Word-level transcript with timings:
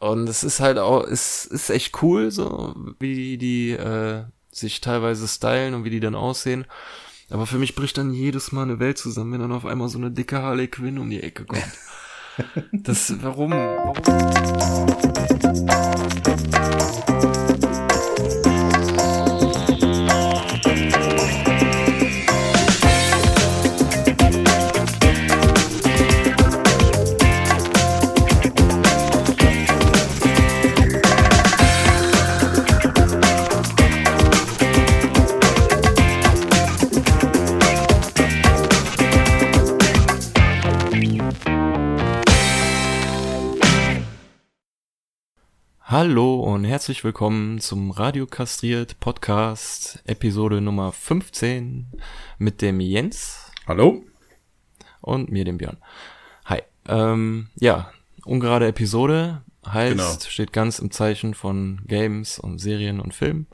Und 0.00 0.28
es 0.30 0.42
ist 0.44 0.60
halt 0.60 0.78
auch, 0.78 1.04
es 1.06 1.44
ist 1.44 1.68
echt 1.68 2.02
cool, 2.02 2.30
so 2.30 2.74
wie 2.98 3.36
die 3.36 3.72
äh, 3.72 4.24
sich 4.50 4.80
teilweise 4.80 5.28
stylen 5.28 5.74
und 5.74 5.84
wie 5.84 5.90
die 5.90 6.00
dann 6.00 6.14
aussehen. 6.14 6.64
Aber 7.28 7.46
für 7.46 7.58
mich 7.58 7.74
bricht 7.74 7.98
dann 7.98 8.14
jedes 8.14 8.50
Mal 8.50 8.62
eine 8.62 8.80
Welt 8.80 8.96
zusammen, 8.96 9.32
wenn 9.32 9.40
dann 9.40 9.52
auf 9.52 9.66
einmal 9.66 9.88
so 9.88 9.98
eine 9.98 10.10
dicke 10.10 10.40
Harley 10.42 10.68
Quinn 10.68 10.98
um 10.98 11.10
die 11.10 11.22
Ecke 11.22 11.44
kommt. 11.44 11.62
Das, 12.72 13.12
warum? 13.22 13.50
warum? 13.50 14.00
Hallo 46.02 46.40
und 46.40 46.64
herzlich 46.64 47.04
willkommen 47.04 47.60
zum 47.60 47.90
Radio 47.90 48.24
Kastriert 48.24 48.98
Podcast 49.00 50.02
Episode 50.06 50.62
Nummer 50.62 50.92
15 50.92 51.88
mit 52.38 52.62
dem 52.62 52.80
Jens. 52.80 53.52
Hallo. 53.66 54.02
Und 55.02 55.30
mir, 55.30 55.44
dem 55.44 55.58
Björn. 55.58 55.76
Hi. 56.46 56.62
Ähm, 56.88 57.48
ja, 57.56 57.92
ungerade 58.24 58.66
Episode 58.66 59.42
heißt, 59.66 59.98
genau. 59.98 60.18
steht 60.26 60.54
ganz 60.54 60.78
im 60.78 60.90
Zeichen 60.90 61.34
von 61.34 61.82
Games 61.86 62.38
und 62.38 62.60
Serien 62.60 62.98
und 62.98 63.12
Filmen. 63.12 63.46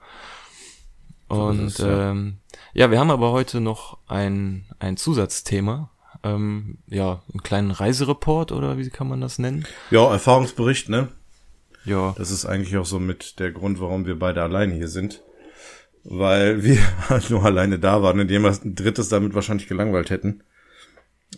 Und 1.26 1.70
so 1.70 1.84
ja. 1.84 2.12
Ähm, 2.12 2.38
ja, 2.74 2.92
wir 2.92 3.00
haben 3.00 3.10
aber 3.10 3.32
heute 3.32 3.60
noch 3.60 3.98
ein, 4.06 4.66
ein 4.78 4.96
Zusatzthema. 4.96 5.90
Ähm, 6.22 6.78
ja, 6.86 7.24
einen 7.28 7.42
kleinen 7.42 7.72
Reisereport 7.72 8.52
oder 8.52 8.78
wie 8.78 8.88
kann 8.88 9.08
man 9.08 9.20
das 9.20 9.40
nennen? 9.40 9.66
Ja, 9.90 10.12
Erfahrungsbericht, 10.12 10.88
ne? 10.88 11.08
Ja. 11.86 12.14
Das 12.18 12.30
ist 12.30 12.44
eigentlich 12.44 12.76
auch 12.76 12.84
so 12.84 12.98
mit 12.98 13.38
der 13.38 13.52
Grund, 13.52 13.80
warum 13.80 14.06
wir 14.06 14.18
beide 14.18 14.42
alleine 14.42 14.74
hier 14.74 14.88
sind. 14.88 15.22
Weil 16.04 16.62
wir 16.62 16.78
halt 17.08 17.30
nur 17.30 17.44
alleine 17.44 17.78
da 17.78 18.02
waren 18.02 18.20
und 18.20 18.30
jemand 18.30 18.64
ein 18.64 18.74
drittes 18.74 19.08
damit 19.08 19.34
wahrscheinlich 19.34 19.68
gelangweilt 19.68 20.10
hätten. 20.10 20.42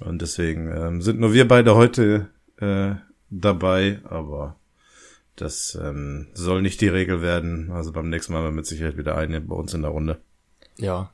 Und 0.01 0.21
deswegen 0.21 0.71
ähm, 0.71 1.03
sind 1.03 1.21
nur 1.21 1.33
wir 1.33 1.47
beide 1.49 1.75
heute 1.75 2.29
äh, 2.59 2.95
dabei, 3.31 4.01
aber 4.05 4.57
das 5.37 5.79
ähm, 5.81 6.29
soll 6.35 6.63
nicht 6.63 6.81
die 6.81 6.89
Regel 6.89 7.23
werden. 7.23 7.71
Also 7.71 7.93
beim 7.93 8.09
nächsten 8.09 8.33
Mal 8.33 8.41
haben 8.41 8.49
wir 8.49 8.53
mit 8.53 8.67
Sicherheit 8.67 8.97
wieder 8.97 9.17
eine 9.17 9.41
bei 9.41 9.55
uns 9.55 9.73
in 9.75 9.83
der 9.83 9.91
Runde. 9.91 10.19
Ja, 10.77 11.13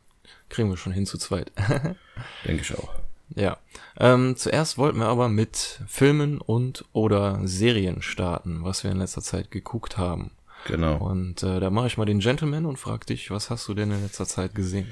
kriegen 0.49 0.71
wir 0.71 0.77
schon 0.77 0.93
hin 0.93 1.07
zu 1.07 1.19
zweit. 1.19 1.53
Denke 2.45 2.63
ich 2.63 2.77
auch. 2.77 3.04
Ja. 3.35 3.59
Ähm, 3.99 4.37
zuerst 4.37 4.79
wollten 4.79 4.99
wir 4.99 5.07
aber 5.07 5.29
mit 5.29 5.81
Filmen 5.87 6.41
und 6.41 6.85
oder 6.93 7.41
Serien 7.45 8.03
starten, 8.03 8.61
was 8.63 8.85
wir 8.85 8.91
in 8.91 8.99
letzter 8.99 9.23
Zeit 9.23 9.51
geguckt 9.51 9.99
haben. 9.99 10.31
Genau. 10.67 10.97
Und 10.97 11.43
äh, 11.43 11.61
da 11.61 11.71
mache 11.71 11.89
ich 11.89 11.99
mal 11.99 12.05
den 12.05 12.21
Gentleman 12.21 12.67
und 12.67 12.79
frag 12.79 13.07
dich, 13.07 13.31
was 13.31 13.51
hast 13.51 13.69
du 13.69 13.75
denn 13.75 13.91
in 13.91 14.03
letzter 14.03 14.27
Zeit 14.27 14.55
gesehen? 14.55 14.87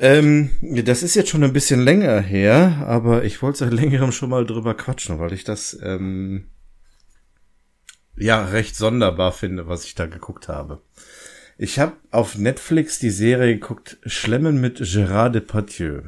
Ähm, 0.00 0.50
das 0.60 1.02
ist 1.02 1.14
jetzt 1.14 1.30
schon 1.30 1.44
ein 1.44 1.52
bisschen 1.52 1.80
länger 1.80 2.20
her, 2.20 2.84
aber 2.86 3.24
ich 3.24 3.42
wollte 3.42 3.58
seit 3.58 3.72
längerem 3.72 4.10
schon 4.10 4.30
mal 4.30 4.44
drüber 4.44 4.74
quatschen, 4.74 5.20
weil 5.20 5.32
ich 5.32 5.44
das 5.44 5.78
ähm, 5.82 6.48
ja 8.16 8.44
recht 8.44 8.74
sonderbar 8.74 9.32
finde, 9.32 9.68
was 9.68 9.84
ich 9.84 9.94
da 9.94 10.06
geguckt 10.06 10.48
habe. 10.48 10.80
Ich 11.56 11.78
habe 11.78 11.92
auf 12.10 12.36
Netflix 12.36 12.98
die 12.98 13.10
Serie 13.10 13.54
geguckt, 13.54 13.98
Schlemmen 14.04 14.60
mit 14.60 14.80
Gérard 14.80 15.30
Depardieu. 15.30 16.02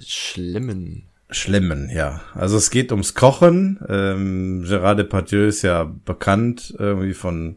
Schlimmen. 0.00 1.04
Schlimmen, 1.30 1.90
ja. 1.90 2.22
Also 2.34 2.56
es 2.56 2.70
geht 2.70 2.92
ums 2.92 3.14
Kochen. 3.14 3.80
Ähm, 3.88 4.64
Gérard 4.64 4.96
Depardieu 4.96 5.46
ist 5.46 5.62
ja 5.62 5.84
bekannt 6.04 6.74
irgendwie 6.78 7.14
von 7.14 7.56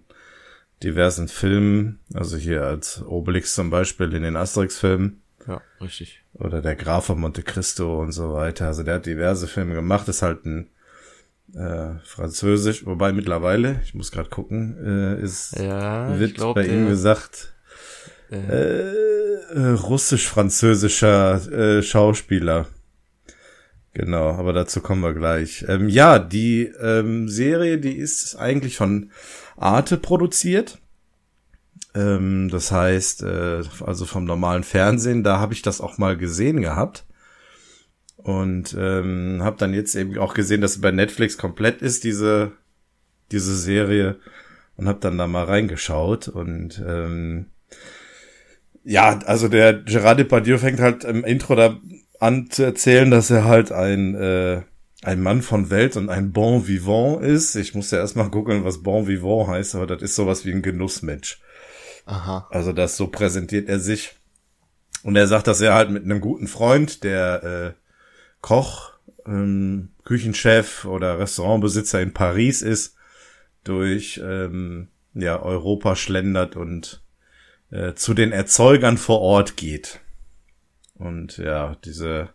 diversen 0.83 1.27
Filmen. 1.27 1.99
Also 2.13 2.37
hier 2.37 2.63
als 2.63 3.03
Obelix 3.05 3.55
zum 3.55 3.69
Beispiel 3.69 4.13
in 4.13 4.23
den 4.23 4.35
Asterix-Filmen. 4.35 5.21
Ja, 5.47 5.61
richtig. 5.81 6.23
Oder 6.33 6.61
der 6.61 6.75
Graf 6.75 7.05
von 7.05 7.19
Monte 7.19 7.43
Cristo 7.43 8.01
und 8.01 8.11
so 8.11 8.33
weiter. 8.33 8.67
Also 8.67 8.83
der 8.83 8.95
hat 8.95 9.05
diverse 9.05 9.47
Filme 9.47 9.73
gemacht. 9.73 10.07
Ist 10.07 10.21
halt 10.21 10.45
ein 10.45 10.69
äh, 11.55 11.99
Französisch, 12.03 12.85
wobei 12.85 13.13
mittlerweile, 13.13 13.79
ich 13.83 13.93
muss 13.93 14.11
gerade 14.11 14.29
gucken, 14.29 14.77
äh, 14.83 15.21
ist 15.21 15.57
ja, 15.57 16.19
wird 16.19 16.35
glaub, 16.35 16.55
bei 16.55 16.67
ihm 16.67 16.87
gesagt, 16.87 17.53
äh, 18.29 19.16
äh, 19.53 19.59
russisch-französischer 19.59 21.51
äh, 21.51 21.81
Schauspieler. 21.81 22.67
Genau, 23.93 24.29
aber 24.29 24.53
dazu 24.53 24.79
kommen 24.81 25.01
wir 25.01 25.13
gleich. 25.13 25.65
Ähm, 25.67 25.89
ja, 25.89 26.19
die 26.19 26.65
ähm, 26.79 27.27
Serie, 27.29 27.79
die 27.79 27.97
ist 27.97 28.35
eigentlich 28.35 28.77
von 28.77 29.11
Arte 29.55 29.97
produziert. 29.97 30.77
Ähm, 31.95 32.49
das 32.49 32.71
heißt, 32.71 33.23
äh, 33.23 33.63
also 33.83 34.05
vom 34.05 34.25
normalen 34.25 34.63
Fernsehen, 34.63 35.23
da 35.23 35.39
habe 35.39 35.55
ich 35.55 35.63
das 35.63 35.81
auch 35.81 35.97
mal 35.97 36.15
gesehen 36.15 36.61
gehabt. 36.61 37.05
Und 38.17 38.75
ähm, 38.77 39.39
habe 39.41 39.57
dann 39.57 39.73
jetzt 39.73 39.95
eben 39.95 40.15
auch 40.19 40.35
gesehen, 40.35 40.61
dass 40.61 40.79
bei 40.79 40.91
Netflix 40.91 41.37
komplett 41.37 41.81
ist, 41.81 42.03
diese, 42.03 42.51
diese 43.31 43.55
Serie. 43.55 44.17
Und 44.75 44.87
habe 44.87 44.99
dann 44.99 45.17
da 45.17 45.25
mal 45.25 45.45
reingeschaut. 45.45 46.27
Und 46.27 46.83
ähm, 46.85 47.47
ja, 48.89 49.19
also 49.25 49.49
der 49.49 49.73
Gerard 49.73 50.17
Depardieu 50.17 50.57
fängt 50.57 50.79
halt 50.79 51.03
im 51.03 51.25
Intro 51.25 51.55
da 51.55 51.77
an 52.21 52.49
zu 52.49 52.63
erzählen, 52.63 53.11
dass 53.11 53.29
er 53.29 53.43
halt 53.43 53.73
ein, 53.73 54.15
äh, 54.15 54.61
ein 55.03 55.21
Mann 55.21 55.41
von 55.41 55.69
Welt 55.69 55.97
und 55.97 56.09
ein 56.09 56.31
Bon 56.31 56.69
Vivant 56.69 57.21
ist. 57.21 57.55
Ich 57.55 57.75
muss 57.75 57.91
ja 57.91 57.97
erstmal 57.99 58.29
googeln, 58.29 58.63
was 58.63 58.83
Bon 58.83 59.05
Vivant 59.05 59.49
heißt, 59.49 59.75
aber 59.75 59.87
das 59.87 60.01
ist 60.01 60.15
sowas 60.15 60.45
wie 60.45 60.53
ein 60.53 60.61
Genussmensch. 60.61 61.41
Aha. 62.05 62.47
Also 62.49 62.71
das 62.71 62.95
so 62.95 63.07
präsentiert 63.07 63.67
er 63.67 63.79
sich. 63.79 64.15
Und 65.03 65.17
er 65.17 65.27
sagt, 65.27 65.47
dass 65.47 65.59
er 65.59 65.73
halt 65.73 65.91
mit 65.91 66.05
einem 66.05 66.21
guten 66.21 66.47
Freund, 66.47 67.03
der 67.03 67.43
äh, 67.43 67.73
Koch, 68.39 68.93
ähm, 69.25 69.89
Küchenchef 70.05 70.85
oder 70.85 71.19
Restaurantbesitzer 71.19 72.01
in 72.01 72.13
Paris 72.13 72.61
ist, 72.61 72.95
durch 73.65 74.21
ähm, 74.23 74.87
ja, 75.13 75.41
Europa 75.41 75.97
schlendert 75.97 76.55
und 76.55 77.01
äh, 77.71 77.93
zu 77.93 78.13
den 78.13 78.31
Erzeugern 78.31 78.97
vor 78.97 79.21
Ort 79.21 79.57
geht. 79.57 79.99
Und 80.95 81.37
ja, 81.37 81.75
diese 81.85 82.29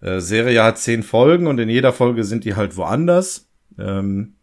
äh, 0.00 0.20
Serie 0.20 0.62
hat 0.62 0.78
zehn 0.78 1.02
Folgen 1.02 1.46
und 1.46 1.58
in 1.58 1.68
jeder 1.68 1.92
Folge 1.92 2.24
sind 2.24 2.44
die 2.44 2.54
halt 2.54 2.76
woanders. 2.76 3.48
Ähm, 3.78 4.34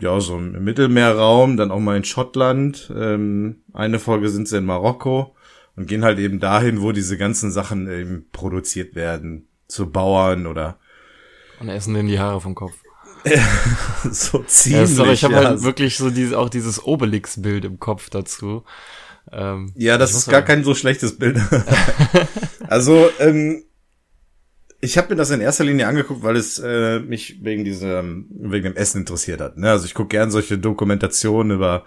ja, 0.00 0.18
so 0.20 0.36
im 0.36 0.64
Mittelmeerraum, 0.64 1.56
dann 1.56 1.70
auch 1.70 1.78
mal 1.78 1.96
in 1.96 2.04
Schottland. 2.04 2.92
Ähm, 2.94 3.62
eine 3.72 3.98
Folge 3.98 4.28
sind 4.28 4.48
sie 4.48 4.58
in 4.58 4.64
Marokko 4.64 5.36
und 5.76 5.86
gehen 5.86 6.04
halt 6.04 6.18
eben 6.18 6.40
dahin, 6.40 6.82
wo 6.82 6.92
diese 6.92 7.16
ganzen 7.16 7.52
Sachen 7.52 7.88
eben 7.88 8.26
produziert 8.32 8.94
werden. 8.94 9.46
Zu 9.68 9.90
Bauern 9.90 10.46
oder. 10.46 10.78
Und 11.60 11.68
essen 11.68 11.94
denen 11.94 12.08
die 12.08 12.18
Haare 12.18 12.40
vom 12.40 12.54
Kopf. 12.54 12.74
so 14.10 14.42
ziemlich. 14.42 14.80
Ja, 14.80 14.86
sorry, 14.86 15.12
ich 15.12 15.24
habe 15.24 15.34
ja. 15.34 15.44
halt 15.44 15.62
wirklich 15.62 15.96
so 15.96 16.10
dieses, 16.10 16.34
auch 16.34 16.50
dieses 16.50 16.84
Obelix-Bild 16.84 17.64
im 17.64 17.78
Kopf 17.78 18.10
dazu. 18.10 18.64
Ähm, 19.32 19.72
ja, 19.76 19.98
das 19.98 20.14
ist 20.14 20.28
gar 20.28 20.42
kein 20.42 20.64
so 20.64 20.74
schlechtes 20.74 21.18
Bild. 21.18 21.38
also, 22.68 23.08
ähm, 23.18 23.64
ich 24.84 24.98
habe 24.98 25.10
mir 25.10 25.16
das 25.16 25.30
in 25.30 25.40
erster 25.40 25.64
Linie 25.64 25.86
angeguckt, 25.86 26.22
weil 26.22 26.36
es 26.36 26.58
äh, 26.58 27.00
mich 27.00 27.42
wegen 27.42 27.64
diesem, 27.64 28.28
wegen 28.30 28.64
dem 28.64 28.76
Essen 28.76 29.00
interessiert 29.00 29.40
hat. 29.40 29.56
Ne? 29.56 29.70
Also 29.70 29.86
ich 29.86 29.94
gucke 29.94 30.08
gern 30.08 30.30
solche 30.30 30.58
Dokumentationen 30.58 31.56
über 31.56 31.84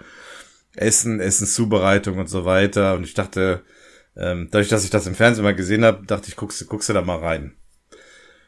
Essen, 0.76 1.20
Essenszubereitung 1.20 2.18
und 2.18 2.28
so 2.28 2.44
weiter. 2.44 2.96
Und 2.96 3.04
ich 3.04 3.14
dachte, 3.14 3.62
ähm, 4.16 4.50
dadurch, 4.52 4.70
dass 4.70 4.84
ich 4.84 4.90
das 4.90 5.06
im 5.06 5.14
Fernsehen 5.14 5.44
mal 5.44 5.56
gesehen 5.56 5.86
habe, 5.86 6.06
dachte 6.08 6.30
ich, 6.30 6.36
guckst, 6.36 6.68
guckst 6.68 6.90
du 6.90 6.94
da 6.94 7.04
mal 7.04 7.20
rein. 7.20 7.56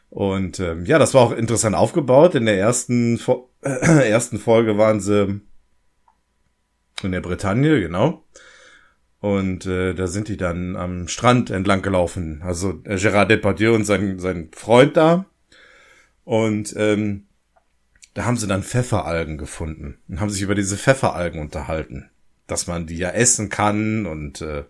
Und 0.08 0.58
ähm, 0.58 0.84
ja, 0.84 0.98
das 0.98 1.14
war 1.14 1.22
auch 1.22 1.32
interessant 1.32 1.76
aufgebaut. 1.76 2.34
In 2.34 2.46
der 2.46 2.58
ersten, 2.58 3.20
äh, 3.62 4.08
ersten 4.08 4.38
Folge 4.38 4.76
waren 4.76 5.00
sie 5.00 5.40
in 7.02 7.12
der 7.12 7.20
Bretagne, 7.20 7.80
genau. 7.80 8.24
Und 9.20 9.66
äh, 9.66 9.94
da 9.94 10.06
sind 10.06 10.28
die 10.28 10.38
dann 10.38 10.76
am 10.76 11.06
Strand 11.06 11.50
entlang 11.50 11.82
gelaufen. 11.82 12.40
Also 12.42 12.80
äh, 12.84 12.94
Gérard 12.94 13.26
Depardieu 13.26 13.74
und 13.74 13.84
sein, 13.84 14.18
sein 14.18 14.48
Freund 14.52 14.96
da. 14.96 15.26
Und 16.24 16.74
ähm, 16.76 17.24
da 18.14 18.24
haben 18.24 18.38
sie 18.38 18.46
dann 18.46 18.62
Pfefferalgen 18.62 19.36
gefunden 19.36 19.98
und 20.08 20.20
haben 20.20 20.30
sich 20.30 20.42
über 20.42 20.54
diese 20.54 20.76
Pfefferalgen 20.76 21.40
unterhalten. 21.40 22.08
Dass 22.46 22.66
man 22.66 22.86
die 22.86 22.96
ja 22.96 23.10
essen 23.10 23.50
kann 23.50 24.06
und 24.06 24.40
äh, 24.40 24.64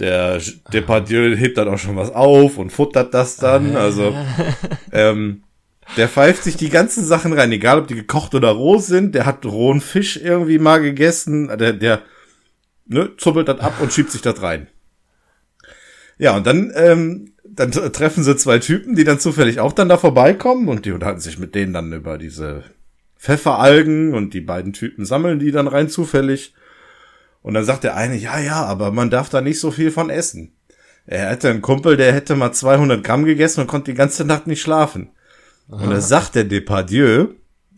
der 0.00 0.40
Depardieu 0.72 1.36
hebt 1.36 1.58
dann 1.58 1.68
auch 1.68 1.78
schon 1.78 1.96
was 1.96 2.10
auf 2.10 2.58
und 2.58 2.70
futtert 2.70 3.14
das 3.14 3.36
dann. 3.36 3.76
Also 3.76 4.14
ähm, 4.92 5.44
Der 5.96 6.08
pfeift 6.08 6.42
sich 6.44 6.56
die 6.56 6.70
ganzen 6.70 7.04
Sachen 7.04 7.32
rein, 7.32 7.52
egal 7.52 7.78
ob 7.78 7.86
die 7.86 7.94
gekocht 7.94 8.34
oder 8.34 8.50
roh 8.50 8.78
sind. 8.78 9.14
Der 9.14 9.26
hat 9.26 9.46
rohen 9.46 9.80
Fisch 9.80 10.16
irgendwie 10.16 10.58
mal 10.58 10.80
gegessen. 10.80 11.48
Der, 11.58 11.72
der 11.72 12.02
ne, 12.90 13.16
zuppelt 13.16 13.48
das 13.48 13.60
ab 13.60 13.74
und 13.80 13.92
schiebt 13.92 14.10
sich 14.10 14.20
das 14.20 14.42
rein. 14.42 14.66
Ja, 16.18 16.36
und 16.36 16.46
dann, 16.46 16.70
ähm, 16.74 17.32
dann 17.44 17.70
treffen 17.70 18.22
sie 18.22 18.36
zwei 18.36 18.58
Typen, 18.58 18.94
die 18.94 19.04
dann 19.04 19.18
zufällig 19.18 19.60
auch 19.60 19.72
dann 19.72 19.88
da 19.88 19.96
vorbeikommen 19.96 20.68
und 20.68 20.84
die 20.84 20.92
unterhalten 20.92 21.20
sich 21.20 21.38
mit 21.38 21.54
denen 21.54 21.72
dann 21.72 21.92
über 21.92 22.18
diese 22.18 22.64
Pfefferalgen 23.18 24.12
und 24.14 24.34
die 24.34 24.40
beiden 24.40 24.72
Typen 24.72 25.04
sammeln 25.04 25.38
die 25.38 25.50
dann 25.50 25.68
rein 25.68 25.88
zufällig. 25.88 26.54
Und 27.42 27.54
dann 27.54 27.64
sagt 27.64 27.84
der 27.84 27.96
eine, 27.96 28.16
ja, 28.16 28.38
ja, 28.38 28.64
aber 28.64 28.92
man 28.92 29.08
darf 29.08 29.30
da 29.30 29.40
nicht 29.40 29.60
so 29.60 29.70
viel 29.70 29.90
von 29.90 30.10
essen. 30.10 30.52
Er 31.06 31.30
hatte 31.30 31.48
einen 31.48 31.62
Kumpel, 31.62 31.96
der 31.96 32.12
hätte 32.12 32.36
mal 32.36 32.52
200 32.52 33.02
Gramm 33.02 33.24
gegessen 33.24 33.62
und 33.62 33.66
konnte 33.66 33.90
die 33.92 33.96
ganze 33.96 34.24
Nacht 34.24 34.46
nicht 34.46 34.60
schlafen. 34.60 35.10
Aha. 35.70 35.84
Und 35.84 35.90
da 35.90 36.00
sagt 36.00 36.34
der 36.34 36.44
Depardieu, 36.44 37.28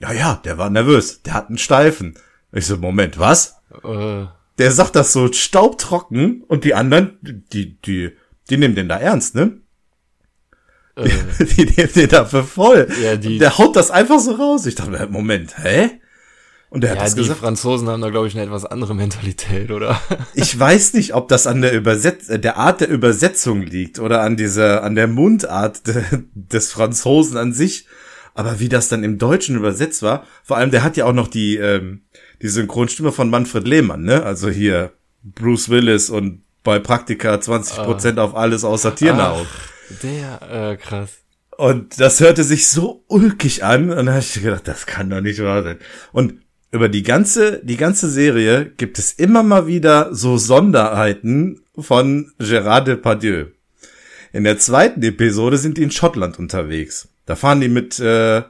ja, 0.01 0.13
ja, 0.13 0.41
der 0.45 0.59
war 0.59 0.69
nervös, 0.69 1.23
der 1.23 1.35
hat 1.35 1.49
einen 1.49 1.59
Steifen. 1.59 2.15
Ich 2.51 2.67
so, 2.67 2.77
Moment, 2.77 3.19
was? 3.19 3.57
Äh. 3.85 4.27
Der 4.59 4.71
sagt 4.71 4.97
das 4.97 5.13
so 5.13 5.33
staubtrocken 5.33 6.43
und 6.43 6.65
die 6.65 6.75
anderen, 6.75 7.19
die, 7.53 7.81
die, 7.81 8.13
die 8.51 8.57
nehmen 8.57 8.75
den 8.75 8.89
da 8.89 8.99
ernst, 8.99 9.35
ne? 9.35 9.61
Äh. 10.97 11.09
Die, 11.39 11.45
die 11.67 11.75
nehmen 11.77 11.93
den 11.95 12.09
dafür 12.09 12.45
voll. 12.45 12.89
Ja, 13.03 13.17
die, 13.17 13.39
der 13.39 13.59
haut 13.59 13.77
das 13.77 13.91
einfach 13.91 14.21
so 14.21 14.33
raus. 14.33 14.67
Ich 14.67 14.75
dachte, 14.75 15.09
Moment, 15.11 15.57
hä? 15.59 15.91
Und 16.73 16.81
der 16.81 16.93
hat 16.93 16.99
ja, 16.99 17.05
das 17.05 17.15
die 17.15 17.21
gesagt. 17.21 17.41
Franzosen 17.41 17.87
haben 17.89 18.01
da, 18.01 18.09
glaube 18.09 18.29
ich, 18.29 18.35
eine 18.35 18.45
etwas 18.45 18.65
andere 18.65 18.95
Mentalität, 18.95 19.71
oder? 19.71 20.01
Ich 20.35 20.59
weiß 20.59 20.95
nicht, 20.95 21.15
ob 21.15 21.29
das 21.29 21.47
an 21.47 21.61
der 21.61 21.75
Übersetz 21.75 22.31
äh, 22.31 22.39
der 22.39 22.57
Art 22.57 22.81
der 22.81 22.89
Übersetzung 22.89 23.61
liegt 23.61 23.99
oder 23.99 24.23
an 24.23 24.39
dieser, 24.39 24.83
an 24.83 24.95
der 24.95 25.07
Mundart 25.07 25.87
de 25.87 26.03
des 26.35 26.73
Franzosen 26.73 27.37
an 27.37 27.53
sich. 27.53 27.87
Aber 28.33 28.59
wie 28.59 28.71
das 28.71 28.89
dann 28.89 29.05
im 29.05 29.19
Deutschen 29.19 29.57
übersetzt 29.57 30.01
war, 30.03 30.25
vor 30.43 30.57
allem 30.57 30.71
der 30.71 30.83
hat 30.83 30.97
ja 30.97 31.05
auch 31.05 31.13
noch 31.13 31.29
die, 31.29 31.57
ähm, 31.57 32.05
die 32.43 32.49
Synchronstimme 32.49 33.13
von 33.13 33.31
Manfred 33.31 33.67
Lehmann, 33.67 34.03
ne? 34.03 34.23
Also 34.25 34.51
hier 34.51 34.93
Bruce 35.23 35.69
Willis 35.69 36.11
und 36.11 36.43
bei 36.65 36.79
Praktika 36.79 37.41
20 37.41 37.79
Prozent 37.79 38.19
ah. 38.19 38.25
auf 38.25 38.37
alles 38.37 38.65
außer 38.65 38.95
Tiernahrung. 38.95 39.47
Der, 40.03 40.71
äh, 40.73 40.77
krass. 40.77 41.11
Und 41.57 42.01
das 42.01 42.21
hörte 42.21 42.45
sich 42.45 42.69
so 42.69 43.05
ulkig 43.09 43.63
an 43.63 43.91
und 43.91 44.07
da 44.07 44.13
habe 44.13 44.21
ich 44.23 44.43
gedacht, 44.43 44.67
das 44.67 44.87
kann 44.87 45.11
doch 45.11 45.21
nicht 45.21 45.43
wahr 45.43 45.63
sein. 45.63 45.79
Und 46.13 46.41
über 46.73 46.89
die 46.89 47.03
ganze, 47.03 47.63
die 47.63 47.77
ganze 47.77 48.09
Serie 48.09 48.73
gibt 48.77 48.99
es 48.99 49.13
immer 49.13 49.43
mal 49.43 49.67
wieder 49.67 50.15
so 50.15 50.39
Sonderheiten 50.39 51.61
von 51.79 52.33
Gérard 52.41 52.85
Depardieu. 52.85 53.47
In 54.33 54.45
der 54.45 54.59
zweiten 54.59 55.03
Episode 55.03 55.59
sind 55.59 55.77
die 55.77 55.83
in 55.83 55.91
Schottland 55.91 56.39
unterwegs. 56.39 57.09
Da 57.27 57.37
fahren 57.37 57.61
die 57.61 57.69
mit, 57.69 58.01
äh, 58.01 58.43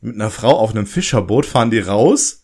mit 0.00 0.14
einer 0.14 0.30
Frau 0.30 0.58
auf 0.58 0.70
einem 0.70 0.86
Fischerboot, 0.86 1.44
fahren 1.44 1.70
die 1.70 1.80
raus. 1.80 2.39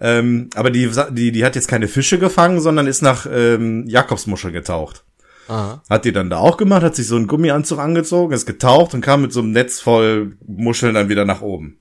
Ähm, 0.00 0.48
aber 0.54 0.70
die, 0.70 0.90
die, 1.10 1.32
die 1.32 1.44
hat 1.44 1.56
jetzt 1.56 1.68
keine 1.68 1.88
Fische 1.88 2.18
gefangen, 2.18 2.60
sondern 2.60 2.86
ist 2.86 3.02
nach 3.02 3.26
ähm, 3.30 3.84
Jakobsmuschel 3.88 4.52
getaucht. 4.52 5.04
Aha. 5.48 5.82
Hat 5.88 6.04
die 6.04 6.12
dann 6.12 6.30
da 6.30 6.38
auch 6.38 6.56
gemacht, 6.56 6.82
hat 6.82 6.94
sich 6.94 7.06
so 7.06 7.16
einen 7.16 7.26
Gummianzug 7.26 7.78
angezogen, 7.78 8.34
ist 8.34 8.46
getaucht 8.46 8.94
und 8.94 9.00
kam 9.00 9.22
mit 9.22 9.32
so 9.32 9.40
einem 9.40 9.52
Netz 9.52 9.80
voll 9.80 10.36
Muscheln 10.46 10.94
dann 10.94 11.08
wieder 11.08 11.24
nach 11.24 11.40
oben. 11.40 11.80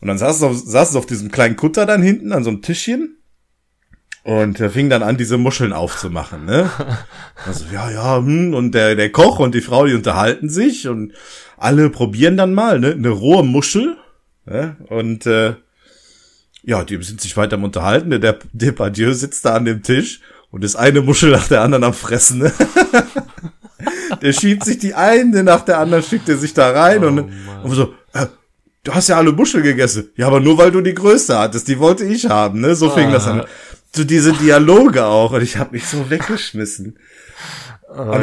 Und 0.00 0.08
dann 0.08 0.18
saß 0.18 0.36
es 0.36 0.42
auf, 0.42 0.56
saß 0.56 0.90
es 0.90 0.96
auf 0.96 1.06
diesem 1.06 1.30
kleinen 1.30 1.56
Kutter 1.56 1.86
dann 1.86 2.02
hinten 2.02 2.32
an 2.32 2.44
so 2.44 2.50
einem 2.50 2.62
Tischchen. 2.62 3.18
Und 4.24 4.60
er 4.60 4.70
fing 4.70 4.88
dann 4.88 5.02
an, 5.02 5.16
diese 5.16 5.36
Muscheln 5.36 5.72
aufzumachen, 5.72 6.44
ne? 6.44 6.70
Also, 7.46 7.64
ja, 7.72 7.90
ja, 7.90 8.18
hm, 8.18 8.54
und 8.54 8.72
der, 8.72 8.94
der 8.94 9.10
Koch 9.10 9.40
und 9.40 9.52
die 9.52 9.60
Frau, 9.60 9.86
die 9.86 9.94
unterhalten 9.94 10.48
sich 10.48 10.86
und 10.86 11.12
alle 11.56 11.90
probieren 11.90 12.36
dann 12.36 12.54
mal, 12.54 12.78
ne? 12.78 12.92
Eine 12.92 13.08
rohe 13.08 13.42
Muschel. 13.42 13.96
Ne? 14.44 14.76
Und 14.88 15.26
äh, 15.26 15.54
ja, 16.62 16.84
die 16.84 17.02
sind 17.02 17.20
sich 17.20 17.36
weiter 17.36 17.54
am 17.54 17.64
Unterhalten. 17.64 18.10
Der, 18.10 18.18
der 18.18 18.38
Depardieu 18.52 19.12
sitzt 19.12 19.44
da 19.44 19.54
an 19.54 19.64
dem 19.64 19.82
Tisch 19.82 20.20
und 20.50 20.64
ist 20.64 20.76
eine 20.76 21.00
Muschel 21.00 21.30
nach 21.30 21.48
der 21.48 21.62
anderen 21.62 21.84
am 21.84 21.94
Fressen, 21.94 22.38
ne? 22.38 22.52
der 24.22 24.32
schiebt 24.32 24.64
sich 24.64 24.78
die 24.78 24.94
eine 24.94 25.42
nach 25.42 25.62
der 25.64 25.78
anderen, 25.78 26.04
schickt 26.04 26.28
er 26.28 26.38
sich 26.38 26.54
da 26.54 26.70
rein 26.70 27.02
oh, 27.02 27.08
und, 27.08 27.32
und 27.64 27.74
so, 27.74 27.94
äh, 28.12 28.26
du 28.84 28.94
hast 28.94 29.08
ja 29.08 29.16
alle 29.16 29.32
Muscheln 29.32 29.64
gegessen. 29.64 30.10
Ja, 30.16 30.28
aber 30.28 30.40
nur 30.40 30.58
weil 30.58 30.70
du 30.70 30.80
die 30.80 30.94
größte 30.94 31.38
hattest, 31.38 31.66
die 31.68 31.78
wollte 31.78 32.04
ich 32.04 32.26
haben, 32.26 32.60
ne? 32.60 32.74
So 32.76 32.90
fing 32.90 33.08
ah. 33.08 33.12
das 33.12 33.26
an. 33.26 33.44
So 33.94 34.04
diese 34.04 34.32
Dialoge 34.32 35.04
auch 35.04 35.32
und 35.32 35.42
ich 35.42 35.56
habe 35.56 35.72
mich 35.72 35.86
so 35.86 36.08
weggeschmissen. 36.08 36.98
Oh, 37.94 38.18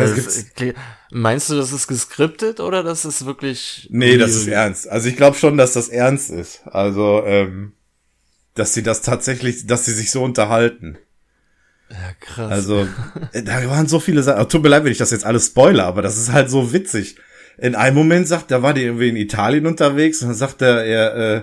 meinst 1.12 1.50
du, 1.50 1.56
das 1.56 1.72
ist 1.72 1.88
geskriptet 1.88 2.60
oder 2.60 2.82
das 2.82 3.06
ist 3.06 3.26
wirklich? 3.26 3.88
Nee, 3.92 4.18
das 4.18 4.32
ist 4.32 4.48
ernst. 4.48 4.90
Also 4.90 5.10
ich 5.10 5.16
glaube 5.16 5.38
schon, 5.38 5.58
dass 5.58 5.74
das 5.74 5.90
ernst 5.90 6.32
ist. 6.32 6.62
Also, 6.66 7.24
ähm, 7.24 7.74
dass 8.60 8.74
sie 8.74 8.84
das 8.84 9.02
tatsächlich, 9.02 9.66
dass 9.66 9.86
sie 9.86 9.94
sich 9.94 10.12
so 10.12 10.24
unterhalten. 10.24 10.98
Ja, 11.90 11.98
krass. 12.20 12.52
Also, 12.52 12.88
äh, 13.32 13.42
da 13.42 13.68
waren 13.70 13.88
so 13.88 14.00
viele 14.00 14.22
Sachen. 14.22 14.48
Tut 14.50 14.62
mir 14.62 14.70
leid, 14.70 14.84
wenn 14.84 14.92
ich 14.92 14.98
das 14.98 15.12
jetzt 15.12 15.26
alles 15.26 15.48
spoiler, 15.48 15.86
aber 15.86 16.02
das 16.02 16.18
ist 16.18 16.32
halt 16.32 16.50
so 16.50 16.74
witzig 16.74 17.16
in 17.62 17.76
einem 17.76 17.96
Moment 17.96 18.28
sagt, 18.28 18.52
da 18.52 18.62
war 18.62 18.74
die 18.74 18.84
irgendwie 18.84 19.10
in 19.10 19.16
Italien 19.16 19.66
unterwegs 19.66 20.22
und 20.22 20.30
dann 20.30 20.38
sagt 20.38 20.62
er, 20.62 20.84
er 20.84 21.16
äh, 21.16 21.42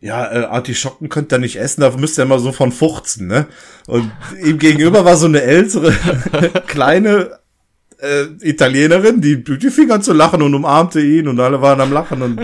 ja, 0.00 0.32
äh, 0.32 0.44
Artischocken 0.46 1.10
könnt 1.10 1.32
ihr 1.32 1.38
nicht 1.38 1.56
essen, 1.56 1.82
da 1.82 1.90
müsst 1.90 2.18
ihr 2.18 2.22
immer 2.22 2.38
so 2.38 2.52
von 2.52 2.72
fuchzen, 2.72 3.26
ne? 3.26 3.46
Und 3.86 4.10
ihm 4.42 4.58
gegenüber 4.58 5.04
war 5.04 5.16
so 5.16 5.26
eine 5.26 5.42
ältere, 5.42 5.92
kleine 6.66 7.38
äh, 7.98 8.24
Italienerin, 8.40 9.20
die, 9.20 9.44
die 9.44 9.70
fing 9.70 9.90
an 9.90 10.02
zu 10.02 10.14
lachen 10.14 10.40
und 10.40 10.54
umarmte 10.54 11.02
ihn 11.02 11.28
und 11.28 11.38
alle 11.38 11.60
waren 11.60 11.82
am 11.82 11.92
Lachen 11.92 12.22
und 12.22 12.40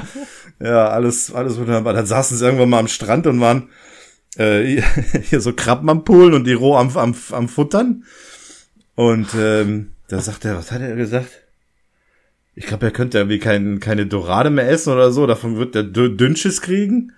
ja, 0.61 0.89
alles, 0.89 1.33
alles 1.33 1.59
wunderbar. 1.59 1.93
Dann 1.93 2.07
saßen 2.07 2.37
sie 2.37 2.45
irgendwann 2.45 2.71
mal 2.71 2.79
am 2.79 2.89
Strand 2.89 3.27
und 3.27 3.41
waren 3.41 3.69
äh, 4.37 4.83
hier 5.23 5.41
so 5.41 5.53
Krabben 5.53 5.89
am 5.89 6.05
Poolen 6.05 6.35
und 6.35 6.45
die 6.45 6.53
roh 6.53 6.77
am, 6.77 6.97
am, 6.97 7.15
am 7.31 7.49
Futtern. 7.49 8.05
Und 8.95 9.29
ähm, 9.39 9.93
da 10.09 10.21
sagt 10.21 10.45
er, 10.45 10.57
was 10.57 10.73
hat 10.73 10.81
er 10.81 10.97
gesagt? 10.97 11.43
Ich 12.55 12.67
glaube, 12.67 12.87
er 12.87 12.93
könnte 12.93 13.19
irgendwie 13.19 13.39
kein, 13.39 13.81
keine 13.81 14.07
Dorade 14.07 14.49
mehr 14.49 14.69
essen 14.71 14.93
oder 14.93 15.11
so. 15.11 15.27
Davon 15.27 15.59
wird 15.59 15.77
er 15.77 15.83
Dünnschiss 15.83 16.63
kriegen. 16.63 17.13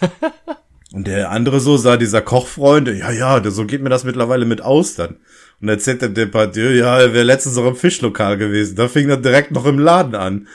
Und 0.92 1.06
der 1.06 1.30
andere 1.30 1.60
so 1.60 1.76
sah 1.76 1.96
dieser 1.96 2.22
Kochfreund, 2.22 2.88
ja, 2.88 3.10
ja, 3.10 3.50
so 3.50 3.64
geht 3.64 3.82
mir 3.82 3.90
das 3.90 4.04
mittlerweile 4.04 4.44
mit 4.44 4.60
Austern. 4.60 5.16
Und 5.60 5.68
erzählt 5.68 6.02
der 6.02 6.10
Depardieu, 6.10 6.70
ja, 6.70 7.00
er 7.00 7.12
wäre 7.12 7.24
letztens 7.24 7.56
noch 7.56 7.66
im 7.66 7.76
Fischlokal 7.76 8.36
gewesen. 8.36 8.76
Da 8.76 8.88
fing 8.88 9.08
er 9.08 9.16
direkt 9.16 9.50
noch 9.50 9.66
im 9.66 9.78
Laden 9.78 10.14
an. 10.14 10.48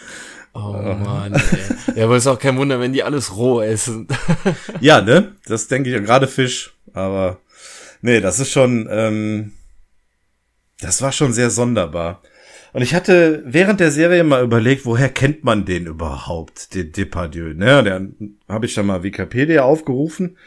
Oh 0.53 0.71
Mann, 0.71 1.33
ey. 1.33 1.95
Ja, 1.95 2.05
aber 2.05 2.17
ist 2.17 2.27
auch 2.27 2.39
kein 2.39 2.57
Wunder, 2.57 2.79
wenn 2.79 2.93
die 2.93 3.03
alles 3.03 3.35
roh 3.35 3.61
essen. 3.61 4.07
ja, 4.81 5.01
ne? 5.01 5.35
Das 5.45 5.67
denke 5.67 5.89
ich, 5.89 6.03
gerade 6.03 6.27
Fisch. 6.27 6.73
Aber 6.93 7.39
nee, 8.01 8.19
das 8.19 8.39
ist 8.39 8.51
schon, 8.51 8.87
ähm, 8.91 9.53
das 10.79 11.01
war 11.01 11.11
schon 11.11 11.31
sehr 11.31 11.49
sonderbar. 11.49 12.21
Und 12.73 12.81
ich 12.81 12.93
hatte 12.93 13.43
während 13.45 13.79
der 13.79 13.91
Serie 13.91 14.23
mal 14.23 14.43
überlegt, 14.43 14.85
woher 14.85 15.09
kennt 15.09 15.43
man 15.43 15.65
den 15.65 15.87
überhaupt, 15.87 16.73
den 16.73 16.91
Depardieu. 16.91 17.53
Ne, 17.53 17.83
der 17.83 18.07
habe 18.47 18.65
ich 18.65 18.73
dann 18.73 18.85
mal 18.85 19.03
Wikipedia 19.03 19.63
aufgerufen 19.63 20.37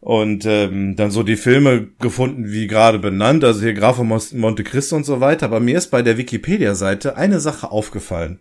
und 0.00 0.44
ähm, 0.46 0.96
dann 0.96 1.10
so 1.10 1.22
die 1.22 1.36
Filme 1.36 1.88
gefunden, 2.00 2.50
wie 2.50 2.66
gerade 2.66 2.98
benannt, 2.98 3.44
also 3.44 3.60
hier 3.60 3.74
Graf 3.74 3.96
von 3.96 4.08
Monte 4.08 4.64
Cristo 4.64 4.96
und 4.96 5.04
so 5.04 5.20
weiter. 5.20 5.46
Aber 5.46 5.60
mir 5.60 5.78
ist 5.78 5.90
bei 5.90 6.02
der 6.02 6.16
Wikipedia-Seite 6.16 7.16
eine 7.16 7.38
Sache 7.38 7.70
aufgefallen. 7.70 8.40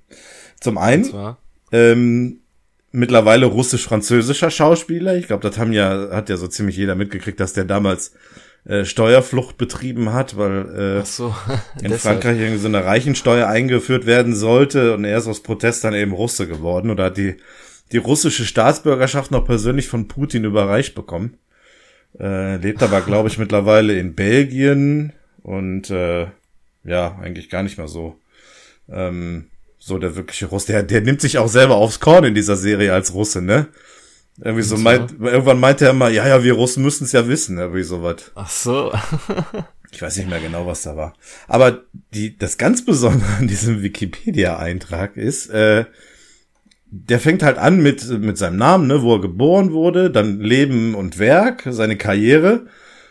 Zum 0.59 0.77
einen, 0.77 1.35
ähm, 1.71 2.41
mittlerweile 2.91 3.45
russisch-französischer 3.45 4.51
Schauspieler. 4.51 5.15
Ich 5.15 5.27
glaube, 5.27 5.47
das 5.47 5.57
haben 5.57 5.73
ja, 5.73 6.09
hat 6.11 6.29
ja 6.29 6.37
so 6.37 6.47
ziemlich 6.47 6.77
jeder 6.77 6.95
mitgekriegt, 6.95 7.39
dass 7.39 7.53
der 7.53 7.65
damals 7.65 8.13
äh, 8.65 8.83
Steuerflucht 8.85 9.57
betrieben 9.57 10.13
hat, 10.13 10.37
weil 10.37 10.99
äh, 10.99 11.05
so, 11.05 11.33
in 11.81 11.93
Frankreich 11.93 12.39
irgendwie 12.39 12.59
so 12.59 12.67
eine 12.67 12.83
Reichensteuer 12.83 13.47
eingeführt 13.47 14.05
werden 14.05 14.35
sollte 14.35 14.95
und 14.95 15.05
er 15.05 15.17
ist 15.17 15.27
aus 15.27 15.43
Protest 15.43 15.83
dann 15.83 15.93
eben 15.93 16.11
Russe 16.11 16.47
geworden 16.47 16.89
oder 16.89 17.05
hat 17.05 17.17
die, 17.17 17.37
die 17.91 17.97
russische 17.97 18.45
Staatsbürgerschaft 18.45 19.31
noch 19.31 19.45
persönlich 19.45 19.87
von 19.87 20.07
Putin 20.07 20.43
überreicht 20.43 20.95
bekommen. 20.95 21.37
Äh, 22.19 22.57
lebt 22.57 22.83
aber, 22.83 23.01
glaube 23.01 23.29
ich, 23.29 23.37
mittlerweile 23.39 23.97
in 23.97 24.15
Belgien 24.15 25.13
und 25.41 25.89
äh, 25.89 26.27
ja, 26.83 27.17
eigentlich 27.21 27.49
gar 27.49 27.63
nicht 27.63 27.77
mehr 27.77 27.87
so. 27.87 28.19
Ähm, 28.89 29.48
so 29.79 29.97
der 29.97 30.15
wirkliche 30.15 30.47
Russe. 30.47 30.67
Der, 30.67 30.83
der 30.83 31.01
nimmt 31.01 31.21
sich 31.21 31.37
auch 31.37 31.47
selber 31.47 31.75
aufs 31.75 31.99
Korn 31.99 32.25
in 32.25 32.35
dieser 32.35 32.57
Serie 32.57 32.93
als 32.93 33.13
Russe, 33.13 33.41
ne? 33.41 33.67
Irgendwie 34.41 34.63
so, 34.63 34.77
meint, 34.77 35.15
irgendwann 35.19 35.59
meinte 35.59 35.85
er 35.85 35.93
mal, 35.93 36.13
ja, 36.13 36.25
ja, 36.25 36.43
wir 36.43 36.53
Russen 36.53 36.83
müssen 36.83 37.03
es 37.03 37.11
ja 37.11 37.27
wissen, 37.27 37.57
irgendwie 37.57 37.83
sowas. 37.83 38.31
Ach 38.35 38.49
so. 38.49 38.93
ich 39.91 40.01
weiß 40.01 40.17
nicht 40.17 40.29
mehr 40.29 40.39
genau, 40.39 40.65
was 40.65 40.83
da 40.83 40.95
war. 40.95 41.13
Aber 41.47 41.83
die, 42.13 42.37
das 42.37 42.57
ganz 42.57 42.85
Besondere 42.85 43.29
an 43.39 43.47
diesem 43.47 43.81
Wikipedia-Eintrag 43.81 45.17
ist, 45.17 45.49
äh, 45.49 45.85
der 46.91 47.19
fängt 47.19 47.43
halt 47.43 47.57
an 47.57 47.81
mit, 47.81 48.07
mit 48.07 48.37
seinem 48.37 48.57
Namen, 48.57 48.87
ne, 48.87 49.01
wo 49.01 49.15
er 49.15 49.21
geboren 49.21 49.73
wurde, 49.73 50.09
dann 50.09 50.39
Leben 50.39 50.95
und 50.95 51.19
Werk, 51.19 51.63
seine 51.69 51.97
Karriere. 51.97 52.67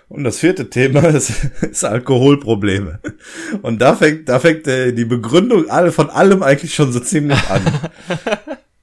Und 0.09 0.25
das 0.25 0.39
vierte 0.39 0.71
Thema 0.71 1.01
ist, 1.09 1.33
ist 1.63 1.85
Alkoholprobleme. 1.85 3.01
Und 3.63 3.81
da 3.81 3.95
fängt, 3.95 4.29
da 4.29 4.41
fängt 4.41 4.67
äh, 4.67 4.93
die 4.93 5.05
Begründung 5.05 5.69
alle, 5.71 5.93
von 5.93 6.11
allem 6.11 6.43
eigentlich 6.43 6.75
schon 6.75 6.93
so 6.93 7.01
ziemlich 7.01 7.43
an. 7.49 7.63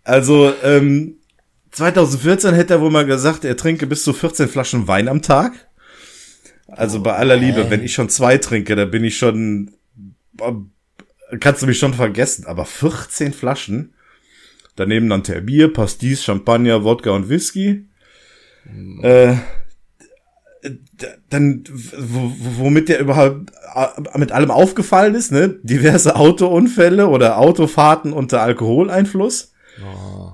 Also, 0.07 0.53
ähm, 0.61 1.15
2014 1.71 2.53
hätte 2.53 2.75
er 2.75 2.81
wohl 2.81 2.91
mal 2.91 3.07
gesagt, 3.07 3.43
er 3.43 3.57
trinke 3.57 3.87
bis 3.87 4.03
zu 4.03 4.13
14 4.13 4.47
Flaschen 4.47 4.87
Wein 4.87 5.07
am 5.07 5.23
Tag. 5.23 5.67
Also 6.67 7.01
bei 7.01 7.13
aller 7.13 7.35
Liebe, 7.35 7.71
wenn 7.71 7.83
ich 7.83 7.93
schon 7.93 8.09
zwei 8.09 8.37
trinke, 8.37 8.75
da 8.75 8.85
bin 8.85 9.03
ich 9.03 9.17
schon, 9.17 9.71
kannst 11.39 11.63
du 11.63 11.65
mich 11.65 11.79
schon 11.79 11.95
vergessen. 11.95 12.45
Aber 12.45 12.65
14 12.65 13.33
Flaschen, 13.33 13.95
daneben 14.75 15.09
dann 15.09 15.23
Bier, 15.45 15.73
Pastis, 15.73 16.23
Champagner, 16.23 16.83
Wodka 16.83 17.09
und 17.09 17.27
Whisky. 17.27 17.85
Mhm. 18.65 19.03
Äh, 19.03 19.37
dann, 21.29 21.63
womit 22.57 22.89
der 22.89 22.99
überhaupt 22.99 23.51
äh, 23.75 24.17
mit 24.17 24.31
allem 24.31 24.51
aufgefallen 24.51 25.15
ist, 25.15 25.31
ne? 25.31 25.59
Diverse 25.63 26.15
Autounfälle 26.15 27.07
oder 27.07 27.37
Autofahrten 27.37 28.13
unter 28.13 28.41
Alkoholeinfluss. 28.41 29.53
Oh. 29.83 30.31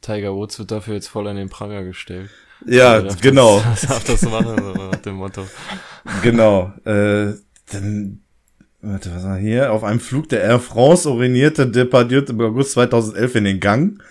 Tiger 0.00 0.34
Woods 0.34 0.58
wird 0.58 0.70
dafür 0.70 0.94
jetzt 0.94 1.08
voll 1.08 1.28
an 1.28 1.36
den 1.36 1.48
Pranger 1.48 1.84
gestellt. 1.84 2.30
Ja, 2.66 3.00
darf 3.00 3.20
genau. 3.20 3.62
Das, 3.70 3.82
darf 3.82 4.04
das 4.04 4.22
machen, 4.22 4.56
nach 4.90 4.96
dem 4.96 5.14
Motto. 5.14 5.46
Genau. 6.22 6.72
Äh, 6.84 7.34
dann, 7.72 8.20
warte, 8.82 9.14
was 9.14 9.24
war 9.24 9.38
hier? 9.38 9.72
Auf 9.72 9.84
einem 9.84 10.00
Flug 10.00 10.28
der 10.28 10.42
Air 10.42 10.60
France 10.60 11.08
urinierte 11.08 11.66
Depardieu 11.66 12.22
im 12.28 12.40
August 12.40 12.72
2011 12.72 13.34
in 13.36 13.44
den 13.44 13.60
Gang. 13.60 14.02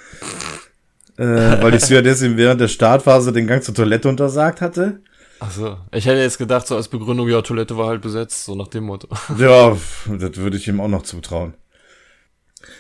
Äh, 1.17 1.62
weil 1.62 1.72
die 1.72 1.79
Stewardess 1.84 2.22
ihm 2.22 2.38
während 2.38 2.62
der 2.62 2.67
Startphase 2.67 3.31
den 3.34 3.48
Gang 3.48 3.63
zur 3.63 3.75
Toilette 3.75 4.10
untersagt 4.10 4.62
hatte. 4.62 5.01
Ach 5.39 5.51
so. 5.51 5.77
Ich 5.93 6.05
hätte 6.05 6.19
jetzt 6.19 6.38
gedacht, 6.38 6.67
so 6.67 6.75
als 6.75 6.89
Begründung, 6.89 7.29
ja, 7.29 7.41
Toilette 7.41 7.77
war 7.77 7.88
halt 7.88 8.01
besetzt, 8.01 8.46
so 8.46 8.55
nach 8.55 8.67
dem 8.67 8.86
Motto. 8.86 9.08
Ja, 9.38 9.77
das 10.08 10.36
würde 10.38 10.58
ich 10.58 10.67
ihm 10.67 10.81
auch 10.81 10.88
noch 10.88 11.03
zutrauen. 11.03 11.53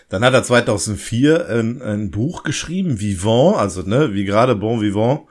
Dann 0.09 0.25
hat 0.25 0.33
er 0.33 0.43
2004 0.43 1.47
ein, 1.47 1.81
ein 1.81 2.11
Buch 2.11 2.43
geschrieben, 2.43 2.99
Vivant, 2.99 3.57
also 3.57 3.81
ne, 3.83 4.13
wie 4.13 4.25
gerade 4.25 4.55
Bon 4.55 4.81
Vivant. 4.81 5.21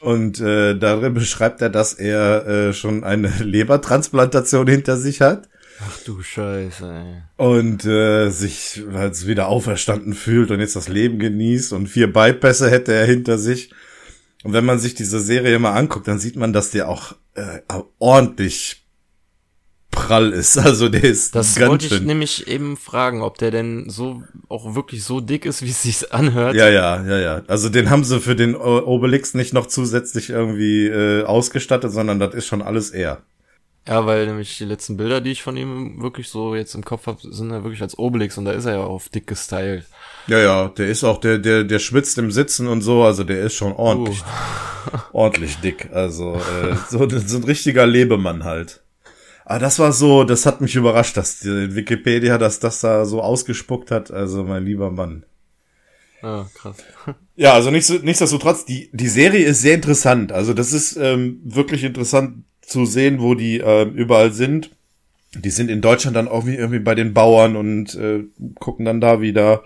Und 0.00 0.40
äh, 0.40 0.76
darin 0.76 1.14
beschreibt 1.14 1.62
er, 1.62 1.70
dass 1.70 1.94
er 1.94 2.46
äh, 2.46 2.72
schon 2.74 3.04
eine 3.04 3.28
Lebertransplantation 3.38 4.66
hinter 4.66 4.96
sich 4.96 5.20
hat. 5.20 5.48
Ach 5.80 5.98
du 6.04 6.22
Scheiße, 6.22 6.84
ey. 6.84 7.22
Und 7.44 7.84
äh, 7.86 8.28
sich 8.28 8.82
halt 8.92 9.26
wieder 9.26 9.48
auferstanden 9.48 10.12
fühlt 10.12 10.50
und 10.50 10.60
jetzt 10.60 10.76
das 10.76 10.88
Leben 10.88 11.18
genießt 11.18 11.72
und 11.72 11.88
vier 11.88 12.12
Bypässe 12.12 12.70
hätte 12.70 12.92
er 12.92 13.06
hinter 13.06 13.38
sich. 13.38 13.72
Und 14.44 14.52
wenn 14.52 14.64
man 14.64 14.78
sich 14.78 14.94
diese 14.94 15.20
Serie 15.20 15.58
mal 15.58 15.72
anguckt, 15.74 16.08
dann 16.08 16.18
sieht 16.18 16.36
man, 16.36 16.52
dass 16.52 16.70
der 16.70 16.88
auch 16.88 17.14
äh, 17.34 17.60
ordentlich 17.98 18.84
prall 19.90 20.32
ist. 20.32 20.56
Also 20.64 20.88
der 20.88 21.04
ist 21.04 21.34
Das 21.34 21.54
ganz 21.54 21.70
wollte 21.70 21.86
ich 21.86 21.92
schön. 21.92 22.04
nämlich 22.06 22.48
eben 22.48 22.76
fragen, 22.76 23.22
ob 23.22 23.38
der 23.38 23.50
denn 23.50 23.88
so 23.88 24.22
auch 24.48 24.74
wirklich 24.74 25.04
so 25.04 25.20
dick 25.20 25.44
ist, 25.44 25.62
wie 25.62 25.70
es 25.70 25.82
sich 25.82 26.12
anhört. 26.12 26.54
Ja, 26.56 26.68
ja, 26.68 27.04
ja, 27.06 27.18
ja. 27.18 27.42
Also 27.46 27.68
den 27.68 27.90
haben 27.90 28.02
sie 28.04 28.20
für 28.20 28.34
den 28.34 28.56
Obelix 28.56 29.34
nicht 29.34 29.52
noch 29.52 29.66
zusätzlich 29.66 30.30
irgendwie 30.30 30.86
äh, 30.86 31.24
ausgestattet, 31.24 31.92
sondern 31.92 32.18
das 32.18 32.34
ist 32.34 32.46
schon 32.46 32.62
alles 32.62 32.90
er. 32.90 33.22
Ja, 33.86 34.06
weil 34.06 34.26
nämlich 34.26 34.58
die 34.58 34.64
letzten 34.64 34.96
Bilder, 34.96 35.20
die 35.20 35.32
ich 35.32 35.42
von 35.42 35.56
ihm 35.56 36.00
wirklich 36.00 36.28
so 36.28 36.54
jetzt 36.54 36.74
im 36.74 36.84
Kopf 36.84 37.06
habe, 37.06 37.18
sind 37.22 37.50
ja 37.50 37.64
wirklich 37.64 37.82
als 37.82 37.98
Obelix 37.98 38.38
und 38.38 38.44
da 38.44 38.52
ist 38.52 38.64
er 38.64 38.74
ja 38.74 38.84
auf 38.84 39.08
dick 39.08 39.26
gestylt. 39.26 39.86
Ja, 40.28 40.38
ja, 40.38 40.68
der 40.68 40.88
ist 40.88 41.02
auch, 41.02 41.18
der, 41.18 41.38
der, 41.38 41.64
der 41.64 41.80
schwitzt 41.80 42.16
im 42.18 42.30
Sitzen 42.30 42.68
und 42.68 42.82
so, 42.82 43.02
also 43.02 43.24
der 43.24 43.40
ist 43.40 43.54
schon 43.54 43.72
ordentlich, 43.72 44.22
uh. 44.22 44.98
ordentlich 45.12 45.56
dick. 45.56 45.90
Also 45.92 46.34
äh, 46.34 46.76
so, 46.90 47.08
so 47.08 47.36
ein 47.38 47.44
richtiger 47.44 47.84
Lebemann 47.84 48.44
halt. 48.44 48.82
Aber 49.44 49.58
das 49.58 49.80
war 49.80 49.92
so, 49.92 50.22
das 50.22 50.46
hat 50.46 50.60
mich 50.60 50.76
überrascht, 50.76 51.16
dass 51.16 51.40
die 51.40 51.74
Wikipedia, 51.74 52.38
dass 52.38 52.60
das 52.60 52.80
da 52.80 53.04
so 53.04 53.20
ausgespuckt 53.20 53.90
hat. 53.90 54.12
Also 54.12 54.44
mein 54.44 54.64
lieber 54.64 54.92
Mann. 54.92 55.24
Ah, 56.22 56.46
krass. 56.54 56.76
Ja, 57.34 57.54
also 57.54 57.70
nichts, 57.70 57.88
nichtsdestotrotz, 57.88 58.66
die, 58.66 58.90
die 58.92 59.08
Serie 59.08 59.46
ist 59.46 59.62
sehr 59.62 59.74
interessant. 59.74 60.32
Also 60.32 60.52
das 60.52 60.74
ist 60.74 60.96
ähm, 60.96 61.40
wirklich 61.44 61.82
interessant 61.82 62.44
zu 62.62 62.86
sehen, 62.86 63.20
wo 63.20 63.34
die 63.34 63.60
äh, 63.60 63.84
überall 63.84 64.32
sind. 64.32 64.70
Die 65.34 65.50
sind 65.50 65.70
in 65.70 65.80
Deutschland 65.80 66.16
dann 66.16 66.28
auch 66.28 66.46
irgendwie 66.46 66.78
bei 66.78 66.94
den 66.94 67.14
Bauern 67.14 67.56
und 67.56 67.94
äh, 67.94 68.24
gucken 68.58 68.84
dann 68.84 69.00
da 69.00 69.20
wieder, 69.20 69.62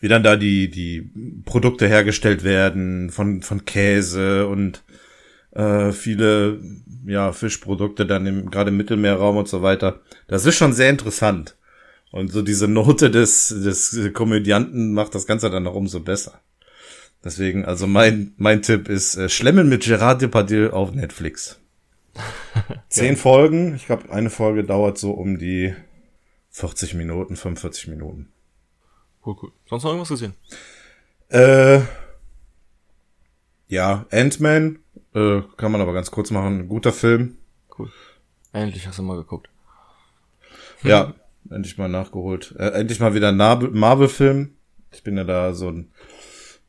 wie 0.00 0.08
dann 0.08 0.22
da 0.22 0.36
die, 0.36 0.70
die 0.70 1.10
Produkte 1.44 1.86
hergestellt 1.86 2.44
werden 2.44 3.10
von, 3.10 3.42
von 3.42 3.64
Käse 3.64 4.46
und 4.46 4.82
äh, 5.52 5.92
viele 5.92 6.60
ja, 7.06 7.32
Fischprodukte 7.32 8.06
dann 8.06 8.26
im, 8.26 8.50
gerade 8.50 8.70
im 8.70 8.76
Mittelmeerraum 8.76 9.36
und 9.36 9.48
so 9.48 9.62
weiter. 9.62 10.00
Das 10.28 10.46
ist 10.46 10.56
schon 10.56 10.72
sehr 10.72 10.90
interessant. 10.90 11.56
Und 12.10 12.32
so 12.32 12.42
diese 12.42 12.66
Note 12.66 13.10
des, 13.10 13.48
des 13.48 14.12
Komödianten 14.12 14.92
macht 14.92 15.14
das 15.14 15.26
Ganze 15.26 15.50
dann 15.50 15.62
noch 15.62 15.74
umso 15.74 16.00
besser. 16.00 16.40
Deswegen, 17.22 17.64
also 17.64 17.86
mein, 17.86 18.32
mein 18.36 18.62
Tipp 18.62 18.88
ist 18.88 19.16
äh, 19.16 19.28
Schlemmen 19.28 19.68
mit 19.68 19.84
Gerard 19.84 20.22
Depardieu 20.22 20.70
auf 20.70 20.92
Netflix. 20.92 21.59
Zehn 22.88 23.14
ja. 23.14 23.20
Folgen. 23.20 23.74
Ich 23.74 23.86
glaube, 23.86 24.10
eine 24.12 24.30
Folge 24.30 24.64
dauert 24.64 24.98
so 24.98 25.12
um 25.12 25.38
die 25.38 25.74
40 26.50 26.94
Minuten, 26.94 27.36
45 27.36 27.88
Minuten. 27.88 28.32
Cool, 29.24 29.36
cool. 29.42 29.52
Sonst 29.66 29.84
noch 29.84 29.90
irgendwas 29.90 30.08
gesehen? 30.08 30.34
Äh, 31.28 31.80
ja, 33.68 34.06
Ant-Man 34.10 34.80
äh, 35.14 35.42
kann 35.56 35.72
man 35.72 35.80
aber 35.80 35.92
ganz 35.92 36.10
kurz 36.10 36.30
machen. 36.30 36.68
Guter 36.68 36.92
Film. 36.92 37.36
Cool. 37.78 37.90
Endlich 38.52 38.86
hast 38.86 38.98
du 38.98 39.02
mal 39.02 39.16
geguckt. 39.16 39.48
Ja, 40.82 41.12
endlich 41.50 41.76
mal 41.76 41.90
nachgeholt. 41.90 42.54
Äh, 42.58 42.70
endlich 42.70 43.00
mal 43.00 43.12
wieder 43.12 43.28
ein 43.28 43.36
Marvel-Film. 43.36 44.54
Ich 44.92 45.02
bin 45.02 45.18
ja 45.18 45.24
da 45.24 45.52
so 45.52 45.68
ein, 45.68 45.90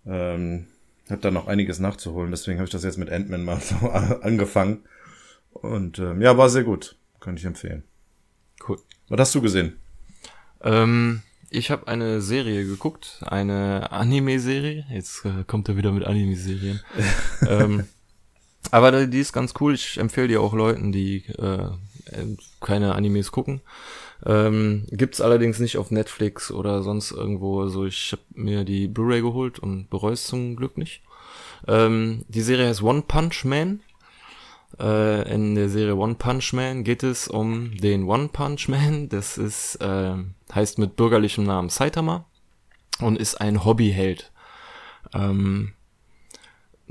ähm, 0.05 0.67
hab 1.09 1.21
da 1.21 1.31
noch 1.31 1.47
einiges 1.47 1.79
nachzuholen. 1.79 2.29
Deswegen 2.29 2.57
habe 2.57 2.65
ich 2.65 2.71
das 2.71 2.83
jetzt 2.83 2.97
mit 2.97 3.09
Ant-Man 3.09 3.45
mal 3.45 3.59
so 3.61 3.89
angefangen. 3.89 4.83
Und 5.51 5.99
ähm, 5.99 6.21
ja, 6.21 6.37
war 6.37 6.49
sehr 6.49 6.63
gut. 6.63 6.97
Kann 7.19 7.37
ich 7.37 7.45
empfehlen. 7.45 7.83
Cool. 8.67 8.77
Was 9.09 9.19
hast 9.19 9.35
du 9.35 9.41
gesehen? 9.41 9.77
Ähm, 10.61 11.21
ich 11.49 11.69
habe 11.69 11.87
eine 11.87 12.21
Serie 12.21 12.65
geguckt, 12.65 13.21
eine 13.25 13.91
Anime-Serie. 13.91 14.85
Jetzt 14.89 15.25
äh, 15.25 15.43
kommt 15.45 15.69
er 15.69 15.77
wieder 15.77 15.91
mit 15.91 16.05
Anime-Serien. 16.05 16.79
ähm, 17.47 17.85
aber 18.71 19.07
die 19.07 19.19
ist 19.19 19.33
ganz 19.33 19.53
cool. 19.59 19.73
Ich 19.73 19.97
empfehle 19.97 20.27
die 20.27 20.37
auch 20.37 20.53
Leuten, 20.53 20.91
die 20.91 21.25
äh, 21.37 21.69
keine 22.59 22.95
Animes 22.95 23.31
gucken. 23.31 23.61
Ähm, 24.25 24.85
gibt's 24.91 25.21
allerdings 25.21 25.59
nicht 25.59 25.77
auf 25.77 25.91
Netflix 25.91 26.51
oder 26.51 26.83
sonst 26.83 27.11
irgendwo. 27.11 27.61
Also 27.61 27.85
ich 27.85 28.11
habe 28.11 28.21
mir 28.33 28.63
die 28.63 28.87
Blu-ray 28.87 29.21
geholt 29.21 29.59
und 29.59 29.89
bereue 29.89 30.13
es 30.13 30.25
zum 30.25 30.55
Glück 30.55 30.77
nicht. 30.77 31.01
Ähm, 31.67 32.23
die 32.27 32.41
Serie 32.41 32.67
heißt 32.67 32.83
One 32.83 33.03
Punch 33.03 33.45
Man. 33.45 33.81
Äh, 34.79 35.33
in 35.33 35.55
der 35.55 35.69
Serie 35.69 35.95
One 35.95 36.15
Punch 36.15 36.53
Man 36.53 36.83
geht 36.83 37.03
es 37.03 37.27
um 37.27 37.75
den 37.77 38.03
One 38.03 38.29
Punch 38.29 38.67
Man. 38.67 39.09
Das 39.09 39.37
ist 39.37 39.75
äh, 39.75 40.15
heißt 40.53 40.79
mit 40.79 40.95
bürgerlichem 40.95 41.43
Namen 41.43 41.69
Saitama 41.69 42.25
und 42.99 43.17
ist 43.17 43.39
ein 43.41 43.65
Hobbyheld. 43.65 44.31
Ähm, 45.13 45.73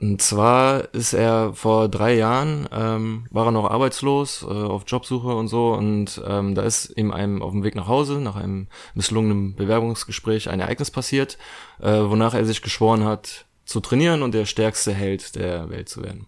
und 0.01 0.23
zwar 0.23 0.95
ist 0.95 1.13
er 1.13 1.53
vor 1.53 1.91
drei 1.91 2.17
Jahren, 2.17 2.67
ähm, 2.73 3.27
war 3.31 3.47
er 3.47 3.53
noch 3.53 3.71
arbeitslos, 3.71 4.43
äh, 4.43 4.47
auf 4.47 4.85
Jobsuche 4.87 5.29
und 5.29 5.49
so. 5.49 5.75
Und 5.75 6.23
ähm, 6.27 6.55
da 6.55 6.63
ist 6.63 6.97
ihm 6.97 7.13
einem 7.13 7.43
auf 7.43 7.53
dem 7.53 7.65
Weg 7.65 7.75
nach 7.75 7.87
Hause, 7.87 8.15
nach 8.15 8.37
einem 8.37 8.69
misslungenen 8.95 9.57
Bewerbungsgespräch, 9.57 10.49
ein 10.49 10.61
Ereignis 10.61 10.91
passiert, 10.91 11.37
äh, 11.81 11.93
wonach 11.93 12.33
er 12.33 12.47
sich 12.47 12.63
geschworen 12.63 13.05
hat, 13.05 13.45
zu 13.67 13.81
trainieren 13.81 14.23
und 14.23 14.33
der 14.33 14.47
stärkste 14.47 14.95
Held 14.95 15.37
der 15.37 15.69
Welt 15.69 15.91
zu 15.91 16.03
werden. 16.03 16.27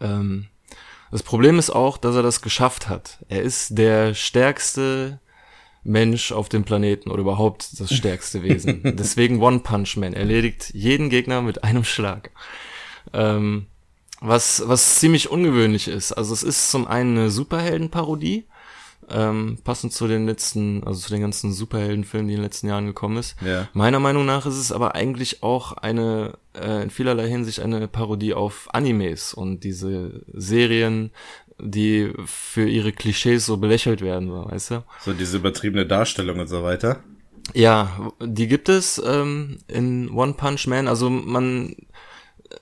Ähm, 0.00 0.46
das 1.10 1.22
Problem 1.22 1.58
ist 1.58 1.70
auch, 1.70 1.96
dass 1.96 2.14
er 2.14 2.22
das 2.22 2.42
geschafft 2.42 2.88
hat. 2.88 3.24
Er 3.28 3.42
ist 3.42 3.78
der 3.78 4.14
stärkste 4.14 5.20
Mensch 5.82 6.32
auf 6.32 6.48
dem 6.48 6.64
Planeten 6.64 7.10
oder 7.10 7.22
überhaupt 7.22 7.80
das 7.80 7.92
stärkste 7.94 8.42
Wesen. 8.42 8.82
Deswegen 8.98 9.40
One 9.40 9.60
Punch 9.60 9.96
Man. 9.96 10.12
Erledigt 10.12 10.70
jeden 10.74 11.08
Gegner 11.08 11.40
mit 11.40 11.64
einem 11.64 11.84
Schlag. 11.84 12.30
Ähm, 13.12 13.66
was, 14.20 14.62
was 14.66 14.96
ziemlich 14.96 15.30
ungewöhnlich 15.30 15.88
ist. 15.88 16.12
Also 16.12 16.34
es 16.34 16.42
ist 16.42 16.70
zum 16.70 16.86
einen 16.86 17.16
eine 17.16 17.30
Superheldenparodie, 17.30 18.46
ähm, 19.10 19.58
passend 19.64 19.92
zu 19.92 20.06
den 20.06 20.26
letzten, 20.26 20.84
also 20.84 21.00
zu 21.00 21.10
den 21.10 21.22
ganzen 21.22 21.52
Superheldenfilmen, 21.52 22.28
die 22.28 22.34
in 22.34 22.40
den 22.40 22.44
letzten 22.44 22.68
Jahren 22.68 22.86
gekommen 22.86 23.16
ist. 23.16 23.36
Ja. 23.44 23.68
Meiner 23.72 24.00
Meinung 24.00 24.26
nach 24.26 24.46
ist 24.46 24.56
es 24.56 24.72
aber 24.72 24.94
eigentlich 24.94 25.42
auch 25.42 25.72
eine, 25.72 26.34
äh, 26.54 26.82
in 26.82 26.90
vielerlei 26.90 27.28
Hinsicht 27.28 27.60
eine 27.60 27.88
Parodie 27.88 28.34
auf 28.34 28.68
Animes 28.72 29.34
und 29.34 29.64
diese 29.64 30.22
Serien, 30.32 31.10
die 31.60 32.12
für 32.24 32.68
ihre 32.68 32.92
Klischees 32.92 33.46
so 33.46 33.56
belächelt 33.56 34.00
werden, 34.00 34.28
so, 34.28 34.50
weißt 34.50 34.70
du? 34.70 34.84
So 35.04 35.12
diese 35.12 35.38
übertriebene 35.38 35.86
Darstellung 35.86 36.38
und 36.38 36.48
so 36.48 36.62
weiter. 36.62 37.02
Ja, 37.54 38.12
die 38.20 38.46
gibt 38.46 38.68
es 38.68 39.02
ähm, 39.04 39.58
in 39.68 40.10
One 40.10 40.34
Punch 40.34 40.66
Man. 40.66 40.86
Also 40.86 41.08
man 41.08 41.74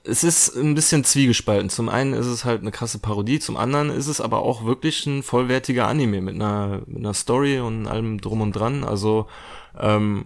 es 0.03 0.23
ist 0.23 0.55
ein 0.55 0.75
bisschen 0.75 1.03
zwiegespalten. 1.03 1.69
Zum 1.69 1.89
einen 1.89 2.13
ist 2.13 2.25
es 2.25 2.45
halt 2.45 2.61
eine 2.61 2.71
krasse 2.71 2.99
Parodie, 2.99 3.39
zum 3.39 3.57
anderen 3.57 3.89
ist 3.89 4.07
es 4.07 4.21
aber 4.21 4.39
auch 4.39 4.65
wirklich 4.65 5.05
ein 5.05 5.23
vollwertiger 5.23 5.87
Anime 5.87 6.21
mit 6.21 6.35
einer, 6.35 6.81
mit 6.85 6.99
einer 6.99 7.13
Story 7.13 7.59
und 7.59 7.87
allem 7.87 8.19
drum 8.19 8.41
und 8.41 8.53
dran. 8.53 8.83
Also 8.83 9.27
ähm, 9.79 10.25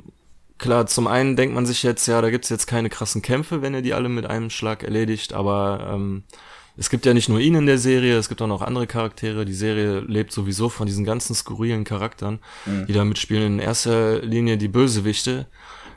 klar, 0.57 0.87
zum 0.87 1.07
einen 1.07 1.35
denkt 1.35 1.53
man 1.53 1.65
sich 1.65 1.83
jetzt, 1.83 2.07
ja, 2.07 2.21
da 2.21 2.29
gibt's 2.29 2.49
jetzt 2.49 2.67
keine 2.67 2.89
krassen 2.89 3.21
Kämpfe, 3.21 3.61
wenn 3.61 3.73
er 3.73 3.81
die 3.81 3.93
alle 3.93 4.09
mit 4.09 4.25
einem 4.25 4.49
Schlag 4.49 4.83
erledigt, 4.83 5.33
aber 5.33 5.91
ähm, 5.93 6.23
es 6.77 6.89
gibt 6.89 7.05
ja 7.05 7.13
nicht 7.13 7.29
nur 7.29 7.39
ihn 7.39 7.55
in 7.55 7.65
der 7.65 7.77
Serie, 7.77 8.17
es 8.17 8.29
gibt 8.29 8.41
auch 8.41 8.47
noch 8.47 8.61
andere 8.61 8.87
Charaktere. 8.87 9.45
Die 9.45 9.53
Serie 9.53 9.99
lebt 9.99 10.31
sowieso 10.31 10.69
von 10.69 10.87
diesen 10.87 11.03
ganzen 11.03 11.35
skurrilen 11.35 11.83
Charakteren, 11.83 12.39
mhm. 12.65 12.87
die 12.87 12.93
da 12.93 13.03
mitspielen. 13.03 13.53
In 13.53 13.59
erster 13.59 14.21
Linie 14.21 14.57
die 14.57 14.69
Bösewichte. 14.69 15.47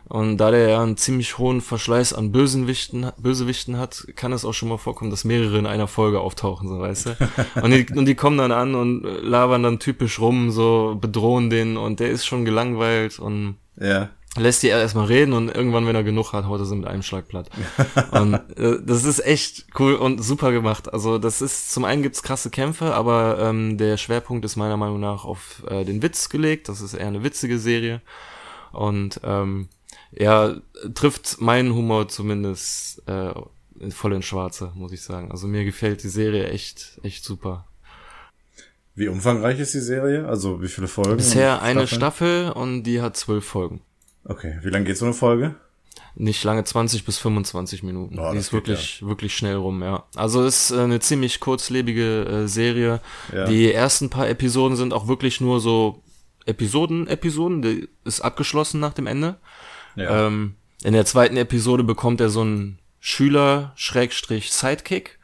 Und 0.07 0.37
da 0.37 0.51
der 0.51 0.69
ja 0.69 0.83
einen 0.83 0.99
ziemlich 0.99 1.39
hohen 1.39 1.63
Verschleiß 1.63 2.13
an 2.13 2.31
Bösewichten, 2.31 3.11
Bösewichten 3.17 3.79
hat, 3.79 4.07
kann 4.17 4.33
es 4.33 4.45
auch 4.45 4.53
schon 4.53 4.69
mal 4.69 4.77
vorkommen, 4.77 5.11
dass 5.11 5.25
mehrere 5.25 5.59
in 5.59 5.67
einer 5.67 5.89
Folge 5.89 6.21
auftauchen, 6.21 6.69
so 6.69 6.79
weißt 6.79 7.07
du. 7.07 7.17
Und 7.63 7.71
die, 7.71 7.87
und 7.95 8.05
die 8.05 8.15
kommen 8.15 8.37
dann 8.37 8.53
an 8.53 8.75
und 8.75 9.03
labern 9.03 9.63
dann 9.63 9.79
typisch 9.79 10.21
rum, 10.21 10.51
so 10.51 10.99
bedrohen 11.01 11.49
den 11.49 11.79
und 11.79 12.01
der 12.01 12.11
ist 12.11 12.27
schon 12.27 12.45
gelangweilt 12.45 13.19
und 13.19 13.57
ja. 13.81 14.11
lässt 14.37 14.63
die 14.63 14.67
erstmal 14.69 15.07
reden 15.07 15.33
und 15.33 15.49
irgendwann, 15.49 15.87
wenn 15.87 15.97
er 15.97 16.05
genug 16.05 16.35
hat, 16.35 16.45
haut 16.45 16.61
er 16.61 16.67
sie 16.67 16.77
mit 16.77 16.87
einem 16.87 17.03
Schlag 17.03 17.27
platt. 17.27 17.49
und 18.11 18.35
äh, 18.59 18.77
das 18.85 19.05
ist 19.05 19.25
echt 19.25 19.69
cool 19.79 19.95
und 19.95 20.23
super 20.23 20.53
gemacht. 20.53 20.93
Also 20.93 21.17
das 21.17 21.41
ist, 21.41 21.73
zum 21.73 21.87
einen 21.87 22.03
gibt's 22.03 22.23
krasse 22.23 22.51
Kämpfe, 22.51 22.95
aber 22.95 23.39
ähm, 23.41 23.79
der 23.79 23.97
Schwerpunkt 23.97 24.45
ist 24.45 24.57
meiner 24.57 24.77
Meinung 24.77 25.01
nach 25.01 25.25
auf 25.25 25.63
äh, 25.71 25.83
den 25.87 26.03
Witz 26.03 26.29
gelegt. 26.29 26.69
Das 26.69 26.83
ist 26.83 26.93
eher 26.93 27.07
eine 27.07 27.25
witzige 27.25 27.59
Serie. 27.59 28.03
Und 28.71 29.21
ähm, 29.25 29.69
ja, 30.17 30.57
trifft 30.95 31.41
meinen 31.41 31.75
Humor 31.75 32.09
zumindest 32.09 33.03
äh, 33.09 33.33
voll 33.91 34.13
in 34.13 34.23
Schwarze, 34.23 34.73
muss 34.75 34.93
ich 34.93 35.03
sagen. 35.03 35.31
Also 35.31 35.47
mir 35.47 35.65
gefällt 35.65 36.03
die 36.03 36.09
Serie 36.09 36.49
echt, 36.49 37.01
echt 37.03 37.25
super. 37.25 37.67
Wie 38.95 39.09
umfangreich 39.09 39.59
ist 39.59 39.75
die 39.75 39.81
Serie? 39.81 40.27
Also 40.29 40.63
wie 40.63 40.69
viele 40.69 40.87
Folgen? 40.87 41.17
Bisher 41.17 41.63
eine 41.63 41.87
Staffel 41.87 42.53
und 42.53 42.85
die 42.85 43.03
hat 43.03 43.17
zwölf 43.17 43.45
Folgen. 43.45 43.81
Okay, 44.25 44.59
wie 44.63 44.71
lange 44.71 44.85
geht 44.85 44.97
so 44.97 45.05
eine 45.05 45.15
Folge? 45.15 45.57
Nicht 46.17 46.45
lange, 46.45 46.63
20 46.63 47.05
bis 47.05 47.19
25 47.19 47.83
Minuten. 47.83 48.21
Oh, 48.21 48.31
die 48.31 48.39
ist 48.39 48.53
wirklich, 48.53 49.01
ja. 49.01 49.09
wirklich 49.09 49.37
schnell 49.37 49.57
rum, 49.57 49.83
ja. 49.83 50.05
Also 50.15 50.45
ist 50.45 50.71
äh, 50.71 50.79
eine 50.79 51.01
ziemlich 51.01 51.41
kurzlebige 51.41 52.25
äh, 52.25 52.47
Serie. 52.47 53.01
Ja. 53.33 53.47
Die 53.47 53.73
ersten 53.73 54.11
paar 54.11 54.29
Episoden 54.29 54.77
sind 54.77 54.93
auch 54.93 55.09
wirklich 55.09 55.41
nur 55.41 55.61
so 55.61 56.03
Episoden, 56.47 57.09
Episoden, 57.09 57.63
die 57.63 57.89
ist 58.05 58.21
abgeschlossen 58.21 58.79
nach 58.79 58.93
dem 58.93 59.09
Ende. 59.09 59.37
Ja. 59.97 60.27
Ähm, 60.27 60.57
in 60.83 60.93
der 60.93 61.07
zweiten 61.07 61.37
Episode 61.37 61.85
bekommt 61.85 62.21
er 62.21 62.29
so 62.29 62.43
einen 62.43 62.79
Schüler 63.01 63.73
Schrägstrich 63.77 64.53
Sidekick, 64.53 65.19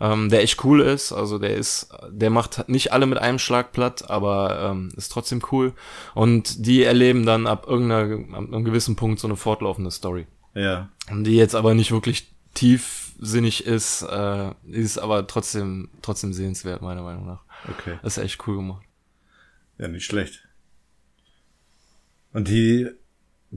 ähm, 0.00 0.28
der 0.28 0.42
echt 0.42 0.64
cool 0.64 0.80
ist. 0.80 1.12
Also 1.12 1.38
der 1.38 1.54
ist, 1.56 1.88
der 2.10 2.30
macht 2.30 2.68
nicht 2.68 2.92
alle 2.92 3.06
mit 3.06 3.18
einem 3.18 3.38
Schlag 3.38 3.72
platt, 3.72 4.10
aber 4.10 4.70
ähm, 4.70 4.92
ist 4.96 5.10
trotzdem 5.10 5.42
cool. 5.52 5.74
Und 6.14 6.66
die 6.66 6.82
erleben 6.82 7.26
dann 7.26 7.46
ab 7.46 7.66
irgendeiner, 7.66 8.36
ab 8.36 8.52
einem 8.52 8.64
gewissen 8.64 8.96
Punkt 8.96 9.20
so 9.20 9.28
eine 9.28 9.36
fortlaufende 9.36 9.90
Story. 9.90 10.26
Ja. 10.54 10.88
Die 11.12 11.36
jetzt 11.36 11.54
aber 11.54 11.74
nicht 11.74 11.92
wirklich 11.92 12.32
tiefsinnig 12.54 13.66
ist, 13.66 14.02
äh, 14.02 14.50
ist 14.70 14.98
aber 14.98 15.26
trotzdem, 15.26 15.90
trotzdem 16.02 16.32
sehenswert, 16.32 16.82
meiner 16.82 17.02
Meinung 17.02 17.26
nach. 17.26 17.42
Okay. 17.68 17.98
Das 18.02 18.16
ist 18.16 18.24
echt 18.24 18.46
cool 18.46 18.56
gemacht. 18.56 18.84
Ja, 19.78 19.88
nicht 19.88 20.04
schlecht. 20.04 20.48
Und 22.32 22.48
die 22.48 22.88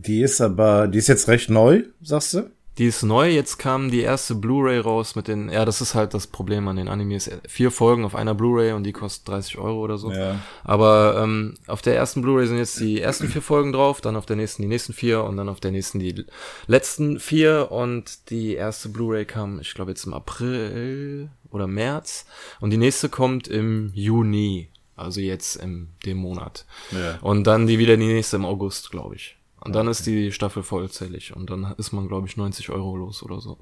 die 0.05 0.21
ist 0.21 0.41
aber, 0.41 0.87
die 0.87 0.97
ist 0.97 1.07
jetzt 1.07 1.27
recht 1.27 1.49
neu, 1.49 1.83
sagst 2.01 2.33
du? 2.33 2.51
Die 2.79 2.85
ist 2.85 3.03
neu, 3.03 3.29
jetzt 3.29 3.57
kam 3.57 3.91
die 3.91 3.99
erste 3.99 4.35
Blu-ray 4.35 4.79
raus 4.79 5.17
mit 5.17 5.27
den, 5.27 5.49
ja, 5.49 5.65
das 5.65 5.81
ist 5.81 5.95
halt 5.95 6.13
das 6.13 6.27
Problem 6.27 6.65
an 6.69 6.77
den 6.77 6.87
Animes. 6.87 7.29
Vier 7.45 7.71
Folgen 7.71 8.05
auf 8.05 8.15
einer 8.15 8.33
Blu-ray 8.33 8.71
und 8.71 8.85
die 8.85 8.93
kostet 8.93 9.27
30 9.27 9.57
Euro 9.57 9.83
oder 9.83 9.97
so. 9.97 10.09
Ja. 10.13 10.39
Aber 10.63 11.19
ähm, 11.21 11.55
auf 11.67 11.81
der 11.81 11.97
ersten 11.97 12.21
Blu-ray 12.21 12.47
sind 12.47 12.57
jetzt 12.57 12.79
die 12.79 13.01
ersten 13.01 13.27
vier 13.27 13.41
Folgen 13.41 13.73
drauf, 13.73 13.99
dann 13.99 14.15
auf 14.15 14.25
der 14.25 14.37
nächsten 14.37 14.61
die 14.61 14.69
nächsten 14.69 14.93
vier 14.93 15.25
und 15.25 15.35
dann 15.35 15.49
auf 15.49 15.59
der 15.59 15.71
nächsten 15.71 15.99
die 15.99 16.23
letzten 16.67 17.19
vier 17.19 17.67
und 17.69 18.29
die 18.29 18.53
erste 18.53 18.87
Blu-ray 18.87 19.25
kam, 19.25 19.59
ich 19.59 19.73
glaube 19.73 19.91
jetzt 19.91 20.05
im 20.05 20.13
April 20.13 21.29
oder 21.51 21.67
März 21.67 22.27
und 22.61 22.69
die 22.69 22.77
nächste 22.77 23.09
kommt 23.09 23.49
im 23.49 23.91
Juni, 23.93 24.69
also 24.95 25.19
jetzt 25.19 25.57
im 25.57 25.89
dem 26.05 26.17
Monat. 26.17 26.65
Ja. 26.91 27.19
Und 27.19 27.43
dann 27.43 27.67
die 27.67 27.77
wieder 27.77 27.97
die 27.97 28.05
nächste 28.05 28.37
im 28.37 28.45
August, 28.45 28.89
glaube 28.89 29.15
ich. 29.15 29.35
Und 29.61 29.75
dann 29.75 29.87
okay. 29.87 29.91
ist 29.91 30.05
die 30.05 30.31
Staffel 30.31 30.63
vollzählig 30.63 31.35
und 31.35 31.49
dann 31.49 31.75
ist 31.77 31.91
man, 31.91 32.07
glaube 32.07 32.27
ich, 32.27 32.37
90 32.37 32.69
Euro 32.69 32.95
los 32.95 33.23
oder 33.23 33.41
so. 33.41 33.57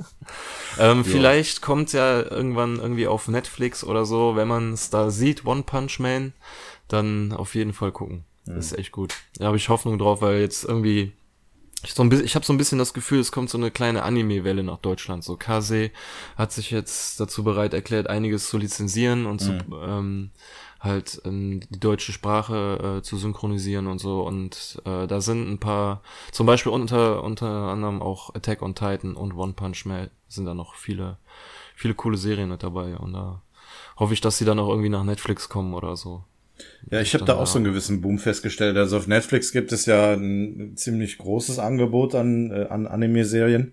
ähm, 0.78 1.04
vielleicht 1.04 1.62
kommt 1.62 1.92
ja 1.92 2.22
irgendwann 2.22 2.76
irgendwie 2.76 3.06
auf 3.06 3.28
Netflix 3.28 3.82
oder 3.82 4.04
so, 4.04 4.36
wenn 4.36 4.48
man 4.48 4.74
es 4.74 4.90
da 4.90 5.10
sieht, 5.10 5.46
One 5.46 5.62
Punch 5.62 6.00
Man, 6.00 6.34
dann 6.88 7.32
auf 7.32 7.54
jeden 7.54 7.72
Fall 7.72 7.92
gucken. 7.92 8.24
Mhm. 8.46 8.56
Ist 8.56 8.76
echt 8.76 8.92
gut. 8.92 9.14
Da 9.36 9.46
habe 9.46 9.56
ich 9.56 9.68
Hoffnung 9.68 9.98
drauf, 9.98 10.20
weil 10.20 10.40
jetzt 10.40 10.64
irgendwie 10.64 11.12
ich, 11.84 11.94
so 11.94 12.02
ein 12.02 12.08
bisschen, 12.08 12.24
ich 12.26 12.34
habe 12.34 12.44
so 12.44 12.52
ein 12.52 12.58
bisschen 12.58 12.78
das 12.78 12.94
Gefühl, 12.94 13.20
es 13.20 13.32
kommt 13.32 13.50
so 13.50 13.58
eine 13.58 13.70
kleine 13.70 14.02
Anime-Welle 14.04 14.62
nach 14.62 14.78
Deutschland. 14.78 15.24
So 15.24 15.36
Kase 15.36 15.90
hat 16.36 16.52
sich 16.52 16.70
jetzt 16.70 17.18
dazu 17.18 17.42
bereit 17.42 17.74
erklärt, 17.74 18.08
einiges 18.08 18.48
zu 18.48 18.58
lizenzieren 18.58 19.26
und 19.26 19.42
mhm. 19.42 19.60
zu 19.68 19.76
ähm, 19.76 20.30
halt 20.82 21.22
ähm, 21.24 21.60
die 21.70 21.80
deutsche 21.80 22.12
Sprache 22.12 22.98
äh, 22.98 23.02
zu 23.02 23.16
synchronisieren 23.16 23.86
und 23.86 23.98
so. 23.98 24.22
Und 24.22 24.82
äh, 24.84 25.06
da 25.06 25.20
sind 25.20 25.48
ein 25.48 25.58
paar, 25.58 26.02
zum 26.32 26.46
Beispiel 26.46 26.72
unter 26.72 27.22
unter 27.22 27.46
anderem 27.46 28.02
auch 28.02 28.34
Attack 28.34 28.62
on 28.62 28.74
Titan 28.74 29.14
und 29.14 29.34
One 29.34 29.54
Punch 29.54 29.86
Man 29.86 30.10
sind 30.28 30.44
da 30.44 30.54
noch 30.54 30.74
viele 30.74 31.18
viele 31.76 31.94
coole 31.94 32.16
Serien 32.16 32.48
mit 32.48 32.62
dabei. 32.62 32.96
Und 32.96 33.12
da 33.12 33.42
hoffe 33.96 34.14
ich, 34.14 34.20
dass 34.20 34.38
sie 34.38 34.44
dann 34.44 34.58
auch 34.58 34.68
irgendwie 34.68 34.88
nach 34.88 35.04
Netflix 35.04 35.48
kommen 35.48 35.74
oder 35.74 35.96
so. 35.96 36.24
Ja, 36.90 37.00
ich 37.00 37.14
habe 37.14 37.24
da 37.24 37.36
auch 37.36 37.46
so 37.46 37.58
einen 37.58 37.64
gewissen 37.64 38.00
Boom 38.00 38.18
festgestellt. 38.18 38.76
Also 38.76 38.96
auf 38.96 39.06
Netflix 39.06 39.52
gibt 39.52 39.72
es 39.72 39.86
ja 39.86 40.12
ein 40.12 40.76
ziemlich 40.76 41.18
großes 41.18 41.58
Angebot 41.58 42.14
an, 42.14 42.50
äh, 42.50 42.66
an 42.68 42.86
Anime-Serien. 42.86 43.72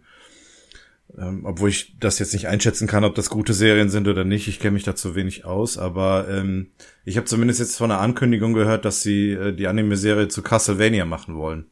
Ähm, 1.18 1.42
obwohl 1.46 1.70
ich 1.70 1.98
das 2.00 2.20
jetzt 2.20 2.34
nicht 2.34 2.48
einschätzen 2.48 2.88
kann, 2.88 3.04
ob 3.04 3.16
das 3.16 3.30
gute 3.30 3.54
Serien 3.54 3.90
sind 3.90 4.08
oder 4.08 4.24
nicht. 4.24 4.48
Ich 4.48 4.60
kenne 4.60 4.74
mich 4.74 4.84
da 4.84 4.96
zu 4.96 5.16
wenig 5.16 5.44
aus, 5.44 5.78
aber 5.78 6.28
ähm, 6.30 6.72
ich 7.04 7.18
habe 7.18 7.26
zumindest 7.26 7.60
jetzt 7.60 7.78
von 7.78 7.92
einer 7.92 8.02
Ankündigung 8.02 8.54
gehört, 8.54 8.86
dass 8.86 9.02
sie 9.02 9.32
äh, 9.32 9.54
die 9.54 9.68
Anime-Serie 9.68 10.28
zu 10.28 10.44
Castlevania 10.44 11.06
machen 11.06 11.36
wollen 11.36 11.66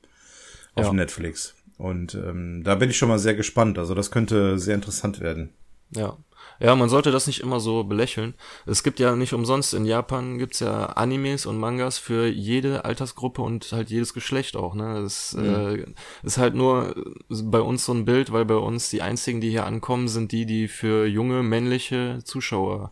auf 0.73 0.87
ja. 0.87 0.93
Netflix. 0.93 1.55
Und 1.77 2.15
ähm, 2.15 2.63
da 2.63 2.75
bin 2.75 2.89
ich 2.89 2.97
schon 2.97 3.09
mal 3.09 3.19
sehr 3.19 3.35
gespannt. 3.35 3.77
Also 3.77 3.93
das 3.93 4.09
könnte 4.09 4.57
sehr 4.57 4.75
interessant 4.75 5.19
werden. 5.19 5.51
Ja. 5.91 6.17
Ja, 6.59 6.75
man 6.75 6.89
sollte 6.89 7.11
das 7.11 7.27
nicht 7.27 7.41
immer 7.41 7.59
so 7.59 7.83
belächeln. 7.83 8.33
Es 8.65 8.83
gibt 8.83 8.99
ja 8.99 9.15
nicht 9.15 9.33
umsonst, 9.33 9.73
in 9.73 9.85
Japan 9.85 10.37
gibt's 10.37 10.59
ja 10.59 10.87
Animes 10.87 11.45
und 11.45 11.57
Mangas 11.57 11.97
für 11.97 12.27
jede 12.27 12.85
Altersgruppe 12.85 13.41
und 13.41 13.71
halt 13.71 13.89
jedes 13.89 14.13
Geschlecht 14.13 14.55
auch. 14.55 14.73
Ne? 14.73 15.01
Das 15.01 15.33
mhm. 15.33 15.45
äh, 15.45 15.85
ist 16.23 16.37
halt 16.37 16.55
nur 16.55 16.95
bei 17.29 17.59
uns 17.59 17.85
so 17.85 17.93
ein 17.93 18.05
Bild, 18.05 18.31
weil 18.31 18.45
bei 18.45 18.55
uns 18.55 18.89
die 18.89 19.01
einzigen, 19.01 19.41
die 19.41 19.49
hier 19.49 19.65
ankommen, 19.65 20.07
sind 20.07 20.31
die, 20.31 20.45
die 20.45 20.67
für 20.67 21.05
junge 21.05 21.43
männliche 21.43 22.19
Zuschauer 22.23 22.91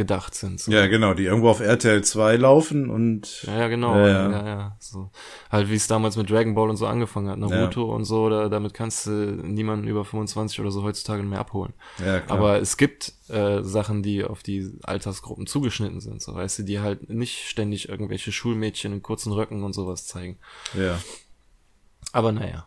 gedacht 0.00 0.34
sind. 0.34 0.58
So. 0.58 0.72
Ja, 0.72 0.86
genau, 0.86 1.12
die 1.12 1.24
irgendwo 1.24 1.50
auf 1.50 1.60
RTL 1.60 2.02
2 2.02 2.36
laufen 2.36 2.88
und. 2.88 3.42
Ja, 3.42 3.58
ja 3.58 3.68
genau. 3.68 3.94
Ja, 3.94 4.08
ja. 4.08 4.30
ja, 4.30 4.46
ja 4.46 4.76
so. 4.78 5.10
Halt 5.50 5.68
wie 5.68 5.74
es 5.74 5.88
damals 5.88 6.16
mit 6.16 6.30
Dragon 6.30 6.54
Ball 6.54 6.70
und 6.70 6.78
so 6.78 6.86
angefangen 6.86 7.28
hat, 7.28 7.38
Naruto 7.38 7.94
und 7.94 8.06
so, 8.06 8.30
da, 8.30 8.48
damit 8.48 8.72
kannst 8.72 9.06
du 9.06 9.10
niemanden 9.10 9.86
über 9.86 10.06
25 10.06 10.58
oder 10.58 10.70
so 10.70 10.82
heutzutage 10.84 11.22
mehr 11.22 11.38
abholen. 11.38 11.74
Ja, 11.98 12.20
klar. 12.20 12.38
Aber 12.38 12.60
es 12.62 12.78
gibt 12.78 13.12
äh, 13.28 13.62
Sachen, 13.62 14.02
die 14.02 14.24
auf 14.24 14.42
die 14.42 14.72
Altersgruppen 14.84 15.46
zugeschnitten 15.46 16.00
sind, 16.00 16.22
so 16.22 16.34
weißt 16.34 16.60
du, 16.60 16.62
die 16.62 16.80
halt 16.80 17.10
nicht 17.10 17.46
ständig 17.46 17.90
irgendwelche 17.90 18.32
Schulmädchen 18.32 18.94
in 18.94 19.02
kurzen 19.02 19.32
Röcken 19.32 19.62
und 19.64 19.74
sowas 19.74 20.06
zeigen. 20.06 20.38
Ja. 20.72 20.98
Aber 22.12 22.32
naja, 22.32 22.66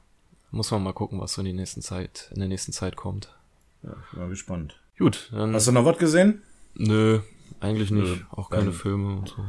muss 0.52 0.70
man 0.70 0.84
mal 0.84 0.94
gucken, 0.94 1.20
was 1.20 1.34
so 1.34 1.42
in, 1.42 1.46
die 1.46 1.54
nächsten 1.54 1.82
Zeit, 1.82 2.30
in 2.32 2.42
der 2.42 2.48
nächsten 2.48 2.74
Zeit 2.74 2.96
kommt. 2.96 3.34
Ja, 3.82 3.96
ich 4.06 4.12
bin 4.12 4.20
mal 4.20 4.30
gespannt. 4.30 4.80
Gut. 5.00 5.30
Dann 5.32 5.56
Hast 5.56 5.66
du 5.66 5.72
noch 5.72 5.84
was 5.84 5.98
gesehen? 5.98 6.44
Nö, 6.76 7.20
eigentlich 7.60 7.92
nicht. 7.92 8.06
Nö, 8.06 8.18
auch 8.32 8.50
keine 8.50 8.66
dann. 8.66 8.74
Filme 8.74 9.16
und 9.16 9.30
so. 9.30 9.46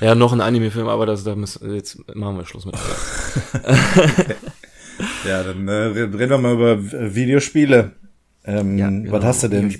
Ja, 0.00 0.14
noch 0.14 0.32
ein 0.32 0.40
Anime-Film, 0.40 0.88
aber 0.88 1.06
das, 1.06 1.24
da 1.24 1.34
müssen, 1.36 1.74
jetzt 1.74 1.98
machen 2.14 2.36
wir 2.36 2.44
Schluss 2.44 2.66
mit. 2.66 2.74
ja, 5.24 5.42
dann 5.42 5.68
äh, 5.68 5.72
reden 5.72 6.30
wir 6.30 6.38
mal 6.38 6.54
über 6.54 7.14
Videospiele. 7.14 7.92
Ähm, 8.44 8.78
ja, 8.78 8.88
genau, 8.88 9.12
was 9.12 9.24
hast 9.24 9.42
du 9.44 9.48
denn 9.48 9.74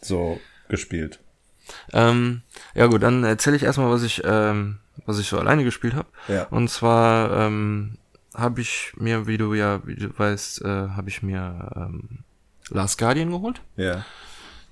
so 0.00 0.38
gespielt? 0.68 1.20
Ähm, 1.92 2.42
ja 2.74 2.86
gut, 2.86 3.02
dann 3.02 3.24
erzähle 3.24 3.56
ich 3.56 3.62
erstmal, 3.62 3.90
was 3.90 4.02
ich, 4.02 4.22
ähm, 4.24 4.78
was 5.06 5.18
ich 5.18 5.28
so 5.28 5.38
alleine 5.38 5.64
gespielt 5.64 5.94
habe. 5.94 6.08
Ja. 6.28 6.44
Und 6.44 6.68
zwar 6.68 7.46
ähm, 7.46 7.98
habe 8.34 8.60
ich 8.60 8.92
mir, 8.96 9.26
wie 9.26 9.38
du 9.38 9.54
ja, 9.54 9.80
wie 9.86 9.96
du 9.96 10.16
weißt, 10.16 10.62
äh, 10.62 10.88
habe 10.90 11.08
ich 11.08 11.22
mir 11.22 11.70
ähm, 11.76 12.20
Last 12.70 12.98
Guardian 12.98 13.30
geholt. 13.30 13.60
Ja. 13.76 14.04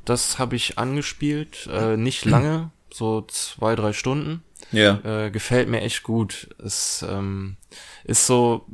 Das 0.04 0.38
habe 0.38 0.56
ich 0.56 0.78
angespielt, 0.78 1.68
äh, 1.72 1.96
nicht 1.96 2.24
lange, 2.24 2.70
so 2.92 3.22
zwei, 3.22 3.76
drei 3.76 3.92
Stunden. 3.92 4.42
Ja. 4.70 5.00
Äh, 5.04 5.30
gefällt 5.30 5.68
mir 5.68 5.82
echt 5.82 6.02
gut. 6.02 6.48
Es 6.64 7.04
ähm, 7.08 7.56
ist 8.04 8.26
so 8.26 8.66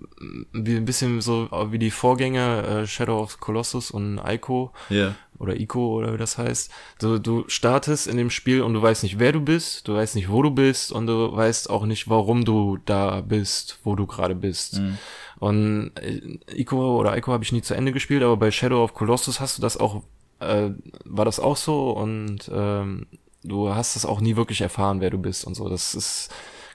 wie 0.52 0.76
ein 0.76 0.84
bisschen 0.84 1.20
so 1.20 1.48
wie 1.70 1.78
die 1.78 1.90
Vorgänger 1.90 2.68
äh, 2.68 2.86
Shadow 2.86 3.20
of 3.20 3.40
Colossus 3.40 3.90
und 3.90 4.20
Ico. 4.24 4.72
Ja. 4.90 5.14
Oder 5.38 5.58
Ico 5.58 5.98
oder 5.98 6.12
wie 6.14 6.18
das 6.18 6.36
heißt. 6.36 6.70
Du, 7.00 7.18
du 7.18 7.44
startest 7.48 8.06
in 8.06 8.16
dem 8.16 8.30
Spiel 8.30 8.62
und 8.62 8.74
du 8.74 8.82
weißt 8.82 9.02
nicht, 9.04 9.18
wer 9.18 9.32
du 9.32 9.40
bist, 9.40 9.86
du 9.86 9.94
weißt 9.94 10.16
nicht, 10.16 10.30
wo 10.30 10.42
du 10.42 10.50
bist 10.50 10.90
und 10.90 11.06
du 11.06 11.34
weißt 11.34 11.70
auch 11.70 11.86
nicht, 11.86 12.08
warum 12.08 12.44
du 12.44 12.78
da 12.84 13.20
bist, 13.20 13.78
wo 13.84 13.94
du 13.94 14.06
gerade 14.06 14.34
bist. 14.34 14.78
Mhm. 14.78 14.98
Und 15.38 15.92
äh, 15.96 16.38
Ico 16.54 16.98
oder 16.98 17.16
Ico 17.16 17.32
habe 17.32 17.44
ich 17.44 17.52
nie 17.52 17.62
zu 17.62 17.74
Ende 17.74 17.92
gespielt, 17.92 18.22
aber 18.22 18.36
bei 18.36 18.50
Shadow 18.50 18.82
of 18.82 18.94
Colossus 18.94 19.40
hast 19.40 19.58
du 19.58 19.62
das 19.62 19.76
auch, 19.76 20.02
äh, 20.40 20.70
war 21.04 21.24
das 21.24 21.40
auch 21.40 21.56
so 21.56 21.90
und 21.90 22.50
ähm, 22.52 23.06
du 23.44 23.74
hast 23.74 23.96
es 23.96 24.06
auch 24.06 24.20
nie 24.20 24.36
wirklich 24.36 24.60
erfahren, 24.60 25.00
wer 25.00 25.10
du 25.10 25.18
bist 25.18 25.44
und 25.44 25.54
so. 25.54 25.68
Das 25.68 25.94
ist, 25.94 26.30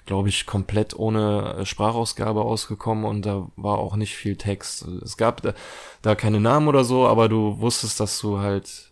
glaube 0.06 0.30
ich, 0.30 0.45
komplett 0.45 0.97
ohne 0.97 1.65
Sprachausgabe 1.65 2.41
ausgekommen 2.41 3.06
und 3.06 3.26
da 3.26 3.47
war 3.56 3.78
auch 3.80 3.95
nicht 3.95 4.15
viel 4.15 4.36
Text. 4.36 4.86
Es 5.04 5.17
gab 5.17 5.41
da, 5.41 5.54
da 6.02 6.15
keine 6.15 6.39
Namen 6.39 6.67
oder 6.67 6.84
so, 6.84 7.08
aber 7.08 7.30
du 7.30 7.60
wusstest, 7.60 7.99
dass 7.99 8.19
du 8.19 8.39
halt 8.39 8.89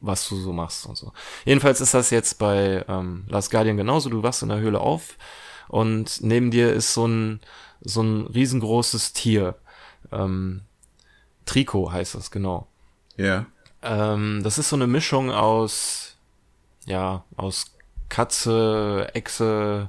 was 0.00 0.28
du 0.28 0.36
so 0.36 0.52
machst 0.52 0.86
und 0.86 0.96
so. 0.96 1.12
Jedenfalls 1.46 1.80
ist 1.80 1.94
das 1.94 2.10
jetzt 2.10 2.38
bei 2.38 2.84
ähm, 2.88 3.24
Last 3.28 3.50
Guardian 3.50 3.78
genauso. 3.78 4.10
Du 4.10 4.22
wachst 4.22 4.42
in 4.42 4.50
der 4.50 4.58
Höhle 4.58 4.80
auf 4.80 5.16
und 5.68 6.20
neben 6.20 6.50
dir 6.50 6.72
ist 6.72 6.92
so 6.92 7.06
ein 7.06 7.40
so 7.80 8.02
ein 8.02 8.26
riesengroßes 8.26 9.12
Tier. 9.12 9.56
Ähm, 10.12 10.62
Trikot 11.46 11.90
heißt 11.90 12.14
das 12.14 12.30
genau. 12.30 12.68
Ja. 13.16 13.46
Ähm, 13.82 14.40
das 14.42 14.58
ist 14.58 14.68
so 14.68 14.76
eine 14.76 14.86
Mischung 14.86 15.30
aus 15.30 16.16
ja 16.86 17.24
aus 17.36 17.76
Katze, 18.08 19.08
Echse. 19.14 19.88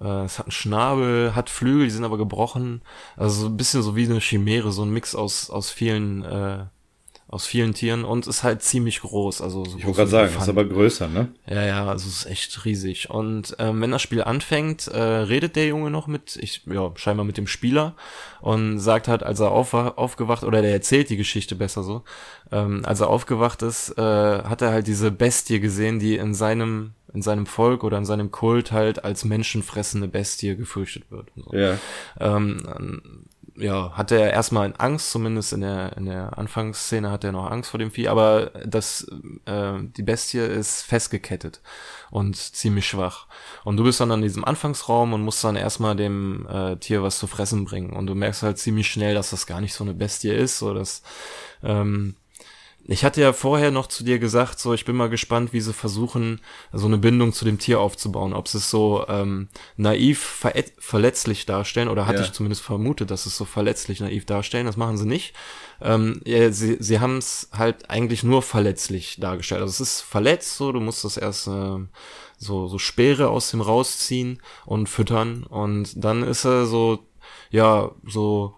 Äh, 0.00 0.24
es 0.24 0.38
hat 0.38 0.46
einen 0.46 0.52
Schnabel, 0.52 1.34
hat 1.34 1.50
Flügel, 1.50 1.84
die 1.84 1.90
sind 1.90 2.04
aber 2.04 2.18
gebrochen. 2.18 2.82
Also 3.16 3.42
so 3.42 3.46
ein 3.48 3.56
bisschen 3.56 3.82
so 3.82 3.96
wie 3.96 4.06
eine 4.06 4.20
Chimäre, 4.20 4.72
so 4.72 4.82
ein 4.82 4.90
Mix 4.90 5.14
aus 5.14 5.50
aus 5.50 5.70
vielen 5.70 6.24
äh, 6.24 6.66
aus 7.30 7.46
vielen 7.46 7.74
Tieren 7.74 8.04
und 8.04 8.26
ist 8.26 8.42
halt 8.42 8.60
ziemlich 8.60 9.00
groß. 9.02 9.40
Also 9.40 9.64
so 9.64 9.78
ich 9.78 9.84
wollte 9.84 9.98
gerade 9.98 10.10
sagen, 10.10 10.36
ist 10.36 10.48
aber 10.48 10.64
größer, 10.64 11.06
ne? 11.06 11.28
Ja, 11.48 11.64
ja, 11.64 11.86
also 11.86 12.08
es 12.08 12.24
ist 12.24 12.26
echt 12.26 12.64
riesig. 12.64 13.08
Und 13.08 13.54
ähm, 13.60 13.80
wenn 13.80 13.92
das 13.92 14.02
Spiel 14.02 14.24
anfängt, 14.24 14.88
äh, 14.88 14.98
redet 15.00 15.54
der 15.54 15.68
Junge 15.68 15.90
noch 15.90 16.08
mit, 16.08 16.36
ich, 16.36 16.62
ja, 16.66 16.90
scheinbar 16.96 17.24
mit 17.24 17.36
dem 17.36 17.46
Spieler 17.46 17.94
und 18.40 18.80
sagt 18.80 19.06
halt, 19.06 19.22
als 19.22 19.38
er 19.38 19.52
auf, 19.52 19.74
aufgewacht, 19.74 20.42
oder 20.42 20.60
der 20.60 20.72
erzählt 20.72 21.08
die 21.08 21.16
Geschichte 21.16 21.54
besser 21.54 21.84
so, 21.84 22.02
ähm, 22.50 22.82
als 22.84 22.98
er 22.98 23.08
aufgewacht 23.08 23.62
ist, 23.62 23.96
äh, 23.96 24.02
hat 24.02 24.60
er 24.60 24.72
halt 24.72 24.88
diese 24.88 25.12
Bestie 25.12 25.60
gesehen, 25.60 26.00
die 26.00 26.16
in 26.16 26.34
seinem 26.34 26.94
in 27.12 27.22
seinem 27.22 27.46
Volk 27.46 27.82
oder 27.82 27.98
in 27.98 28.04
seinem 28.04 28.30
Kult 28.30 28.70
halt 28.70 29.04
als 29.04 29.24
menschenfressende 29.24 30.06
Bestie 30.06 30.54
gefürchtet 30.54 31.10
wird. 31.10 31.26
So. 31.34 31.52
Ja. 31.56 31.76
Ähm, 32.20 33.26
ja, 33.60 33.92
hatte 33.92 34.18
er 34.18 34.32
erstmal 34.32 34.72
Angst, 34.78 35.10
zumindest 35.10 35.52
in 35.52 35.60
der, 35.60 35.96
in 35.96 36.06
der 36.06 36.38
Anfangsszene 36.38 37.10
hat 37.10 37.24
er 37.24 37.32
noch 37.32 37.50
Angst 37.50 37.70
vor 37.70 37.78
dem 37.78 37.90
Vieh, 37.90 38.08
aber 38.08 38.46
das, 38.64 39.06
äh, 39.44 39.74
die 39.82 40.02
Bestie 40.02 40.38
ist 40.38 40.82
festgekettet 40.82 41.60
und 42.10 42.36
ziemlich 42.36 42.88
schwach. 42.88 43.26
Und 43.64 43.76
du 43.76 43.84
bist 43.84 44.00
dann 44.00 44.12
an 44.12 44.22
diesem 44.22 44.44
Anfangsraum 44.44 45.12
und 45.12 45.22
musst 45.22 45.44
dann 45.44 45.56
erstmal 45.56 45.94
dem 45.94 46.46
äh, 46.48 46.76
Tier 46.76 47.02
was 47.02 47.18
zu 47.18 47.26
fressen 47.26 47.64
bringen. 47.64 47.92
Und 47.92 48.06
du 48.06 48.14
merkst 48.14 48.42
halt 48.42 48.58
ziemlich 48.58 48.88
schnell, 48.88 49.14
dass 49.14 49.30
das 49.30 49.46
gar 49.46 49.60
nicht 49.60 49.74
so 49.74 49.84
eine 49.84 49.94
Bestie 49.94 50.30
ist, 50.30 50.58
so 50.58 50.72
dass 50.72 51.02
ähm, 51.62 52.16
ich 52.84 53.04
hatte 53.04 53.20
ja 53.20 53.32
vorher 53.32 53.70
noch 53.70 53.86
zu 53.86 54.04
dir 54.04 54.18
gesagt, 54.18 54.58
so 54.58 54.74
ich 54.74 54.84
bin 54.84 54.96
mal 54.96 55.08
gespannt, 55.08 55.52
wie 55.52 55.60
sie 55.60 55.72
versuchen, 55.72 56.40
so 56.72 56.86
eine 56.86 56.98
Bindung 56.98 57.32
zu 57.32 57.44
dem 57.44 57.58
Tier 57.58 57.80
aufzubauen. 57.80 58.32
Ob 58.32 58.48
sie 58.48 58.58
es 58.58 58.70
so 58.70 59.04
ähm, 59.08 59.48
naiv 59.76 60.18
ver 60.20 60.52
verletzlich 60.78 61.46
darstellen, 61.46 61.88
oder 61.88 62.06
hatte 62.06 62.20
ja. 62.20 62.24
ich 62.24 62.32
zumindest 62.32 62.62
vermutet, 62.62 63.10
dass 63.10 63.26
es 63.26 63.36
so 63.36 63.44
verletzlich 63.44 64.00
naiv 64.00 64.26
darstellen. 64.26 64.66
Das 64.66 64.76
machen 64.76 64.96
sie 64.96 65.06
nicht. 65.06 65.34
Ähm, 65.80 66.20
ja, 66.24 66.50
sie 66.50 66.78
sie 66.80 67.00
haben 67.00 67.18
es 67.18 67.48
halt 67.52 67.90
eigentlich 67.90 68.22
nur 68.22 68.42
verletzlich 68.42 69.18
dargestellt. 69.20 69.60
Also 69.62 69.72
es 69.72 69.80
ist 69.80 70.00
verletzt, 70.00 70.56
so 70.56 70.72
du 70.72 70.80
musst 70.80 71.04
das 71.04 71.16
erst 71.16 71.46
äh, 71.46 71.78
so 72.38 72.66
so 72.66 72.78
Speere 72.78 73.28
aus 73.28 73.50
dem 73.50 73.60
rausziehen 73.60 74.42
und 74.66 74.88
füttern 74.88 75.44
und 75.44 75.92
dann 76.02 76.22
ist 76.22 76.44
er 76.44 76.66
so 76.66 77.00
ja 77.50 77.92
so 78.06 78.56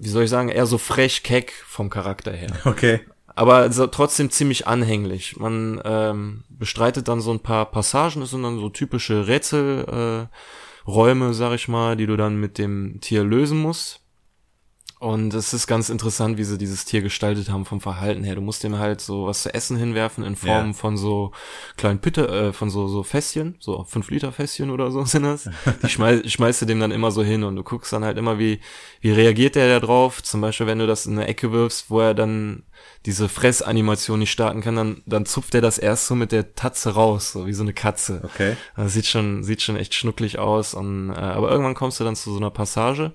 wie 0.00 0.08
soll 0.08 0.24
ich 0.24 0.30
sagen, 0.30 0.48
eher 0.48 0.66
so 0.66 0.78
frech 0.78 1.22
keck 1.22 1.52
vom 1.66 1.90
Charakter 1.90 2.32
her. 2.32 2.52
Okay. 2.64 3.00
Aber 3.34 3.70
so, 3.70 3.86
trotzdem 3.86 4.30
ziemlich 4.30 4.66
anhänglich. 4.66 5.36
Man 5.36 5.80
ähm, 5.84 6.44
bestreitet 6.48 7.06
dann 7.08 7.20
so 7.20 7.30
ein 7.30 7.40
paar 7.40 7.70
Passagen, 7.70 8.20
das 8.20 8.30
sind 8.30 8.42
dann 8.42 8.58
so 8.58 8.68
typische 8.70 9.26
Rätselräume, 9.28 10.28
äh, 10.28 10.90
Räume, 10.90 11.34
sag 11.34 11.54
ich 11.54 11.68
mal, 11.68 11.96
die 11.96 12.06
du 12.06 12.16
dann 12.16 12.40
mit 12.40 12.58
dem 12.58 13.00
Tier 13.00 13.22
lösen 13.22 13.60
musst. 13.60 13.99
Und 15.00 15.32
es 15.32 15.54
ist 15.54 15.66
ganz 15.66 15.88
interessant, 15.88 16.36
wie 16.36 16.44
sie 16.44 16.58
dieses 16.58 16.84
Tier 16.84 17.00
gestaltet 17.00 17.48
haben 17.48 17.64
vom 17.64 17.80
Verhalten 17.80 18.22
her. 18.22 18.34
Du 18.34 18.42
musst 18.42 18.62
dem 18.62 18.78
halt 18.78 19.00
so 19.00 19.26
was 19.26 19.42
zu 19.42 19.54
essen 19.54 19.78
hinwerfen 19.78 20.22
in 20.22 20.36
Form 20.36 20.66
ja. 20.66 20.72
von 20.74 20.98
so 20.98 21.32
kleinen 21.78 22.00
Pitte, 22.00 22.28
äh, 22.28 22.52
von 22.52 22.68
so, 22.68 22.86
so 22.86 23.02
Fässchen, 23.02 23.56
so 23.60 23.82
fünf 23.84 24.10
Liter 24.10 24.30
Fässchen 24.30 24.70
oder 24.70 24.90
so 24.90 25.02
sind 25.06 25.22
das. 25.22 25.48
Die 25.82 25.88
schmeiß, 25.88 26.30
schmeißt 26.30 26.60
du 26.60 26.66
dem 26.66 26.80
dann 26.80 26.90
immer 26.90 27.12
so 27.12 27.22
hin 27.22 27.44
und 27.44 27.56
du 27.56 27.62
guckst 27.62 27.94
dann 27.94 28.04
halt 28.04 28.18
immer, 28.18 28.38
wie, 28.38 28.60
wie 29.00 29.10
reagiert 29.10 29.54
der 29.54 29.68
da 29.68 29.80
drauf. 29.80 30.22
Zum 30.22 30.42
Beispiel, 30.42 30.66
wenn 30.66 30.80
du 30.80 30.86
das 30.86 31.06
in 31.06 31.14
eine 31.14 31.28
Ecke 31.28 31.50
wirfst, 31.50 31.88
wo 31.88 32.00
er 32.00 32.12
dann 32.12 32.64
diese 33.06 33.30
Fressanimation 33.30 34.18
nicht 34.18 34.32
starten 34.32 34.60
kann, 34.60 34.76
dann, 34.76 35.02
dann 35.06 35.24
zupft 35.24 35.54
er 35.54 35.62
das 35.62 35.78
erst 35.78 36.08
so 36.08 36.14
mit 36.14 36.30
der 36.30 36.54
Tatze 36.54 36.90
raus, 36.90 37.32
so 37.32 37.46
wie 37.46 37.54
so 37.54 37.62
eine 37.62 37.72
Katze. 37.72 38.20
Okay. 38.22 38.54
Das 38.76 38.92
sieht 38.92 39.06
schon, 39.06 39.44
sieht 39.44 39.62
schon 39.62 39.76
echt 39.76 39.94
schnucklig 39.94 40.38
aus 40.38 40.74
und, 40.74 41.08
äh, 41.08 41.14
aber 41.14 41.50
irgendwann 41.50 41.74
kommst 41.74 42.00
du 42.00 42.04
dann 42.04 42.16
zu 42.16 42.30
so 42.32 42.36
einer 42.36 42.50
Passage, 42.50 43.14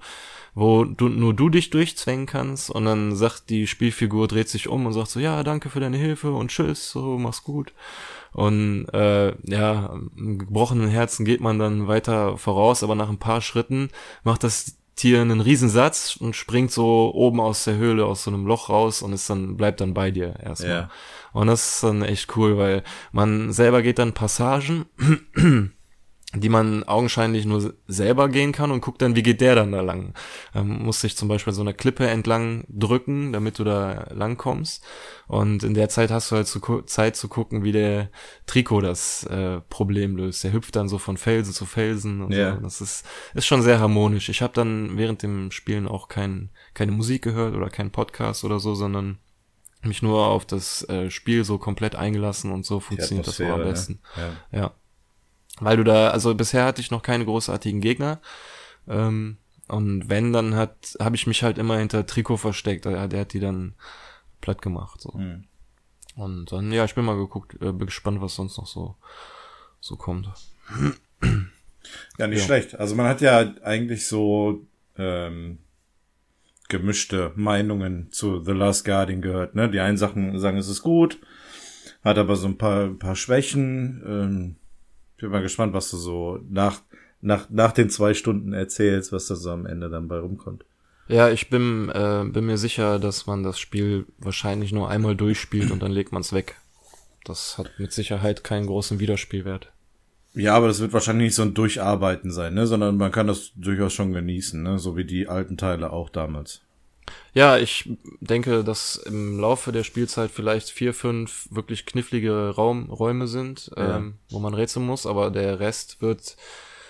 wo 0.56 0.86
du 0.86 1.10
nur 1.10 1.34
du 1.34 1.50
dich 1.50 1.70
durchzwängen 1.70 2.26
kannst 2.26 2.70
und 2.70 2.86
dann 2.86 3.16
sagt 3.16 3.50
die 3.50 3.68
Spielfigur, 3.68 4.28
dreht 4.28 4.50
sich 4.50 4.70
um 4.70 4.86
und 4.86 4.94
sagt 4.94 5.10
so, 5.10 5.20
ja, 5.20 5.44
danke 5.44 5.70
für 5.70 5.82
deine 5.82 5.98
Hilfe 5.98 6.32
und 6.32 6.50
tschüss, 6.50 6.92
so, 6.92 7.18
mach's 7.18 7.44
gut. 7.44 7.74
Und 8.32 8.88
äh, 8.94 9.34
ja, 9.44 9.98
gebrochenen 10.16 10.90
Herzen 10.90 11.26
geht 11.26 11.42
man 11.42 11.60
dann 11.60 11.88
weiter 11.88 12.38
voraus, 12.38 12.84
aber 12.84 12.96
nach 12.96 13.10
ein 13.10 13.20
paar 13.20 13.42
Schritten 13.42 13.90
macht 14.24 14.44
das 14.44 14.78
Tier 14.96 15.20
einen 15.20 15.42
Riesensatz 15.42 16.16
und 16.16 16.38
springt 16.38 16.72
so 16.72 17.14
oben 17.14 17.42
aus 17.42 17.66
der 17.66 17.76
Höhle, 17.76 18.06
aus 18.06 18.24
so 18.24 18.32
einem 18.32 18.46
Loch 18.46 18.70
raus 18.70 19.02
und 19.02 19.12
ist 19.12 19.30
dann, 19.30 19.58
bleibt 19.58 19.82
dann 19.82 19.94
bei 19.94 20.10
dir 20.10 20.40
erstmal. 20.42 20.72
Ja. 20.72 20.90
Und 21.34 21.48
das 21.48 21.76
ist 21.76 21.84
dann 21.84 22.02
echt 22.02 22.38
cool, 22.38 22.58
weil 22.58 22.84
man 23.12 23.52
selber 23.52 23.82
geht 23.82 24.00
dann 24.00 24.14
Passagen 24.14 24.86
die 26.36 26.50
man 26.50 26.84
augenscheinlich 26.84 27.46
nur 27.46 27.74
selber 27.88 28.30
gehen 28.30 28.52
kann 28.52 28.72
und 28.72 28.82
guckt 28.82 29.02
dann, 29.02 29.16
wie 29.16 29.24
geht 29.24 29.42
der 29.42 29.56
dann 29.56 29.72
da 29.72 29.82
lang. 29.82 30.14
Ähm, 30.54 30.84
muss 30.84 31.02
sich 31.02 31.16
zum 31.16 31.28
Beispiel 31.28 31.54
so 31.54 31.62
eine 31.62 31.74
Klippe 31.74 32.08
entlang 32.08 32.66
drücken, 32.68 33.34
damit 33.34 33.60
du 33.60 33.64
da 33.64 34.08
lang 34.12 34.38
kommst. 34.38 34.84
Und 35.28 35.64
in 35.64 35.74
der 35.74 35.90
Zeit 35.90 36.12
hast 36.12 36.32
du 36.32 36.36
halt 36.36 36.48
zu, 36.48 36.60
Zeit 36.84 37.16
zu 37.16 37.28
gucken, 37.28 37.64
wie 37.64 37.72
der 37.72 38.10
Trikot 38.46 38.82
das 38.82 39.24
äh, 39.26 39.62
Problem 39.70 40.18
löst. 40.18 40.44
Der 40.44 40.54
hüpft 40.54 40.76
dann 40.76 40.90
so 40.90 40.98
von 40.98 41.18
Felsen 41.18 41.54
zu 41.54 41.66
Felsen 41.66 42.22
und 42.22 42.34
yeah. 42.34 42.56
so. 42.56 42.62
Das 42.62 42.82
ist, 42.82 43.06
ist 43.34 43.46
schon 43.46 43.62
sehr 43.62 43.80
harmonisch. 43.80 44.30
Ich 44.30 44.42
habe 44.42 44.54
dann 44.54 44.98
während 44.98 45.24
dem 45.24 45.52
Spielen 45.52 45.88
auch 45.88 46.08
kein, 46.08 46.50
keine 46.74 46.92
Musik 46.92 47.24
gehört 47.24 47.56
oder 47.56 47.70
keinen 47.70 47.92
Podcast 47.92 48.44
oder 48.44 48.60
so, 48.60 48.76
sondern 48.76 49.18
mich 49.84 50.02
nur 50.02 50.26
auf 50.26 50.46
das 50.46 50.88
äh, 50.90 51.10
Spiel 51.10 51.44
so 51.44 51.58
komplett 51.58 51.96
eingelassen 51.96 52.52
und 52.52 52.66
so 52.66 52.80
funktioniert 52.80 53.28
das 53.28 53.38
so 53.38 53.46
am 53.46 53.64
besten. 53.64 54.00
Ja. 54.52 54.60
ja. 54.60 54.72
Weil 55.60 55.78
du 55.78 55.84
da, 55.84 56.10
also 56.10 56.36
bisher 56.36 56.66
hatte 56.66 56.82
ich 56.82 56.92
noch 56.92 57.02
keine 57.02 57.26
großartigen 57.26 57.82
Gegner. 57.82 58.20
Ähm, 58.88 59.38
und 59.68 60.10
wenn, 60.10 60.34
dann 60.34 60.56
hat, 60.56 60.96
habe 61.00 61.16
ich 61.16 61.28
mich 61.28 61.44
halt 61.44 61.58
immer 61.58 61.78
hinter 61.78 62.06
Trikot 62.06 62.38
versteckt. 62.38 62.86
Der, 62.86 63.08
der 63.08 63.22
hat 63.22 63.34
die 63.34 63.40
dann 63.40 63.74
platt 64.42 64.62
gemacht. 64.62 65.02
So. 65.02 65.18
Mhm. 65.18 65.46
Und 66.16 66.52
dann, 66.52 66.72
ja, 66.72 66.86
ich 66.86 66.96
bin 66.96 67.06
mal 67.06 67.18
geguckt, 67.18 67.56
äh, 67.56 67.72
bin 67.72 67.88
gespannt, 67.88 68.22
was 68.22 68.36
sonst 68.36 68.58
noch 68.58 68.68
so, 68.68 68.96
so 69.80 69.96
kommt. 69.96 70.30
Ja, 72.18 72.28
nicht 72.28 72.40
ja. 72.40 72.46
schlecht. 72.46 72.80
Also 72.80 72.96
man 72.96 73.08
hat 73.08 73.22
ja 73.22 73.54
eigentlich 73.64 74.08
so 74.08 74.66
ähm, 74.98 75.60
gemischte 76.68 77.32
Meinungen 77.36 78.12
zu 78.12 78.44
The 78.44 78.52
Last 78.52 78.86
Guardian 78.86 79.22
gehört. 79.22 79.56
Ne? 79.56 79.70
Die 79.70 79.80
einen 79.80 79.98
Sachen 79.98 80.38
sagen, 80.40 80.58
es 80.58 80.68
ist 80.68 80.82
gut, 80.82 81.20
hat 82.04 82.18
aber 82.18 82.36
so 82.36 82.48
ein 82.48 82.58
paar, 82.58 82.86
ein 82.86 83.00
paar 83.00 83.16
Schwächen. 83.16 84.04
Ähm, 84.06 84.56
bin 85.18 85.30
mal 85.30 85.42
gespannt, 85.42 85.74
was 85.74 85.90
du 85.92 85.98
so 85.98 86.40
nach, 86.50 86.82
nach, 87.22 87.50
nach 87.50 87.72
den 87.72 87.90
zwei 87.90 88.14
Stunden 88.14 88.54
erzählst, 88.54 89.12
was 89.12 89.28
da 89.28 89.36
so 89.36 89.52
am 89.52 89.66
Ende 89.66 89.90
dann 89.90 90.08
bei 90.08 90.20
rumkommt. 90.20 90.66
Ja, 91.08 91.30
ich 91.30 91.50
bin, 91.50 91.90
äh, 91.90 92.24
bin 92.26 92.46
mir 92.46 92.58
sicher, 92.58 93.00
dass 93.00 93.28
man 93.28 93.44
das 93.44 93.60
Spiel 93.60 94.08
wahrscheinlich 94.18 94.72
nur 94.72 94.90
einmal 94.90 95.16
durchspielt 95.16 95.72
und 95.72 95.84
dann 95.84 95.92
legt 95.92 96.12
man 96.12 96.22
es 96.22 96.34
weg. 96.34 96.56
Das 97.24 97.58
hat 97.58 97.72
mit 97.78 97.92
Sicherheit 97.92 98.44
keinen 98.44 98.68
großen 98.68 99.00
Wiederspielwert. 99.00 99.72
Ja, 100.34 100.56
aber 100.56 100.68
das 100.68 100.82
wird 100.82 100.94
wahrscheinlich 100.94 101.28
nicht 101.28 101.36
so 101.36 101.44
ein 101.44 101.54
Durcharbeiten 101.54 102.32
sein, 102.32 102.56
ne? 102.56 102.68
sondern 102.68 102.98
man 102.98 103.12
kann 103.12 103.28
das 103.28 103.52
durchaus 103.56 103.94
schon 103.94 104.12
genießen, 104.12 104.62
ne? 104.62 104.80
so 104.80 104.98
wie 104.98 105.06
die 105.06 105.28
alten 105.28 105.58
Teile 105.58 105.94
auch 105.94 106.10
damals. 106.10 106.62
Ja, 107.34 107.58
ich 107.58 107.90
denke, 108.22 108.64
dass 108.64 108.96
im 108.96 109.40
Laufe 109.40 109.72
der 109.72 109.84
Spielzeit 109.84 110.32
vielleicht 110.32 110.70
vier, 110.70 110.94
fünf 110.94 111.48
wirklich 111.52 111.86
knifflige 111.86 112.50
Raum, 112.50 112.90
Räume 112.90 113.28
sind, 113.28 113.72
ja. 113.76 113.98
ähm, 113.98 114.16
wo 114.30 114.40
man 114.40 114.54
rätseln 114.54 114.86
muss, 114.86 115.06
aber 115.06 115.32
der 115.32 115.60
Rest 115.60 116.02
wird 116.02 116.38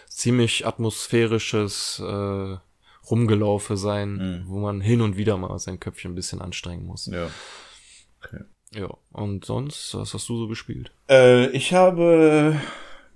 ziemlich 0.08 0.66
atmosphärisches 0.66 2.00
äh, 2.00 2.58
Rumgelaufe 3.10 3.78
sein, 3.78 4.14
mhm. 4.16 4.44
wo 4.48 4.60
man 4.60 4.82
hin 4.82 5.02
und 5.02 5.18
wieder 5.18 5.38
mal 5.38 5.58
sein 5.60 5.80
Köpfchen 5.80 6.12
ein 6.12 6.16
bisschen 6.16 6.42
anstrengen 6.42 6.86
muss. 6.86 7.08
Ja. 7.08 7.30
Okay. 8.24 8.44
Ja, 8.74 8.90
und 9.12 9.46
sonst, 9.46 9.96
was 9.96 10.14
hast 10.14 10.28
du 10.30 10.38
so 10.38 10.48
gespielt? 10.48 10.92
Äh, 11.10 11.48
ich 11.50 11.74
habe 11.74 12.60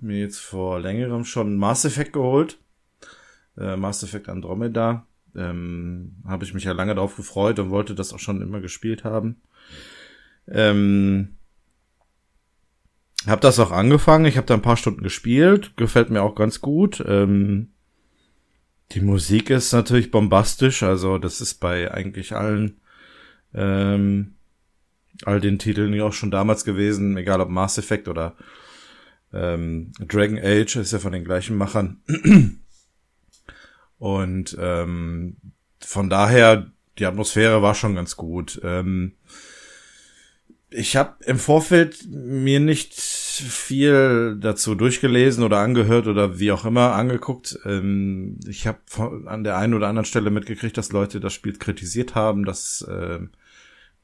mir 0.00 0.18
jetzt 0.18 0.38
vor 0.38 0.80
längerem 0.80 1.24
schon 1.24 1.56
Mass 1.56 1.84
Effect 1.84 2.12
geholt. 2.12 2.58
Äh, 3.56 3.76
Mass 3.76 4.02
Effect 4.02 4.28
Andromeda 4.28 5.06
Ähm, 5.36 6.16
Habe 6.26 6.44
ich 6.44 6.54
mich 6.54 6.64
ja 6.64 6.72
lange 6.72 6.94
darauf 6.94 7.16
gefreut 7.16 7.58
und 7.58 7.70
wollte 7.70 7.94
das 7.94 8.12
auch 8.12 8.18
schon 8.18 8.42
immer 8.42 8.60
gespielt 8.60 9.04
haben. 9.04 9.40
Ähm, 10.48 11.36
hab 13.26 13.40
das 13.40 13.58
auch 13.58 13.70
angefangen. 13.70 14.24
Ich 14.24 14.36
habe 14.36 14.46
da 14.46 14.54
ein 14.54 14.62
paar 14.62 14.76
Stunden 14.76 15.02
gespielt. 15.02 15.76
Gefällt 15.76 16.10
mir 16.10 16.22
auch 16.22 16.34
ganz 16.34 16.60
gut. 16.60 17.04
Ähm, 17.06 17.68
die 18.92 19.00
Musik 19.00 19.50
ist 19.50 19.72
natürlich 19.72 20.10
bombastisch. 20.10 20.82
Also 20.82 21.18
das 21.18 21.40
ist 21.40 21.54
bei 21.54 21.92
eigentlich 21.92 22.34
allen 22.34 22.80
ähm, 23.54 24.34
all 25.24 25.40
den 25.40 25.58
Titeln 25.58 25.92
ja 25.92 26.04
auch 26.04 26.12
schon 26.12 26.30
damals 26.30 26.64
gewesen. 26.64 27.16
Egal 27.16 27.40
ob 27.40 27.50
Mass 27.50 27.78
Effect 27.78 28.08
oder 28.08 28.36
ähm, 29.32 29.92
Dragon 30.00 30.38
Age 30.38 30.76
ist 30.76 30.92
ja 30.92 30.98
von 30.98 31.12
den 31.12 31.24
gleichen 31.24 31.56
Machern. 31.56 32.00
Und 34.00 34.56
ähm, 34.58 35.36
von 35.78 36.08
daher, 36.08 36.72
die 36.98 37.04
Atmosphäre 37.04 37.60
war 37.60 37.74
schon 37.74 37.94
ganz 37.94 38.16
gut. 38.16 38.58
Ähm, 38.64 39.12
ich 40.70 40.96
habe 40.96 41.22
im 41.26 41.38
Vorfeld 41.38 42.06
mir 42.08 42.60
nicht 42.60 42.94
viel 42.94 44.38
dazu 44.40 44.74
durchgelesen 44.74 45.44
oder 45.44 45.58
angehört 45.58 46.06
oder 46.06 46.38
wie 46.38 46.50
auch 46.50 46.64
immer 46.64 46.94
angeguckt. 46.94 47.58
Ähm, 47.66 48.40
ich 48.48 48.66
habe 48.66 48.78
an 49.26 49.44
der 49.44 49.58
einen 49.58 49.74
oder 49.74 49.88
anderen 49.88 50.06
Stelle 50.06 50.30
mitgekriegt, 50.30 50.78
dass 50.78 50.92
Leute 50.92 51.20
das 51.20 51.34
Spiel 51.34 51.58
kritisiert 51.58 52.14
haben, 52.14 52.46
dass 52.46 52.80
äh, 52.80 53.18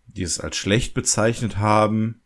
die 0.08 0.22
es 0.22 0.40
als 0.40 0.56
schlecht 0.56 0.92
bezeichnet 0.92 1.56
haben. 1.56 2.20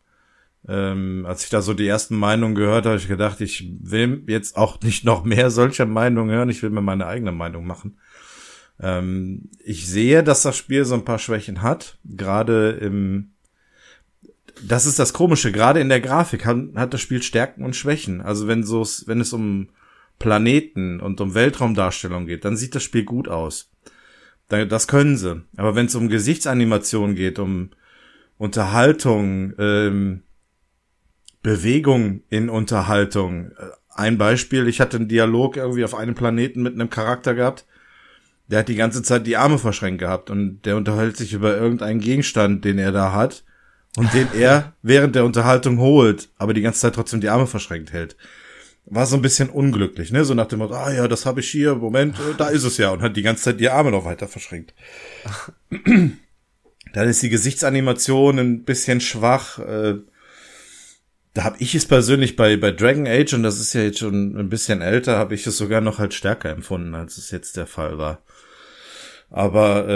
Ähm, 0.67 1.25
als 1.27 1.43
ich 1.43 1.49
da 1.49 1.61
so 1.61 1.73
die 1.73 1.87
ersten 1.87 2.15
Meinungen 2.15 2.55
gehört 2.55 2.85
habe, 2.85 2.97
ich 2.97 3.07
gedacht, 3.07 3.41
ich 3.41 3.71
will 3.79 4.23
jetzt 4.27 4.55
auch 4.57 4.79
nicht 4.81 5.03
noch 5.03 5.23
mehr 5.23 5.49
solcher 5.49 5.85
Meinungen 5.85 6.31
hören. 6.31 6.49
Ich 6.49 6.61
will 6.61 6.69
mir 6.69 6.81
meine 6.81 7.07
eigene 7.07 7.31
Meinung 7.31 7.65
machen. 7.65 7.97
Ähm, 8.79 9.49
ich 9.63 9.87
sehe, 9.87 10.23
dass 10.23 10.43
das 10.43 10.57
Spiel 10.57 10.85
so 10.85 10.95
ein 10.95 11.05
paar 11.05 11.19
Schwächen 11.19 11.61
hat. 11.61 11.97
Gerade 12.05 12.71
im, 12.71 13.31
das 14.61 14.85
ist 14.85 14.99
das 14.99 15.13
Komische. 15.13 15.51
Gerade 15.51 15.79
in 15.79 15.89
der 15.89 16.01
Grafik 16.01 16.45
hat, 16.45 16.57
hat 16.75 16.93
das 16.93 17.01
Spiel 17.01 17.23
Stärken 17.23 17.63
und 17.63 17.75
Schwächen. 17.75 18.21
Also 18.21 18.47
wenn 18.47 18.63
so, 18.63 18.85
wenn 19.05 19.21
es 19.21 19.33
um 19.33 19.69
Planeten 20.19 20.99
und 20.99 21.19
um 21.21 21.33
Weltraumdarstellung 21.33 22.27
geht, 22.27 22.45
dann 22.45 22.57
sieht 22.57 22.75
das 22.75 22.83
Spiel 22.83 23.03
gut 23.03 23.27
aus. 23.27 23.71
Das 24.47 24.87
können 24.87 25.17
sie. 25.17 25.43
Aber 25.55 25.75
wenn 25.75 25.85
es 25.85 25.95
um 25.95 26.09
Gesichtsanimation 26.09 27.15
geht, 27.15 27.39
um 27.39 27.69
Unterhaltung, 28.37 29.53
ähm, 29.57 30.23
Bewegung 31.41 32.23
in 32.29 32.49
Unterhaltung. 32.49 33.51
Ein 33.89 34.17
Beispiel, 34.17 34.67
ich 34.67 34.79
hatte 34.79 34.97
einen 34.97 35.07
Dialog 35.07 35.57
irgendwie 35.57 35.83
auf 35.83 35.95
einem 35.95 36.15
Planeten 36.15 36.61
mit 36.61 36.73
einem 36.73 36.89
Charakter 36.89 37.33
gehabt, 37.33 37.65
der 38.51 38.59
hat 38.59 38.67
die 38.67 38.75
ganze 38.75 39.01
Zeit 39.01 39.25
die 39.25 39.37
Arme 39.37 39.57
verschränkt 39.57 39.99
gehabt 39.99 40.29
und 40.29 40.65
der 40.65 40.75
unterhält 40.75 41.15
sich 41.15 41.33
über 41.33 41.55
irgendeinen 41.55 42.01
Gegenstand, 42.01 42.65
den 42.65 42.77
er 42.77 42.91
da 42.91 43.13
hat 43.13 43.43
und 43.95 44.13
den 44.13 44.27
er 44.37 44.73
während 44.81 45.15
der 45.15 45.25
Unterhaltung 45.25 45.79
holt, 45.79 46.29
aber 46.37 46.53
die 46.53 46.61
ganze 46.61 46.81
Zeit 46.81 46.95
trotzdem 46.95 47.21
die 47.21 47.29
Arme 47.29 47.47
verschränkt 47.47 47.93
hält. 47.93 48.17
War 48.85 49.05
so 49.05 49.15
ein 49.15 49.21
bisschen 49.21 49.49
unglücklich, 49.49 50.11
ne? 50.11 50.25
So 50.25 50.33
nach 50.33 50.47
dem 50.47 50.59
Motto, 50.59 50.73
ah 50.73 50.91
ja, 50.91 51.07
das 51.07 51.25
habe 51.25 51.39
ich 51.39 51.49
hier, 51.49 51.75
Moment, 51.75 52.17
äh, 52.17 52.35
da 52.37 52.49
ist 52.49 52.63
es 52.63 52.77
ja 52.77 52.89
und 52.89 53.01
hat 53.01 53.15
die 53.15 53.21
ganze 53.21 53.43
Zeit 53.43 53.59
die 53.59 53.69
Arme 53.69 53.91
noch 53.91 54.05
weiter 54.05 54.27
verschränkt. 54.27 54.73
Dann 56.93 57.07
ist 57.07 57.21
die 57.21 57.29
Gesichtsanimation 57.29 58.37
ein 58.37 58.63
bisschen 58.63 58.99
schwach. 58.99 59.59
Äh, 59.59 59.99
da 61.33 61.43
habe 61.43 61.57
ich 61.59 61.75
es 61.75 61.85
persönlich 61.85 62.35
bei, 62.35 62.57
bei 62.57 62.71
Dragon 62.71 63.07
Age, 63.07 63.33
und 63.33 63.43
das 63.43 63.59
ist 63.59 63.73
ja 63.73 63.81
jetzt 63.81 63.99
schon 63.99 64.37
ein 64.37 64.49
bisschen 64.49 64.81
älter, 64.81 65.17
habe 65.17 65.33
ich 65.33 65.47
es 65.47 65.57
sogar 65.57 65.81
noch 65.81 65.99
halt 65.99 66.13
stärker 66.13 66.49
empfunden, 66.49 66.93
als 66.93 67.17
es 67.17 67.31
jetzt 67.31 67.57
der 67.57 67.67
Fall 67.67 67.97
war. 67.97 68.21
Aber 69.29 69.87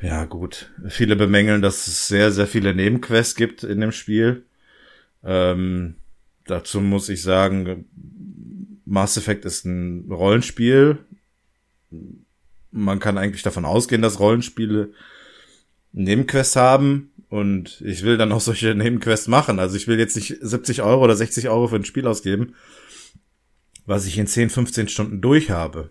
äh, 0.00 0.06
ja 0.06 0.24
gut, 0.24 0.70
viele 0.88 1.16
bemängeln, 1.16 1.62
dass 1.62 1.86
es 1.86 2.06
sehr, 2.08 2.32
sehr 2.32 2.46
viele 2.46 2.74
Nebenquests 2.74 3.34
gibt 3.34 3.64
in 3.64 3.80
dem 3.80 3.92
Spiel. 3.92 4.44
Ähm, 5.24 5.96
dazu 6.46 6.80
muss 6.80 7.08
ich 7.08 7.22
sagen, 7.22 7.86
Mass 8.84 9.16
Effect 9.16 9.44
ist 9.44 9.64
ein 9.64 10.10
Rollenspiel. 10.10 10.98
Man 12.70 12.98
kann 12.98 13.18
eigentlich 13.18 13.42
davon 13.42 13.64
ausgehen, 13.64 14.02
dass 14.02 14.18
Rollenspiele 14.18 14.92
Nebenquests 15.92 16.56
haben. 16.56 17.11
Und 17.32 17.80
ich 17.80 18.02
will 18.02 18.18
dann 18.18 18.30
auch 18.30 18.42
solche 18.42 18.74
Nebenquests 18.74 19.26
machen. 19.26 19.58
Also 19.58 19.74
ich 19.74 19.88
will 19.88 19.98
jetzt 19.98 20.16
nicht 20.16 20.36
70 20.42 20.82
Euro 20.82 21.02
oder 21.02 21.16
60 21.16 21.48
Euro 21.48 21.66
für 21.66 21.76
ein 21.76 21.86
Spiel 21.86 22.06
ausgeben, 22.06 22.54
was 23.86 24.04
ich 24.04 24.18
in 24.18 24.26
10, 24.26 24.50
15 24.50 24.88
Stunden 24.88 25.22
durch 25.22 25.50
habe. 25.50 25.88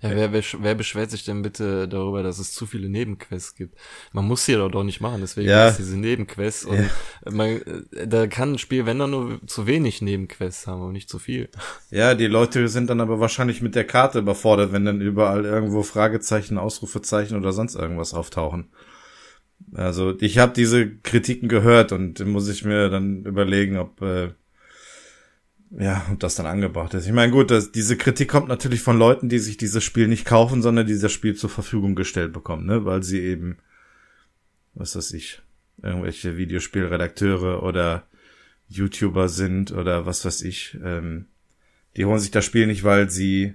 Ja, 0.00 0.10
wer, 0.10 0.32
wer, 0.32 0.44
wer 0.60 0.74
beschwert 0.76 1.10
sich 1.10 1.24
denn 1.24 1.42
bitte 1.42 1.88
darüber, 1.88 2.22
dass 2.22 2.38
es 2.38 2.52
zu 2.52 2.66
viele 2.66 2.88
Nebenquests 2.88 3.56
gibt? 3.56 3.76
Man 4.12 4.26
muss 4.26 4.44
sie 4.44 4.54
doch 4.54 4.70
doch 4.70 4.84
nicht 4.84 5.00
machen, 5.00 5.20
deswegen 5.20 5.48
ja. 5.48 5.70
ist 5.70 5.80
diese 5.80 5.98
Nebenquests. 5.98 6.64
Und 6.66 6.78
ja. 6.78 6.88
man, 7.32 7.60
da 8.06 8.28
kann 8.28 8.52
ein 8.52 8.58
Spiel, 8.58 8.86
wenn 8.86 9.00
dann 9.00 9.10
nur 9.10 9.44
zu 9.48 9.66
wenig 9.66 10.02
Nebenquests 10.02 10.68
haben 10.68 10.82
und 10.82 10.92
nicht 10.92 11.08
zu 11.08 11.18
viel. 11.18 11.48
Ja, 11.90 12.14
die 12.14 12.28
Leute 12.28 12.68
sind 12.68 12.88
dann 12.90 13.00
aber 13.00 13.18
wahrscheinlich 13.18 13.60
mit 13.60 13.74
der 13.74 13.88
Karte 13.88 14.20
überfordert, 14.20 14.70
wenn 14.70 14.84
dann 14.84 15.00
überall 15.00 15.44
irgendwo 15.44 15.82
Fragezeichen, 15.82 16.58
Ausrufezeichen 16.58 17.36
oder 17.36 17.52
sonst 17.52 17.74
irgendwas 17.74 18.14
auftauchen. 18.14 18.68
Also 19.72 20.16
ich 20.20 20.38
habe 20.38 20.52
diese 20.54 20.90
Kritiken 20.90 21.48
gehört 21.48 21.92
und 21.92 22.24
muss 22.26 22.48
ich 22.48 22.64
mir 22.64 22.88
dann 22.88 23.24
überlegen, 23.24 23.76
ob 23.76 24.02
äh, 24.02 24.30
ja, 25.78 26.04
ob 26.10 26.18
das 26.18 26.34
dann 26.34 26.46
angebracht 26.46 26.94
ist. 26.94 27.06
Ich 27.06 27.12
meine, 27.12 27.30
gut, 27.30 27.50
das, 27.50 27.70
diese 27.70 27.96
Kritik 27.96 28.28
kommt 28.28 28.48
natürlich 28.48 28.80
von 28.80 28.98
Leuten, 28.98 29.28
die 29.28 29.38
sich 29.38 29.56
dieses 29.56 29.84
Spiel 29.84 30.08
nicht 30.08 30.24
kaufen, 30.24 30.62
sondern 30.62 30.86
die 30.86 30.98
das 30.98 31.12
Spiel 31.12 31.36
zur 31.36 31.50
Verfügung 31.50 31.94
gestellt 31.94 32.32
bekommen, 32.32 32.66
ne, 32.66 32.84
weil 32.84 33.02
sie 33.04 33.20
eben, 33.20 33.58
was 34.74 34.96
weiß 34.96 35.12
ich, 35.12 35.40
irgendwelche 35.82 36.36
Videospielredakteure 36.36 37.62
oder 37.62 38.04
YouTuber 38.68 39.28
sind 39.28 39.72
oder 39.72 40.06
was 40.06 40.24
weiß 40.24 40.42
ich. 40.42 40.76
Ähm, 40.84 41.26
die 41.96 42.04
holen 42.04 42.20
sich 42.20 42.30
das 42.30 42.44
Spiel 42.44 42.66
nicht, 42.66 42.84
weil 42.84 43.10
sie 43.10 43.54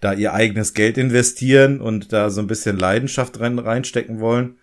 da 0.00 0.12
ihr 0.12 0.34
eigenes 0.34 0.74
Geld 0.74 0.98
investieren 0.98 1.80
und 1.80 2.12
da 2.12 2.30
so 2.30 2.40
ein 2.40 2.46
bisschen 2.46 2.78
Leidenschaft 2.78 3.40
rein, 3.40 3.58
reinstecken 3.58 4.20
wollen, 4.20 4.58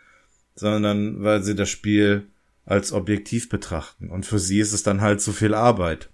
sondern 0.55 1.23
weil 1.23 1.43
sie 1.43 1.55
das 1.55 1.69
Spiel 1.69 2.27
als 2.65 2.93
objektiv 2.93 3.49
betrachten. 3.49 4.09
Und 4.09 4.25
für 4.25 4.39
sie 4.39 4.59
ist 4.59 4.73
es 4.73 4.83
dann 4.83 5.01
halt 5.01 5.21
zu 5.21 5.33
viel 5.33 5.53
Arbeit. 5.53 6.09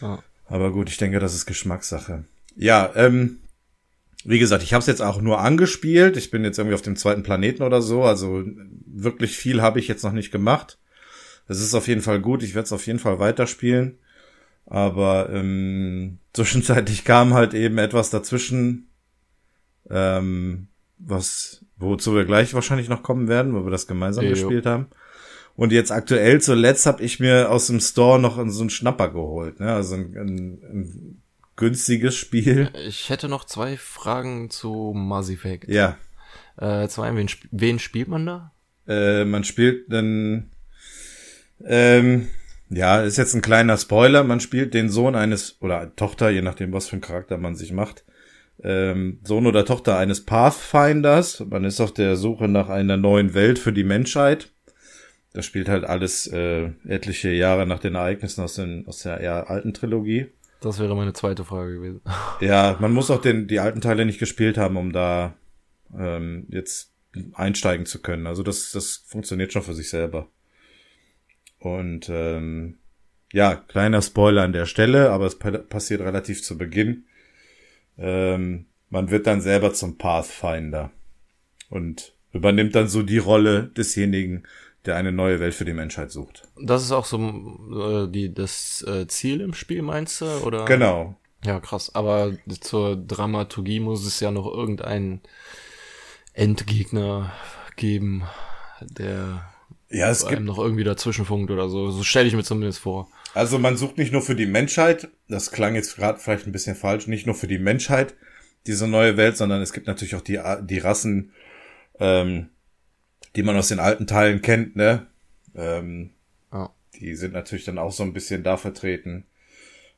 Ja. 0.00 0.22
Aber 0.46 0.72
gut, 0.72 0.88
ich 0.90 0.98
denke, 0.98 1.20
das 1.20 1.34
ist 1.34 1.46
Geschmackssache. 1.46 2.24
Ja, 2.56 2.92
ähm, 2.94 3.38
wie 4.24 4.38
gesagt, 4.38 4.62
ich 4.62 4.72
habe 4.72 4.80
es 4.80 4.86
jetzt 4.86 5.02
auch 5.02 5.20
nur 5.20 5.40
angespielt. 5.40 6.16
Ich 6.16 6.30
bin 6.30 6.44
jetzt 6.44 6.58
irgendwie 6.58 6.74
auf 6.74 6.82
dem 6.82 6.96
zweiten 6.96 7.22
Planeten 7.22 7.62
oder 7.62 7.82
so. 7.82 8.04
Also 8.04 8.44
wirklich 8.86 9.36
viel 9.36 9.62
habe 9.62 9.78
ich 9.78 9.88
jetzt 9.88 10.02
noch 10.02 10.12
nicht 10.12 10.30
gemacht. 10.30 10.78
Es 11.46 11.60
ist 11.60 11.74
auf 11.74 11.88
jeden 11.88 12.00
Fall 12.00 12.20
gut. 12.20 12.42
Ich 12.42 12.54
werde 12.54 12.64
es 12.64 12.72
auf 12.72 12.86
jeden 12.86 12.98
Fall 12.98 13.18
weiterspielen. 13.18 13.98
Aber 14.66 15.30
ähm, 15.30 16.18
zwischenzeitlich 16.32 17.04
kam 17.04 17.34
halt 17.34 17.54
eben 17.54 17.78
etwas 17.78 18.10
dazwischen, 18.10 18.88
ähm, 19.90 20.68
was 20.98 21.63
wozu 21.84 22.14
wir 22.14 22.24
gleich 22.24 22.54
wahrscheinlich 22.54 22.88
noch 22.88 23.02
kommen 23.02 23.28
werden, 23.28 23.54
weil 23.54 23.64
wir 23.64 23.70
das 23.70 23.86
gemeinsam 23.86 24.24
hey, 24.24 24.32
gespielt 24.32 24.66
haben. 24.66 24.86
Und 25.56 25.72
jetzt 25.72 25.92
aktuell 25.92 26.40
zuletzt 26.40 26.86
habe 26.86 27.02
ich 27.02 27.20
mir 27.20 27.50
aus 27.50 27.68
dem 27.68 27.80
Store 27.80 28.18
noch 28.18 28.36
so 28.48 28.60
einen 28.60 28.70
Schnapper 28.70 29.10
geholt, 29.10 29.60
ne? 29.60 29.72
Also 29.72 29.94
ein, 29.94 30.16
ein, 30.16 30.58
ein 30.62 31.22
günstiges 31.56 32.16
Spiel. 32.16 32.70
Ich 32.86 33.10
hätte 33.10 33.28
noch 33.28 33.44
zwei 33.44 33.76
Fragen 33.76 34.50
zu 34.50 34.92
Mass 34.94 35.30
Effect. 35.30 35.68
Ja. 35.68 35.96
Äh, 36.56 36.88
zwei, 36.88 37.14
wen, 37.14 37.28
wen 37.50 37.78
spielt 37.78 38.08
man 38.08 38.26
da? 38.26 38.52
Äh, 38.86 39.24
man 39.24 39.44
spielt 39.44 39.92
dann, 39.92 40.50
ähm, 41.64 42.28
ja, 42.70 43.02
ist 43.02 43.18
jetzt 43.18 43.34
ein 43.34 43.42
kleiner 43.42 43.76
Spoiler. 43.76 44.24
Man 44.24 44.40
spielt 44.40 44.74
den 44.74 44.90
Sohn 44.90 45.14
eines 45.14 45.60
oder 45.60 45.94
Tochter, 45.96 46.30
je 46.30 46.42
nachdem, 46.42 46.72
was 46.72 46.88
für 46.88 46.96
ein 46.96 47.00
Charakter 47.00 47.38
man 47.38 47.54
sich 47.54 47.72
macht, 47.72 48.04
ähm, 48.62 49.20
Sohn 49.24 49.46
oder 49.46 49.64
Tochter 49.64 49.98
eines 49.98 50.24
Pathfinders. 50.24 51.44
Man 51.48 51.64
ist 51.64 51.80
auf 51.80 51.92
der 51.92 52.16
Suche 52.16 52.48
nach 52.48 52.68
einer 52.68 52.96
neuen 52.96 53.34
Welt 53.34 53.58
für 53.58 53.72
die 53.72 53.84
Menschheit. 53.84 54.50
Das 55.32 55.44
spielt 55.44 55.68
halt 55.68 55.84
alles 55.84 56.26
äh, 56.28 56.70
etliche 56.86 57.30
Jahre 57.30 57.66
nach 57.66 57.80
den 57.80 57.96
Ereignissen 57.96 58.42
aus, 58.42 58.54
den, 58.54 58.86
aus 58.86 58.98
der 58.98 59.20
eher 59.20 59.50
alten 59.50 59.74
Trilogie. 59.74 60.28
Das 60.60 60.78
wäre 60.78 60.94
meine 60.96 61.12
zweite 61.12 61.44
Frage 61.44 61.74
gewesen. 61.74 62.00
Ja, 62.40 62.76
man 62.80 62.92
muss 62.92 63.10
auch 63.10 63.20
den, 63.20 63.48
die 63.48 63.60
alten 63.60 63.80
Teile 63.80 64.06
nicht 64.06 64.18
gespielt 64.18 64.56
haben, 64.56 64.76
um 64.76 64.92
da 64.92 65.34
ähm, 65.96 66.46
jetzt 66.48 66.92
einsteigen 67.32 67.86
zu 67.86 68.00
können. 68.00 68.26
Also 68.26 68.42
das, 68.42 68.72
das 68.72 69.04
funktioniert 69.06 69.52
schon 69.52 69.62
für 69.62 69.74
sich 69.74 69.90
selber. 69.90 70.28
Und 71.58 72.08
ähm, 72.08 72.78
ja, 73.32 73.56
kleiner 73.56 74.02
Spoiler 74.02 74.42
an 74.42 74.52
der 74.52 74.66
Stelle, 74.66 75.10
aber 75.10 75.26
es 75.26 75.38
passiert 75.38 76.00
relativ 76.00 76.42
zu 76.42 76.56
Beginn. 76.56 77.04
Ähm, 77.98 78.66
man 78.90 79.10
wird 79.10 79.26
dann 79.26 79.40
selber 79.40 79.72
zum 79.72 79.98
Pathfinder 79.98 80.90
und 81.70 82.14
übernimmt 82.32 82.74
dann 82.74 82.88
so 82.88 83.02
die 83.02 83.18
Rolle 83.18 83.70
desjenigen, 83.76 84.44
der 84.84 84.96
eine 84.96 85.12
neue 85.12 85.40
Welt 85.40 85.54
für 85.54 85.64
die 85.64 85.72
Menschheit 85.72 86.10
sucht. 86.10 86.46
Das 86.60 86.82
ist 86.82 86.92
auch 86.92 87.06
so 87.06 87.18
äh, 87.18 88.10
die, 88.10 88.34
das 88.34 88.84
äh, 88.86 89.06
Ziel 89.06 89.40
im 89.40 89.54
Spiel, 89.54 89.82
meinst 89.82 90.20
du? 90.20 90.26
Oder? 90.44 90.64
Genau. 90.64 91.16
Ja, 91.44 91.60
krass. 91.60 91.94
Aber 91.94 92.32
zur 92.60 92.96
Dramaturgie 92.96 93.80
muss 93.80 94.06
es 94.06 94.20
ja 94.20 94.30
noch 94.30 94.46
irgendeinen 94.46 95.20
Endgegner 96.32 97.32
geben, 97.76 98.24
der 98.80 99.44
ja, 99.90 100.10
es 100.10 100.26
gibt 100.26 100.42
noch 100.42 100.58
irgendwie 100.58 100.84
dazwischenfunkt 100.84 101.50
oder 101.50 101.68
so. 101.68 101.90
So 101.90 102.02
stelle 102.02 102.26
ich 102.26 102.34
mir 102.34 102.42
zumindest 102.42 102.80
vor. 102.80 103.08
Also 103.34 103.58
man 103.58 103.76
sucht 103.76 103.98
nicht 103.98 104.12
nur 104.12 104.22
für 104.22 104.36
die 104.36 104.46
Menschheit, 104.46 105.08
das 105.28 105.50
klang 105.50 105.74
jetzt 105.74 105.96
gerade 105.96 106.20
vielleicht 106.20 106.46
ein 106.46 106.52
bisschen 106.52 106.76
falsch, 106.76 107.08
nicht 107.08 107.26
nur 107.26 107.34
für 107.34 107.48
die 107.48 107.58
Menschheit 107.58 108.14
diese 108.66 108.86
neue 108.86 109.16
Welt, 109.16 109.36
sondern 109.36 109.60
es 109.60 109.72
gibt 109.72 109.88
natürlich 109.88 110.14
auch 110.14 110.20
die, 110.20 110.40
die 110.62 110.78
Rassen, 110.78 111.32
ähm, 111.98 112.48
die 113.36 113.42
man 113.42 113.56
aus 113.56 113.68
den 113.68 113.80
alten 113.80 114.06
Teilen 114.06 114.40
kennt, 114.40 114.76
ne? 114.76 115.06
Ähm, 115.54 116.10
oh. 116.52 116.68
Die 116.94 117.14
sind 117.16 117.34
natürlich 117.34 117.64
dann 117.64 117.78
auch 117.78 117.92
so 117.92 118.04
ein 118.04 118.12
bisschen 118.12 118.44
da 118.44 118.56
vertreten. 118.56 119.24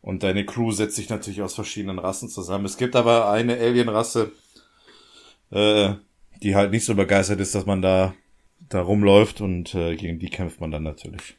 Und 0.01 0.23
deine 0.23 0.47
Crew 0.47 0.73
setzt 0.73 0.97
sich 0.97 1.11
natürlich 1.11 1.43
aus 1.43 1.55
verschiedenen 1.55 1.99
Rassen 1.99 2.29
zusammen. 2.29 2.65
Es 2.65 2.77
gibt 2.77 2.97
aber 2.97 3.31
eine 3.31 3.59
Alien-Rasse, 3.59 4.33
äh, 5.51 5.95
die 6.43 6.55
halt 6.55 6.71
nicht 6.71 6.85
so 6.85 6.95
begeistert 6.95 7.41
ist, 7.41 7.55
dass 7.55 7.67
man 7.67 7.83
da, 7.83 8.15
da 8.69 8.81
rumläuft 8.81 9.41
und 9.41 9.75
äh, 9.75 9.97
gegen 9.97 10.19
die 10.19 10.31
kämpft 10.31 10.61
man 10.61 10.71
dann 10.71 10.85
natürlich. 10.85 11.37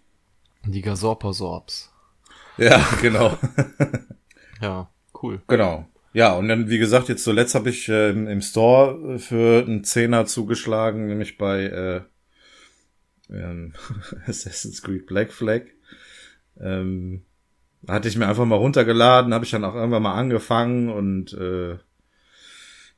Die 0.65 0.82
Gasorpasorps. 0.82 1.91
Ja, 2.58 2.86
genau. 3.02 3.38
ja, 4.62 4.89
cool. 5.22 5.41
Genau. 5.48 5.88
Ja, 6.13 6.34
und 6.34 6.48
dann, 6.48 6.70
wie 6.70 6.80
gesagt, 6.80 7.10
jetzt 7.10 7.24
zuletzt 7.24 7.54
habe 7.54 7.70
ich 7.70 7.88
äh, 7.89 8.10
im 8.10 8.41
Store 8.41 9.20
für 9.20 9.63
einen 9.63 9.84
Zehner 9.84 10.26
zugeschlagen, 10.26 11.06
nämlich 11.08 11.38
bei 11.38 11.63
äh, 11.65 12.02
ähm, 13.30 13.74
Assassin's 14.26 14.82
Creed 14.82 15.06
Black 15.06 15.32
Flag. 15.32 15.63
Ähm, 16.60 17.24
hatte 17.88 18.08
ich 18.08 18.17
mir 18.17 18.28
einfach 18.28 18.46
mal 18.46 18.56
runtergeladen, 18.56 19.34
habe 19.34 19.46
ich 19.46 19.52
dann 19.52 19.63
auch 19.63 19.76
irgendwann 19.76 20.02
mal 20.02 20.15
angefangen 20.15 20.89
und 20.89 21.34
äh, 21.34 21.78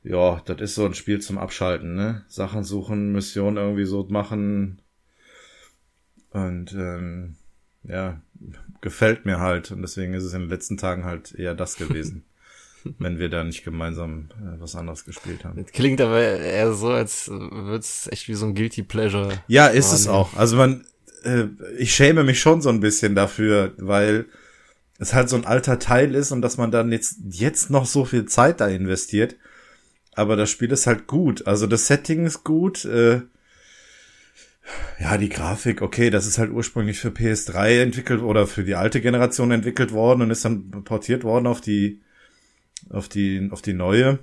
ja, 0.02 0.40
das 0.46 0.60
ist 0.60 0.74
so 0.76 0.86
ein 0.86 0.94
Spiel 0.94 1.20
zum 1.20 1.36
Abschalten, 1.36 1.94
ne? 1.94 2.24
Sachen 2.28 2.64
suchen, 2.64 3.12
Missionen 3.12 3.58
irgendwie 3.58 3.84
so 3.84 4.06
machen 4.08 4.80
und 6.30 6.72
ähm, 6.72 7.36
ja, 7.84 8.20
gefällt 8.80 9.26
mir 9.26 9.38
halt 9.40 9.70
und 9.70 9.82
deswegen 9.82 10.14
ist 10.14 10.24
es 10.24 10.34
in 10.34 10.42
den 10.42 10.50
letzten 10.50 10.76
Tagen 10.76 11.04
halt 11.04 11.34
eher 11.34 11.54
das 11.54 11.76
gewesen. 11.76 12.24
wenn 12.98 13.18
wir 13.18 13.28
da 13.28 13.44
nicht 13.44 13.64
gemeinsam 13.64 14.28
äh, 14.40 14.60
was 14.60 14.74
anderes 14.74 15.04
gespielt 15.04 15.44
haben. 15.44 15.62
Das 15.62 15.72
klingt 15.72 16.00
aber 16.00 16.20
eher 16.20 16.72
so, 16.72 16.88
als 16.88 17.28
würde 17.28 17.78
es 17.78 18.08
echt 18.10 18.28
wie 18.28 18.34
so 18.34 18.46
ein 18.46 18.54
Guilty 18.54 18.82
Pleasure. 18.82 19.42
Ja, 19.48 19.66
ist 19.66 19.92
es 19.92 20.08
auch. 20.08 20.34
Also 20.34 20.56
man, 20.56 20.84
äh, 21.24 21.44
ich 21.78 21.94
schäme 21.94 22.24
mich 22.24 22.40
schon 22.40 22.62
so 22.62 22.68
ein 22.68 22.80
bisschen 22.80 23.14
dafür, 23.14 23.72
weil 23.76 24.26
es 24.98 25.14
halt 25.14 25.28
so 25.28 25.36
ein 25.36 25.46
alter 25.46 25.78
Teil 25.78 26.14
ist 26.14 26.32
und 26.32 26.42
dass 26.42 26.56
man 26.56 26.70
dann 26.70 26.92
jetzt, 26.92 27.16
jetzt 27.28 27.70
noch 27.70 27.86
so 27.86 28.04
viel 28.04 28.26
Zeit 28.26 28.60
da 28.60 28.68
investiert. 28.68 29.36
Aber 30.12 30.36
das 30.36 30.50
Spiel 30.50 30.70
ist 30.72 30.86
halt 30.86 31.06
gut. 31.06 31.46
Also 31.46 31.66
das 31.66 31.86
Setting 31.86 32.26
ist 32.26 32.44
gut. 32.44 32.84
Äh, 32.84 33.22
ja, 35.00 35.16
die 35.16 35.28
Grafik, 35.28 35.82
okay, 35.82 36.10
das 36.10 36.26
ist 36.26 36.38
halt 36.38 36.50
ursprünglich 36.50 36.98
für 36.98 37.08
PS3 37.08 37.82
entwickelt 37.82 38.22
oder 38.22 38.46
für 38.46 38.64
die 38.64 38.74
alte 38.74 39.00
Generation 39.00 39.50
entwickelt 39.50 39.92
worden 39.92 40.22
und 40.22 40.30
ist 40.30 40.44
dann 40.44 40.70
portiert 40.84 41.24
worden 41.24 41.46
auf 41.46 41.60
die, 41.60 42.02
auf 42.90 43.08
die, 43.08 43.48
auf 43.50 43.62
die 43.62 43.72
neue. 43.72 44.18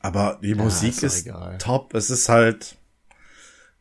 Aber 0.00 0.38
die 0.42 0.50
ja, 0.50 0.56
Musik 0.56 1.02
ist, 1.02 1.26
ist 1.26 1.32
top. 1.58 1.94
Es 1.94 2.10
ist 2.10 2.28
halt, 2.28 2.76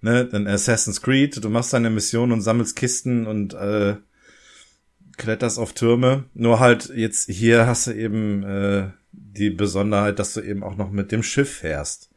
ne, 0.01 0.29
ein 0.31 0.47
Assassin's 0.47 1.01
Creed, 1.01 1.43
du 1.43 1.49
machst 1.49 1.73
deine 1.73 1.89
Mission 1.89 2.31
und 2.31 2.41
sammelst 2.41 2.75
Kisten 2.75 3.25
und 3.27 3.53
äh, 3.53 3.97
kletterst 5.17 5.59
auf 5.59 5.73
Türme. 5.73 6.25
Nur 6.33 6.59
halt 6.59 6.91
jetzt 6.95 7.29
hier 7.29 7.65
hast 7.65 7.87
du 7.87 7.91
eben 7.91 8.43
äh, 8.43 8.89
die 9.11 9.49
Besonderheit, 9.49 10.19
dass 10.19 10.33
du 10.33 10.41
eben 10.41 10.63
auch 10.63 10.75
noch 10.75 10.91
mit 10.91 11.11
dem 11.11 11.23
Schiff 11.23 11.51
fährst. 11.57 12.10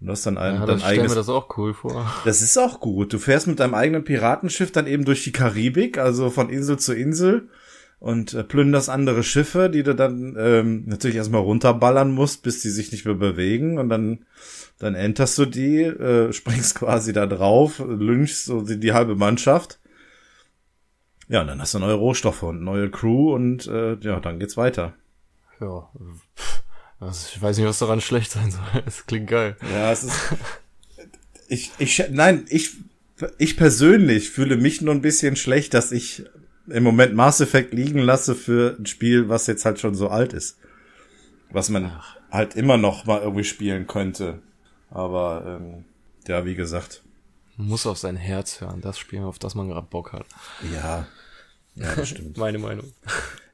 Und 0.00 0.06
du 0.06 0.12
hast 0.12 0.24
dann 0.24 0.38
ein, 0.38 0.54
ja, 0.54 0.66
dein 0.66 0.82
eigenes. 0.82 1.10
mir 1.10 1.16
das 1.16 1.28
auch 1.28 1.56
cool 1.58 1.74
vor. 1.74 2.10
Das 2.24 2.40
ist 2.40 2.56
auch 2.56 2.80
gut. 2.80 3.12
Du 3.12 3.18
fährst 3.18 3.46
mit 3.46 3.60
deinem 3.60 3.74
eigenen 3.74 4.04
Piratenschiff 4.04 4.72
dann 4.72 4.86
eben 4.86 5.04
durch 5.04 5.24
die 5.24 5.32
Karibik, 5.32 5.98
also 5.98 6.30
von 6.30 6.48
Insel 6.48 6.78
zu 6.78 6.94
Insel 6.94 7.48
und 7.98 8.32
äh, 8.32 8.42
plünderst 8.42 8.88
andere 8.88 9.22
Schiffe, 9.22 9.68
die 9.68 9.82
du 9.82 9.94
dann 9.94 10.36
ähm, 10.38 10.84
natürlich 10.86 11.16
erstmal 11.16 11.42
runterballern 11.42 12.10
musst, 12.10 12.42
bis 12.42 12.62
die 12.62 12.70
sich 12.70 12.92
nicht 12.92 13.04
mehr 13.04 13.14
bewegen 13.14 13.78
und 13.78 13.90
dann 13.90 14.24
dann 14.80 14.94
enterst 14.94 15.38
du 15.38 15.44
die, 15.44 15.82
äh, 15.82 16.32
springst 16.32 16.74
quasi 16.74 17.12
da 17.12 17.26
drauf, 17.26 17.80
lynchst 17.86 18.46
so 18.46 18.62
die, 18.62 18.80
die 18.80 18.92
halbe 18.92 19.14
Mannschaft. 19.14 19.78
Ja, 21.28 21.42
und 21.42 21.46
dann 21.46 21.60
hast 21.60 21.74
du 21.74 21.78
neue 21.78 21.94
Rohstoffe 21.94 22.42
und 22.42 22.64
neue 22.64 22.90
Crew 22.90 23.32
und 23.32 23.68
äh, 23.68 23.94
ja, 24.00 24.18
dann 24.18 24.40
geht's 24.40 24.56
weiter. 24.56 24.94
Ja, 25.60 25.88
also 27.00 27.28
ich 27.34 27.40
weiß 27.40 27.56
nicht, 27.56 27.66
was 27.66 27.78
daran 27.78 28.00
schlecht 28.00 28.30
sein 28.30 28.50
soll. 28.50 28.62
Es 28.86 29.06
klingt 29.06 29.28
geil. 29.28 29.56
Ja, 29.72 29.90
es 29.90 30.04
ist. 30.04 30.16
ich, 31.48 31.70
ich, 31.78 32.04
nein, 32.10 32.44
ich, 32.48 32.72
ich 33.38 33.56
persönlich 33.56 34.30
fühle 34.30 34.56
mich 34.56 34.80
nur 34.80 34.94
ein 34.94 35.02
bisschen 35.02 35.36
schlecht, 35.36 35.74
dass 35.74 35.92
ich 35.92 36.24
im 36.68 36.84
Moment 36.84 37.14
Mass 37.14 37.40
Effect 37.40 37.72
liegen 37.74 37.98
lasse 37.98 38.34
für 38.34 38.76
ein 38.78 38.86
Spiel, 38.86 39.28
was 39.28 39.46
jetzt 39.46 39.64
halt 39.64 39.80
schon 39.80 39.94
so 39.94 40.08
alt 40.08 40.32
ist. 40.32 40.58
Was 41.50 41.68
man 41.68 41.86
Ach. 41.86 42.16
halt 42.30 42.54
immer 42.54 42.76
noch 42.76 43.06
mal 43.06 43.20
irgendwie 43.20 43.44
spielen 43.44 43.86
könnte. 43.86 44.40
Aber 44.90 45.58
ähm, 45.60 45.84
ja, 46.28 46.44
wie 46.44 46.54
gesagt. 46.54 47.02
Man 47.56 47.68
muss 47.68 47.86
auf 47.86 47.98
sein 47.98 48.16
Herz 48.16 48.60
hören, 48.60 48.80
das 48.80 48.98
spielen, 48.98 49.24
auf 49.24 49.38
das 49.38 49.54
man 49.54 49.68
gerade 49.68 49.86
Bock 49.88 50.12
hat. 50.12 50.26
Ja. 50.72 51.06
Ja, 51.74 51.94
das 51.94 52.08
stimmt. 52.08 52.36
Meine 52.36 52.58
Meinung. 52.58 52.92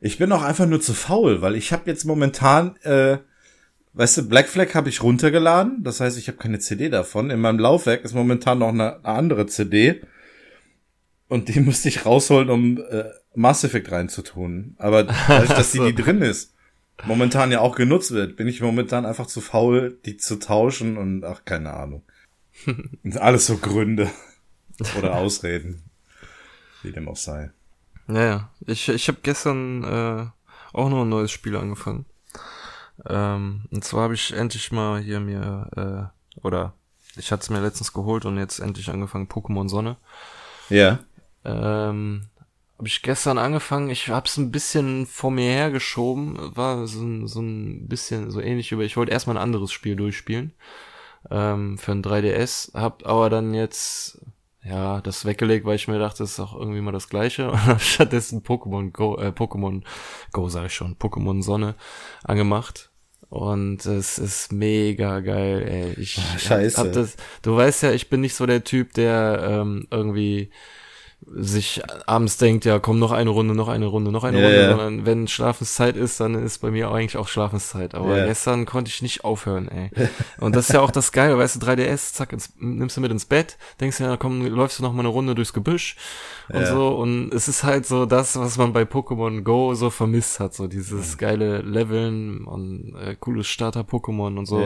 Ich 0.01 0.19
bin 0.19 0.31
auch 0.33 0.43
einfach 0.43 0.67
nur 0.67 0.81
zu 0.81 0.95
faul, 0.95 1.43
weil 1.43 1.55
ich 1.55 1.73
habe 1.73 1.89
jetzt 1.91 2.05
momentan, 2.05 2.77
äh, 2.83 3.19
weißt 3.97 4.19
du, 4.19 4.29
Black 4.29 4.49
Flag 4.49 4.75
habe 4.75 4.89
ich 4.89 5.03
runtergeladen. 5.03 5.83
Das 5.83 6.01
heißt, 6.01 6.19
ich 6.19 6.29
habe 6.29 6.39
keine 6.39 6.59
CD 6.59 6.89
davon. 6.89 7.31
In 7.31 7.41
meinem 7.41 7.59
Laufwerk 7.59 8.05
ist 8.05 8.15
momentan 8.15 8.59
noch 8.59 8.69
eine, 8.69 8.97
eine 8.97 9.05
andere 9.05 9.47
CD 9.47 10.03
und 11.29 11.49
die 11.49 11.61
musste 11.61 11.89
ich 11.89 12.07
rausholen, 12.07 12.51
um 12.51 12.79
äh, 12.79 13.05
Mass 13.35 13.65
Effect 13.65 13.91
reinzutun. 13.91 14.77
Aber 14.79 15.05
dadurch, 15.05 15.51
dass 15.51 15.73
die, 15.73 15.81
die 15.93 15.95
drin 15.95 16.23
ist, 16.23 16.55
momentan 17.05 17.51
ja 17.51 17.61
auch 17.61 17.75
genutzt 17.75 18.13
wird, 18.13 18.37
bin 18.37 18.49
ich 18.49 18.61
momentan 18.61 19.07
einfach 19.07 19.27
zu 19.27 19.41
faul, 19.41 19.99
die 20.05 20.17
zu 20.17 20.37
tauschen 20.37 20.97
und 20.97 21.25
ach, 21.25 21.45
keine 21.45 21.73
Ahnung. 21.73 22.03
Alles 23.15 23.47
so 23.47 23.57
Gründe 23.59 24.11
oder 24.99 25.17
Ausreden, 25.17 25.83
wie 26.83 26.93
dem 26.93 27.09
auch 27.09 27.17
sei. 27.17 27.51
Naja, 28.07 28.51
ich, 28.67 28.89
ich 28.89 29.09
habe 29.09 29.19
gestern 29.23 29.85
äh, 29.85 30.27
auch 30.73 30.89
noch 30.89 31.03
ein 31.03 31.09
neues 31.09 31.31
Spiel 31.33 31.57
angefangen. 31.57 32.07
Ähm, 33.05 33.65
und 33.71 33.85
zwar 33.85 34.05
habe 34.05 34.15
ich 34.15 34.33
endlich 34.33 34.73
mal 34.73 35.01
hier 35.01 35.21
mir, 35.21 36.13
äh, 36.37 36.41
oder 36.41 36.73
ich 37.17 37.33
hatte 37.33 37.43
es 37.43 37.51
mir 37.51 37.61
letztens 37.61 37.93
geholt 37.93 38.25
und 38.25 38.39
jetzt 38.39 38.59
endlich 38.59 38.89
angefangen 38.89 39.29
Pokémon 39.29 39.69
Sonne. 39.69 39.97
Ja. 40.69 40.99
Ähm, 41.45 42.23
habe 42.79 42.89
ich 42.89 43.03
gestern 43.03 43.39
angefangen. 43.39 43.89
Ich 43.89 44.09
habe 44.09 44.27
es 44.27 44.37
ein 44.37 44.51
bisschen 44.51 45.07
vor 45.07 45.31
mir 45.31 45.51
hergeschoben. 45.51 46.57
War 46.57 46.87
so 46.87 47.03
ein, 47.03 47.27
so 47.27 47.41
ein 47.41 47.89
bisschen 47.89 48.31
so 48.31 48.41
ähnlich 48.41 48.73
über. 48.73 48.83
Ich 48.83 48.97
wollte 48.97 49.13
erstmal 49.13 49.37
ein 49.37 49.43
anderes 49.43 49.73
Spiel 49.73 49.97
durchspielen 49.97 50.53
ähm, 51.31 51.79
für 51.79 51.93
ein 51.93 52.03
3DS. 52.03 52.75
Hab 52.75 53.07
aber 53.07 53.31
dann 53.31 53.55
jetzt 53.55 54.21
ja 54.69 55.01
das 55.01 55.25
weggelegt, 55.25 55.65
weil 55.65 55.77
ich 55.77 55.89
mir 55.89 55.99
dachte, 55.99 56.19
das 56.23 56.33
ist 56.33 56.41
auch 56.41 56.59
irgendwie 56.59 56.81
mal 56.81 56.93
das 56.93 57.09
Gleiche. 57.09 57.53
Stattdessen 57.79 58.43
Pokémon 58.43 58.91
Go, 58.91 59.17
äh, 59.17 59.29
Pokémon 59.29 59.83
Go 60.33 60.49
sage 60.49 60.67
ich 60.67 60.75
schon, 60.75 60.97
Pokémon 60.97 61.43
Sonne 61.43 61.75
angemacht. 62.25 62.91
Und 63.29 63.85
es 63.87 64.19
ist 64.19 64.53
mega 64.53 65.21
geil, 65.21 65.67
ey. 65.69 66.01
Ich 66.01 66.19
Ach, 66.19 66.39
Scheiße. 66.39 66.79
Hab 66.79 66.93
das, 66.93 67.17
du 67.43 67.57
weißt 67.57 67.83
ja, 67.83 67.93
ich 67.93 68.09
bin 68.09 68.21
nicht 68.21 68.35
so 68.35 68.47
der 68.47 68.63
Typ, 68.63 68.93
der 68.95 69.41
ähm, 69.43 69.89
irgendwie 69.91 70.51
sich 71.35 71.83
abends 72.07 72.39
denkt, 72.39 72.65
ja, 72.65 72.79
komm, 72.79 72.99
noch 72.99 73.11
eine 73.11 73.31
Runde, 73.31 73.55
noch 73.55 73.69
eine 73.69 73.87
Runde, 73.87 74.13
noch 74.13 74.25
eine 74.25 74.39
yeah, 74.39 74.47
Runde, 74.47 74.61
yeah. 74.61 74.71
sondern 74.71 75.07
wenn 75.07 75.29
Schlafenszeit 75.29 75.97
ist, 75.97 76.21
dann 76.21 76.35
ist 76.35 76.59
bei 76.59 76.71
mir 76.71 76.91
eigentlich 76.91 77.17
auch 77.17 77.29
Schlafenszeit. 77.29 77.95
Aber 77.95 78.17
yeah. 78.17 78.27
gestern 78.27 78.65
konnte 78.65 78.91
ich 78.91 79.03
nicht 79.03 79.25
aufhören, 79.25 79.69
ey. 79.69 79.91
Und 80.39 80.55
das 80.55 80.69
ist 80.69 80.75
ja 80.75 80.81
auch 80.81 80.91
das 80.91 81.13
Geile, 81.13 81.37
weißt 81.37 81.57
du, 81.57 81.67
3DS, 81.67 82.13
zack, 82.15 82.33
ins, 82.33 82.53
nimmst 82.59 82.97
du 82.97 83.01
mit 83.01 83.11
ins 83.11 83.25
Bett, 83.25 83.59
denkst 83.81 84.01
ja, 84.01 84.17
komm, 84.17 84.47
läufst 84.47 84.79
du 84.79 84.83
noch 84.83 84.93
mal 84.93 85.01
eine 85.01 85.09
Runde 85.09 85.35
durchs 85.35 85.53
Gebüsch 85.53 85.97
und 86.49 86.67
so. 86.67 86.89
Und 86.89 87.35
es 87.35 87.49
ist 87.49 87.65
halt 87.65 87.87
so 87.87 88.07
das, 88.07 88.39
was 88.39 88.57
man 88.57 88.73
bei 88.73 88.83
Pokémon 88.83 89.43
Go 89.43 89.75
so 89.75 89.91
vermisst 89.91 90.39
hat, 90.39 90.55
so 90.55 90.69
dieses 90.69 91.19
geile 91.19 91.59
Leveln 91.63 92.45
und 92.45 92.95
äh, 92.97 93.17
cooles 93.19 93.49
Starter-Pokémon 93.49 94.39
und 94.39 94.47
so. 94.47 94.61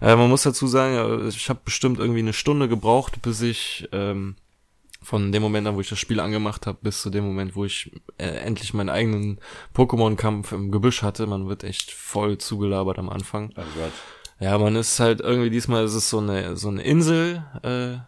Äh, 0.00 0.16
man 0.16 0.28
muss 0.28 0.42
dazu 0.42 0.66
sagen, 0.66 1.28
ich 1.28 1.48
habe 1.48 1.60
bestimmt 1.64 1.98
irgendwie 1.98 2.20
eine 2.20 2.32
Stunde 2.32 2.68
gebraucht, 2.68 3.20
bis 3.22 3.42
ich 3.42 3.88
ähm, 3.92 4.36
von 5.04 5.32
dem 5.32 5.42
Moment 5.42 5.66
an, 5.66 5.76
wo 5.76 5.80
ich 5.80 5.88
das 5.88 5.98
Spiel 5.98 6.18
angemacht 6.18 6.66
habe, 6.66 6.78
bis 6.82 7.02
zu 7.02 7.10
dem 7.10 7.24
Moment, 7.24 7.54
wo 7.54 7.64
ich 7.64 7.92
äh, 8.18 8.26
endlich 8.26 8.74
meinen 8.74 8.88
eigenen 8.88 9.38
Pokémon-Kampf 9.74 10.52
im 10.52 10.70
Gebüsch 10.70 11.02
hatte. 11.02 11.26
Man 11.26 11.48
wird 11.48 11.62
echt 11.62 11.90
voll 11.90 12.38
zugelabert 12.38 12.98
am 12.98 13.10
Anfang. 13.10 13.52
Oh 13.56 13.62
Gott. 13.76 13.92
Ja, 14.40 14.58
man 14.58 14.74
ist 14.76 14.98
halt 14.98 15.20
irgendwie 15.20 15.50
diesmal 15.50 15.84
ist 15.84 15.94
es 15.94 16.10
so 16.10 16.18
eine 16.18 16.56
so 16.56 16.68
eine 16.68 16.82
Insel 16.82 17.44
äh, 17.62 17.98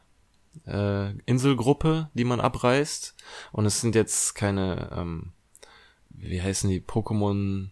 äh, 0.70 1.12
Inselgruppe, 1.26 2.10
die 2.14 2.24
man 2.24 2.40
abreißt 2.40 3.14
und 3.52 3.66
es 3.66 3.80
sind 3.80 3.94
jetzt 3.94 4.34
keine 4.34 4.90
ähm, 4.96 5.32
wie 6.08 6.42
heißen 6.42 6.68
die 6.68 6.80
Pokémon 6.80 7.68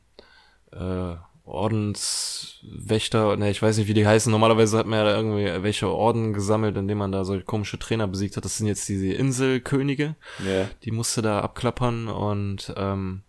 äh, 0.72 1.16
Ordenswächter, 1.46 3.36
ne, 3.36 3.50
ich 3.50 3.60
weiß 3.60 3.76
nicht, 3.76 3.86
wie 3.86 3.94
die 3.94 4.06
heißen. 4.06 4.32
Normalerweise 4.32 4.78
hat 4.78 4.86
man 4.86 5.00
ja 5.00 5.04
da 5.04 5.16
irgendwie 5.16 5.62
welche 5.62 5.88
Orden 5.88 6.32
gesammelt, 6.32 6.76
indem 6.76 6.98
man 6.98 7.12
da 7.12 7.24
solche 7.24 7.44
komische 7.44 7.78
Trainer 7.78 8.08
besiegt 8.08 8.36
hat. 8.36 8.44
Das 8.46 8.56
sind 8.56 8.66
jetzt 8.66 8.88
diese 8.88 9.12
Inselkönige. 9.12 10.16
Ja. 10.44 10.68
Die 10.84 10.90
musste 10.90 11.20
da 11.20 11.40
abklappern 11.40 12.08
und 12.08 12.72
ähm, 12.76 13.22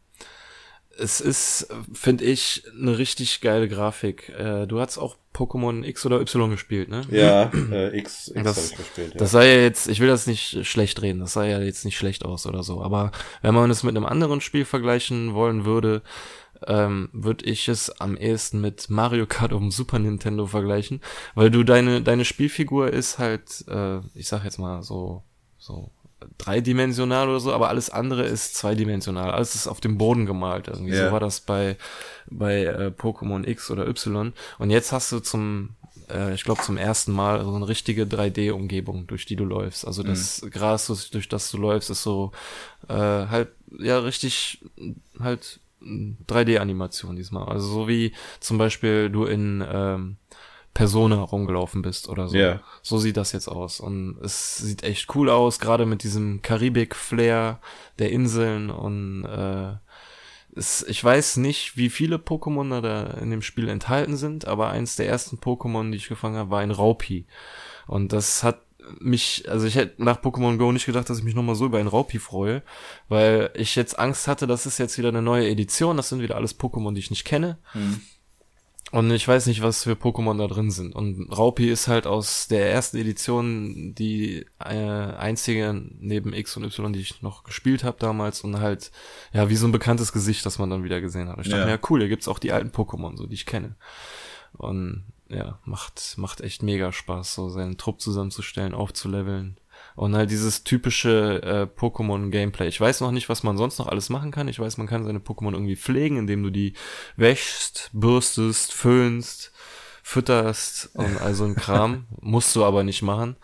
es 0.98 1.20
ist, 1.20 1.68
finde 1.94 2.24
ich, 2.24 2.64
eine 2.80 2.98
richtig 2.98 3.42
geile 3.42 3.68
Grafik. 3.68 4.30
Äh, 4.30 4.66
du 4.66 4.80
hast 4.80 4.98
auch 4.98 5.18
Pokémon 5.34 5.84
X 5.84 6.06
oder 6.06 6.22
Y 6.22 6.50
gespielt, 6.50 6.88
ne? 6.88 7.02
Ja, 7.12 7.52
äh, 7.72 7.98
X, 7.98 8.30
X 8.30 8.44
das, 8.44 8.72
ich 8.72 8.78
gespielt. 8.78 9.14
Ja. 9.14 9.20
Das 9.20 9.32
sah 9.32 9.44
ja 9.44 9.60
jetzt, 9.60 9.90
ich 9.90 10.00
will 10.00 10.08
das 10.08 10.26
nicht 10.26 10.66
schlecht 10.66 11.02
reden, 11.02 11.20
das 11.20 11.34
sah 11.34 11.44
ja 11.44 11.60
jetzt 11.60 11.84
nicht 11.84 11.98
schlecht 11.98 12.24
aus 12.24 12.48
oder 12.48 12.64
so. 12.64 12.82
Aber 12.82 13.12
wenn 13.42 13.54
man 13.54 13.70
es 13.70 13.84
mit 13.84 13.96
einem 13.96 14.06
anderen 14.06 14.40
Spiel 14.40 14.64
vergleichen 14.64 15.34
wollen 15.34 15.66
würde, 15.66 16.02
ähm, 16.68 17.10
würde 17.12 17.46
ich 17.46 17.68
es 17.68 17.90
am 18.02 18.18
ehesten 18.18 18.62
mit 18.62 18.90
Mario 18.90 19.26
Kart 19.26 19.54
auf 19.54 19.60
dem 19.60 19.72
Super 19.72 20.00
Nintendo 20.00 20.48
vergleichen, 20.48 21.02
weil 21.34 21.52
du 21.52 21.64
deine 21.64 22.02
deine 22.02 22.26
Spielfigur 22.26 22.92
ist 22.92 23.20
halt, 23.20 23.66
äh, 23.68 24.00
ich 24.14 24.28
sag 24.28 24.44
jetzt 24.44 24.58
mal 24.58 24.84
so 24.84 25.24
so 25.58 25.92
dreidimensional 26.38 27.30
oder 27.30 27.40
so, 27.40 27.54
aber 27.54 27.70
alles 27.70 27.90
andere 27.90 28.24
ist 28.24 28.56
zweidimensional. 28.56 29.32
Alles 29.32 29.56
ist 29.56 29.68
auf 29.68 29.82
dem 29.82 29.98
Boden 29.98 30.26
gemalt. 30.26 30.68
Irgendwie 30.68 30.94
yeah. 30.94 31.08
so 31.08 31.12
war 31.12 31.20
das 31.20 31.42
bei 31.42 31.78
bei 32.28 32.64
äh, 32.64 32.92
Pokémon 32.98 33.48
X 33.48 33.70
oder 33.72 33.88
Y. 33.88 34.34
Und 34.58 34.70
jetzt 34.70 34.92
hast 34.92 35.12
du 35.12 35.20
zum 35.20 35.76
äh, 36.10 36.34
ich 36.34 36.44
glaube 36.44 36.62
zum 36.62 36.78
ersten 36.78 37.12
Mal 37.12 37.44
so 37.44 37.54
eine 37.54 37.68
richtige 37.68 38.04
3D-Umgebung, 38.04 39.08
durch 39.08 39.26
die 39.26 39.36
du 39.36 39.46
läufst. 39.46 39.86
Also 39.86 40.04
das 40.04 40.42
mhm. 40.42 40.52
Gras, 40.52 41.10
durch 41.12 41.30
das 41.30 41.52
du 41.52 41.58
läufst, 41.58 41.90
ist 41.90 42.04
so 42.04 42.32
äh, 42.88 42.94
halt 42.94 43.50
ja 43.78 44.00
richtig 44.00 44.64
halt 45.20 45.60
3D-Animation 45.86 47.16
diesmal. 47.16 47.48
Also 47.48 47.68
so 47.68 47.88
wie 47.88 48.14
zum 48.40 48.58
Beispiel 48.58 49.10
du 49.10 49.26
in 49.26 49.64
ähm, 49.68 50.18
Persona 50.74 51.22
rumgelaufen 51.22 51.82
bist 51.82 52.10
oder 52.10 52.28
so. 52.28 52.36
Yeah. 52.36 52.62
So 52.82 52.98
sieht 52.98 53.18
das 53.18 53.32
jetzt 53.32 53.48
aus. 53.48 53.80
Und 53.80 54.18
es 54.22 54.58
sieht 54.58 54.84
echt 54.84 55.16
cool 55.16 55.30
aus, 55.30 55.60
gerade 55.60 55.86
mit 55.86 56.04
diesem 56.04 56.42
Karibik-Flair 56.42 57.60
der 57.98 58.12
Inseln 58.12 58.70
und 58.70 59.24
äh, 59.24 59.76
es, 60.56 60.84
ich 60.88 61.04
weiß 61.04 61.38
nicht, 61.38 61.78
wie 61.78 61.90
viele 61.90 62.18
Pokémon 62.18 62.82
da 62.82 63.04
in 63.22 63.30
dem 63.30 63.42
Spiel 63.42 63.68
enthalten 63.68 64.18
sind, 64.18 64.46
aber 64.48 64.70
eins 64.70 64.96
der 64.96 65.08
ersten 65.08 65.38
Pokémon, 65.38 65.92
die 65.92 65.98
ich 65.98 66.08
gefangen 66.08 66.38
habe, 66.38 66.50
war 66.50 66.62
ein 66.62 66.72
Raupi. 66.72 67.26
Und 67.88 68.14
das 68.14 68.44
hat 68.44 68.65
mich, 69.00 69.50
also 69.50 69.66
ich 69.66 69.76
hätte 69.76 70.04
nach 70.04 70.22
Pokémon 70.22 70.58
Go 70.58 70.72
nicht 70.72 70.86
gedacht, 70.86 71.10
dass 71.10 71.20
ich 71.20 71.24
mich 71.24 71.36
nochmal 71.36 71.56
so 71.56 71.66
über 71.66 71.80
ein 71.80 71.88
Raupi 71.88 72.20
freue, 72.20 72.64
weil 73.10 73.52
ich 73.56 73.76
jetzt 73.76 73.98
Angst 74.00 74.28
hatte, 74.28 74.48
das 74.48 74.66
ist 74.66 74.78
jetzt 74.78 74.98
wieder 74.98 75.10
eine 75.10 75.22
neue 75.22 75.50
Edition, 75.50 75.98
das 75.98 76.10
sind 76.10 76.22
wieder 76.22 76.36
alles 76.36 76.60
Pokémon, 76.60 76.94
die 76.94 77.00
ich 77.00 77.10
nicht 77.10 77.26
kenne. 77.26 77.58
Mhm. 77.74 78.02
Und 78.92 79.12
ich 79.12 79.28
weiß 79.28 79.48
nicht, 79.48 79.62
was 79.62 79.84
für 79.84 79.94
Pokémon 79.94 80.38
da 80.38 80.48
drin 80.48 80.70
sind. 80.70 80.96
Und 80.96 81.28
Raupi 81.36 81.70
ist 81.70 81.88
halt 81.88 82.06
aus 82.06 82.48
der 82.48 82.72
ersten 82.72 82.98
Edition 82.98 83.94
die 83.96 84.46
äh, 84.60 84.74
einzige 84.74 85.74
neben 86.00 86.34
X 86.34 86.56
und 86.56 86.64
Y, 86.64 86.94
die 86.94 87.02
ich 87.02 87.22
noch 87.22 87.44
gespielt 87.44 87.84
habe 87.84 87.98
damals 88.00 88.42
und 88.42 88.60
halt, 88.60 88.92
ja, 89.34 89.50
wie 89.50 89.56
so 89.56 89.68
ein 89.68 89.72
bekanntes 89.72 90.14
Gesicht, 90.14 90.46
das 90.46 90.60
man 90.60 90.70
dann 90.70 90.84
wieder 90.84 91.02
gesehen 91.02 91.30
hat. 91.30 91.40
Ich 91.40 91.50
dachte 91.50 91.62
ja. 91.62 91.66
mir, 91.66 91.72
ja 91.72 91.80
cool, 91.90 92.00
hier 92.00 92.10
gibt's 92.10 92.28
auch 92.28 92.40
die 92.40 92.52
alten 92.52 92.70
Pokémon, 92.70 93.18
so 93.18 93.26
die 93.26 93.34
ich 93.34 93.48
kenne. 93.48 93.76
Und 94.54 95.04
ja, 95.30 95.60
macht, 95.66 96.16
macht 96.18 96.42
echt 96.42 96.64
mega 96.64 96.92
Spaß, 96.92 97.36
so 97.36 97.50
seinen 97.50 97.78
Trupp 97.78 98.02
zusammenzustellen, 98.02 98.74
aufzuleveln. 98.74 99.58
Und 99.96 100.16
halt 100.16 100.30
dieses 100.30 100.64
typische 100.64 101.42
äh, 101.44 101.80
Pokémon-Gameplay. 101.80 102.68
Ich 102.68 102.80
weiß 102.80 103.02
noch 103.02 103.12
nicht, 103.12 103.30
was 103.30 103.44
man 103.44 103.58
sonst 103.58 103.80
noch 103.80 103.88
alles 103.88 104.10
machen 104.10 104.32
kann. 104.32 104.48
Ich 104.48 104.60
weiß, 104.60 104.78
man 104.78 104.88
kann 104.88 105.06
seine 105.06 105.20
Pokémon 105.20 105.54
irgendwie 105.54 105.76
pflegen, 105.76 106.18
indem 106.18 106.44
du 106.44 106.50
die 106.50 106.74
wäschst, 107.16 107.90
bürstest, 107.94 108.74
föhnst, 108.74 109.52
fütterst 110.04 110.92
und 110.96 111.22
all 111.22 111.34
so 111.34 111.46
ein 111.46 111.56
Kram. 111.56 112.08
Musst 112.22 112.56
du 112.56 112.64
aber 112.64 112.84
nicht 112.84 113.02
machen. 113.02 113.38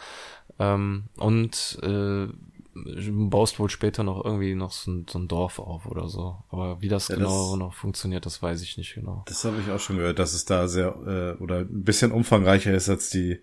Ähm, 0.59 1.05
und 1.17 1.79
äh, 1.83 2.27
baust 3.11 3.59
wohl 3.59 3.69
später 3.69 4.03
noch 4.03 4.23
irgendwie 4.23 4.55
noch 4.55 4.71
so 4.71 4.91
ein, 4.91 5.05
so 5.09 5.19
ein 5.19 5.27
Dorf 5.27 5.59
auf 5.59 5.85
oder 5.85 6.07
so. 6.07 6.37
Aber 6.49 6.81
wie 6.81 6.87
das 6.87 7.07
ja, 7.07 7.15
genau 7.15 7.51
das, 7.51 7.59
noch 7.59 7.73
funktioniert, 7.73 8.25
das 8.25 8.41
weiß 8.41 8.61
ich 8.61 8.77
nicht 8.77 8.95
genau. 8.95 9.23
Das 9.27 9.43
habe 9.45 9.57
ich 9.59 9.71
auch 9.71 9.79
schon 9.79 9.97
gehört, 9.97 10.19
dass 10.19 10.33
es 10.33 10.45
da 10.45 10.67
sehr 10.67 10.95
äh, 11.37 11.41
oder 11.41 11.59
ein 11.59 11.83
bisschen 11.83 12.11
umfangreicher 12.11 12.73
ist 12.73 12.89
als 12.89 13.09
die 13.09 13.41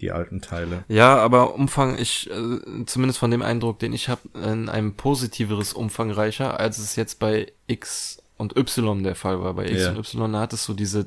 die 0.00 0.10
alten 0.10 0.40
Teile. 0.40 0.84
Ja, 0.88 1.16
aber 1.16 1.54
Umfang, 1.54 1.96
ich 1.96 2.28
äh, 2.28 2.84
zumindest 2.86 3.20
von 3.20 3.30
dem 3.30 3.40
Eindruck, 3.40 3.78
den 3.78 3.92
ich 3.92 4.08
habe, 4.08 4.22
in 4.34 4.68
einem 4.68 4.96
positiveres 4.96 5.72
umfangreicher, 5.72 6.58
als 6.58 6.78
es 6.78 6.96
jetzt 6.96 7.20
bei 7.20 7.52
X 7.68 8.20
und 8.36 8.56
Y 8.56 9.04
der 9.04 9.14
Fall 9.14 9.40
war. 9.40 9.54
Bei 9.54 9.64
X 9.66 9.82
yeah. 9.82 9.90
und 9.90 9.98
Y 9.98 10.36
hattest 10.36 10.68
du 10.68 10.74
diese 10.74 11.06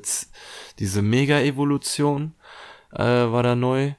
diese 0.78 1.02
Mega-Evolution 1.02 2.32
äh, 2.92 3.04
war 3.04 3.42
da 3.42 3.54
neu 3.54 3.92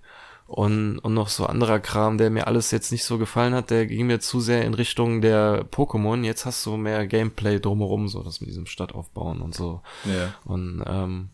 und, 0.48 1.00
und 1.00 1.14
noch 1.14 1.28
so 1.28 1.46
anderer 1.46 1.80
Kram, 1.80 2.18
der 2.18 2.30
mir 2.30 2.48
alles 2.48 2.72
jetzt 2.72 2.92
nicht 2.92 3.04
so 3.04 3.18
gefallen 3.18 3.54
hat, 3.54 3.70
der 3.70 3.86
ging 3.86 4.08
mir 4.08 4.20
zu 4.20 4.40
sehr 4.40 4.64
in 4.64 4.74
Richtung 4.74 5.22
der 5.22 5.66
Pokémon. 5.66 6.24
Jetzt 6.24 6.46
hast 6.46 6.66
du 6.66 6.78
mehr 6.78 7.06
Gameplay 7.06 7.60
drumherum, 7.60 8.08
so 8.08 8.24
das 8.24 8.40
mit 8.40 8.50
diesem 8.50 8.66
Stadtaufbauen 8.66 9.42
und 9.42 9.54
so. 9.54 9.82
Ja. 10.06 10.34
Und 10.46 10.84
ähm, 10.88 11.30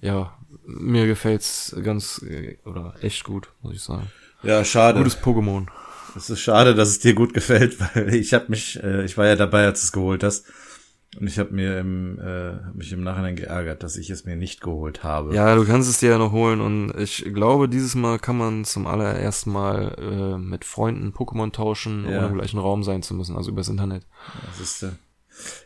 ja, 0.00 0.36
mir 0.66 1.06
gefällt's 1.06 1.74
ganz 1.84 2.24
oder 2.64 2.94
echt 3.00 3.22
gut, 3.22 3.48
muss 3.62 3.74
ich 3.74 3.82
sagen. 3.82 4.10
Ja, 4.42 4.64
schade. 4.64 4.98
Gutes 4.98 5.22
Pokémon. 5.22 5.68
Es 6.16 6.28
ist 6.28 6.40
schade, 6.40 6.74
dass 6.74 6.88
es 6.88 6.98
dir 6.98 7.14
gut 7.14 7.32
gefällt, 7.32 7.78
weil 7.94 8.12
ich 8.12 8.34
habe 8.34 8.46
mich, 8.48 8.82
äh, 8.82 9.04
ich 9.04 9.16
war 9.16 9.26
ja 9.26 9.36
dabei, 9.36 9.66
als 9.66 9.84
es 9.84 9.92
geholt 9.92 10.24
hast. 10.24 10.46
Und 11.18 11.26
ich 11.26 11.38
habe 11.38 11.52
mir 11.52 11.78
im, 11.78 12.18
äh, 12.18 12.54
hab 12.64 12.74
mich 12.74 12.90
im 12.92 13.02
Nachhinein 13.02 13.36
geärgert, 13.36 13.82
dass 13.82 13.96
ich 13.96 14.08
es 14.08 14.24
mir 14.24 14.34
nicht 14.34 14.62
geholt 14.62 15.04
habe. 15.04 15.34
Ja, 15.34 15.54
du 15.54 15.66
kannst 15.66 15.90
es 15.90 15.98
dir 15.98 16.10
ja 16.10 16.18
noch 16.18 16.32
holen 16.32 16.62
und 16.62 16.94
ich 16.98 17.26
glaube, 17.34 17.68
dieses 17.68 17.94
Mal 17.94 18.18
kann 18.18 18.38
man 18.38 18.64
zum 18.64 18.86
allerersten 18.86 19.52
Mal 19.52 19.94
äh, 19.98 20.38
mit 20.38 20.64
Freunden 20.64 21.12
Pokémon 21.12 21.52
tauschen, 21.52 22.08
ja. 22.08 22.18
ohne 22.18 22.28
im 22.28 22.34
gleichen 22.34 22.58
Raum 22.58 22.82
sein 22.82 23.02
zu 23.02 23.14
müssen, 23.14 23.36
also 23.36 23.50
übers 23.50 23.68
Internet. 23.68 24.06
Das 24.46 24.60
ist, 24.60 24.82
äh, 24.84 24.92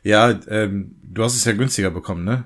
ja, 0.03 0.37
ähm, 0.49 0.97
du 1.03 1.23
hast 1.23 1.37
es 1.37 1.45
ja 1.45 1.53
günstiger 1.53 1.91
bekommen, 1.91 2.25
ne? 2.25 2.45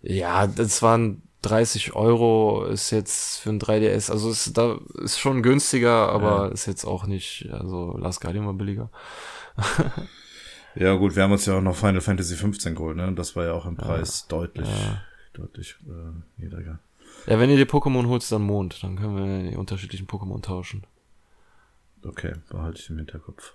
Ja, 0.00 0.46
das 0.46 0.82
waren 0.82 1.22
30 1.42 1.94
Euro 1.94 2.64
ist 2.64 2.90
jetzt 2.90 3.38
für 3.40 3.50
ein 3.50 3.60
3DS, 3.60 4.10
also 4.10 4.30
ist 4.30 4.56
da 4.56 4.78
ist 5.02 5.18
schon 5.18 5.42
günstiger, 5.42 6.08
aber 6.08 6.46
ja. 6.46 6.48
ist 6.48 6.66
jetzt 6.66 6.84
auch 6.84 7.06
nicht, 7.06 7.48
also 7.50 7.96
Last 7.96 8.20
Guardian 8.20 8.46
war 8.46 8.54
billiger. 8.54 8.90
Ja, 10.76 10.94
gut, 10.94 11.16
wir 11.16 11.22
haben 11.22 11.32
uns 11.32 11.46
ja 11.46 11.56
auch 11.56 11.62
noch 11.62 11.74
Final 11.74 12.00
Fantasy 12.00 12.36
15 12.36 12.74
geholt, 12.74 12.96
ne? 12.96 13.12
Das 13.14 13.34
war 13.34 13.44
ja 13.44 13.52
auch 13.52 13.66
im 13.66 13.76
Preis 13.76 14.26
ja. 14.28 14.36
deutlich, 14.36 14.68
ja. 14.68 15.02
deutlich 15.32 15.76
äh, 15.86 16.40
niedriger. 16.42 16.78
Ja, 17.26 17.40
wenn 17.40 17.50
ihr 17.50 17.56
die 17.56 17.64
Pokémon 17.64 18.06
holt, 18.06 18.30
dann 18.30 18.42
Mond. 18.42 18.82
Dann 18.82 18.96
können 18.96 19.16
wir 19.16 19.50
die 19.50 19.56
unterschiedlichen 19.56 20.06
Pokémon 20.06 20.42
tauschen. 20.42 20.84
Okay, 22.04 22.34
behalte 22.50 22.80
ich 22.80 22.90
im 22.90 22.98
Hinterkopf. 22.98 23.54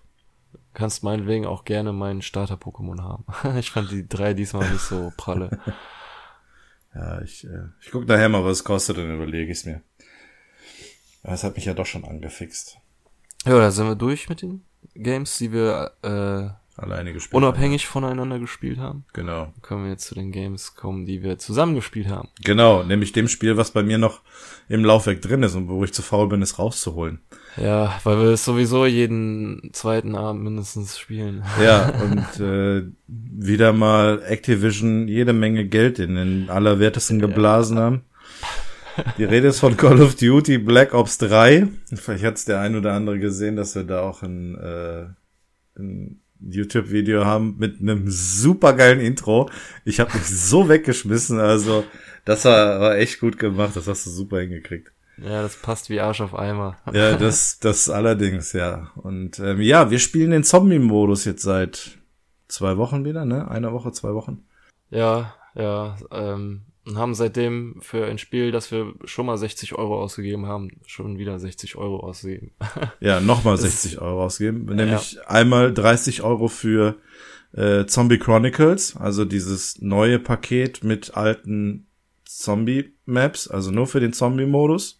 Kannst 0.73 1.03
meinetwegen 1.03 1.45
auch 1.45 1.63
gerne 1.63 1.93
meinen 1.93 2.21
Starter-Pokémon 2.21 3.01
haben. 3.01 3.25
ich 3.57 3.71
fand 3.71 3.91
die 3.91 4.07
drei 4.07 4.33
diesmal 4.33 4.69
nicht 4.69 4.81
so 4.81 5.13
pralle. 5.15 5.59
ja, 6.95 7.21
ich, 7.21 7.45
äh, 7.45 7.67
ich 7.81 7.91
guck 7.91 8.07
nachher 8.07 8.29
mal, 8.29 8.43
was 8.43 8.57
es 8.57 8.63
kostet, 8.63 8.97
dann 8.97 9.13
überlege 9.13 9.51
ich 9.51 9.59
es 9.59 9.65
mir. 9.65 9.81
Es 11.23 11.43
hat 11.43 11.55
mich 11.55 11.65
ja 11.65 11.73
doch 11.73 11.85
schon 11.85 12.03
angefixt. 12.03 12.77
Ja, 13.45 13.57
da 13.57 13.71
sind 13.71 13.87
wir 13.87 13.95
durch 13.95 14.27
mit 14.27 14.41
den 14.41 14.65
Games, 14.95 15.37
die 15.37 15.51
wir 15.51 15.91
äh, 16.01 16.60
alleine 16.77 17.13
gespielt 17.13 17.35
Unabhängig 17.35 17.83
haben. 17.83 17.91
voneinander 17.91 18.39
gespielt 18.39 18.79
haben. 18.79 19.05
Genau. 19.13 19.53
Können 19.61 19.83
wir 19.83 19.91
jetzt 19.91 20.05
zu 20.05 20.15
den 20.15 20.31
Games 20.31 20.75
kommen, 20.75 21.05
die 21.05 21.23
wir 21.23 21.37
zusammen 21.37 21.75
gespielt 21.75 22.07
haben. 22.07 22.29
Genau, 22.43 22.83
nämlich 22.83 23.11
dem 23.11 23.27
Spiel, 23.27 23.57
was 23.57 23.71
bei 23.71 23.83
mir 23.83 23.97
noch 23.97 24.21
im 24.69 24.85
Laufwerk 24.85 25.21
drin 25.21 25.43
ist 25.43 25.55
und 25.55 25.67
wo 25.67 25.83
ich 25.83 25.93
zu 25.93 26.01
faul 26.01 26.29
bin, 26.29 26.41
es 26.41 26.57
rauszuholen. 26.57 27.19
Ja, 27.57 27.99
weil 28.03 28.19
wir 28.19 28.29
es 28.29 28.45
sowieso 28.45 28.85
jeden 28.85 29.71
zweiten 29.73 30.15
Abend 30.15 30.43
mindestens 30.43 30.97
spielen. 30.97 31.43
Ja, 31.61 31.89
und 32.03 32.39
äh, 32.39 32.83
wieder 33.07 33.73
mal 33.73 34.21
Activision 34.23 35.07
jede 35.07 35.33
Menge 35.33 35.65
Geld 35.65 35.99
in 35.99 36.15
den 36.15 36.49
allerwertesten 36.49 37.19
geblasen 37.19 37.77
ja. 37.77 37.83
haben. 37.83 38.01
Die 39.17 39.23
Rede 39.23 39.47
ist 39.47 39.59
von 39.59 39.77
Call 39.77 40.01
of 40.01 40.15
Duty 40.15 40.57
Black 40.57 40.93
Ops 40.93 41.17
3. 41.17 41.67
Vielleicht 41.95 42.23
hat 42.23 42.35
es 42.35 42.45
der 42.45 42.59
ein 42.59 42.75
oder 42.75 42.93
andere 42.93 43.19
gesehen, 43.19 43.55
dass 43.55 43.75
wir 43.75 43.83
da 43.83 44.01
auch 44.01 44.21
ein, 44.21 44.55
äh, 44.55 45.05
ein 45.77 46.20
YouTube-Video 46.41 47.25
haben 47.25 47.55
mit 47.57 47.81
einem 47.81 48.05
supergeilen 48.07 48.99
Intro. 48.99 49.49
Ich 49.85 49.99
habe 49.99 50.13
mich 50.13 50.25
so 50.25 50.69
weggeschmissen, 50.69 51.39
also 51.39 51.83
das 52.25 52.45
war, 52.45 52.79
war 52.79 52.97
echt 52.97 53.19
gut 53.19 53.37
gemacht, 53.37 53.75
das 53.75 53.87
hast 53.87 54.05
du 54.05 54.09
super 54.09 54.39
hingekriegt. 54.39 54.91
Ja, 55.17 55.43
das 55.43 55.55
passt 55.55 55.89
wie 55.89 55.99
Arsch 55.99 56.21
auf 56.21 56.33
Eimer. 56.33 56.77
Ja, 56.93 57.15
das, 57.15 57.59
das 57.59 57.89
allerdings, 57.89 58.53
ja. 58.53 58.91
Und 58.95 59.39
ähm, 59.39 59.61
ja, 59.61 59.91
wir 59.91 59.99
spielen 59.99 60.31
den 60.31 60.43
Zombie-Modus 60.43 61.25
jetzt 61.25 61.43
seit 61.43 61.99
zwei 62.47 62.77
Wochen 62.77 63.05
wieder, 63.05 63.25
ne? 63.25 63.49
Eine 63.49 63.71
Woche, 63.71 63.91
zwei 63.91 64.13
Wochen. 64.13 64.45
Ja, 64.89 65.35
ja. 65.53 65.95
Ähm, 66.11 66.61
und 66.91 66.97
haben 66.97 67.15
seitdem 67.15 67.77
für 67.79 68.05
ein 68.05 68.17
Spiel, 68.17 68.51
das 68.51 68.69
wir 68.69 68.93
schon 69.05 69.25
mal 69.25 69.37
60 69.37 69.75
Euro 69.75 70.01
ausgegeben 70.01 70.45
haben, 70.45 70.71
schon 70.85 71.17
wieder 71.17 71.39
60 71.39 71.77
Euro 71.77 72.01
ausgegeben. 72.01 72.51
ja, 72.99 73.21
nochmal 73.21 73.57
60 73.57 74.01
Euro 74.01 74.25
ausgegeben. 74.25 74.65
Nämlich 74.65 75.13
ja. 75.13 75.21
einmal 75.27 75.73
30 75.73 76.21
Euro 76.23 76.49
für 76.49 76.97
äh, 77.53 77.85
Zombie 77.85 78.17
Chronicles, 78.19 78.97
also 78.97 79.23
dieses 79.23 79.81
neue 79.81 80.19
Paket 80.19 80.83
mit 80.83 81.15
alten 81.15 81.87
Zombie-Maps, 82.25 83.47
also 83.47 83.71
nur 83.71 83.87
für 83.87 84.01
den 84.01 84.11
Zombie-Modus. 84.11 84.99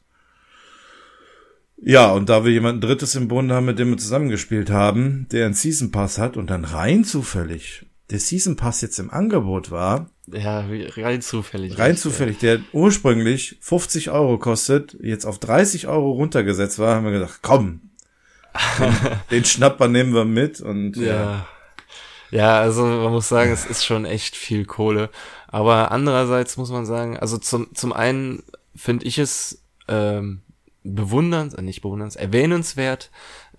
Ja, 1.84 2.12
und 2.12 2.30
da 2.30 2.46
wir 2.46 2.54
jemanden 2.54 2.80
Drittes 2.80 3.16
im 3.16 3.28
Bund 3.28 3.52
haben, 3.52 3.66
mit 3.66 3.80
dem 3.80 3.90
wir 3.90 3.98
zusammengespielt 3.98 4.70
haben, 4.70 5.28
der 5.34 5.46
einen 5.46 5.56
Season 5.56 5.92
Pass 5.92 6.20
hat 6.20 6.38
und 6.38 6.50
dann 6.50 6.64
rein 6.64 7.04
zufällig 7.04 7.86
der 8.12 8.20
Season 8.20 8.56
Pass 8.56 8.82
jetzt 8.82 9.00
im 9.00 9.10
Angebot 9.10 9.72
war. 9.72 10.10
Ja, 10.28 10.66
rein 10.98 11.22
zufällig. 11.22 11.78
Rein 11.80 11.98
zufällig, 11.98 12.38
der 12.40 12.60
ursprünglich 12.74 13.58
50 13.62 14.12
Euro 14.12 14.38
kostet, 14.38 14.98
jetzt 15.02 15.26
auf 15.26 15.40
30 15.40 15.88
Euro 15.88 16.12
runtergesetzt 16.12 16.78
war, 16.80 16.96
haben 16.96 17.06
wir 17.06 17.12
gedacht, 17.12 17.40
komm, 17.42 17.92
den, 19.32 19.46
Schnapper 19.46 19.88
nehmen 19.88 20.14
wir 20.14 20.26
mit 20.26 20.62
und 20.62 20.98
ja. 20.98 21.06
ja. 21.06 21.48
Ja, 22.32 22.62
also 22.62 22.86
man 22.86 23.12
muss 23.12 23.28
sagen, 23.28 23.52
es 23.52 23.66
ist 23.66 23.84
schon 23.84 24.06
echt 24.06 24.38
viel 24.38 24.64
Kohle. 24.64 25.10
Aber 25.48 25.92
andererseits 25.92 26.56
muss 26.56 26.72
man 26.72 26.86
sagen, 26.86 27.18
also 27.18 27.38
zum, 27.38 27.76
zum 27.76 27.92
einen 27.92 28.44
finde 28.74 29.06
ich 29.06 29.18
es 29.18 29.64
ähm, 29.90 30.42
bewundernd, 30.84 31.58
äh, 31.58 31.62
nicht 31.62 31.82
bewundernd, 31.82 32.16
erwähnenswert, 32.16 33.12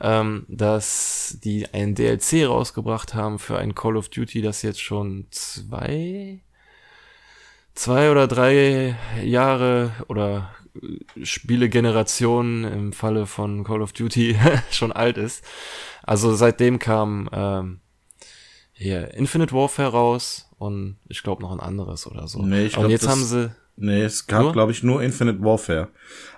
ähm, 0.03 0.45
dass 0.49 1.39
die 1.45 1.73
ein 1.73 1.95
DLC 1.95 2.47
rausgebracht 2.47 3.15
haben 3.15 3.39
für 3.39 3.57
ein 3.57 3.75
Call 3.75 3.97
of 3.97 4.09
Duty, 4.09 4.43
das 4.43 4.63
jetzt 4.63 4.81
schon 4.81 5.27
zwei, 5.31 6.41
zwei 7.75 8.11
oder 8.11 8.27
drei 8.27 8.97
Jahre 9.23 9.93
oder 10.09 10.51
Spielegeneration 11.23 12.65
im 12.65 12.93
Falle 12.93 13.27
von 13.27 13.63
Call 13.63 13.81
of 13.81 13.93
Duty 13.93 14.37
schon 14.71 14.91
alt 14.91 15.19
ist. 15.19 15.45
Also 16.03 16.35
seitdem 16.35 16.81
kam 16.81 17.29
ähm, 17.33 17.81
hier 18.73 19.15
Infinite 19.15 19.55
Warfare 19.55 19.91
raus 19.91 20.49
und 20.59 20.97
ich 21.09 21.23
glaube 21.23 21.43
noch 21.43 21.53
ein 21.53 21.61
anderes 21.61 22.09
oder 22.09 22.27
so. 22.27 22.43
Nee, 22.43 22.67
ich 22.67 22.73
glaub, 22.73 22.87
und 22.87 22.91
jetzt 22.91 23.07
haben 23.07 23.25
sie. 23.25 23.55
Nee, 23.77 24.03
es 24.03 24.27
gab, 24.27 24.53
glaube 24.53 24.73
ich, 24.73 24.83
nur 24.83 25.03
Infinite 25.03 25.43
Warfare. 25.43 25.89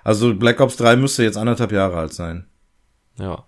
Also 0.03 0.35
Black 0.35 0.59
Ops 0.61 0.77
3 0.77 0.95
müsste 0.97 1.23
jetzt 1.23 1.37
anderthalb 1.37 1.71
Jahre 1.71 1.97
alt 1.97 2.13
sein. 2.13 2.45
Ja. 3.17 3.45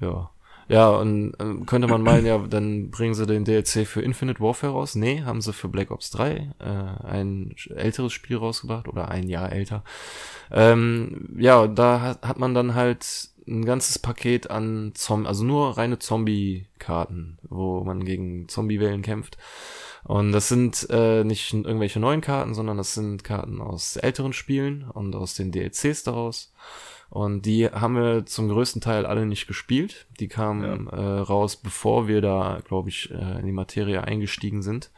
Ja. 0.00 0.30
Ja, 0.68 0.88
und 0.88 1.34
äh, 1.34 1.64
könnte 1.64 1.86
man 1.86 2.02
meinen, 2.02 2.26
ja, 2.26 2.38
dann 2.38 2.90
bringen 2.90 3.14
sie 3.14 3.24
den 3.24 3.44
DLC 3.44 3.86
für 3.86 4.02
Infinite 4.02 4.40
Warfare 4.40 4.72
raus. 4.72 4.96
Nee, 4.96 5.22
haben 5.22 5.40
sie 5.40 5.52
für 5.52 5.68
Black 5.68 5.92
Ops 5.92 6.10
3 6.10 6.54
äh, 6.58 7.06
ein 7.06 7.54
älteres 7.74 8.12
Spiel 8.12 8.36
rausgebracht 8.36 8.88
oder 8.88 9.08
ein 9.08 9.28
Jahr 9.28 9.52
älter. 9.52 9.84
Ähm, 10.50 11.36
ja, 11.38 11.68
da 11.68 12.00
hat, 12.00 12.26
hat 12.26 12.38
man 12.38 12.54
dann 12.54 12.74
halt 12.74 13.30
ein 13.46 13.64
ganzes 13.64 14.00
Paket 14.00 14.50
an 14.50 14.90
Zombie, 14.94 15.28
also 15.28 15.44
nur 15.44 15.78
reine 15.78 16.00
Zombie-Karten, 16.00 17.38
wo 17.48 17.84
man 17.84 18.04
gegen 18.04 18.48
Zombie-Wellen 18.48 19.02
kämpft. 19.02 19.38
Und 20.02 20.32
das 20.32 20.48
sind 20.48 20.86
äh, 20.90 21.22
nicht 21.22 21.52
irgendwelche 21.52 22.00
neuen 22.00 22.20
Karten, 22.20 22.54
sondern 22.54 22.76
das 22.76 22.94
sind 22.94 23.22
Karten 23.24 23.60
aus 23.60 23.96
älteren 23.96 24.32
Spielen 24.32 24.84
und 24.88 25.14
aus 25.14 25.34
den 25.34 25.52
DLCs 25.52 26.02
daraus. 26.04 26.52
Und 27.16 27.46
die 27.46 27.66
haben 27.70 27.94
wir 27.94 28.26
zum 28.26 28.50
größten 28.50 28.82
Teil 28.82 29.06
alle 29.06 29.24
nicht 29.24 29.46
gespielt. 29.46 30.06
Die 30.20 30.28
kamen 30.28 30.86
ja. 30.92 30.98
äh, 30.98 31.20
raus, 31.20 31.56
bevor 31.56 32.08
wir 32.08 32.20
da, 32.20 32.60
glaube 32.62 32.90
ich, 32.90 33.10
äh, 33.10 33.38
in 33.40 33.46
die 33.46 33.52
Materie 33.52 34.04
eingestiegen 34.04 34.60
sind. 34.60 34.90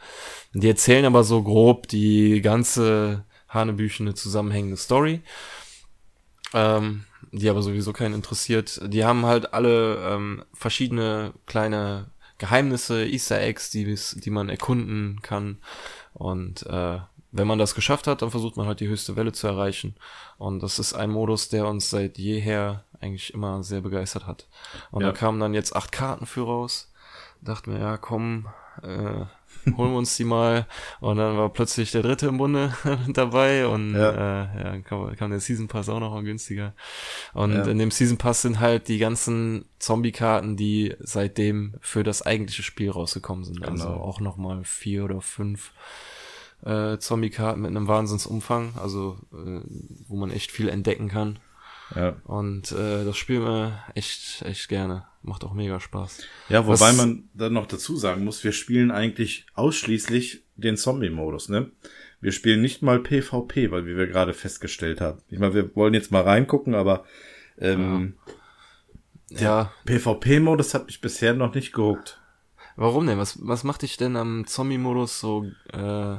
Die 0.52 0.68
erzählen 0.68 1.04
aber 1.04 1.22
so 1.22 1.44
grob 1.44 1.86
die 1.86 2.40
ganze 2.42 3.24
hanebüchene 3.48 4.14
zusammenhängende 4.14 4.76
Story. 4.76 5.20
Ähm, 6.54 7.04
die 7.30 7.48
aber 7.48 7.62
sowieso 7.62 7.92
keinen 7.92 8.14
interessiert. 8.14 8.80
Die 8.84 9.04
haben 9.04 9.24
halt 9.24 9.54
alle 9.54 9.98
ähm, 9.98 10.42
verschiedene 10.52 11.34
kleine 11.46 12.10
Geheimnisse, 12.38 13.06
Easter 13.06 13.40
Eggs, 13.40 13.70
die, 13.70 13.94
die 13.94 14.30
man 14.30 14.48
erkunden 14.48 15.20
kann. 15.22 15.58
Und 16.14 16.66
äh, 16.66 16.98
wenn 17.30 17.46
man 17.46 17.58
das 17.58 17.74
geschafft 17.74 18.06
hat, 18.06 18.22
dann 18.22 18.30
versucht 18.30 18.56
man 18.56 18.66
halt 18.66 18.80
die 18.80 18.88
höchste 18.88 19.16
Welle 19.16 19.32
zu 19.32 19.46
erreichen. 19.46 19.94
Und 20.38 20.62
das 20.62 20.78
ist 20.78 20.94
ein 20.94 21.10
Modus, 21.10 21.48
der 21.48 21.66
uns 21.66 21.90
seit 21.90 22.18
jeher 22.18 22.84
eigentlich 23.00 23.34
immer 23.34 23.62
sehr 23.62 23.80
begeistert 23.80 24.26
hat. 24.26 24.48
Und 24.90 25.02
ja. 25.02 25.08
da 25.08 25.12
kamen 25.12 25.40
dann 25.40 25.54
jetzt 25.54 25.76
acht 25.76 25.92
Karten 25.92 26.26
für 26.26 26.42
raus. 26.42 26.92
Dachten 27.40 27.72
wir, 27.72 27.80
ja, 27.80 27.96
komm, 27.98 28.48
äh, 28.82 29.26
holen 29.76 29.92
wir 29.92 29.98
uns 29.98 30.16
die 30.16 30.24
mal. 30.24 30.66
Und 31.00 31.18
dann 31.18 31.36
war 31.36 31.52
plötzlich 31.52 31.92
der 31.92 32.02
dritte 32.02 32.26
im 32.28 32.38
Bunde 32.38 32.74
dabei 33.08 33.66
und 33.66 33.94
ja. 33.94 34.10
äh, 34.10 34.64
ja, 34.64 34.80
kam, 34.80 35.14
kam 35.16 35.30
der 35.30 35.40
Season 35.40 35.68
Pass 35.68 35.88
auch 35.88 36.00
noch 36.00 36.12
mal 36.12 36.24
günstiger. 36.24 36.74
Und 37.34 37.52
ja. 37.52 37.64
in 37.64 37.78
dem 37.78 37.90
Season 37.90 38.16
Pass 38.16 38.42
sind 38.42 38.58
halt 38.58 38.88
die 38.88 38.98
ganzen 38.98 39.66
Zombie-Karten, 39.78 40.56
die 40.56 40.96
seitdem 40.98 41.74
für 41.80 42.02
das 42.02 42.22
eigentliche 42.22 42.62
Spiel 42.62 42.90
rausgekommen 42.90 43.44
sind. 43.44 43.62
Also 43.62 43.84
genau. 43.84 43.92
Also 43.92 44.02
auch 44.02 44.20
noch 44.20 44.36
mal 44.36 44.64
vier 44.64 45.04
oder 45.04 45.20
fünf 45.20 45.72
äh, 46.64 46.98
Zombie-Karten 46.98 47.60
mit 47.60 47.70
einem 47.70 47.88
Wahnsinnsumfang, 47.88 48.74
also 48.76 49.18
äh, 49.32 49.60
wo 50.08 50.16
man 50.16 50.30
echt 50.30 50.50
viel 50.50 50.68
entdecken 50.68 51.08
kann. 51.08 51.38
Ja. 51.94 52.16
Und 52.24 52.72
äh, 52.72 53.04
das 53.04 53.16
spielen 53.16 53.42
wir 53.44 53.82
echt, 53.94 54.42
echt 54.42 54.68
gerne. 54.68 55.06
Macht 55.22 55.44
auch 55.44 55.54
mega 55.54 55.80
Spaß. 55.80 56.22
Ja, 56.48 56.66
wobei 56.66 56.80
Was, 56.80 56.96
man 56.96 57.28
dann 57.34 57.52
noch 57.52 57.66
dazu 57.66 57.96
sagen 57.96 58.24
muss, 58.24 58.44
wir 58.44 58.52
spielen 58.52 58.90
eigentlich 58.90 59.46
ausschließlich 59.54 60.44
den 60.56 60.76
Zombie-Modus, 60.76 61.48
ne? 61.48 61.70
Wir 62.20 62.32
spielen 62.32 62.60
nicht 62.60 62.82
mal 62.82 62.98
PvP, 62.98 63.70
weil 63.70 63.86
wie 63.86 63.96
wir 63.96 64.08
gerade 64.08 64.34
festgestellt 64.34 65.00
haben. 65.00 65.22
Ich 65.28 65.38
meine, 65.38 65.54
wir 65.54 65.74
wollen 65.76 65.94
jetzt 65.94 66.10
mal 66.10 66.22
reingucken, 66.22 66.74
aber 66.74 67.04
ähm, 67.58 68.14
ja. 69.30 69.40
ja. 69.40 69.72
PvP-Modus 69.84 70.74
hat 70.74 70.86
mich 70.86 71.00
bisher 71.00 71.34
noch 71.34 71.54
nicht 71.54 71.72
gehuckt. 71.72 72.20
Warum 72.76 73.06
denn? 73.06 73.18
Was, 73.18 73.38
was 73.40 73.64
macht 73.64 73.82
dich 73.82 73.96
denn 73.96 74.16
am 74.16 74.46
Zombie-Modus 74.46 75.20
so, 75.20 75.46
äh, 75.72 76.16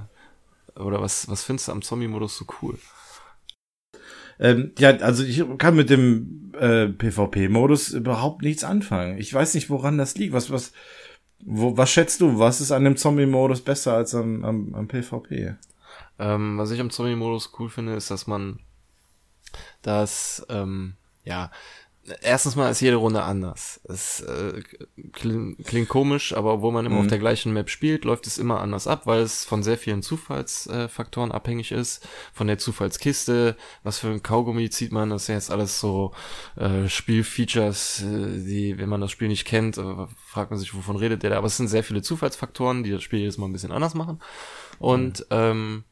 oder 0.75 1.01
was, 1.01 1.27
was 1.29 1.43
findest 1.43 1.67
du 1.67 1.71
am 1.71 1.81
Zombie-Modus 1.81 2.37
so 2.37 2.45
cool? 2.61 2.77
Ähm, 4.39 4.71
ja, 4.79 4.91
also 4.97 5.23
ich 5.23 5.43
kann 5.57 5.75
mit 5.75 5.89
dem 5.89 6.53
äh, 6.57 6.87
PvP-Modus 6.87 7.89
überhaupt 7.89 8.41
nichts 8.41 8.63
anfangen. 8.63 9.17
Ich 9.17 9.33
weiß 9.33 9.53
nicht, 9.53 9.69
woran 9.69 9.97
das 9.97 10.15
liegt. 10.15 10.33
Was, 10.33 10.49
was, 10.49 10.71
wo, 11.43 11.75
was 11.75 11.91
schätzt 11.91 12.21
du? 12.21 12.39
Was 12.39 12.61
ist 12.61 12.71
an 12.71 12.85
dem 12.85 12.95
Zombie-Modus 12.95 13.61
besser 13.61 13.93
als 13.93 14.15
am, 14.15 14.45
am, 14.45 14.75
am 14.75 14.87
PvP? 14.87 15.55
Ähm, 16.19 16.57
was 16.57 16.71
ich 16.71 16.79
am 16.79 16.89
Zombie-Modus 16.89 17.51
cool 17.59 17.69
finde, 17.69 17.95
ist, 17.95 18.11
dass 18.11 18.27
man 18.27 18.59
das, 19.81 20.45
ähm, 20.49 20.95
ja, 21.23 21.51
erstens 22.21 22.55
mal 22.55 22.69
ist 22.69 22.81
jede 22.81 22.97
Runde 22.97 23.23
anders. 23.23 23.79
Es 23.83 24.21
äh, 24.21 24.61
klingt, 25.11 25.65
klingt 25.65 25.89
komisch, 25.89 26.33
aber 26.33 26.53
obwohl 26.53 26.71
man 26.71 26.85
immer 26.85 26.95
mhm. 26.95 27.01
auf 27.01 27.07
der 27.07 27.19
gleichen 27.19 27.53
Map 27.53 27.69
spielt, 27.69 28.05
läuft 28.05 28.27
es 28.27 28.37
immer 28.37 28.61
anders 28.61 28.87
ab, 28.87 29.05
weil 29.05 29.21
es 29.21 29.45
von 29.45 29.63
sehr 29.63 29.77
vielen 29.77 30.01
Zufallsfaktoren 30.01 31.31
äh, 31.31 31.33
abhängig 31.33 31.71
ist. 31.71 32.07
Von 32.33 32.47
der 32.47 32.57
Zufallskiste, 32.57 33.55
was 33.83 33.99
für 33.99 34.07
ein 34.07 34.23
Kaugummi 34.23 34.69
zieht 34.69 34.91
man, 34.91 35.09
das 35.09 35.25
sind 35.25 35.35
jetzt 35.35 35.51
alles 35.51 35.79
so 35.79 36.13
äh, 36.55 36.87
Spielfeatures, 36.87 38.03
äh, 38.03 38.43
die, 38.43 38.77
wenn 38.77 38.89
man 38.89 39.01
das 39.01 39.11
Spiel 39.11 39.27
nicht 39.27 39.45
kennt, 39.45 39.77
äh, 39.77 40.07
fragt 40.25 40.51
man 40.51 40.59
sich, 40.59 40.73
wovon 40.73 40.95
redet 40.95 41.23
der 41.23 41.31
da. 41.31 41.37
Aber 41.37 41.47
es 41.47 41.57
sind 41.57 41.67
sehr 41.67 41.83
viele 41.83 42.01
Zufallsfaktoren, 42.01 42.83
die 42.83 42.91
das 42.91 43.03
Spiel 43.03 43.19
jetzt 43.19 43.37
mal 43.37 43.47
ein 43.47 43.53
bisschen 43.53 43.71
anders 43.71 43.93
machen. 43.93 44.19
Und 44.79 45.19
mhm. 45.19 45.25
ähm, 45.31 45.83